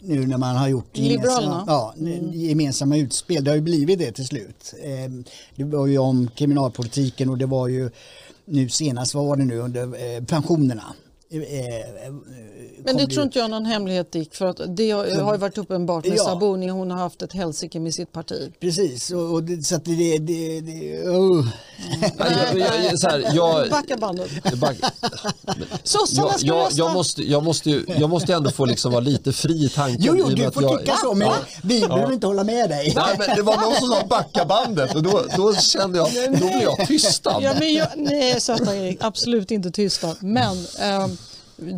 nu 0.00 0.26
när 0.26 0.38
man 0.38 0.56
har 0.56 0.68
gjort 0.68 0.96
Liberalerna? 0.96 1.64
ja, 1.66 1.94
gemensamma 2.32 2.96
utspel. 2.96 3.44
Det 3.44 3.50
har 3.50 3.56
ju 3.56 3.62
blivit 3.62 3.98
det 3.98 4.12
till 4.12 4.26
slut. 4.26 4.74
Eh, 4.82 5.10
Det 5.56 5.64
var 5.64 5.86
ju 5.86 5.98
om 5.98 6.28
kriminalpolitiken 6.36 7.30
och 7.30 7.38
det 7.38 7.46
var 7.46 7.68
ju 7.68 7.90
nu 8.44 8.68
senast, 8.68 9.14
vad 9.14 9.26
var 9.26 9.36
det 9.36 9.44
nu, 9.44 9.58
under 9.58 10.20
pensionerna. 10.26 10.94
Eh, 11.34 12.06
eh, 12.06 12.12
Men 12.84 12.96
det 12.96 13.06
tror 13.06 13.22
inte 13.24 13.38
jag 13.38 13.44
är 13.44 13.48
någon 13.48 13.66
hemlighet 13.66 14.12
Dick, 14.12 14.34
för 14.34 14.46
att 14.46 14.60
det 14.76 14.90
har 14.90 15.20
har 15.20 15.32
ju 15.34 15.38
varit 15.40 15.58
uppenbart 15.58 16.04
med 16.06 16.18
Ja. 16.18 16.24
Sabuni, 16.24 16.68
hon 16.68 16.90
har 16.90 16.98
haft 16.98 17.22
ett 17.22 17.32
helsike 17.32 17.80
med 17.80 17.94
sitt 17.94 18.12
parti. 18.12 18.52
Precis, 18.60 19.10
och, 19.10 19.32
och 19.32 19.42
det, 19.42 19.62
så 19.62 19.74
att 19.76 19.84
det... 19.84 20.18
det, 20.18 20.60
det 20.60 21.08
oh. 21.08 21.46
Nej, 22.00 22.12
jag, 22.18 22.58
jag, 22.58 22.84
jag, 22.84 22.98
så 22.98 23.08
här, 23.08 23.30
jag, 23.34 23.70
Backa 23.70 23.96
bandet. 23.96 24.30
back, 24.60 24.76
Sossarna 25.82 26.28
jag, 26.40 26.56
jag, 26.56 26.72
jag, 26.72 26.92
måste, 26.94 27.22
jag, 27.22 27.44
måste, 27.44 27.70
ju- 27.70 27.84
jag 27.98 28.10
måste 28.10 28.34
ändå 28.34 28.50
få 28.50 28.64
liksom 28.64 28.92
vara 28.92 29.00
lite 29.00 29.32
fri 29.32 29.64
i 29.64 29.68
tanken. 29.68 30.00
Jo, 30.04 30.14
jo, 30.18 30.28
du 30.28 30.50
får 30.50 30.62
jag, 30.62 30.78
tycka 30.78 30.96
så, 31.02 31.14
men 31.14 31.32
vi 31.62 31.80
behöver 31.80 32.12
inte 32.12 32.26
hålla 32.26 32.44
med 32.44 32.70
dig. 32.70 32.92
Nej, 32.96 33.16
men 33.18 33.36
det 33.36 33.42
var 33.42 33.56
någon 33.56 33.74
som 33.74 33.88
sa 33.88 34.06
backa 34.06 34.44
bandet 34.44 34.94
och 34.94 35.02
då, 35.02 35.24
då 35.36 35.54
kände 35.54 35.98
jag, 35.98 36.08
då 36.32 36.46
blev 36.46 36.62
jag 36.62 36.86
tystad. 36.86 37.38
Ja, 37.42 37.54
men 37.58 37.74
jag, 37.74 37.88
nej, 37.96 38.40
söta 38.40 38.76
Erik, 38.76 38.98
absolut 39.00 39.50
inte 39.50 39.70
tysta. 39.70 40.16
Men 40.20 40.66
ehm, 40.80 41.16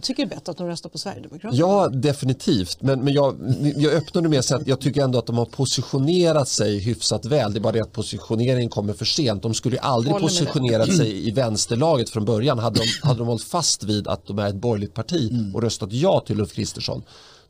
tycker 0.02 0.26
det 0.26 0.34
är 0.34 0.36
bättre 0.36 0.50
att 0.50 0.58
de 0.58 0.66
röstar 0.66 0.90
på 0.90 0.98
Sverigedemokraterna. 0.98 1.60
Ja, 1.60 1.88
definitivt. 1.88 2.82
Men, 2.82 3.00
men 3.00 3.14
jag, 3.14 3.36
jag 3.76 3.92
öppnade 3.92 4.28
med 4.28 4.38
att 4.38 4.44
säga 4.44 4.60
att 4.60 4.66
jag 4.66 4.80
tycker 4.80 5.02
ändå 5.02 5.18
att 5.18 5.26
de 5.26 5.38
har 5.38 5.44
positionerat 5.44 6.48
sig 6.48 6.78
hyfsat 6.78 7.24
väl. 7.24 7.52
Det 7.52 7.58
är 7.58 7.60
bara 7.60 7.72
det 7.72 7.80
att 7.80 7.92
positioneringen 7.92 8.68
kommer 8.68 8.92
för 8.92 9.04
sent. 9.04 9.42
De 9.42 9.54
skulle 9.54 9.76
ju 9.76 9.80
aldrig 9.80 10.12
Håller 10.12 10.26
positionerat 10.26 10.96
sig 10.96 11.28
i 11.28 11.30
vänsterlaget 11.30 12.10
från 12.10 12.24
början. 12.24 12.58
Hade 12.58 12.80
de, 12.80 13.08
hade 13.08 13.18
de 13.18 13.26
hållit 13.26 13.44
fast 13.44 13.84
vid 13.84 14.08
att 14.08 14.26
de 14.26 14.38
är 14.38 14.48
ett 14.48 14.54
borgerligt 14.54 14.94
parti 14.94 15.32
och 15.54 15.62
röstat 15.62 15.92
ja 15.92 16.20
till 16.26 16.40
Ulf 16.40 16.52
Kristersson 16.52 17.02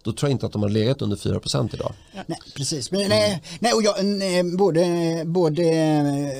då 0.06 0.12
tror 0.12 0.28
jag 0.30 0.34
inte 0.34 0.46
att 0.46 0.52
de 0.52 0.62
har 0.62 0.68
legat 0.68 1.02
under 1.02 1.16
4% 1.16 1.74
idag. 1.74 1.92
Nej, 2.26 2.38
precis. 2.56 2.90
Men, 2.90 3.08
nej, 3.08 3.42
nej, 3.60 3.72
och 3.72 3.82
jag, 3.82 4.04
nej, 4.04 4.56
både, 4.56 5.22
både 5.26 5.62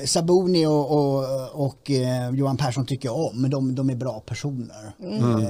Sabuni 0.05 0.65
och, 0.65 0.91
och, 0.91 1.25
och 1.65 1.91
eh, 1.91 2.29
Johan 2.35 2.57
Persson 2.57 2.85
tycker 2.85 3.09
jag 3.09 3.17
om, 3.17 3.49
de, 3.49 3.75
de 3.75 3.89
är 3.89 3.95
bra 3.95 4.19
personer. 4.19 4.93
Eh, 4.99 5.07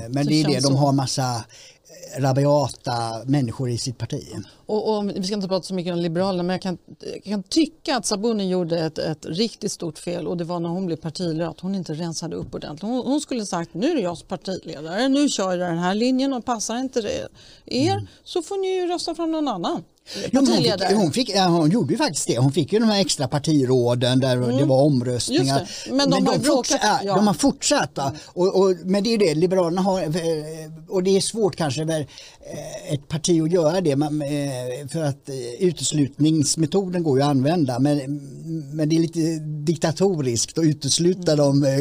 Men 0.10 0.14
Det 0.14 0.24
det 0.24 0.42
är 0.42 0.48
det, 0.48 0.60
de 0.64 0.76
har 0.76 0.92
massa 0.92 1.46
rabiata 2.18 3.24
människor 3.26 3.70
i 3.70 3.78
sitt 3.78 3.98
parti. 3.98 4.24
Och, 4.66 4.98
och, 4.98 5.10
vi 5.10 5.24
ska 5.24 5.36
inte 5.36 5.48
prata 5.48 5.64
så 5.64 5.74
mycket 5.74 5.94
om 5.94 6.00
Liberalerna 6.00 6.44
men 6.44 6.54
jag 6.54 6.62
kan, 6.62 6.78
jag 7.00 7.24
kan 7.24 7.44
tycka 7.44 7.98
att 7.98 8.06
Sabuni 8.06 8.50
gjorde 8.50 8.80
ett, 8.80 8.98
ett 8.98 9.26
riktigt 9.26 9.72
stort 9.72 9.98
fel 9.98 10.28
och 10.28 10.38
det 10.38 10.44
var 10.44 10.60
när 10.60 10.70
hon 10.70 10.86
blev 10.86 10.96
partiledare 10.96 11.50
att 11.50 11.60
hon 11.60 11.76
inte 11.76 11.94
rensade 11.94 12.36
upp 12.36 12.56
ordentligt. 12.56 12.82
Hon, 12.82 13.06
hon 13.06 13.22
skulle 13.22 13.46
sagt 13.46 13.74
nu 13.74 13.92
är 13.92 13.96
det 13.96 14.02
jag 14.02 14.18
som 14.18 14.28
partiledare, 14.28 15.10
nu 15.10 15.30
kör 15.30 15.58
jag 15.58 15.70
den 15.70 15.78
här 15.78 15.96
linjen 15.96 16.34
och 16.34 16.46
passar 16.46 16.78
inte 16.78 17.02
det 17.02 17.28
er 17.66 18.08
så 18.24 18.42
får 18.42 18.58
ni 18.58 18.76
ju 18.76 18.88
rösta 18.88 19.16
fram 19.16 19.32
någon 19.32 19.48
annan 19.48 19.84
Jo, 20.32 20.42
men 20.42 20.48
hon, 20.48 20.64
fick, 20.64 20.94
hon, 20.96 21.12
fick, 21.12 21.36
hon 21.38 21.70
gjorde 21.72 21.94
ju 21.94 21.98
faktiskt 21.98 22.28
det. 22.28 22.38
Hon 22.38 22.52
fick 22.52 22.74
ju 22.74 22.80
de 22.80 22.86
här 22.86 23.02
extra 23.02 23.28
partiråden 23.28 24.20
där 24.20 24.58
det 24.60 24.66
var 24.66 24.82
omröstningar. 24.84 25.70
Det. 25.86 25.94
Men 25.94 26.10
de 26.10 26.26
har 26.28 26.34
ju 26.34 26.40
forts- 26.40 26.44
bråkat, 26.44 26.80
ja, 26.84 27.00
ja. 27.04 27.16
de 27.16 27.28
har 27.28 27.34
fortsatt. 27.34 27.92
va. 27.96 28.14
Och, 28.28 28.56
och, 28.60 28.76
men 28.86 29.04
det 29.04 29.10
är 29.10 29.12
ju 29.12 29.18
det, 29.18 29.36
Liberalerna 29.36 29.82
har, 29.82 30.02
eh, 30.02 30.08
och 30.90 31.04
det 31.04 31.18
är 31.18 31.22
svårt 31.22 31.56
kanske 31.56 31.86
för 31.86 32.00
eh, 32.00 32.94
ett 32.94 33.08
parti 33.08 33.42
att 33.42 33.52
göra 33.52 33.82
det 33.82 33.92
eh, 33.92 34.88
för 34.92 35.04
att 35.04 35.30
uteslutningsmetoden 35.60 37.04
går 37.04 37.18
ju 37.18 37.24
att 37.24 37.30
använda 37.30 37.80
men, 37.80 37.98
men 38.74 38.90
det 38.90 38.96
är 38.96 39.00
lite 39.00 39.20
diktatoriskt 39.66 40.58
att 40.58 40.64
utesluta 40.64 41.36
de 41.36 41.64
eh, 41.64 41.72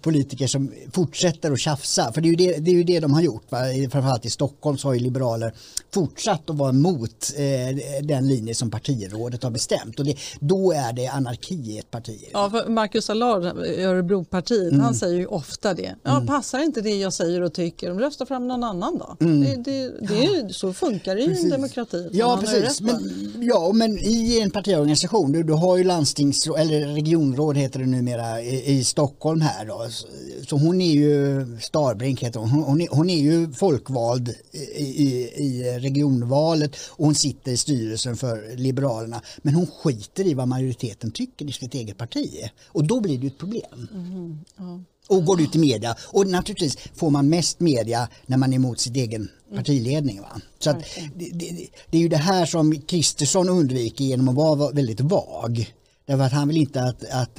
politiker 0.00 0.46
som 0.46 0.72
fortsätter 0.92 1.52
att 1.52 1.58
tjafsa. 1.60 2.12
För 2.12 2.20
det 2.20 2.28
är 2.28 2.30
ju 2.30 2.36
det, 2.36 2.58
det, 2.58 2.70
är 2.70 2.74
ju 2.74 2.84
det 2.84 3.00
de 3.00 3.14
har 3.14 3.22
gjort. 3.22 3.44
Va? 3.52 3.72
I- 3.72 3.88
Framförallt 3.88 4.26
i 4.26 4.30
Stockholm 4.30 4.78
så 4.78 4.88
har 4.88 4.94
ju 4.94 5.00
liberaler 5.00 5.54
fortsatt 5.94 6.50
att 6.50 6.56
vara 6.56 6.70
emot 6.70 7.01
eh, 7.04 8.04
den 8.06 8.28
linje 8.28 8.54
som 8.54 8.70
partirådet 8.70 9.42
har 9.42 9.50
bestämt. 9.50 9.98
Och 9.98 10.04
det, 10.06 10.16
då 10.40 10.72
är 10.72 10.92
det 10.92 11.06
anarki 11.06 11.54
i 11.54 11.78
ett 11.78 11.90
parti. 11.90 12.28
Ja, 12.32 12.50
för 12.50 12.68
Marcus 12.68 13.10
Allard 13.10 13.44
Örebropartiet, 13.78 14.72
han 14.80 14.94
säger 14.94 15.18
ju 15.18 15.26
ofta 15.26 15.74
det. 15.74 15.94
Ja, 16.02 16.24
Passar 16.26 16.58
inte 16.64 16.80
det 16.80 16.90
jag 16.96 17.12
säger 17.12 17.40
och 17.42 17.52
tycker, 17.54 17.88
de 17.88 18.00
röstar 18.00 18.26
fram 18.26 18.48
någon 18.48 18.64
annan 18.64 18.98
då. 18.98 19.16
Det, 19.18 19.56
det, 19.56 19.90
det 20.08 20.24
är, 20.24 20.44
ju- 20.46 20.52
så 20.52 20.72
funkar 20.72 21.14
det 21.16 21.22
ju 21.22 21.34
i 21.36 21.42
en 21.42 21.50
demokrati. 21.50 22.08
Ja, 22.12 22.38
precis. 22.40 22.80
Men, 22.80 23.32
ja, 23.40 23.72
men 23.74 23.98
i 23.98 24.40
en 24.42 24.50
partiorganisation, 24.50 25.32
du, 25.32 25.42
du 25.42 25.52
har 25.52 25.76
ju 25.76 25.84
landstingsråd, 25.84 26.58
eller 26.60 26.86
regionråd 26.86 27.56
heter 27.56 27.78
det 27.80 27.86
numera, 27.86 28.42
i, 28.42 28.72
i 28.72 28.84
Stockholm 28.84 29.40
här 29.40 29.64
då. 29.66 29.86
Så, 29.90 30.06
så 30.48 30.56
hon 30.56 30.80
är 30.80 30.92
ju, 30.92 31.46
Starbrink 31.60 32.22
heter 32.22 32.40
hon, 32.40 32.48
hon, 32.50 32.62
hon, 32.64 32.80
är, 32.80 32.88
hon 32.90 33.10
är 33.10 33.18
ju 33.20 33.52
folkvald 33.52 34.34
i, 34.52 34.82
i, 34.82 35.30
i 35.36 35.78
regionvalet 35.78 36.76
och 36.92 37.04
hon 37.04 37.14
sitter 37.14 37.52
i 37.52 37.56
styrelsen 37.56 38.16
för 38.16 38.56
Liberalerna. 38.56 39.22
Men 39.38 39.54
hon 39.54 39.66
skiter 39.66 40.26
i 40.26 40.34
vad 40.34 40.48
majoriteten 40.48 41.10
tycker 41.10 41.48
i 41.48 41.52
sitt 41.52 41.74
eget 41.74 41.98
parti. 41.98 42.50
Och 42.66 42.84
då 42.84 43.00
blir 43.00 43.18
det 43.18 43.26
ett 43.26 43.38
problem. 43.38 43.88
Och 45.08 45.24
går 45.24 45.40
ut 45.40 45.56
i 45.56 45.58
media. 45.58 45.96
Och 46.02 46.26
naturligtvis 46.26 46.76
får 46.94 47.10
man 47.10 47.28
mest 47.28 47.60
media 47.60 48.08
när 48.26 48.36
man 48.36 48.52
är 48.52 48.56
emot 48.56 48.80
sitt 48.80 48.96
egen 48.96 49.30
partiledning. 49.54 50.20
Va? 50.20 50.40
Så 50.58 50.70
att 50.70 50.84
det, 51.16 51.30
det, 51.30 51.68
det 51.90 51.98
är 51.98 52.02
ju 52.02 52.08
det 52.08 52.16
här 52.16 52.46
som 52.46 52.80
Kristersson 52.80 53.48
undviker 53.48 54.04
genom 54.04 54.28
att 54.28 54.34
vara 54.34 54.70
väldigt 54.70 55.00
vag. 55.00 55.72
Därför 56.06 56.24
att 56.24 56.32
han 56.32 56.48
vill 56.48 56.56
inte 56.56 56.82
att, 56.82 57.04
att 57.10 57.38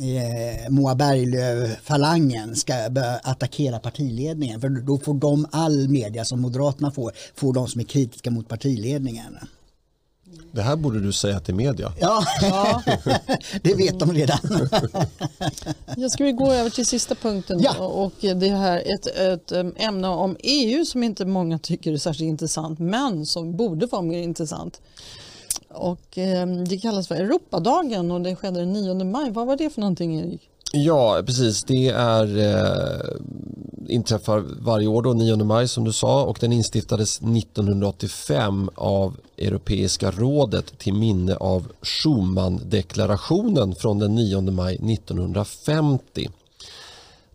eh, 0.00 0.70
Moa 0.70 0.94
Berglöf-falangen 0.94 2.56
ska 2.56 2.74
börja 2.90 3.20
attackera 3.22 3.78
partiledningen. 3.78 4.60
För 4.60 4.68
då 4.68 4.98
får 4.98 5.14
de 5.14 5.46
all 5.52 5.88
media 5.88 6.24
som 6.24 6.40
Moderaterna 6.40 6.90
får, 6.90 7.12
får 7.34 7.52
de 7.52 7.68
som 7.68 7.80
är 7.80 7.84
kritiska 7.84 8.30
mot 8.30 8.48
partiledningen. 8.48 9.38
Det 10.52 10.62
här 10.62 10.76
borde 10.76 11.00
du 11.00 11.12
säga 11.12 11.40
till 11.40 11.54
media. 11.54 11.92
Ja, 12.00 12.24
det 13.62 13.74
vet 13.74 13.98
de 13.98 14.12
redan. 14.12 14.38
Jag 15.96 16.10
ska 16.10 16.24
vi 16.24 16.32
gå 16.32 16.52
över 16.52 16.70
till 16.70 16.86
sista 16.86 17.14
punkten 17.14 17.60
Ja. 17.60 17.78
och 17.78 18.12
det 18.20 18.48
här 18.48 18.82
ett, 18.86 19.06
ett 19.06 19.52
äm, 19.52 19.74
ämne 19.76 20.08
om 20.08 20.36
EU 20.40 20.84
som 20.84 21.02
inte 21.02 21.24
många 21.24 21.58
tycker 21.58 21.92
är 21.92 21.98
särskilt 21.98 22.28
intressant 22.28 22.78
men 22.78 23.26
som 23.26 23.56
borde 23.56 23.86
vara 23.86 24.02
mer 24.02 24.18
intressant. 24.18 24.80
Och 25.76 26.18
ehm, 26.18 26.64
det 26.64 26.78
kallas 26.78 27.08
för 27.08 27.14
Europadagen 27.14 28.10
och 28.10 28.20
det 28.20 28.36
skedde 28.36 28.60
den 28.60 28.72
9 28.72 29.04
maj. 29.04 29.30
Vad 29.30 29.46
var 29.46 29.56
det 29.56 29.70
för 29.70 29.80
någonting 29.80 30.20
Erik? 30.20 30.40
Ja, 30.72 31.22
precis. 31.26 31.64
Det 31.64 31.88
är, 31.88 32.38
eh, 32.38 33.16
inträffar 33.88 34.44
varje 34.60 34.86
år 34.86 35.02
då, 35.02 35.12
9 35.12 35.36
maj 35.36 35.68
som 35.68 35.84
du 35.84 35.92
sa 35.92 36.24
och 36.24 36.38
den 36.40 36.52
instiftades 36.52 37.20
1985 37.20 38.70
av 38.74 39.16
Europeiska 39.38 40.10
rådet 40.10 40.78
till 40.78 40.94
minne 40.94 41.36
av 41.36 41.66
Schumann-deklarationen 41.82 43.74
från 43.74 43.98
den 43.98 44.14
9 44.14 44.40
maj 44.40 44.74
1950. 44.74 46.28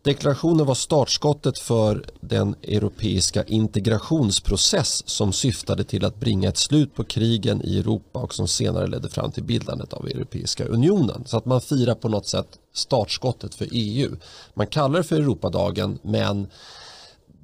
Deklarationen 0.03 0.65
var 0.65 0.75
startskottet 0.75 1.59
för 1.59 2.05
den 2.21 2.55
europeiska 2.63 3.43
integrationsprocess 3.43 5.09
som 5.09 5.33
syftade 5.33 5.83
till 5.83 6.05
att 6.05 6.19
bringa 6.19 6.49
ett 6.49 6.57
slut 6.57 6.95
på 6.95 7.03
krigen 7.03 7.61
i 7.63 7.79
Europa 7.79 8.19
och 8.19 8.33
som 8.33 8.47
senare 8.47 8.87
ledde 8.87 9.09
fram 9.09 9.31
till 9.31 9.43
bildandet 9.43 9.93
av 9.93 10.07
Europeiska 10.07 10.65
unionen. 10.65 11.23
Så 11.25 11.37
att 11.37 11.45
man 11.45 11.61
firar 11.61 11.95
på 11.95 12.09
något 12.09 12.27
sätt 12.27 12.47
startskottet 12.73 13.55
för 13.55 13.67
EU. 13.71 14.15
Man 14.53 14.67
kallar 14.67 14.97
det 14.97 15.03
för 15.03 15.15
Europadagen 15.15 15.99
men 16.01 16.47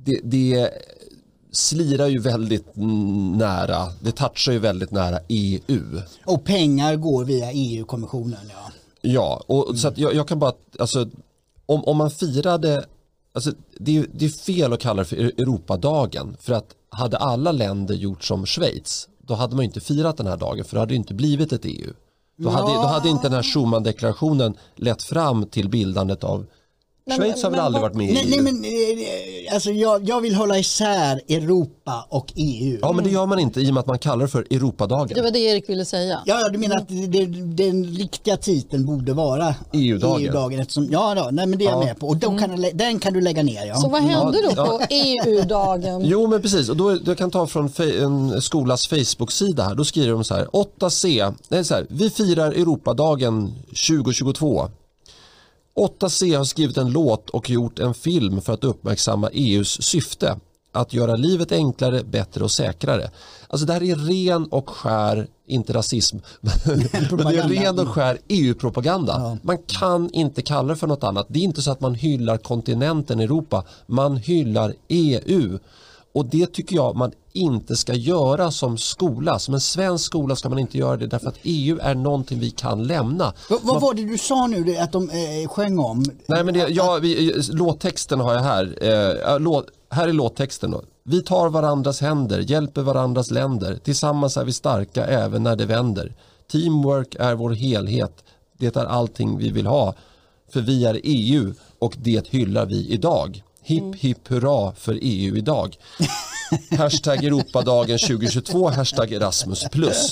det, 0.05 0.19
det 0.23 0.71
slirar 1.51 2.07
ju 2.07 2.19
väldigt 2.19 2.75
nära, 3.35 3.93
det 4.01 4.11
touchar 4.11 4.51
ju 4.51 4.59
väldigt 4.59 4.91
nära 4.91 5.19
EU. 5.27 6.01
Och 6.25 6.45
pengar 6.45 6.95
går 6.95 7.25
via 7.25 7.51
EU-kommissionen. 7.51 8.39
Ja. 8.49 8.71
Ja, 9.01 9.43
och 9.47 9.79
så 9.79 9.87
att 9.87 9.97
jag, 9.97 10.15
jag 10.15 10.27
kan 10.27 10.39
bara, 10.39 10.53
alltså, 10.79 11.09
om, 11.67 11.83
om 11.83 11.97
man 11.97 12.11
firade, 12.11 12.85
alltså, 13.33 13.51
det, 13.79 13.97
är- 13.97 14.07
det 14.13 14.25
är 14.25 14.29
fel 14.29 14.73
att 14.73 14.79
kalla 14.79 15.01
det 15.01 15.05
för 15.05 15.15
Europadagen 15.17 16.37
för 16.39 16.53
att 16.53 16.75
hade 16.89 17.17
alla 17.17 17.51
länder 17.51 17.95
gjort 17.95 18.23
som 18.23 18.45
Schweiz 18.45 19.07
då 19.19 19.33
hade 19.33 19.55
man 19.55 19.65
inte 19.65 19.79
firat 19.79 20.17
den 20.17 20.27
här 20.27 20.37
dagen 20.37 20.65
för 20.65 20.75
det 20.75 20.79
hade 20.79 20.95
inte 20.95 21.13
blivit 21.13 21.53
ett 21.53 21.65
EU. 21.65 21.93
Då 22.37 22.49
hade, 22.49 22.73
då 22.73 22.87
hade 22.87 23.09
inte 23.09 23.23
den 23.23 23.33
här 23.33 23.43
Schumann-deklarationen 23.43 24.53
lett 24.75 25.03
fram 25.03 25.45
till 25.45 25.69
bildandet 25.69 26.23
av 26.23 26.45
Men- 27.07 27.17
Schweiz 27.17 27.43
har 27.43 27.49
väl 27.51 27.59
aldrig 27.59 27.81
varit 27.81 27.95
med 27.95 28.09
i 28.09 28.13
Nej, 28.13 28.23
EU? 28.23 28.29
nej 28.29 28.53
men 28.53 28.63
eh, 28.65 29.53
alltså 29.53 29.71
jag, 29.71 30.09
jag 30.09 30.21
vill 30.21 30.35
hålla 30.35 30.57
isär 30.59 31.21
Europa 31.29 32.05
och 32.09 32.33
EU. 32.35 32.77
Ja 32.81 32.91
men 32.91 33.03
det 33.03 33.09
gör 33.09 33.25
man 33.25 33.39
inte 33.39 33.61
i 33.61 33.69
och 33.69 33.73
med 33.73 33.81
att 33.81 33.87
man 33.87 33.99
kallar 33.99 34.21
det 34.25 34.27
för 34.31 34.47
Europadagen. 34.51 35.11
Det 35.15 35.21
var 35.21 35.31
det 35.31 35.39
Erik 35.39 35.69
ville 35.69 35.85
säga. 35.85 36.21
Ja, 36.25 36.39
ja, 36.41 36.49
du 36.49 36.57
menar 36.57 36.75
att 36.77 36.87
det, 36.87 37.05
det, 37.07 37.25
den 37.63 37.85
riktiga 37.85 38.37
titeln 38.37 38.85
borde 38.85 39.13
vara 39.13 39.55
EU-dagen. 39.73 40.25
EU-dagen 40.25 40.59
eftersom, 40.59 40.87
ja, 40.91 41.15
då, 41.15 41.29
nej, 41.31 41.45
men 41.47 41.59
det 41.59 41.65
är 41.65 41.69
jag 41.69 41.81
Ja. 41.81 41.85
med 41.85 41.99
på. 41.99 42.07
Och 42.07 42.17
då 42.17 42.37
kan 42.37 42.49
du, 42.49 42.57
lä- 42.57 42.71
den 42.73 42.99
kan 42.99 43.13
du 43.13 43.21
lägga 43.21 43.43
ner. 43.43 43.65
Ja. 43.65 43.75
Så 43.75 43.89
vad 43.89 44.01
hände 44.01 44.37
då 44.55 44.65
på 44.65 44.81
EU-dagen? 44.89 46.01
Jo 46.05 46.27
men 46.27 46.41
precis, 46.41 46.69
och 46.69 46.77
då, 46.77 46.97
jag 47.05 47.17
kan 47.17 47.31
ta 47.31 47.47
från 47.47 47.69
en 48.01 48.41
skolas 48.41 48.87
Facebook-sida 48.87 49.63
här. 49.63 49.75
Då 49.75 49.83
skriver 49.85 50.11
de 50.11 50.23
så 50.23 50.33
här, 50.35 50.45
8C, 50.45 51.33
nej 51.49 51.63
så 51.65 51.73
här, 51.73 51.85
vi 51.89 52.09
firar 52.09 52.51
Europadagen 52.51 53.53
2022. 53.89 54.69
8C 55.77 56.37
har 56.37 56.43
skrivit 56.43 56.77
en 56.77 56.91
låt 56.91 57.29
och 57.29 57.49
gjort 57.49 57.79
en 57.79 57.93
film 57.93 58.41
för 58.41 58.53
att 58.53 58.63
uppmärksamma 58.63 59.29
EUs 59.33 59.81
syfte. 59.81 60.39
Att 60.71 60.93
göra 60.93 61.15
livet 61.15 61.51
enklare, 61.51 62.03
bättre 62.03 62.43
och 62.43 62.51
säkrare. 62.51 63.11
Alltså 63.47 63.67
det 63.67 63.73
här 63.73 63.83
är 63.83 63.95
ren 63.95 64.45
och 64.45 64.69
skär, 64.69 65.27
inte 65.47 65.73
rasism, 65.73 66.17
men 66.41 66.53
det 66.77 67.37
är 67.37 67.49
ren 67.49 67.79
och 67.79 67.87
skär 67.87 68.17
EU-propaganda. 68.27 69.37
Man 69.41 69.57
kan 69.57 70.09
inte 70.13 70.41
kalla 70.41 70.69
det 70.69 70.75
för 70.75 70.87
något 70.87 71.03
annat. 71.03 71.25
Det 71.29 71.39
är 71.39 71.43
inte 71.43 71.61
så 71.61 71.71
att 71.71 71.81
man 71.81 71.95
hyllar 71.95 72.37
kontinenten 72.37 73.19
Europa, 73.19 73.63
man 73.85 74.17
hyllar 74.17 74.73
EU. 74.87 75.59
Och 76.17 76.25
det 76.25 76.53
tycker 76.53 76.75
jag 76.75 76.95
man 76.95 77.11
inte 77.33 77.75
ska 77.75 77.93
göra 77.93 78.51
som 78.51 78.77
skola. 78.77 79.39
Som 79.39 79.53
en 79.53 79.61
svensk 79.61 80.05
skola 80.05 80.35
ska 80.35 80.49
man 80.49 80.59
inte 80.59 80.77
göra 80.77 80.97
det 80.97 81.07
därför 81.07 81.27
att 81.27 81.39
EU 81.43 81.79
är 81.81 81.95
någonting 81.95 82.39
vi 82.39 82.51
kan 82.51 82.83
lämna. 82.83 83.33
vad, 83.49 83.61
vad 83.63 83.81
var 83.81 83.93
det 83.93 84.05
du 84.05 84.17
sa 84.17 84.47
nu 84.47 84.77
att 84.77 84.91
de 84.91 85.09
eh, 85.09 85.49
sjöng 85.49 85.79
om? 85.79 86.03
Nej 86.25 86.43
men 86.43 86.53
det, 86.53 86.67
ja, 86.69 86.99
vi, 87.01 87.33
låttexten 87.51 88.19
har 88.19 88.33
jag 88.33 88.41
här. 88.41 88.77
Eh, 88.81 89.39
låt, 89.39 89.65
här 89.89 90.07
är 90.07 90.13
låttexten 90.13 90.71
då. 90.71 90.81
Vi 91.03 91.21
tar 91.21 91.49
varandras 91.49 92.01
händer, 92.01 92.39
hjälper 92.39 92.81
varandras 92.81 93.31
länder. 93.31 93.79
Tillsammans 93.83 94.37
är 94.37 94.45
vi 94.45 94.53
starka 94.53 95.05
även 95.05 95.43
när 95.43 95.55
det 95.55 95.65
vänder. 95.65 96.15
Teamwork 96.51 97.15
är 97.19 97.35
vår 97.35 97.49
helhet. 97.49 98.23
Det 98.57 98.75
är 98.75 98.85
allting 98.85 99.37
vi 99.37 99.51
vill 99.51 99.67
ha. 99.67 99.95
För 100.53 100.61
vi 100.61 100.85
är 100.85 100.99
EU 101.03 101.53
och 101.79 101.95
det 101.99 102.27
hyllar 102.27 102.65
vi 102.65 102.87
idag. 102.89 103.43
Hipp 103.67 103.95
hipp 103.95 104.27
hurra 104.27 104.73
för 104.75 104.99
EU 105.01 105.37
idag. 105.37 105.75
Hashtag 106.77 107.23
Europadagen 107.23 107.97
2022, 107.97 108.67
hashtag 108.67 109.13
Erasmus. 109.13 109.65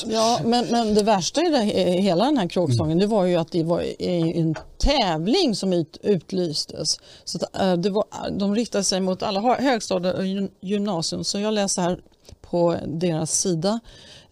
Ja, 0.07 0.39
men, 0.45 0.65
men 0.65 0.93
det 0.93 1.03
värsta 1.03 1.41
i 1.41 1.49
det, 1.49 1.61
hela 2.01 2.25
den 2.25 2.37
här 2.37 2.47
kråksången 2.47 2.97
det 2.97 3.07
var 3.07 3.25
ju 3.25 3.35
att 3.35 3.51
det 3.51 3.63
var 3.63 4.01
en 4.01 4.55
tävling 4.77 5.55
som 5.55 5.73
ut, 5.73 5.97
utlystes. 6.03 6.99
Så 7.23 7.37
att, 7.37 7.61
äh, 7.61 7.73
det 7.73 7.89
var, 7.89 8.05
de 8.39 8.55
riktade 8.55 8.83
sig 8.83 9.01
mot 9.01 9.23
alla 9.23 9.41
högstadier 9.41 10.15
och 10.15 10.49
gymnasium. 10.61 11.23
Så 11.23 11.39
jag 11.39 11.53
läser 11.53 11.81
här 11.81 11.99
på 12.41 12.75
deras 12.87 13.39
sida. 13.39 13.79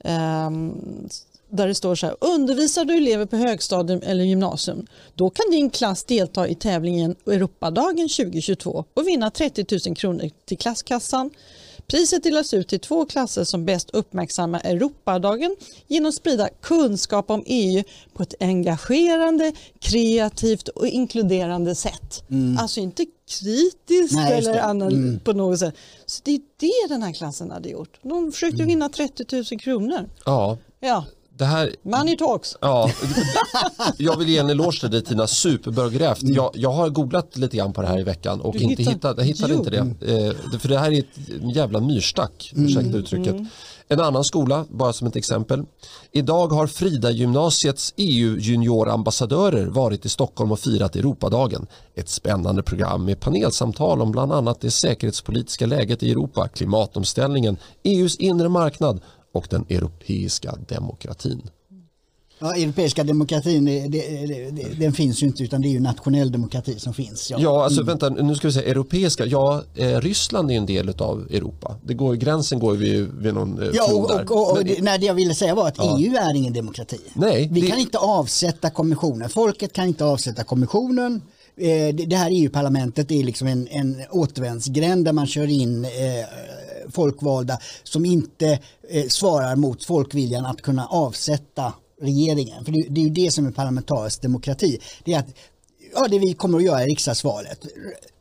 Um, 0.04 1.10
där 1.54 1.68
det 1.68 1.76
står 1.76 1.96
så 1.96 2.06
här, 2.06 2.16
undervisar 2.22 2.86
du 2.86 2.98
elever 2.98 3.26
på 3.26 3.36
högstadium 3.36 4.02
eller 4.04 4.24
gymnasium, 4.24 4.88
då 5.16 5.30
kan 5.30 5.52
din 5.52 5.70
klass 5.70 6.04
delta 6.04 6.48
i 6.48 6.56
tävlingen 6.56 7.16
Europadagen 7.26 8.10
2022 8.10 8.86
och 8.94 9.08
vinna 9.08 9.32
30 9.32 9.66
000 9.88 9.96
kronor 9.96 10.30
till 10.46 10.58
klasskassan. 10.58 11.30
Priset 11.88 12.24
delas 12.24 12.54
ut 12.54 12.68
till 12.68 12.80
två 12.80 13.06
klasser 13.06 13.44
som 13.44 13.66
bäst 13.66 13.90
uppmärksammar 13.90 14.62
Europadagen 14.64 15.56
genom 15.88 16.10
att 16.10 16.16
sprida 16.16 16.50
kunskap 16.62 17.30
om 17.30 17.44
EU 17.46 17.84
på 18.14 18.24
ett 18.24 18.34
engagerande, 18.40 19.52
kreativt 19.80 20.68
och 20.68 20.88
inkluderande 20.88 21.76
sätt. 21.76 22.24
Mm. 22.30 22.58
Alltså 22.58 22.80
inte 22.80 23.06
kritiskt 23.30 24.16
Nej, 24.16 24.38
eller 24.38 24.60
annat 24.60 24.92
mm. 24.92 25.20
på 25.20 25.34
något 25.34 25.60
sätt. 25.60 25.76
Så 26.06 26.22
det 26.24 26.32
är 26.32 26.42
det 26.58 26.94
den 26.94 27.04
här 27.04 27.14
klassen 27.14 27.52
hade 27.52 27.70
gjort. 27.70 28.00
De 28.02 28.32
försökte 28.32 28.56
mm. 28.56 28.68
vinna 28.68 28.90
30 28.90 29.26
000 29.52 29.60
kronor. 29.60 30.10
Ja. 30.26 30.58
ja. 30.80 31.06
Det 31.38 31.46
här, 31.46 31.76
Money 31.84 32.18
talks. 32.18 32.58
Ja, 32.62 32.90
jag 33.98 34.18
vill 34.18 34.30
ge 34.30 34.38
en 34.38 34.50
eloge 34.50 34.80
till 34.80 34.92
dig 34.92 35.04
Tina, 35.04 35.28
superbra 35.28 35.90
grävt. 35.90 36.22
Mm. 36.22 36.36
Jag, 36.36 36.52
jag 36.54 36.72
har 36.72 36.90
googlat 36.90 37.38
lite 37.38 37.58
grann 37.58 37.74
på 37.74 37.82
det 37.82 37.88
här 37.88 38.00
i 38.00 38.04
veckan 38.04 38.42
och 38.42 38.56
inte 38.56 38.84
hittat, 38.84 38.96
hittade, 38.96 39.24
hittade 39.24 39.54
inte 39.54 39.70
det. 39.70 39.78
Eh, 39.80 40.60
för 40.60 40.70
det 40.70 40.80
här 40.80 40.92
är 40.92 41.00
ett 41.00 41.56
jävla 41.56 41.80
myrstack, 41.80 42.52
mm. 42.56 42.66
ursäkta 42.66 42.98
uttrycket. 42.98 43.34
Mm. 43.34 43.48
En 43.88 44.00
annan 44.00 44.24
skola, 44.24 44.66
bara 44.70 44.94
som 44.94 45.08
ett 45.08 45.16
exempel. 45.16 45.64
Idag 46.12 46.48
har 46.48 46.68
Frida 46.68 47.12
gymnasiets 47.12 47.94
EU 47.98 48.38
juniorambassadörer 48.40 49.66
varit 49.66 50.06
i 50.06 50.10
Stockholm 50.10 50.52
och 50.52 50.60
firat 50.60 50.96
Europadagen. 50.96 51.68
Ett 51.96 52.10
spännande 52.10 52.64
program 52.64 53.06
med 53.06 53.20
panelsamtal 53.20 54.02
om 54.02 54.12
bland 54.12 54.34
annat 54.34 54.62
det 54.62 54.72
säkerhetspolitiska 54.72 55.66
läget 55.66 56.04
i 56.04 56.12
Europa, 56.12 56.48
klimatomställningen, 56.48 57.58
EUs 57.84 58.16
inre 58.16 58.50
marknad 58.50 59.02
och 59.34 59.48
den 59.50 59.66
europeiska 59.70 60.56
demokratin. 60.68 61.50
Ja, 62.40 62.56
europeiska 62.56 63.04
demokratin 63.04 63.66
det, 63.66 63.88
det, 63.88 64.52
det, 64.52 64.80
den 64.80 64.94
finns 64.94 65.24
ju 65.24 65.28
inte 65.28 65.44
utan 65.44 65.62
det 65.62 65.68
är 65.68 65.70
ju 65.70 65.80
nationell 65.80 66.32
demokrati 66.32 66.80
som 66.80 66.94
finns. 66.94 67.32
Ja, 67.32 67.38
ja 67.40 67.64
alltså 67.64 67.82
mm. 67.82 67.88
vänta 67.88 68.10
nu 68.10 68.36
ska 68.36 68.48
vi 68.48 68.54
säga 68.54 68.72
europeiska. 68.72 69.26
Ja, 69.26 69.64
eh, 69.76 70.00
Ryssland 70.00 70.52
är 70.52 70.56
en 70.56 70.66
del 70.66 70.90
av 70.90 71.28
Europa. 71.30 71.76
Det 71.84 71.94
går, 71.94 72.16
gränsen 72.16 72.60
går 72.60 72.84
ju 72.84 73.10
vid 73.18 73.34
någon 73.34 73.62
eh, 73.62 73.70
Ja, 73.74 73.94
och, 73.94 74.12
och, 74.12 74.32
och, 74.32 74.52
och 74.52 74.64
nej, 74.80 75.00
det 75.00 75.06
jag 75.06 75.14
ville 75.14 75.36
säga 75.36 75.56
var 75.56 75.68
att 75.68 75.78
ja. 75.78 75.98
EU 76.00 76.16
är 76.16 76.36
ingen 76.36 76.54
demokrati. 76.54 77.00
Nej, 77.14 77.50
vi 77.52 77.62
kan 77.62 77.80
inte 77.80 77.98
avsätta 77.98 78.70
kommissionen. 78.70 79.30
Folket 79.30 79.74
kan 79.74 79.88
inte 79.88 80.06
avsätta 80.06 80.44
kommissionen. 80.44 81.22
Eh, 81.58 81.96
det 81.96 82.16
här 82.16 82.32
EU-parlamentet 82.32 83.12
är 83.12 83.24
liksom 83.24 83.48
en, 83.48 83.68
en 83.68 84.02
återvändsgränd 84.12 85.06
där 85.06 85.14
man 85.14 85.28
kör 85.28 85.48
in 85.48 85.86
eh, 85.86 85.92
folkvalda 86.92 87.58
som 87.84 88.06
inte 88.06 88.60
eh, 88.90 89.08
svarar 89.08 89.56
mot 89.56 89.86
folkviljan 89.86 90.46
att 90.46 90.62
kunna 90.62 90.88
avsätta 90.88 91.74
regeringen. 92.02 92.66
För 92.66 92.72
det, 92.72 92.86
det 92.90 93.02
är 93.02 93.06
ju 93.06 93.10
det 93.10 93.32
som 93.32 93.46
är 93.46 93.52
parlamentarisk 93.52 94.22
demokrati. 94.22 94.80
Det 95.04 95.14
är 95.14 95.20
att 95.20 95.36
ja, 95.96 96.08
det 96.08 96.20
vi 96.20 96.34
kommer 96.34 96.58
att 96.58 96.64
göra 96.64 96.84
i 96.84 96.88
riksdagsvalet. 96.88 97.66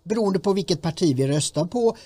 Beroende 0.04 0.38
på 0.38 0.52
vilket 0.52 0.82
parti 0.82 1.14
vi 1.16 1.26
röstar 1.26 1.64
på 1.64 1.96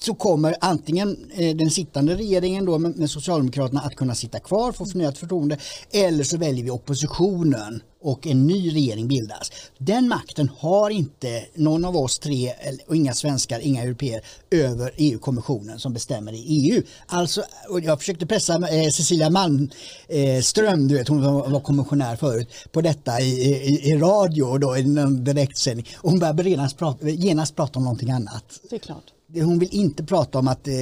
så 0.00 0.14
kommer 0.14 0.54
antingen 0.60 1.30
eh, 1.34 1.56
den 1.56 1.70
sittande 1.70 2.14
regeringen 2.14 2.64
då 2.64 2.78
med, 2.78 3.10
Socialdemokraterna 3.10 3.80
att 3.80 3.94
kunna 3.94 4.14
sitta 4.14 4.38
kvar, 4.38 4.72
få 4.72 4.86
förnyat 4.86 5.18
förtroende, 5.18 5.58
eller 5.92 6.24
så 6.24 6.36
väljer 6.36 6.64
vi 6.64 6.70
oppositionen 6.70 7.82
och 8.02 8.26
en 8.26 8.46
ny 8.46 8.74
regering 8.74 9.08
bildas. 9.08 9.52
Den 9.78 10.08
makten 10.08 10.50
har 10.58 10.90
inte 10.90 11.44
någon 11.54 11.84
av 11.84 11.96
oss 11.96 12.18
tre, 12.18 12.52
och 12.86 12.96
inga 12.96 13.14
svenskar, 13.14 13.60
inga 13.60 13.82
europeer, 13.82 14.20
över 14.50 14.92
EU-kommissionen 14.96 15.78
som 15.78 15.92
bestämmer 15.92 16.32
i 16.32 16.44
EU. 16.48 16.82
Alltså, 17.06 17.42
och 17.68 17.80
jag 17.80 17.98
försökte 17.98 18.26
pressa 18.26 18.54
eh, 18.54 18.90
Cecilia 18.90 19.30
Malmström, 19.30 20.80
eh, 20.80 20.86
du 20.86 20.94
vet, 20.94 21.08
hon 21.08 21.22
var, 21.22 21.60
kommissionär 21.60 22.16
förut, 22.16 22.48
på 22.72 22.80
detta 22.80 23.20
i, 23.20 23.54
i, 23.54 23.90
i 23.90 23.96
radio 23.96 24.58
då, 24.58 24.76
i 24.76 24.80
en 24.80 25.24
direktsändning. 25.24 25.86
Och 25.96 26.10
hon 26.10 26.18
började 26.18 26.50
genast 26.50 26.78
prata, 26.78 27.08
genast 27.08 27.56
prata 27.56 27.78
om 27.78 27.84
någonting 27.84 28.10
annat. 28.10 28.60
Det 28.70 28.76
är 28.76 28.80
klart 28.80 29.12
hon 29.34 29.58
vill 29.58 29.68
inte 29.72 30.04
prata 30.04 30.38
om 30.38 30.48
att 30.48 30.68
eh, 30.68 30.74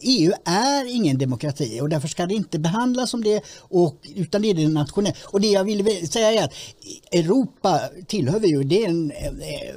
EU 0.00 0.32
är 0.44 0.94
ingen 0.94 1.18
demokrati 1.18 1.80
och 1.80 1.88
därför 1.88 2.08
ska 2.08 2.26
det 2.26 2.34
inte 2.34 2.58
behandlas 2.58 3.10
som 3.10 3.24
det 3.24 3.44
och, 3.58 3.96
utan 4.14 4.42
det 4.42 4.50
är 4.50 4.54
det 4.54 4.68
nationella. 4.68 5.16
Och 5.24 5.40
det 5.40 5.48
jag 5.48 5.64
vill 5.64 6.08
säga 6.08 6.32
är 6.32 6.44
att 6.44 6.52
Europa 7.12 7.80
tillhör 8.06 8.40
vi 8.40 8.48
ju, 8.48 8.64
det 8.64 8.84
är, 8.84 8.88
en, 8.88 9.10
eh, 9.10 9.74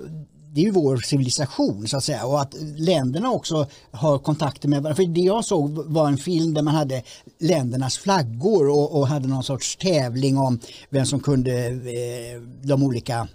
det 0.53 0.61
är 0.61 0.65
ju 0.65 0.71
vår 0.71 0.97
civilisation 0.97 1.87
så 1.87 1.97
att 1.97 2.03
säga 2.03 2.25
och 2.25 2.41
att 2.41 2.55
länderna 2.77 3.31
också 3.31 3.67
har 3.91 4.19
kontakter 4.19 4.69
med 4.69 4.83
varandra. 4.83 5.03
För 5.03 5.13
det 5.13 5.21
jag 5.21 5.45
såg 5.45 5.69
var 5.85 6.07
en 6.07 6.17
film 6.17 6.53
där 6.53 6.61
man 6.61 6.75
hade 6.75 7.03
ländernas 7.39 7.97
flaggor 7.97 8.69
och, 8.69 8.99
och 8.99 9.07
hade 9.07 9.27
någon 9.27 9.43
sorts 9.43 9.75
tävling 9.75 10.37
om 10.37 10.59
vem 10.89 11.05
som 11.05 11.19
kunde 11.19 11.67
eh, 11.67 12.41
de 12.61 12.83
olika 12.83 13.27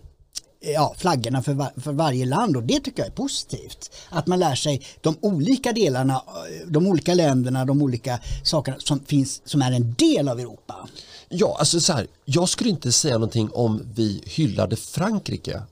ja, 0.73 0.95
flaggorna 0.99 1.43
för, 1.43 1.53
var, 1.53 1.73
för 1.77 1.93
varje 1.93 2.27
land 2.27 2.57
och 2.57 2.63
det 2.63 2.81
tycker 2.81 3.03
jag 3.03 3.07
är 3.07 3.13
positivt. 3.13 3.91
Att 4.09 4.27
man 4.27 4.39
lär 4.39 4.55
sig 4.55 4.83
de 5.01 5.17
olika 5.21 5.73
delarna, 5.73 6.23
de 6.67 6.87
olika 6.87 7.15
länderna, 7.15 7.65
de 7.65 7.83
olika 7.83 8.21
sakerna 8.43 8.77
som 8.79 9.01
finns 9.01 9.43
som 9.45 9.63
är 9.63 9.73
en 9.73 9.95
del 9.95 10.29
av 10.29 10.41
Europa. 10.41 10.89
Ja, 11.29 11.57
alltså 11.59 11.81
så 11.81 11.93
här, 11.93 12.07
jag 12.25 12.49
skulle 12.49 12.71
inte 12.71 12.93
säga 12.93 13.15
någonting 13.15 13.51
om 13.53 13.83
vi 13.95 14.23
hyllade 14.27 14.77
Frankrike 14.77 15.63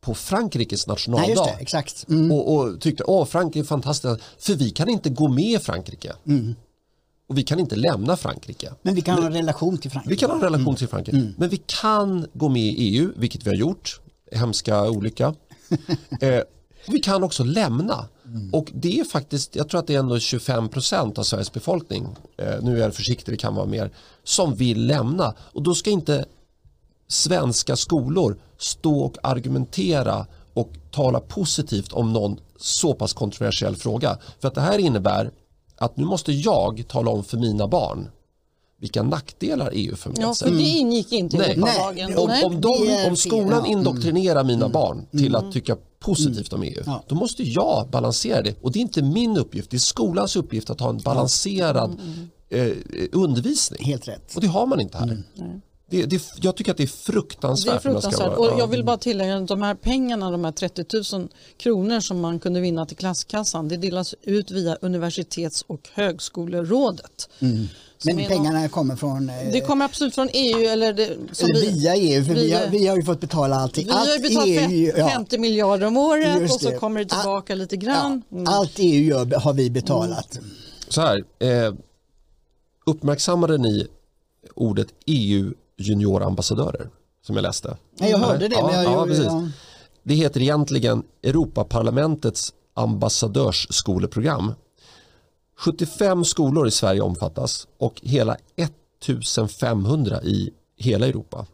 på 0.00 0.14
Frankrikes 0.14 0.86
nationaldag. 0.86 1.44
Nej, 1.44 1.54
det, 1.56 1.62
exakt. 1.62 2.08
Mm. 2.08 2.32
Och, 2.32 2.54
och, 2.54 2.80
tyckte 2.80 3.04
att 3.08 3.28
Frankrike 3.28 3.64
är 3.64 3.64
fantastiskt, 3.64 4.22
för 4.38 4.54
vi 4.54 4.70
kan 4.70 4.88
inte 4.88 5.10
gå 5.10 5.28
med 5.28 5.44
i 5.44 5.58
Frankrike. 5.58 6.12
Mm. 6.26 6.54
Och 7.26 7.38
vi 7.38 7.42
kan 7.42 7.60
inte 7.60 7.76
lämna 7.76 8.16
Frankrike. 8.16 8.72
Men 8.82 8.94
vi 8.94 9.00
kan 9.00 9.14
men, 9.14 9.24
ha 9.24 9.30
en 9.30 9.36
relation 9.36 9.78
till 9.78 9.90
Frankrike. 9.90 10.14
Vi 10.14 10.16
kan 10.16 10.30
ha 10.30 10.36
en 10.36 10.42
relation 10.42 10.66
mm. 10.66 10.76
till 10.76 10.88
Frankrike. 10.88 11.18
Mm. 11.18 11.34
Men 11.36 11.48
vi 11.48 11.62
kan 11.66 12.26
gå 12.32 12.48
med 12.48 12.62
i 12.62 12.74
EU, 12.76 13.12
vilket 13.16 13.46
vi 13.46 13.50
har 13.50 13.56
gjort 13.56 14.00
hemska 14.34 14.90
olycka. 14.90 15.34
eh, 16.20 16.40
vi 16.88 16.98
kan 16.98 17.24
också 17.24 17.44
lämna. 17.44 18.08
Mm. 18.26 18.54
Och 18.54 18.70
det 18.74 19.00
är 19.00 19.04
faktiskt, 19.04 19.56
jag 19.56 19.68
tror 19.68 19.80
att 19.80 19.86
det 19.86 19.94
är 19.94 19.98
ändå 19.98 20.18
25 20.18 20.68
procent 20.68 21.18
av 21.18 21.22
Sveriges 21.22 21.52
befolkning, 21.52 22.16
eh, 22.36 22.62
nu 22.62 22.76
är 22.76 22.82
jag 22.82 22.94
försiktig, 22.94 23.34
det 23.34 23.38
kan 23.38 23.54
vara 23.54 23.66
mer, 23.66 23.90
som 24.24 24.54
vill 24.54 24.86
lämna. 24.86 25.34
Och 25.38 25.62
då 25.62 25.74
ska 25.74 25.90
inte 25.90 26.24
svenska 27.08 27.76
skolor 27.76 28.38
stå 28.58 29.00
och 29.00 29.16
argumentera 29.22 30.26
och 30.54 30.70
tala 30.90 31.20
positivt 31.20 31.92
om 31.92 32.12
någon 32.12 32.40
så 32.56 32.94
pass 32.94 33.12
kontroversiell 33.12 33.76
fråga. 33.76 34.18
För 34.40 34.48
att 34.48 34.54
det 34.54 34.60
här 34.60 34.78
innebär 34.78 35.30
att 35.76 35.96
nu 35.96 36.04
måste 36.04 36.32
jag 36.32 36.84
tala 36.88 37.10
om 37.10 37.24
för 37.24 37.36
mina 37.36 37.68
barn 37.68 38.08
vilka 38.84 39.02
nackdelar 39.02 39.70
EU 39.72 39.96
för 39.96 40.10
med 40.10 40.18
ja, 40.20 40.34
sig. 40.34 40.48
För 40.48 40.56
det 40.56 40.62
ingick 40.62 41.12
inte 41.12 41.36
Nej. 41.36 41.52
i 41.52 41.56
Nej. 41.56 42.16
Om, 42.16 42.30
om, 42.44 42.60
de, 42.60 43.06
om 43.08 43.16
skolan 43.16 43.66
indoktrinerar 43.66 44.40
mm. 44.40 44.46
mina 44.46 44.68
barn 44.68 45.06
till 45.10 45.34
mm. 45.34 45.34
att 45.34 45.52
tycka 45.52 45.76
positivt 46.00 46.52
om 46.52 46.62
EU, 46.62 46.82
ja. 46.86 47.04
då 47.08 47.14
måste 47.14 47.42
jag 47.42 47.88
balansera 47.90 48.42
det. 48.42 48.62
Och 48.62 48.72
det 48.72 48.78
är 48.78 48.80
inte 48.80 49.02
min 49.02 49.36
uppgift, 49.36 49.70
det 49.70 49.76
är 49.76 49.78
skolans 49.78 50.36
uppgift 50.36 50.70
att 50.70 50.80
ha 50.80 50.90
en 50.90 50.98
balanserad 50.98 52.00
mm. 52.50 52.70
eh, 52.70 53.06
undervisning. 53.12 53.84
Helt 53.84 54.08
rätt. 54.08 54.34
Och 54.34 54.40
det 54.40 54.46
har 54.46 54.66
man 54.66 54.80
inte 54.80 54.98
här. 54.98 55.04
Mm. 55.04 55.60
Det, 55.90 56.06
det, 56.06 56.22
jag 56.40 56.56
tycker 56.56 56.70
att 56.70 56.76
det 56.76 56.82
är 56.82 57.12
fruktansvärt. 57.12 57.82
Det 57.82 57.88
är 57.88 57.92
fruktansvärt. 57.92 58.38
Och 58.38 58.52
jag 58.58 58.66
vill 58.66 58.84
bara 58.84 58.96
tillägga 58.96 59.36
att 59.36 59.48
de 59.48 59.62
här 59.62 59.74
pengarna, 59.74 60.30
de 60.30 60.44
här 60.44 60.52
30 60.52 61.16
000 61.18 61.28
kronor 61.56 62.00
som 62.00 62.20
man 62.20 62.38
kunde 62.38 62.60
vinna 62.60 62.86
till 62.86 62.96
klasskassan, 62.96 63.68
det 63.68 63.76
delas 63.76 64.14
ut 64.22 64.50
via 64.50 64.76
universitets 64.80 65.64
och 65.66 65.88
högskolerådet. 65.94 67.28
Mm. 67.38 67.66
Men 68.04 68.16
pengarna 68.16 68.60
någon... 68.60 68.68
kommer 68.68 68.96
från... 68.96 69.30
Eh, 69.30 69.52
det 69.52 69.60
kommer 69.60 69.84
absolut 69.84 70.14
från 70.14 70.28
EU 70.32 70.68
eller, 70.68 70.92
det, 70.92 71.04
eller 71.04 71.72
via 71.72 71.96
EU, 71.96 72.24
för 72.24 72.34
vi, 72.34 72.46
vi, 72.46 72.52
har, 72.52 72.66
vi 72.66 72.86
har 72.86 72.96
ju 72.96 73.02
fått 73.02 73.20
betala 73.20 73.56
allting. 73.56 73.86
Vi 73.86 73.92
Allt 73.92 74.08
har 74.08 74.18
betalat 74.18 74.70
EU, 74.70 74.92
50 75.08 75.36
ja. 75.36 75.40
miljarder 75.40 75.86
om 75.86 75.96
året 75.96 76.50
och 76.50 76.60
så 76.60 76.72
kommer 76.72 77.00
det 77.00 77.06
tillbaka 77.10 77.52
All, 77.52 77.58
lite 77.58 77.76
grann. 77.76 78.22
Mm. 78.32 78.44
Allt 78.46 78.72
EU 78.76 79.02
gör 79.02 79.40
har 79.40 79.52
vi 79.52 79.70
betalat. 79.70 80.36
Mm. 80.36 80.50
Så 80.88 81.00
här, 81.00 81.24
eh, 81.38 81.74
uppmärksammade 82.86 83.58
ni 83.58 83.86
ordet 84.54 84.88
EU 85.06 85.52
juniorambassadörer 85.78 86.88
som 87.26 87.36
jag 87.36 87.42
läste? 87.42 87.76
Ja, 87.98 88.06
jag 88.06 88.18
hörde 88.18 88.48
det. 88.48 88.56
Ja, 88.56 88.66
men 88.66 88.82
jag, 88.82 88.92
ja, 88.92 89.06
precis. 89.06 89.24
Ja. 89.24 89.48
Det 90.02 90.14
heter 90.14 90.42
egentligen 90.42 91.02
Europaparlamentets 91.22 92.52
ambassadörsskoleprogram 92.74 94.52
75 95.56 96.24
skolor 96.24 96.66
i 96.66 96.70
Sverige 96.70 97.00
omfattas 97.00 97.66
och 97.78 98.00
hela 98.02 98.36
1500 99.00 100.22
i 100.22 100.50
hela 100.76 101.06
Europa. 101.06 101.46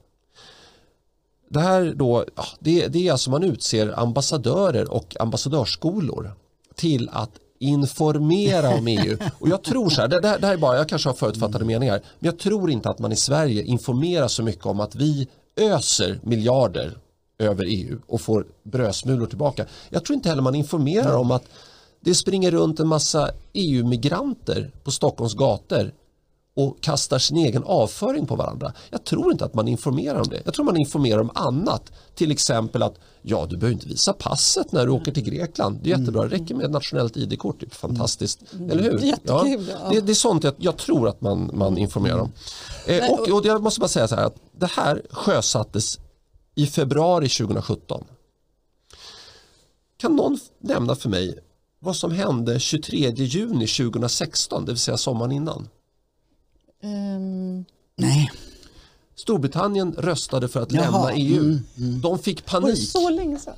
det 1.49 1.61
här 1.61 1.95
då, 1.97 2.25
det, 2.59 2.87
det 2.87 3.09
är 3.09 3.13
alltså 3.13 3.31
man 3.31 3.43
utser 3.45 4.01
ambassadörer 4.01 4.93
och 4.93 5.17
ambassadörsskolor 5.21 6.33
till 6.75 7.09
att 7.13 7.31
informera 7.59 8.69
om 8.69 8.87
EU. 8.87 9.17
Och 9.39 9.49
jag 9.49 9.63
tror 9.63 9.91
så 9.91 10.01
här, 10.01 10.09
det, 10.09 10.21
det, 10.21 10.29
här, 10.29 10.53
är 10.53 10.57
bara, 10.57 10.77
jag 10.77 10.89
kanske 10.89 11.09
har 11.09 11.15
förutfattade 11.15 11.65
meningar, 11.65 12.01
men 12.19 12.27
jag 12.27 12.39
tror 12.39 12.71
inte 12.71 12.91
att 12.91 12.99
man 12.99 13.13
i 13.13 13.17
Sverige 13.17 13.63
informerar 13.63 14.29
så 14.29 14.43
mycket 14.43 14.67
om 14.67 14.81
att 14.81 14.95
vi 14.95 15.29
öser 15.57 16.21
miljarder 16.23 16.99
över 17.39 17.65
EU 17.69 17.99
och 18.07 18.21
får 18.21 18.47
brödsmulor 18.63 19.27
tillbaka. 19.27 19.67
Jag 19.91 20.05
tror 20.05 20.15
inte 20.15 20.29
heller 20.29 20.43
man 20.43 20.55
informerar 20.55 21.17
om 21.17 21.31
att 21.31 21.45
det 22.01 22.15
springer 22.15 22.51
runt 22.51 22.81
en 22.81 22.89
massa 22.89 23.31
EU-migranter 23.53 24.71
på 24.85 24.91
Stockholms 24.91 25.35
gator 25.35 25.93
och 26.55 26.81
kastar 26.81 27.19
sin 27.19 27.37
egen 27.37 27.65
avföring 27.65 28.27
på 28.27 28.37
varandra. 28.37 28.73
Jag 28.91 29.05
tror 29.05 29.33
inte 29.33 29.45
att 29.45 29.55
man 29.55 29.69
informerar 29.69 30.21
om 30.21 30.29
det. 30.29 30.43
Jag 30.45 30.55
tror 30.55 30.65
man 30.65 30.77
informerar 30.77 31.21
om 31.21 31.31
annat. 31.35 31.93
Till 32.15 32.31
exempel 32.31 32.83
att 32.83 32.95
ja, 33.23 33.47
du 33.51 33.57
behöver 33.57 33.75
inte 33.75 33.89
visa 33.89 34.13
passet 34.13 34.73
när 34.73 34.87
du 34.87 34.93
åker 34.93 35.13
till 35.13 35.23
Grekland. 35.23 35.79
Det 35.83 35.93
är 35.93 35.99
jättebra, 35.99 36.23
det 36.23 36.37
räcker 36.37 36.55
med 36.55 36.65
ett 36.65 36.71
nationellt 36.71 37.17
ID-kort. 37.17 37.61
Typ. 37.61 37.75
Fantastiskt, 37.75 38.53
mm. 38.53 38.71
eller 38.71 38.83
hur? 38.83 38.99
Jättekul, 38.99 39.73
ja. 39.83 39.89
Det, 39.91 40.01
det, 40.01 40.13
är 40.13 40.15
sånt 40.15 40.45
jag, 40.45 40.55
jag, 40.57 40.77
tror 40.77 41.09
att 41.09 41.21
man, 41.21 41.51
man 41.55 41.79
informerar 41.79 42.19
om. 42.19 42.33
Eh, 42.87 43.11
och, 43.11 43.29
och 43.29 43.47
jag 43.47 43.63
måste 43.63 43.81
bara 43.81 43.89
säga 43.89 44.09
så 44.09 44.15
här 44.17 44.25
att 44.25 44.37
det 44.53 44.71
här 44.71 45.03
sjösattes 45.11 45.99
i 46.55 46.67
februari 46.67 47.29
2017. 47.29 48.05
Kan 49.97 50.17
någon 50.17 50.39
nämna 50.59 50.95
för 50.95 51.09
mig 51.09 51.39
vad 51.81 51.97
som 51.97 52.13
hände 52.13 52.61
23 52.61 53.11
juni 53.11 53.67
2016, 53.67 54.65
det 54.65 54.73
vill 54.73 54.79
säga 54.79 54.97
sommaren 54.97 55.33
innan? 55.33 55.69
Um, 56.83 57.65
nej. 57.97 58.31
Storbritannien 59.17 59.93
röstade 59.93 60.49
för 60.49 60.61
att 60.61 60.73
Jaha, 60.73 60.85
lämna 60.85 61.13
EU. 61.13 61.43
Mm, 61.43 61.61
mm. 61.79 62.01
De 62.01 62.19
fick 62.19 62.47
panik. 62.47 62.89
så 62.89 63.11
länge 63.11 63.39
sedan? 63.39 63.55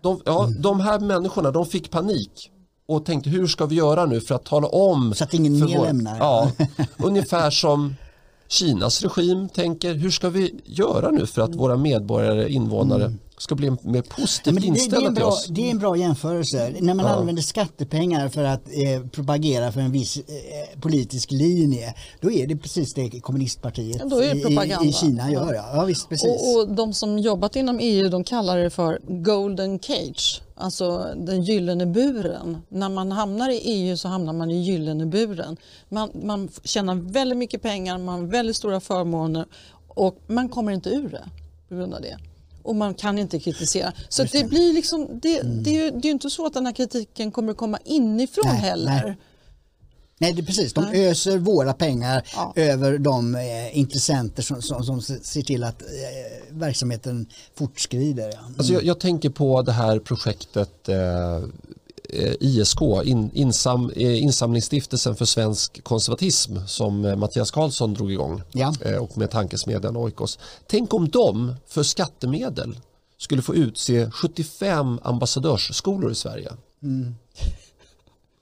De, 0.00 0.20
ja, 0.24 0.44
mm. 0.44 0.62
de 0.62 0.80
här 0.80 0.98
människorna 1.00 1.50
de 1.50 1.66
fick 1.66 1.90
panik 1.90 2.50
och 2.86 3.04
tänkte 3.04 3.30
hur 3.30 3.46
ska 3.46 3.66
vi 3.66 3.74
göra 3.74 4.06
nu 4.06 4.20
för 4.20 4.34
att 4.34 4.44
tala 4.44 4.66
om. 4.68 5.14
Så 5.14 5.24
att 5.24 5.34
ingen 5.34 5.52
mer 5.52 5.78
vår, 5.78 5.84
lämnar. 5.84 6.18
Ja, 6.18 6.52
ungefär 6.96 7.50
som 7.50 7.94
Kinas 8.54 9.02
regim 9.02 9.48
tänker 9.48 9.94
hur 9.94 10.10
ska 10.10 10.30
vi 10.30 10.54
göra 10.64 11.10
nu 11.10 11.26
för 11.26 11.42
att 11.42 11.54
våra 11.54 11.76
medborgare, 11.76 12.52
invånare 12.52 13.04
mm 13.04 13.18
ska 13.38 13.54
bli 13.54 13.70
mer 13.82 14.02
positivt 14.02 14.60
ja, 14.60 14.66
inställda 14.66 15.12
till 15.12 15.24
oss. 15.24 15.46
Det 15.50 15.66
är 15.66 15.70
en 15.70 15.78
bra 15.78 15.96
jämförelse. 15.96 16.74
När 16.80 16.94
man 16.94 17.06
ja. 17.06 17.12
använder 17.12 17.42
skattepengar 17.42 18.28
för 18.28 18.44
att 18.44 18.68
eh, 18.68 19.06
propagera 19.12 19.72
för 19.72 19.80
en 19.80 19.92
viss 19.92 20.16
eh, 20.16 20.80
politisk 20.80 21.30
linje 21.30 21.94
då 22.20 22.30
är 22.30 22.46
det 22.46 22.56
precis 22.56 22.94
det 22.94 23.20
kommunistpartiet 23.20 24.02
ja, 24.10 24.84
i, 24.84 24.88
i, 24.88 24.92
Kina 24.92 25.30
gör. 25.30 25.54
Ja. 25.54 25.70
Ja, 25.74 25.84
visst, 25.84 26.08
precis. 26.08 26.28
Och, 26.28 26.60
och, 26.60 26.74
de 26.74 26.92
som 26.92 27.18
jobbat 27.18 27.56
inom 27.56 27.78
EU 27.80 28.08
de 28.08 28.24
kallar 28.24 28.58
det 28.58 28.70
för 28.70 28.98
golden 29.08 29.78
cage, 29.78 30.42
alltså 30.54 31.14
den 31.16 31.42
gyllene 31.42 31.86
buren. 31.86 32.62
När 32.68 32.88
man 32.88 33.12
hamnar 33.12 33.50
i 33.50 33.58
EU 33.58 33.96
så 33.96 34.08
hamnar 34.08 34.32
man 34.32 34.50
i 34.50 34.62
gyllene 34.62 35.06
buren. 35.06 35.56
Man, 35.88 36.10
man 36.14 36.48
tjänar 36.64 36.94
väldigt 36.94 37.38
mycket 37.38 37.62
pengar, 37.62 37.98
man 37.98 38.20
har 38.20 38.26
väldigt 38.26 38.56
stora 38.56 38.80
förmåner 38.80 39.46
och 39.88 40.18
man 40.26 40.48
kommer 40.48 40.72
inte 40.72 40.90
ur 40.90 41.08
det 41.08 41.24
på 41.68 41.74
grund 41.74 41.94
av 41.94 42.02
det 42.02 42.18
och 42.64 42.76
man 42.76 42.94
kan 42.94 43.18
inte 43.18 43.40
kritisera. 43.40 43.92
Så 44.08 44.22
det. 44.22 44.32
det. 44.32 44.44
blir 44.44 44.72
liksom, 44.72 45.20
det, 45.22 45.40
mm. 45.40 45.62
det, 45.62 45.70
är 45.70 45.84
ju, 45.84 45.90
det 45.90 46.08
är 46.08 46.12
inte 46.12 46.30
så 46.30 46.46
att 46.46 46.54
den 46.54 46.66
här 46.66 46.72
kritiken 46.72 47.30
kommer 47.30 47.54
komma 47.54 47.78
inifrån 47.84 48.44
nej, 48.46 48.56
heller. 48.56 49.04
Nej. 49.04 49.16
Nej, 50.24 50.32
det 50.32 50.42
är 50.42 50.46
precis. 50.46 50.72
De 50.72 50.84
Nej. 50.84 51.06
öser 51.06 51.38
våra 51.38 51.72
pengar 51.72 52.22
ja. 52.34 52.52
över 52.56 52.98
de 52.98 53.34
eh, 53.34 53.78
intressenter 53.78 54.42
som, 54.42 54.62
som, 54.62 54.84
som, 54.84 55.00
ser 55.00 55.42
till 55.42 55.64
att 55.64 55.82
eh, 55.82 55.88
verksamheten 56.50 57.26
fortskrider. 57.54 58.30
Ja. 58.32 58.38
Mm. 58.38 58.54
Alltså 58.58 58.72
jag, 58.72 58.84
jag, 58.84 59.00
tänker 59.00 59.30
på 59.30 59.62
det 59.62 59.72
här 59.72 59.98
projektet 59.98 60.88
eh, 60.88 61.38
Eh, 62.08 62.34
ISK, 62.40 62.80
in, 63.04 63.30
insam, 63.34 63.90
eh, 63.96 64.22
Insamlingsstiftelsen 64.22 65.16
för 65.16 65.24
svensk 65.24 65.84
konservatism 65.84 66.56
som 66.66 67.04
eh, 67.04 67.16
Mattias 67.16 67.50
Karlsson 67.50 67.94
drog 67.94 68.12
igång 68.12 68.42
ja. 68.52 68.74
och 69.00 69.18
med 69.18 69.30
tankesmedjan 69.30 69.96
Oikos. 69.96 70.38
Tänk 70.66 70.94
om 70.94 71.08
de 71.08 71.54
för 71.66 71.82
skattemedel 71.82 72.78
skulle 73.18 73.42
få 73.42 73.54
utse 73.54 74.10
75 74.10 75.00
ambassadörsskolor 75.02 76.12
i 76.12 76.14
Sverige. 76.14 76.52
Mm. 76.82 77.14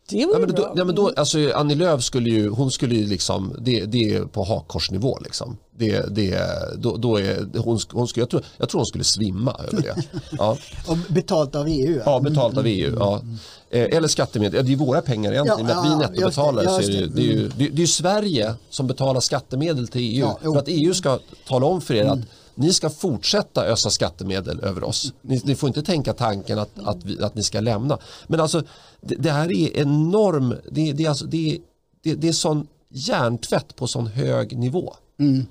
Det 0.08 0.26
var 0.26 0.32
ja, 0.32 0.38
men 0.38 0.54
då, 0.54 0.72
ja, 0.76 0.84
men 0.84 0.94
då, 0.94 1.12
alltså, 1.16 1.52
Annie 1.54 1.74
Lööf 1.74 2.02
skulle 2.02 2.30
ju, 2.30 2.48
hon 2.48 2.70
skulle 2.70 2.94
ju 2.94 3.06
liksom, 3.06 3.56
det, 3.58 3.84
det 3.84 4.14
är 4.14 4.24
på 4.24 4.44
hakkorsnivå 4.44 5.18
liksom. 5.24 5.56
Det, 5.76 6.16
det, 6.16 6.38
då, 6.78 6.96
då 6.96 7.16
är, 7.16 7.58
hon, 7.58 7.78
hon 7.92 8.08
skulle, 8.08 8.22
jag, 8.22 8.30
tror, 8.30 8.44
jag 8.56 8.68
tror 8.68 8.78
hon 8.78 8.86
skulle 8.86 9.04
svimma 9.04 9.56
över 9.68 9.82
det. 9.82 9.96
Ja. 10.30 10.56
Och 10.86 10.96
betalt 11.08 11.54
av 11.54 11.66
EU? 11.68 12.00
Ja, 12.06 12.20
betalt 12.20 12.58
av 12.58 12.66
EU. 12.66 12.96
Ja. 12.98 13.22
Eh, 13.70 13.96
eller 13.96 14.08
skattemedel, 14.08 14.66
det 14.66 14.72
är 14.72 14.76
våra 14.76 15.02
pengar 15.02 15.32
egentligen. 15.32 15.66
Ja, 15.68 15.86
ja, 15.86 15.90
vi 15.90 15.96
nettobetalare 15.96 16.66
så 16.66 16.80
är 16.90 17.00
det, 17.00 17.06
det, 17.06 17.22
är 17.22 17.32
ju, 17.32 17.48
det, 17.48 17.68
det 17.68 17.82
är 17.82 17.86
Sverige 17.86 18.54
som 18.70 18.86
betalar 18.86 19.20
skattemedel 19.20 19.88
till 19.88 20.00
EU. 20.00 20.26
Ja, 20.42 20.52
för 20.52 20.58
att 20.58 20.68
EU 20.68 20.94
ska 20.94 21.18
tala 21.48 21.66
om 21.66 21.80
för 21.80 21.94
er 21.94 22.04
att 22.04 22.20
ni 22.54 22.72
ska 22.72 22.90
fortsätta 22.90 23.66
ösa 23.66 23.90
skattemedel 23.90 24.60
över 24.60 24.84
oss. 24.84 25.12
Ni, 25.22 25.42
ni 25.44 25.54
får 25.54 25.68
inte 25.68 25.82
tänka 25.82 26.12
tanken 26.12 26.58
att, 26.58 26.70
att, 26.84 27.04
vi, 27.04 27.22
att 27.22 27.34
ni 27.34 27.42
ska 27.42 27.60
lämna. 27.60 27.98
Men 28.26 28.40
alltså 28.40 28.62
det, 29.02 29.14
det 29.14 29.30
här 29.30 29.52
är 29.52 29.76
enorm, 29.76 30.54
det, 30.70 30.92
det, 30.92 31.04
är 31.04 31.08
alltså, 31.08 31.26
det, 31.26 31.58
det, 32.02 32.14
det 32.14 32.28
är 32.28 32.32
sån 32.32 32.66
hjärntvätt 32.88 33.76
på 33.76 33.86
sån 33.86 34.06
hög 34.06 34.58
nivå. 34.58 34.94
Mm. 35.18 35.46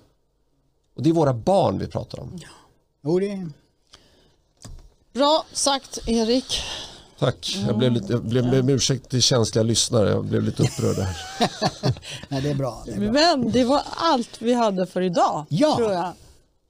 Och 0.96 1.04
det 1.04 1.10
är 1.10 1.14
våra 1.14 1.34
barn 1.34 1.80
vi 1.80 1.88
pratar 1.88 2.20
om. 2.20 2.40
Ja. 2.42 2.48
Jo, 3.04 3.20
det 3.20 3.50
Bra 5.14 5.46
sagt 5.54 6.00
Erik. 6.08 6.62
Tack, 7.20 7.58
jag 7.68 7.78
blev 7.78 7.92
lite, 7.92 8.14
jag 8.14 8.24
blev, 8.24 8.46
med 8.46 8.70
ursäkt 8.70 9.10
till 9.10 9.22
känsliga 9.22 9.64
lyssnare, 9.64 10.10
jag 10.10 10.26
blev 10.26 10.44
lite 10.44 10.64
upprörd 10.64 10.98
här. 10.98 11.18
Nej, 12.30 12.42
det 12.42 12.50
är, 12.50 12.56
bra, 12.56 12.84
det 12.86 12.92
är 12.92 13.00
bra. 13.00 13.12
Men 13.12 13.52
det 13.52 13.64
var 13.64 13.82
allt 13.86 14.42
vi 14.42 14.54
hade 14.54 14.88
för 14.88 15.02
idag. 15.02 15.46
Ja. 15.50 15.76
Tror 15.78 15.92
jag. 15.92 16.14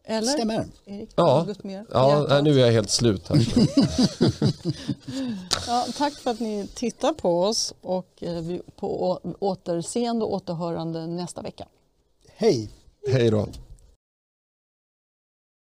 Eller? 0.03 0.32
Stämmer. 0.32 0.65
Erik, 0.86 1.10
ja, 1.15 1.45
ja 2.30 2.41
nu 2.41 2.61
är 2.61 2.65
jag 2.65 2.72
helt 2.72 2.90
slut 2.90 3.28
här. 3.30 3.38
ja, 5.68 5.88
tack 5.98 6.14
för 6.14 6.32
att 6.32 6.40
ni 6.40 6.68
tittar 6.68 7.14
på 7.14 7.44
oss 7.44 7.73
och 7.82 8.23
eh, 8.23 8.60
på 8.76 9.19
återseende 9.40 10.26
och 10.26 10.34
återhörande 10.34 11.07
nästa 11.07 11.41
vecka. 11.41 11.68
Hej! 12.36 12.69
Hej 13.07 13.32
då! 13.32 13.48